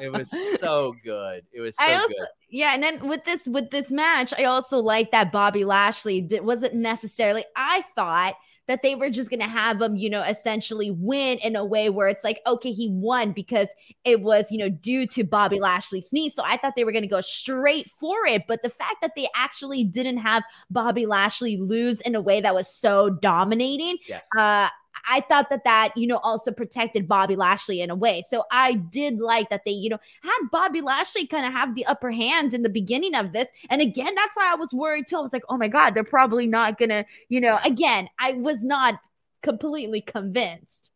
it 0.00 0.12
was 0.12 0.30
so 0.58 0.94
good. 1.04 1.44
It 1.52 1.60
was 1.60 1.76
so 1.76 1.84
also, 1.84 2.08
good. 2.08 2.28
Yeah, 2.50 2.74
and 2.74 2.82
then 2.82 3.08
with 3.08 3.24
this 3.24 3.46
with 3.46 3.70
this 3.70 3.90
match, 3.90 4.32
I 4.38 4.44
also 4.44 4.78
like 4.78 5.10
that 5.10 5.32
Bobby 5.32 5.64
Lashley 5.64 6.20
did, 6.20 6.44
wasn't 6.44 6.74
necessarily. 6.74 7.44
I 7.56 7.82
thought 7.94 8.34
that 8.66 8.82
they 8.82 8.94
were 8.94 9.10
just 9.10 9.30
going 9.30 9.40
to 9.40 9.46
have 9.46 9.80
him, 9.80 9.96
you 9.96 10.08
know, 10.08 10.22
essentially 10.22 10.90
win 10.90 11.38
in 11.38 11.56
a 11.56 11.64
way 11.64 11.90
where 11.90 12.08
it's 12.08 12.24
like, 12.24 12.40
okay, 12.46 12.72
he 12.72 12.88
won 12.90 13.32
because 13.32 13.68
it 14.04 14.22
was, 14.22 14.50
you 14.50 14.58
know, 14.58 14.68
due 14.68 15.06
to 15.08 15.24
Bobby 15.24 15.60
Lashley's 15.60 16.12
knee. 16.12 16.28
So 16.28 16.42
I 16.44 16.56
thought 16.56 16.74
they 16.76 16.84
were 16.84 16.92
going 16.92 17.02
to 17.02 17.08
go 17.08 17.20
straight 17.20 17.90
for 18.00 18.26
it. 18.26 18.46
But 18.46 18.62
the 18.62 18.70
fact 18.70 18.96
that 19.02 19.12
they 19.16 19.28
actually 19.34 19.84
didn't 19.84 20.18
have 20.18 20.42
Bobby 20.70 21.06
Lashley 21.06 21.56
lose 21.56 22.00
in 22.00 22.14
a 22.14 22.20
way 22.20 22.40
that 22.40 22.54
was 22.54 22.68
so 22.68 23.10
dominating, 23.10 23.98
yes. 24.08 24.26
uh, 24.36 24.68
I 25.08 25.20
thought 25.20 25.50
that 25.50 25.64
that, 25.64 25.96
you 25.96 26.06
know, 26.06 26.18
also 26.18 26.52
protected 26.52 27.08
Bobby 27.08 27.36
Lashley 27.36 27.80
in 27.80 27.90
a 27.90 27.94
way. 27.94 28.22
So 28.28 28.44
I 28.50 28.74
did 28.74 29.18
like 29.18 29.50
that 29.50 29.62
they, 29.64 29.72
you 29.72 29.90
know, 29.90 29.98
had 30.22 30.48
Bobby 30.50 30.80
Lashley 30.80 31.26
kind 31.26 31.46
of 31.46 31.52
have 31.52 31.74
the 31.74 31.86
upper 31.86 32.10
hand 32.10 32.54
in 32.54 32.62
the 32.62 32.68
beginning 32.68 33.14
of 33.14 33.32
this. 33.32 33.48
And 33.70 33.80
again, 33.80 34.14
that's 34.14 34.36
why 34.36 34.50
I 34.52 34.56
was 34.56 34.72
worried 34.72 35.06
too. 35.06 35.16
I 35.18 35.20
was 35.20 35.32
like, 35.32 35.44
oh 35.48 35.56
my 35.56 35.68
God, 35.68 35.94
they're 35.94 36.04
probably 36.04 36.46
not 36.46 36.78
going 36.78 36.90
to, 36.90 37.04
you 37.28 37.40
know, 37.40 37.58
again, 37.64 38.08
I 38.18 38.32
was 38.32 38.64
not 38.64 38.98
completely 39.42 40.00
convinced. 40.00 40.92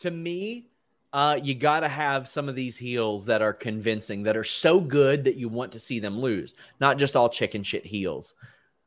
To 0.00 0.10
me, 0.10 0.66
uh, 1.12 1.38
you 1.42 1.54
got 1.54 1.80
to 1.80 1.88
have 1.88 2.26
some 2.26 2.48
of 2.48 2.54
these 2.54 2.76
heels 2.76 3.26
that 3.26 3.42
are 3.42 3.52
convincing, 3.52 4.22
that 4.24 4.36
are 4.36 4.44
so 4.44 4.80
good 4.80 5.24
that 5.24 5.36
you 5.36 5.48
want 5.48 5.72
to 5.72 5.80
see 5.80 6.00
them 6.00 6.18
lose, 6.18 6.54
not 6.80 6.98
just 6.98 7.16
all 7.16 7.28
chicken 7.28 7.62
shit 7.62 7.84
heels. 7.84 8.34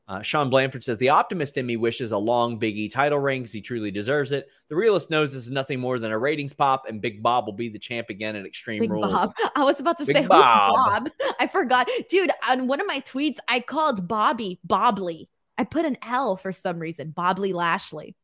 Uh, 0.08 0.22
Sean 0.22 0.52
Blanford 0.52 0.84
says 0.84 1.00
the 1.00 1.10
optimist 1.10 1.58
in 1.58 1.66
me 1.66 1.78
wishes 1.78 2.12
a 2.12 2.18
long 2.18 2.60
Big 2.60 2.78
E 2.78 2.88
title 2.88 3.18
reign 3.18 3.42
because 3.42 3.54
he 3.54 3.62
truly 3.62 3.90
deserves 3.90 4.32
it. 4.32 4.48
The 4.70 4.76
realist 4.76 5.10
knows 5.10 5.34
this 5.34 5.46
is 5.46 5.52
nothing 5.52 5.80
more 5.80 5.98
than 5.98 6.12
a 6.12 6.18
ratings 6.18 6.54
pop, 6.54 6.84
and 6.88 7.02
Big 7.02 7.24
Bob 7.24 7.46
will 7.48 7.54
be 7.54 7.70
the 7.70 7.80
champ 7.80 8.10
again 8.10 8.36
at 8.36 8.46
Extreme 8.46 8.82
Big 8.82 8.92
Rules. 8.92 9.12
Bob. 9.12 9.34
I 9.56 9.64
was 9.64 9.80
about 9.80 9.98
to 9.98 10.06
Big 10.06 10.16
say 10.16 10.28
Bob. 10.28 10.76
who's 10.76 10.86
Bob. 10.86 11.10
I 11.40 11.48
forgot, 11.48 11.90
dude. 12.10 12.32
On 12.48 12.68
one 12.68 12.80
of 12.80 12.86
my 12.88 13.00
tweets, 13.02 13.38
I 13.48 13.62
called 13.62 14.08
Bobby 14.08 14.60
Bobley. 14.68 15.28
I 15.58 15.64
put 15.64 15.86
an 15.86 15.98
L 16.08 16.36
for 16.38 16.52
some 16.52 16.78
reason. 16.78 17.14
Bobley 17.16 17.54
Lashley. 17.54 18.16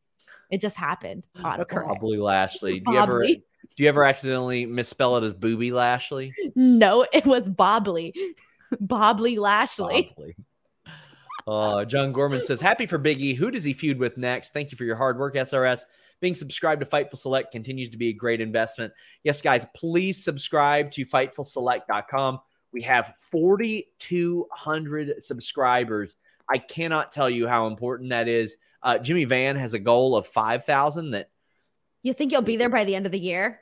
It 0.52 0.62
just 0.62 0.76
happened. 0.76 1.26
Probably 1.40 2.18
Lashley. 2.18 2.82
Do 2.82 2.92
you 2.92 3.00
ever 3.00 3.26
do 3.26 3.84
you 3.84 3.90
ever 3.90 4.04
accidentally 4.04 4.66
misspell 4.66 5.18
it 5.18 5.24
as 5.24 5.34
Booby 5.34 5.72
Lashley? 5.72 6.34
No, 6.56 7.06
it 7.14 7.26
was 7.26 7.50
Bobley. 7.50 8.14
Bobley 8.76 9.38
Lashley. 9.38 10.12
Probably. 10.14 10.36
Uh, 11.48 11.86
John 11.86 12.12
Gorman 12.12 12.44
says, 12.44 12.62
Happy 12.62 12.86
for 12.86 12.98
Big 12.98 13.20
E. 13.22 13.34
Who 13.34 13.52
does 13.52 13.64
he 13.64 13.74
feud 13.74 13.98
with 14.00 14.18
next? 14.18 14.52
Thank 14.54 14.72
you 14.72 14.78
for 14.78 14.84
your 14.84 14.96
hard 14.96 15.18
work, 15.18 15.36
SRS. 15.36 15.86
Being 16.20 16.36
subscribed 16.36 16.82
to 16.82 16.86
Fightful 16.86 17.18
Select 17.18 17.52
continues 17.52 17.90
to 17.90 17.98
be 17.98 18.10
a 18.10 18.14
great 18.14 18.42
investment. 18.42 18.94
Yes, 19.24 19.42
guys, 19.42 19.66
please 19.74 20.24
subscribe 20.24 20.92
to 20.92 21.04
FightfulSelect.com. 21.06 22.40
We 22.72 22.84
have 22.84 23.16
4,200 23.32 25.24
subscribers. 25.24 26.16
I 26.50 26.58
cannot 26.60 27.12
tell 27.12 27.30
you 27.30 27.48
how 27.48 27.68
important 27.68 28.10
that 28.12 28.28
is. 28.28 28.58
Uh, 28.84 28.98
Jimmy 28.98 29.26
Van 29.26 29.56
has 29.56 29.74
a 29.74 29.80
goal 29.80 30.16
of 30.16 30.28
5,000 30.28 31.12
that 31.12 31.30
You 32.04 32.14
think 32.14 32.32
you'll 32.32 32.42
be 32.42 32.58
there 32.58 32.70
by 32.70 32.84
the 32.84 32.96
end 32.96 33.06
of 33.06 33.12
the 33.12 33.20
year? 33.20 33.61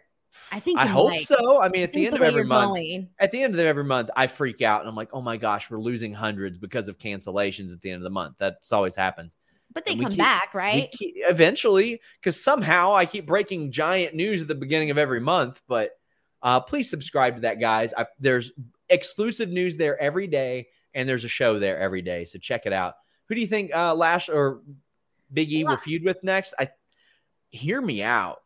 I 0.52 0.60
think 0.60 0.80
I 0.80 0.86
hope 0.86 1.10
might. 1.10 1.28
so. 1.28 1.62
I 1.62 1.70
mean, 1.70 1.82
I 1.82 1.84
at 1.86 1.94
the 1.94 2.06
end 2.06 2.14
the 2.14 2.18
of 2.18 2.24
every 2.24 2.44
month, 2.44 2.70
going. 2.70 3.10
at 3.20 3.32
the 3.32 3.42
end 3.42 3.54
of 3.54 3.60
every 3.60 3.84
month, 3.84 4.10
I 4.16 4.28
freak 4.28 4.62
out 4.62 4.82
and 4.82 4.90
I'm 4.90 4.96
like, 4.96 5.10
oh 5.14 5.22
my 5.22 5.38
gosh, 5.38 5.70
we're 5.70 5.80
losing 5.80 6.14
hundreds 6.14 6.58
because 6.58 6.88
of 6.88 6.98
cancellations 6.98 7.74
at 7.74 7.82
the 7.82 7.90
end 7.92 7.98
of 7.98 8.04
the 8.04 8.10
month. 8.10 8.36
That's 8.38 8.72
always 8.72 8.96
happens. 8.96 9.38
But 9.74 9.86
they 9.86 9.96
come 9.96 10.10
keep- 10.10 10.18
back, 10.18 10.54
right? 10.54 10.92
keep- 10.92 11.16
eventually, 11.18 12.02
because 12.20 12.42
somehow 12.42 12.94
I 12.94 13.06
keep 13.06 13.26
breaking 13.26 13.72
giant 13.72 14.16
news 14.16 14.42
at 14.42 14.48
the 14.48 14.56
beginning 14.56 14.92
of 14.92 14.98
every 14.98 15.20
month. 15.20 15.62
But 15.68 15.92
uh, 16.42 16.60
please 16.60 16.90
subscribe 16.90 17.36
to 17.36 17.42
that, 17.42 17.60
guys. 17.60 17.94
I, 17.96 18.06
there's 18.20 18.52
exclusive 18.88 19.50
news 19.50 19.78
there 19.78 20.00
every 20.02 20.28
day, 20.28 20.68
and 20.94 21.08
there's 21.08 21.24
a 21.24 21.30
show 21.30 21.60
there 21.60 21.78
every 21.78 22.02
day. 22.02 22.26
So 22.26 22.40
check 22.40 22.66
it 22.66 22.74
out. 22.74 22.96
Who 23.28 23.36
do 23.36 23.42
you 23.42 23.48
think 23.48 23.74
uh, 23.74 23.94
Lash 23.94 24.30
or 24.30 24.62
Big 25.32 25.52
E 25.52 25.64
will 25.64 25.78
feud 25.78 26.04
with 26.04 26.24
next? 26.24 26.56
I 26.58 26.70
hear 27.52 27.80
me 27.80 28.02
out. 28.02 28.40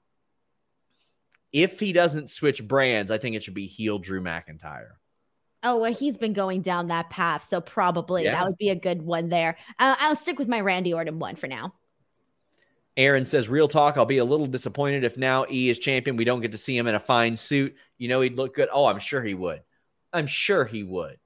If 1.53 1.79
he 1.79 1.93
doesn't 1.93 2.29
switch 2.31 2.67
brands, 2.67 3.11
I 3.11 3.17
think 3.19 3.35
it 3.35 3.43
should 3.43 3.53
be 3.53 3.67
heel 3.67 3.99
Drew 3.99 4.21
McIntyre. 4.21 4.93
Oh, 5.61 5.77
well, 5.77 5.93
he's 5.93 6.17
been 6.17 6.33
going 6.33 6.61
down 6.61 6.87
that 6.87 7.09
path. 7.09 7.45
So 7.47 7.61
probably 7.61 8.25
Yeah. 8.25 8.31
that 8.33 8.45
would 8.45 8.57
be 8.57 8.69
a 8.69 8.75
good 8.75 9.01
one 9.01 9.29
there. 9.29 9.55
Uh, 9.79 9.95
I'll 9.99 10.15
stick 10.15 10.37
with 10.39 10.49
my 10.49 10.59
Randy 10.59 10.93
Orton 10.93 11.19
one 11.19 11.35
for 11.37 11.47
now. 11.47 11.73
Aaron 12.97 13.25
says, 13.25 13.49
Real 13.49 13.67
talk, 13.67 13.97
I'll 13.97 14.05
be 14.05 14.17
a 14.17 14.25
little 14.25 14.45
disappointed 14.45 15.03
if 15.03 15.17
now 15.17 15.45
E 15.49 15.69
is 15.69 15.79
champion. 15.79 16.15
We 16.17 16.25
don't 16.25 16.41
get 16.41 16.51
to 16.51 16.57
see 16.57 16.77
him 16.77 16.87
in 16.87 16.95
a 16.95 16.99
fine 16.99 17.35
suit. 17.35 17.75
You 17.97 18.07
know, 18.07 18.21
he'd 18.21 18.35
look 18.35 18.55
good. 18.55 18.69
Oh, 18.71 18.85
I'm 18.85 18.99
sure 18.99 19.23
he 19.23 19.33
would. 19.33 19.61
I'm 20.11 20.27
sure 20.27 20.65
he 20.65 20.83
would. 20.83 21.17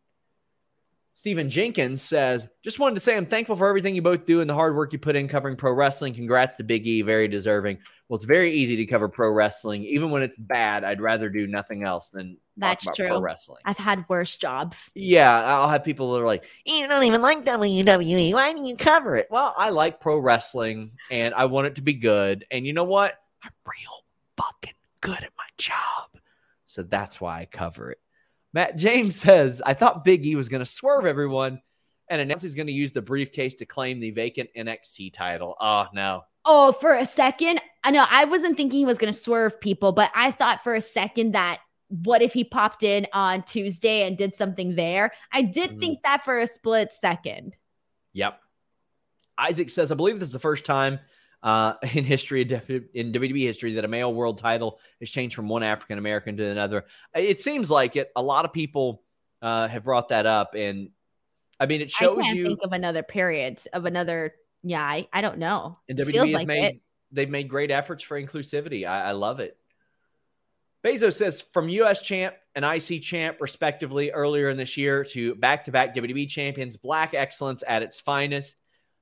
Stephen 1.18 1.50
Jenkins 1.50 2.04
says, 2.04 2.48
Just 2.62 2.78
wanted 2.78 2.94
to 2.94 3.02
say 3.02 3.18
I'm 3.18 3.26
thankful 3.26 3.56
for 3.56 3.68
everything 3.68 3.96
you 3.96 4.04
both 4.04 4.28
do 4.28 4.40
and 4.40 4.48
the 4.48 4.54
hard 4.54 4.76
work 4.76 4.94
you 4.94 5.00
put 5.00 5.16
in 5.16 5.28
covering 5.28 5.56
pro 5.56 5.74
wrestling. 5.74 6.14
Congrats 6.14 6.58
to 6.58 6.64
Big 6.64 6.86
E. 6.86 7.02
Very 7.02 7.28
deserving. 7.28 7.80
Well, 8.08 8.18
it's 8.18 8.24
very 8.24 8.54
easy 8.54 8.76
to 8.76 8.86
cover 8.86 9.10
pro 9.10 9.32
wrestling. 9.32 9.84
Even 9.84 10.12
when 10.12 10.22
it's 10.22 10.38
bad, 10.38 10.84
I'd 10.84 11.02
rather 11.02 11.28
do 11.28 11.48
nothing 11.48 11.84
else 11.84 12.10
than 12.10 12.34
talk 12.34 12.40
That's 12.58 12.86
about 12.86 12.96
true. 12.98 13.08
pro 13.08 13.20
wrestling. 13.20 13.62
I've 13.66 13.80
had 13.80 14.06
worse 14.08 14.38
jobs. 14.38 14.92
Yeah, 14.94 15.44
I'll 15.44 15.70
have 15.70 15.84
people 15.84 16.14
that 16.14 16.22
are 16.22 16.26
like, 16.28 16.46
You 16.66 16.88
don't 16.88 17.04
even 17.04 17.24
like 17.24 17.44
WWE. 17.44 18.34
Why 18.34 18.54
do 18.54 18.64
you 18.64 18.76
cover 18.76 19.16
it? 19.18 19.26
well, 19.32 19.56
I 19.58 19.72
like 19.72 20.00
pro 20.00 20.20
wrestling 20.20 20.92
and 21.10 21.34
I 21.34 21.46
want 21.46 21.66
it 21.66 21.76
to 21.78 21.82
be 21.82 21.96
good. 21.96 22.46
And 22.52 22.64
you 22.64 22.74
know 22.74 22.84
what? 22.84 23.16
I'm 23.44 23.50
real 23.66 24.04
fucking 24.38 24.76
good 25.02 25.24
at 25.24 25.32
my 25.36 25.48
job. 25.58 26.22
So 26.68 26.84
that's 26.84 27.20
why 27.20 27.40
I 27.40 27.46
cover 27.46 27.90
it. 27.90 28.00
Matt 28.58 28.76
James 28.76 29.16
says, 29.22 29.62
I 29.64 29.76
thought 29.76 30.04
Big 30.04 30.26
E 30.26 30.36
was 30.36 30.50
going 30.50 30.62
to 30.62 30.66
swerve 30.66 31.06
everyone 31.06 31.62
and 32.10 32.20
announce 32.20 32.42
he's 32.42 32.56
going 32.56 32.66
to 32.66 32.74
use 32.74 32.92
the 32.92 33.04
briefcase 33.04 33.54
to 33.54 33.68
claim 33.68 34.00
the 34.00 34.10
vacant 34.10 34.50
NXT 34.58 35.14
title. 35.14 35.56
Oh, 35.62 35.86
no. 35.94 36.24
Oh, 36.44 36.72
for 36.72 36.96
a 36.96 37.06
second, 37.06 37.62
I 37.84 37.92
know 37.92 38.04
I 38.10 38.26
wasn't 38.26 38.58
thinking 38.58 38.80
he 38.80 38.86
was 38.86 38.98
going 38.98 39.14
to 39.14 39.20
swerve 39.20 39.62
people, 39.62 39.92
but 39.92 40.10
I 40.16 40.32
thought 40.32 40.64
for 40.64 40.74
a 40.74 40.82
second 40.82 41.34
that 41.34 41.60
what 41.90 42.24
if 42.24 42.34
he 42.34 42.44
popped 42.44 42.82
in 42.82 43.06
on 43.14 43.44
Tuesday 43.44 44.08
and 44.08 44.18
did 44.18 44.34
something 44.34 44.74
there? 44.74 45.12
I 45.32 45.44
did 45.44 45.74
Mhm. 45.74 45.80
think 45.80 46.00
that 46.02 46.26
for 46.26 46.40
a 46.40 46.48
split 46.48 46.92
second. 46.92 47.56
Yep. 48.14 48.40
Isaac 49.38 49.70
says, 49.70 49.92
I 49.92 49.96
believe 49.96 50.18
this 50.18 50.30
is 50.30 50.34
the 50.34 50.40
first 50.40 50.66
time 50.66 51.00
uh, 51.44 51.74
in 51.94 52.04
history, 52.04 52.42
in 52.94 53.12
WWE 53.12 53.42
history, 53.44 53.74
that 53.76 53.86
a 53.86 53.88
male 53.88 54.14
world 54.14 54.38
title 54.40 54.80
has 55.00 55.10
changed 55.10 55.36
from 55.36 55.48
one 55.48 55.64
African 55.64 55.98
American 55.98 56.38
to 56.38 56.46
another. 56.46 56.86
It 57.16 57.40
seems 57.40 57.70
like 57.72 57.96
it. 57.96 58.12
A 58.16 58.22
lot 58.22 58.46
of 58.46 58.54
people 58.54 59.04
uh, 59.42 59.68
have 59.68 59.84
brought 59.84 60.10
that 60.10 60.26
up. 60.26 60.56
And 60.56 60.90
I 61.60 61.66
mean, 61.66 61.82
it 61.82 61.92
I 62.00 62.04
shows 62.04 62.18
can't 62.22 62.38
you. 62.38 62.46
think 62.48 62.60
of 62.64 62.74
another 62.74 63.04
period 63.04 63.60
of 63.74 63.86
another. 63.86 64.34
Yeah, 64.64 64.84
I, 64.84 65.08
I 65.14 65.22
don't 65.22 65.38
know. 65.38 65.78
And 65.88 66.00
It 66.00 66.08
WWE 66.08 66.16
has 66.26 66.32
like 66.34 66.48
made 66.48 66.66
it. 66.66 66.82
they've 67.12 67.30
made 67.30 67.48
great 67.48 67.72
efforts 67.72 68.04
for 68.04 68.22
inclusivity. 68.22 68.88
I, 68.88 69.10
I 69.10 69.12
love 69.12 69.40
it. 69.40 69.58
Bezos 70.84 71.14
says 71.14 71.42
from 71.42 71.70
U.S. 71.70 72.02
champ 72.02 72.36
and 72.56 72.64
IC 72.64 73.02
champ, 73.02 73.38
respectively, 73.40 74.12
earlier 74.12 74.50
in 74.50 74.58
this 74.58 74.78
year 74.78 75.04
to 75.06 75.36
back-to-back 75.36 75.96
WWE 75.96 76.30
champions, 76.30 76.78
Black 76.78 77.14
excellence 77.14 77.64
at 77.68 77.84
its 77.84 78.00
finest. 78.00 78.56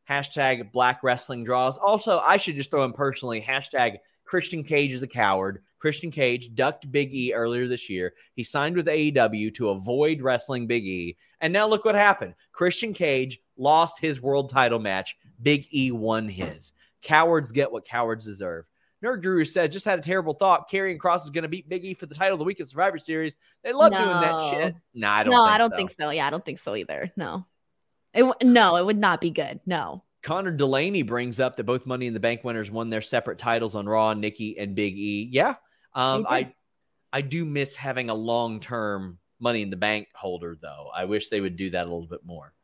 Hashtag 0.10 0.72
Black 0.72 1.04
wrestling 1.04 1.44
draws. 1.44 1.78
Also, 1.78 2.20
I 2.20 2.38
should 2.38 2.56
just 2.56 2.70
throw 2.70 2.84
in 2.86 2.94
personally. 2.94 3.42
Hashtag 3.42 3.98
Christian 4.26 4.64
Cage 4.64 4.92
is 4.92 5.04
a 5.04 5.08
coward. 5.08 5.64
Christian 5.80 6.10
Cage 6.10 6.56
ducked 6.56 6.92
Big 6.92 7.14
E 7.14 7.34
earlier 7.34 7.68
this 7.68 7.90
year. 7.90 8.14
He 8.34 8.44
signed 8.44 8.76
with 8.76 8.88
AEW 8.88 9.54
to 9.56 9.70
avoid 9.70 10.22
wrestling 10.22 10.68
Big 10.68 10.86
E. 10.86 11.18
And 11.42 11.54
now 11.54 11.68
look 11.68 11.86
what 11.86 11.96
happened. 11.96 12.34
Christian 12.52 12.94
Cage 12.94 13.40
lost 13.58 14.00
his 14.00 14.22
world 14.22 14.50
title 14.50 14.80
match. 14.80 15.16
Big 15.42 15.68
E 15.72 15.92
won 15.92 16.28
his. 16.28 16.74
Cowards 17.02 17.52
get 17.52 17.72
what 17.72 17.86
cowards 17.86 18.26
deserve. 18.26 18.66
Nerd 19.04 19.22
Guru 19.22 19.46
said, 19.46 19.72
just 19.72 19.86
had 19.86 20.00
a 20.00 20.02
terrible 20.02 20.34
thought. 20.34 20.70
Karrion 20.72 20.98
Kross 20.98 21.24
is 21.24 21.30
going 21.30 21.44
to 21.44 21.50
beat 21.50 21.70
Big 21.70 21.86
E 21.86 21.94
for 21.94 22.08
the 22.08 22.16
title 22.16 22.34
of 22.34 22.40
the 22.40 22.46
week 22.46 22.60
at 22.60 22.68
Survivor 22.68 22.98
Series. 22.98 23.36
They 23.64 23.72
love 23.72 23.92
doing 23.92 24.04
that 24.04 24.50
shit. 24.52 24.76
Nah, 24.96 25.14
I 25.14 25.24
don't 25.24 25.32
no, 25.32 25.44
think 25.44 25.54
I 25.54 25.58
don't 25.60 25.70
so. 25.70 25.78
think 25.78 25.92
so. 25.92 26.10
Yeah, 26.10 26.26
I 26.26 26.30
don't 26.32 26.44
think 26.44 26.58
so 26.58 26.76
either. 26.76 27.12
No, 27.16 27.46
it 28.16 28.44
no, 28.44 28.78
it 28.78 28.86
would 28.86 28.98
not 28.98 29.22
be 29.22 29.32
good. 29.32 29.60
No. 29.66 30.04
Connor 30.24 30.52
Delaney 30.52 31.04
brings 31.04 31.40
up 31.40 31.56
that 31.58 31.66
both 31.66 31.86
Money 31.86 32.08
in 32.08 32.16
the 32.16 32.20
Bank 32.20 32.44
winners 32.44 32.72
won 32.72 32.90
their 32.90 33.02
separate 33.02 33.38
titles 33.38 33.76
on 33.76 33.88
Raw, 33.88 34.14
Nikki 34.14 34.58
and 34.58 34.74
Big 34.74 34.98
E. 34.98 35.30
Yeah. 35.32 35.56
Um, 35.94 36.26
I 36.28 36.54
I 37.14 37.22
do 37.22 37.46
miss 37.46 37.76
having 37.76 38.10
a 38.10 38.16
long 38.16 38.60
term 38.60 39.20
Money 39.40 39.62
in 39.62 39.70
the 39.70 39.78
Bank 39.78 40.08
holder, 40.16 40.58
though. 40.60 40.90
I 40.96 41.06
wish 41.06 41.30
they 41.30 41.42
would 41.42 41.58
do 41.58 41.70
that 41.70 41.84
a 41.84 41.90
little 41.90 42.08
bit 42.08 42.26
more. 42.26 42.55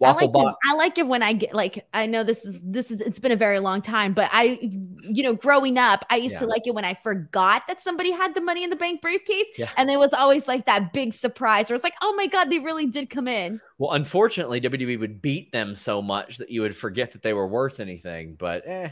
I 0.00 0.12
like, 0.12 0.32
Bot. 0.32 0.46
it, 0.52 0.56
I 0.70 0.74
like 0.74 0.98
it 0.98 1.06
when 1.08 1.22
I 1.22 1.32
get 1.32 1.54
like 1.54 1.86
I 1.92 2.06
know 2.06 2.22
this 2.22 2.44
is 2.44 2.60
this 2.62 2.90
is 2.90 3.00
it's 3.00 3.18
been 3.18 3.32
a 3.32 3.36
very 3.36 3.58
long 3.58 3.82
time, 3.82 4.14
but 4.14 4.30
I 4.32 4.58
you 4.62 5.22
know 5.22 5.34
growing 5.34 5.76
up 5.76 6.04
I 6.08 6.16
used 6.16 6.38
to 6.38 6.46
like 6.46 6.66
it 6.66 6.74
when 6.74 6.84
I 6.84 6.94
forgot 6.94 7.66
that 7.66 7.80
somebody 7.80 8.12
had 8.12 8.34
the 8.34 8.40
money 8.40 8.62
in 8.62 8.70
the 8.70 8.76
bank 8.76 9.02
briefcase, 9.02 9.46
Yeah. 9.56 9.68
and 9.76 9.90
it 9.90 9.98
was 9.98 10.12
always 10.12 10.46
like 10.46 10.66
that 10.66 10.92
big 10.92 11.12
surprise 11.12 11.68
where 11.68 11.74
it's 11.74 11.84
like 11.84 11.94
oh 12.00 12.14
my 12.14 12.28
god 12.28 12.50
they 12.50 12.60
really 12.60 12.86
did 12.86 13.10
come 13.10 13.26
in. 13.26 13.60
Well, 13.78 13.92
unfortunately, 13.92 14.60
WWE 14.60 15.00
would 15.00 15.20
beat 15.20 15.50
them 15.52 15.74
so 15.74 16.00
much 16.00 16.36
that 16.38 16.50
you 16.50 16.60
would 16.62 16.76
forget 16.76 17.12
that 17.12 17.22
they 17.22 17.32
were 17.32 17.46
worth 17.48 17.80
anything. 17.80 18.34
But 18.38 18.66
eh. 18.66 18.90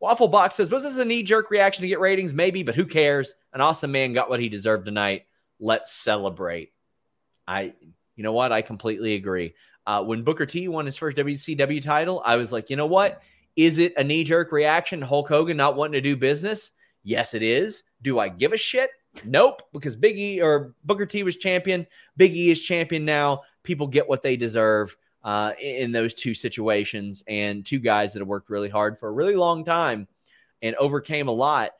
Waffle 0.00 0.28
Box 0.28 0.54
says, 0.54 0.70
was 0.70 0.84
this 0.84 0.96
a 0.96 1.04
knee 1.04 1.24
jerk 1.24 1.50
reaction 1.50 1.82
to 1.82 1.88
get 1.88 1.98
ratings? 1.98 2.32
Maybe, 2.32 2.62
but 2.62 2.76
who 2.76 2.86
cares? 2.86 3.34
An 3.52 3.60
awesome 3.60 3.90
man 3.90 4.12
got 4.12 4.30
what 4.30 4.38
he 4.38 4.48
deserved 4.48 4.84
tonight. 4.84 5.24
Let's 5.58 5.92
celebrate. 5.92 6.72
I, 7.48 7.72
you 8.14 8.22
know 8.22 8.32
what? 8.32 8.52
I 8.52 8.62
completely 8.62 9.14
agree. 9.14 9.54
Uh, 9.88 10.02
when 10.02 10.22
Booker 10.22 10.44
T 10.44 10.68
won 10.68 10.84
his 10.84 10.98
first 10.98 11.16
WCW 11.16 11.82
title, 11.82 12.22
I 12.22 12.36
was 12.36 12.52
like, 12.52 12.68
you 12.68 12.76
know 12.76 12.84
what? 12.84 13.22
Is 13.56 13.78
it 13.78 13.94
a 13.96 14.04
knee 14.04 14.22
jerk 14.22 14.52
reaction 14.52 15.00
Hulk 15.00 15.28
Hogan 15.28 15.56
not 15.56 15.76
wanting 15.76 15.94
to 15.94 16.02
do 16.02 16.14
business? 16.14 16.72
Yes, 17.04 17.32
it 17.32 17.42
is. 17.42 17.84
Do 18.02 18.18
I 18.18 18.28
give 18.28 18.52
a 18.52 18.58
shit? 18.58 18.90
Nope, 19.24 19.62
because 19.72 19.96
Big 19.96 20.18
E 20.18 20.42
or 20.42 20.74
Booker 20.84 21.06
T 21.06 21.22
was 21.22 21.38
champion. 21.38 21.86
Big 22.18 22.34
E 22.34 22.50
is 22.50 22.60
champion 22.60 23.06
now. 23.06 23.44
People 23.62 23.86
get 23.86 24.06
what 24.06 24.22
they 24.22 24.36
deserve 24.36 24.94
uh, 25.24 25.52
in 25.58 25.76
in 25.76 25.92
those 25.92 26.14
two 26.14 26.34
situations, 26.34 27.24
and 27.26 27.64
two 27.64 27.78
guys 27.78 28.12
that 28.12 28.18
have 28.18 28.28
worked 28.28 28.50
really 28.50 28.68
hard 28.68 28.98
for 28.98 29.08
a 29.08 29.12
really 29.12 29.36
long 29.36 29.64
time. 29.64 30.06
and 30.60 30.76
overcame 30.76 31.28
a 31.28 31.32
lot, 31.32 31.70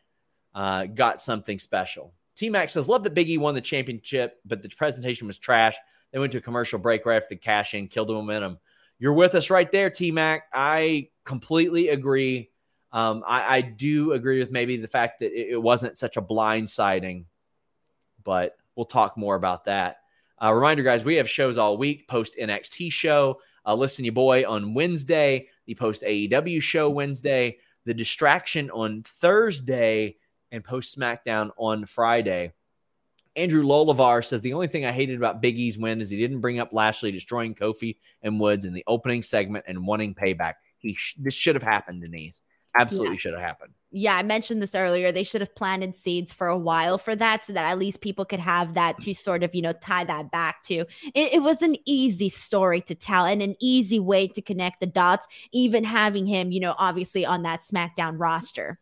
uh, 0.55 0.87
got 0.87 1.21
something 1.21 1.59
special. 1.59 2.15
T 2.37 2.49
Mac 2.49 2.71
says, 2.71 2.89
Love 2.89 3.05
that 3.05 3.13
Big 3.13 3.29
E 3.29 3.37
won 3.37 3.55
the 3.55 3.61
championship, 3.61 4.41
but 4.47 4.63
the 4.63 4.69
presentation 4.71 5.27
was 5.27 5.37
trash. 5.37 5.77
They 6.13 6.19
went 6.19 6.33
to 6.33 6.39
a 6.39 6.43
commercial 6.43 6.79
break 6.79 7.05
right 7.07 7.17
after 7.17 7.35
the 7.35 7.37
cash 7.37 7.75
in, 7.75 7.89
killed 7.89 8.09
the 8.09 8.15
momentum. 8.15 8.59
You're 8.99 9.13
with 9.13 9.35
us 9.35 9.51
right 9.51 9.71
there, 9.71 9.91
T 9.91 10.11
Mac. 10.11 10.45
I 10.53 11.11
completely 11.25 11.89
agree. 11.89 12.51
Um, 12.91 13.23
I, 13.27 13.57
I, 13.57 13.61
do 13.61 14.13
agree 14.13 14.39
with 14.39 14.51
maybe 14.51 14.79
the 14.79 14.89
fact 14.89 15.21
that 15.21 15.31
it, 15.31 15.53
it 15.53 15.63
wasn't 15.63 15.99
such 15.99 16.17
a 16.17 16.23
blind 16.23 16.71
sighting, 16.71 17.27
but 18.25 18.57
we'll 18.75 18.87
talk 18.87 19.19
more 19.19 19.35
about 19.35 19.67
that. 19.67 19.99
Uh, 20.43 20.53
reminder, 20.55 20.83
guys, 20.83 21.05
we 21.05 21.17
have 21.17 21.29
shows 21.29 21.59
all 21.59 21.77
week. 21.77 22.09
Post 22.09 22.37
NXT 22.41 22.91
show, 22.91 23.41
uh, 23.67 23.75
listen 23.75 24.07
you 24.07 24.13
boy 24.13 24.49
on 24.49 24.73
Wednesday, 24.73 25.49
the 25.67 25.75
post 25.75 26.03
AEW 26.03 26.63
show 26.63 26.89
Wednesday, 26.89 27.59
the 27.85 27.93
distraction 27.93 28.71
on 28.71 29.03
Thursday, 29.03 30.17
and 30.51 30.65
post 30.65 30.99
SmackDown 30.99 31.51
on 31.59 31.85
Friday. 31.85 32.53
Andrew 33.39 33.63
Lolavar 33.63 34.25
says 34.25 34.41
the 34.41 34.53
only 34.53 34.67
thing 34.67 34.85
I 34.85 34.93
hated 34.93 35.17
about 35.17 35.41
Big 35.41 35.57
E's 35.59 35.79
win 35.79 36.01
is 36.01 36.11
he 36.11 36.19
didn't 36.19 36.41
bring 36.41 36.59
up 36.59 36.73
Lashley 36.73 37.13
destroying 37.13 37.55
Kofi 37.55 37.97
and 38.23 38.41
Woods 38.41 38.65
in 38.65 38.75
the 38.75 38.85
opening 38.87 39.23
segment 39.23 39.65
and 39.69 39.87
wanting 39.87 40.15
payback. 40.15 40.55
He 40.79 40.95
sh- 40.95 41.17
this 41.19 41.35
should 41.35 41.55
have 41.55 41.63
happened, 41.63 42.03
Denise. 42.03 42.43
Absolutely 42.79 43.15
yeah. 43.15 43.21
should 43.21 43.33
have 43.35 43.43
happened. 43.43 43.73
Yeah, 43.91 44.17
I 44.17 44.23
mentioned 44.23 44.61
this 44.61 44.75
earlier. 44.75 45.11
They 45.11 45.23
should 45.23 45.41
have 45.41 45.55
planted 45.55 45.97
seeds 45.97 46.33
for 46.33 46.49
a 46.49 46.59
while 46.59 46.99
for 46.99 47.17
that 47.17 47.45
so 47.45 47.55
that 47.55 47.65
at 47.65 47.79
least 47.79 48.03
people 48.03 48.27
could 48.27 48.41
have 48.41 48.75
that 48.75 49.01
to 49.01 49.15
sort 49.15 49.43
of, 49.43 49.55
you 49.55 49.63
know, 49.63 49.73
tie 49.73 50.05
that 50.05 50.31
back 50.31 50.63
to. 50.65 50.85
It, 51.15 51.35
it 51.35 51.43
was 51.43 51.63
an 51.63 51.77
easy 51.87 52.29
story 52.29 52.83
to 52.83 52.95
tell 52.95 53.25
and 53.25 53.41
an 53.41 53.57
easy 53.61 53.99
way 53.99 54.29
to 54.29 54.43
connect 54.43 54.81
the 54.81 54.87
dots, 54.87 55.27
even 55.53 55.85
having 55.85 56.27
him, 56.27 56.53
you 56.53 56.61
know, 56.61 56.75
obviously 56.77 57.25
on 57.25 57.43
that 57.45 57.61
SmackDown 57.61 58.17
roster. 58.19 58.79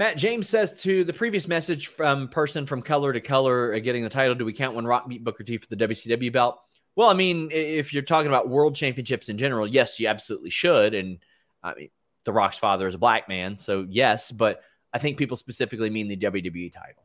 Matt 0.00 0.16
James 0.16 0.48
says 0.48 0.80
to 0.80 1.04
the 1.04 1.12
previous 1.12 1.46
message 1.46 1.88
from 1.88 2.28
person 2.28 2.64
from 2.64 2.80
color 2.80 3.12
to 3.12 3.20
color 3.20 3.74
uh, 3.74 3.78
getting 3.80 4.02
the 4.02 4.08
title, 4.08 4.34
do 4.34 4.46
we 4.46 4.52
count 4.54 4.74
when 4.74 4.86
Rock 4.86 5.06
beat 5.06 5.22
Booker 5.22 5.44
T 5.44 5.58
for 5.58 5.66
the 5.66 5.76
WCW 5.76 6.32
belt? 6.32 6.58
Well, 6.96 7.10
I 7.10 7.12
mean, 7.12 7.50
if 7.52 7.92
you're 7.92 8.02
talking 8.02 8.28
about 8.28 8.48
world 8.48 8.74
championships 8.74 9.28
in 9.28 9.36
general, 9.36 9.66
yes, 9.66 10.00
you 10.00 10.08
absolutely 10.08 10.48
should. 10.48 10.94
And 10.94 11.18
I 11.62 11.74
mean, 11.74 11.90
The 12.24 12.32
Rock's 12.32 12.56
father 12.56 12.86
is 12.86 12.94
a 12.94 12.98
black 12.98 13.28
man, 13.28 13.58
so 13.58 13.86
yes, 13.90 14.32
but 14.32 14.62
I 14.90 14.98
think 14.98 15.18
people 15.18 15.36
specifically 15.36 15.90
mean 15.90 16.08
the 16.08 16.16
WWE 16.16 16.72
title. 16.72 17.04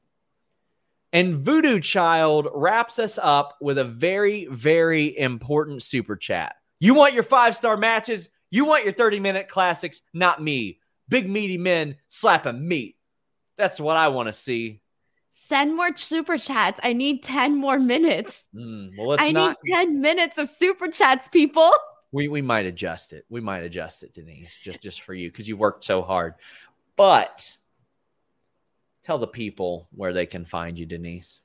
And 1.12 1.36
Voodoo 1.36 1.82
Child 1.82 2.48
wraps 2.56 2.98
us 2.98 3.20
up 3.22 3.58
with 3.60 3.78
a 3.78 3.84
very, 3.84 4.46
very 4.46 5.20
important 5.20 5.84
super 5.84 6.16
chat. 6.16 6.56
You 6.80 6.94
want 6.94 7.14
your 7.14 7.24
five 7.24 7.58
star 7.58 7.76
matches? 7.76 8.30
You 8.52 8.64
want 8.64 8.86
your 8.86 8.94
30 8.94 9.20
minute 9.20 9.50
classics? 9.50 10.00
Not 10.14 10.42
me 10.42 10.80
big 11.10 11.30
meaty 11.30 11.58
men 11.58 11.98
slapping 12.10 12.68
meat. 12.68 12.98
That's 13.58 13.80
what 13.80 13.98
I 13.98 14.10
want 14.10 14.28
to 14.28 14.34
see. 14.34 14.82
Send 15.32 15.76
more 15.76 15.96
super 15.98 16.38
chats. 16.38 16.80
I 16.82 16.94
need 16.94 17.24
10 17.24 17.58
more 17.58 17.78
minutes. 17.78 18.48
Mm, 18.56 18.98
well, 18.98 19.18
I 19.20 19.32
not... 19.32 19.58
need 19.66 19.74
10 19.74 20.02
minutes 20.02 20.38
of 20.38 20.48
super 20.48 20.88
chats, 20.88 21.28
people. 21.28 21.72
We 22.12 22.30
we 22.30 22.42
might 22.42 22.66
adjust 22.66 23.12
it. 23.12 23.26
We 23.28 23.42
might 23.42 23.64
adjust 23.64 24.04
it, 24.04 24.14
Denise, 24.14 24.58
just 24.58 24.82
just 24.82 25.02
for 25.02 25.14
you 25.14 25.30
because 25.30 25.50
you 25.50 25.58
worked 25.58 25.84
so 25.84 26.02
hard. 26.02 26.36
But 26.96 27.58
tell 29.04 29.18
the 29.18 29.28
people 29.28 29.90
where 29.92 30.14
they 30.14 30.26
can 30.26 30.46
find 30.46 30.80
you, 30.80 30.86
Denise. 30.86 31.42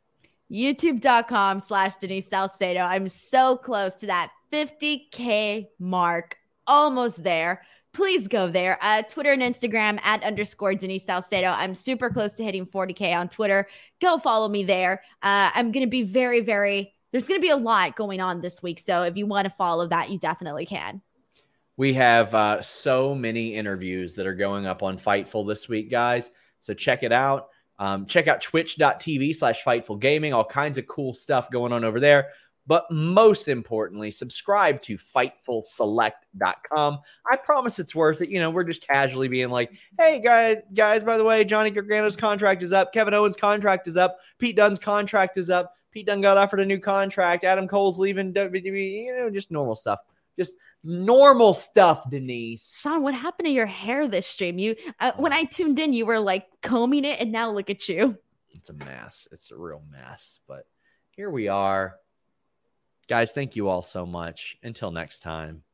YouTube.com 0.51 1.59
slash 1.59 1.97
Denise 1.97 2.29
Salcedo. 2.29 2.81
I'm 2.81 3.09
so 3.09 3.57
close 3.57 3.97
to 4.01 4.07
that 4.07 4.31
50K 4.53 5.69
mark. 5.81 6.37
Almost 6.67 7.25
there 7.25 7.63
please 7.93 8.29
go 8.29 8.49
there. 8.49 8.79
Uh, 8.81 9.03
Twitter 9.03 9.33
and 9.33 9.43
Instagram 9.43 10.01
at 10.03 10.23
underscore 10.23 10.75
Denise 10.75 11.05
Salcedo. 11.05 11.49
I'm 11.49 11.75
super 11.75 12.11
close 12.11 12.35
to 12.35 12.45
hitting 12.45 12.67
40K 12.67 13.17
on 13.17 13.29
Twitter. 13.29 13.69
Go 14.01 14.19
follow 14.19 14.49
me 14.49 14.65
there. 14.65 15.03
Uh, 15.23 15.51
I'm 15.55 15.73
going 15.73 15.85
to 15.85 15.91
be 15.91 16.03
very, 16.03 16.41
very, 16.41 16.95
there's 17.13 17.27
going 17.27 17.41
to 17.41 17.43
be 17.43 17.51
a 17.51 17.57
lot 17.57 17.97
going 17.97 18.21
on 18.21 18.41
this 18.41 18.63
week. 18.63 18.81
So 18.81 19.03
if 19.03 19.17
you 19.17 19.27
want 19.27 19.47
to 19.47 19.51
follow 19.51 19.87
that, 19.89 20.11
you 20.11 20.19
definitely 20.19 20.67
can. 20.67 21.03
We 21.77 21.95
have 21.95 22.35
uh, 22.35 22.61
so 22.61 23.15
many 23.15 23.55
interviews 23.55 24.15
that 24.17 24.27
are 24.27 24.35
going 24.35 24.67
up 24.67 24.83
on 24.83 24.99
Fightful 24.99 25.47
this 25.47 25.69
week, 25.69 25.91
guys. 25.91 26.31
So 26.59 26.75
check 26.75 27.03
it 27.03 27.13
out. 27.13 27.49
Um, 27.79 28.05
check 28.05 28.29
out 28.29 28.43
twitch.tv 28.43 29.35
slash 29.35 29.65
Fightful 29.65 29.99
Gaming. 29.99 30.35
All 30.35 30.45
kinds 30.45 30.77
of 30.77 30.87
cool 30.87 31.15
stuff 31.15 31.51
going 31.51 31.73
on 31.73 31.83
over 31.83 31.99
there. 31.99 32.29
But 32.71 32.87
most 32.89 33.49
importantly, 33.49 34.13
subscribe 34.13 34.81
to 34.83 34.97
FightfulSelect.com. 34.97 36.99
I 37.29 37.37
promise 37.37 37.81
it's 37.81 37.97
worth 37.97 38.23
it. 38.23 38.29
You 38.29 38.39
know, 38.39 38.51
we're 38.51 38.63
just 38.63 38.87
casually 38.87 39.27
being 39.27 39.51
like, 39.51 39.73
hey, 39.99 40.21
guys, 40.21 40.59
guys, 40.73 41.03
by 41.03 41.19
the 41.19 41.25
way, 41.25 41.43
Johnny 41.43 41.73
Gargano's 41.73 42.15
contract 42.15 42.63
is 42.63 42.73
up. 42.73 42.93
Kevin 42.93 43.13
Owens' 43.13 43.37
contract 43.37 43.89
is 43.89 43.97
up. 43.97 44.19
Pete 44.39 44.55
Dunne's 44.55 44.79
contract 44.79 45.37
is 45.37 45.51
up. 45.51 45.75
Pete 45.91 46.07
Dunne 46.07 46.21
got 46.21 46.39
offered 46.39 46.61
a 46.61 46.65
new 46.65 46.79
contract. 46.79 47.43
Adam 47.43 47.67
Cole's 47.67 47.99
leaving 47.99 48.33
WWE. 48.33 49.07
You 49.07 49.17
know, 49.17 49.31
just 49.31 49.51
normal 49.51 49.75
stuff. 49.75 49.99
Just 50.39 50.55
normal 50.85 51.55
stuff, 51.55 52.09
Denise. 52.09 52.79
Sean, 52.81 53.03
what 53.03 53.15
happened 53.15 53.47
to 53.47 53.53
your 53.53 53.67
hair 53.67 54.07
this 54.07 54.29
stream? 54.29 54.61
You, 54.61 54.77
uh, 55.01 55.11
when 55.17 55.33
I 55.33 55.43
tuned 55.43 55.81
in, 55.81 55.93
you 55.93 56.07
were 56.07 56.21
like 56.21 56.47
combing 56.63 57.05
it, 57.05 57.19
and 57.19 57.33
now 57.33 57.51
look 57.51 57.69
at 57.69 57.89
you. 57.89 58.17
It's 58.51 58.71
a 58.71 58.75
mess. 58.75 59.27
It's 59.33 59.51
a 59.51 59.57
real 59.57 59.83
mess. 59.91 60.39
But 60.47 60.67
here 61.11 61.31
we 61.31 61.49
are 61.49 61.97
Guys, 63.11 63.33
thank 63.33 63.57
you 63.57 63.69
all 63.69 63.83
so 63.83 64.07
much. 64.07 64.57
Until 64.63 64.93
next 64.93 65.19
time, 65.19 65.65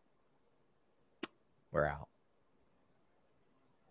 we're 1.70 1.84
out. 1.84 2.08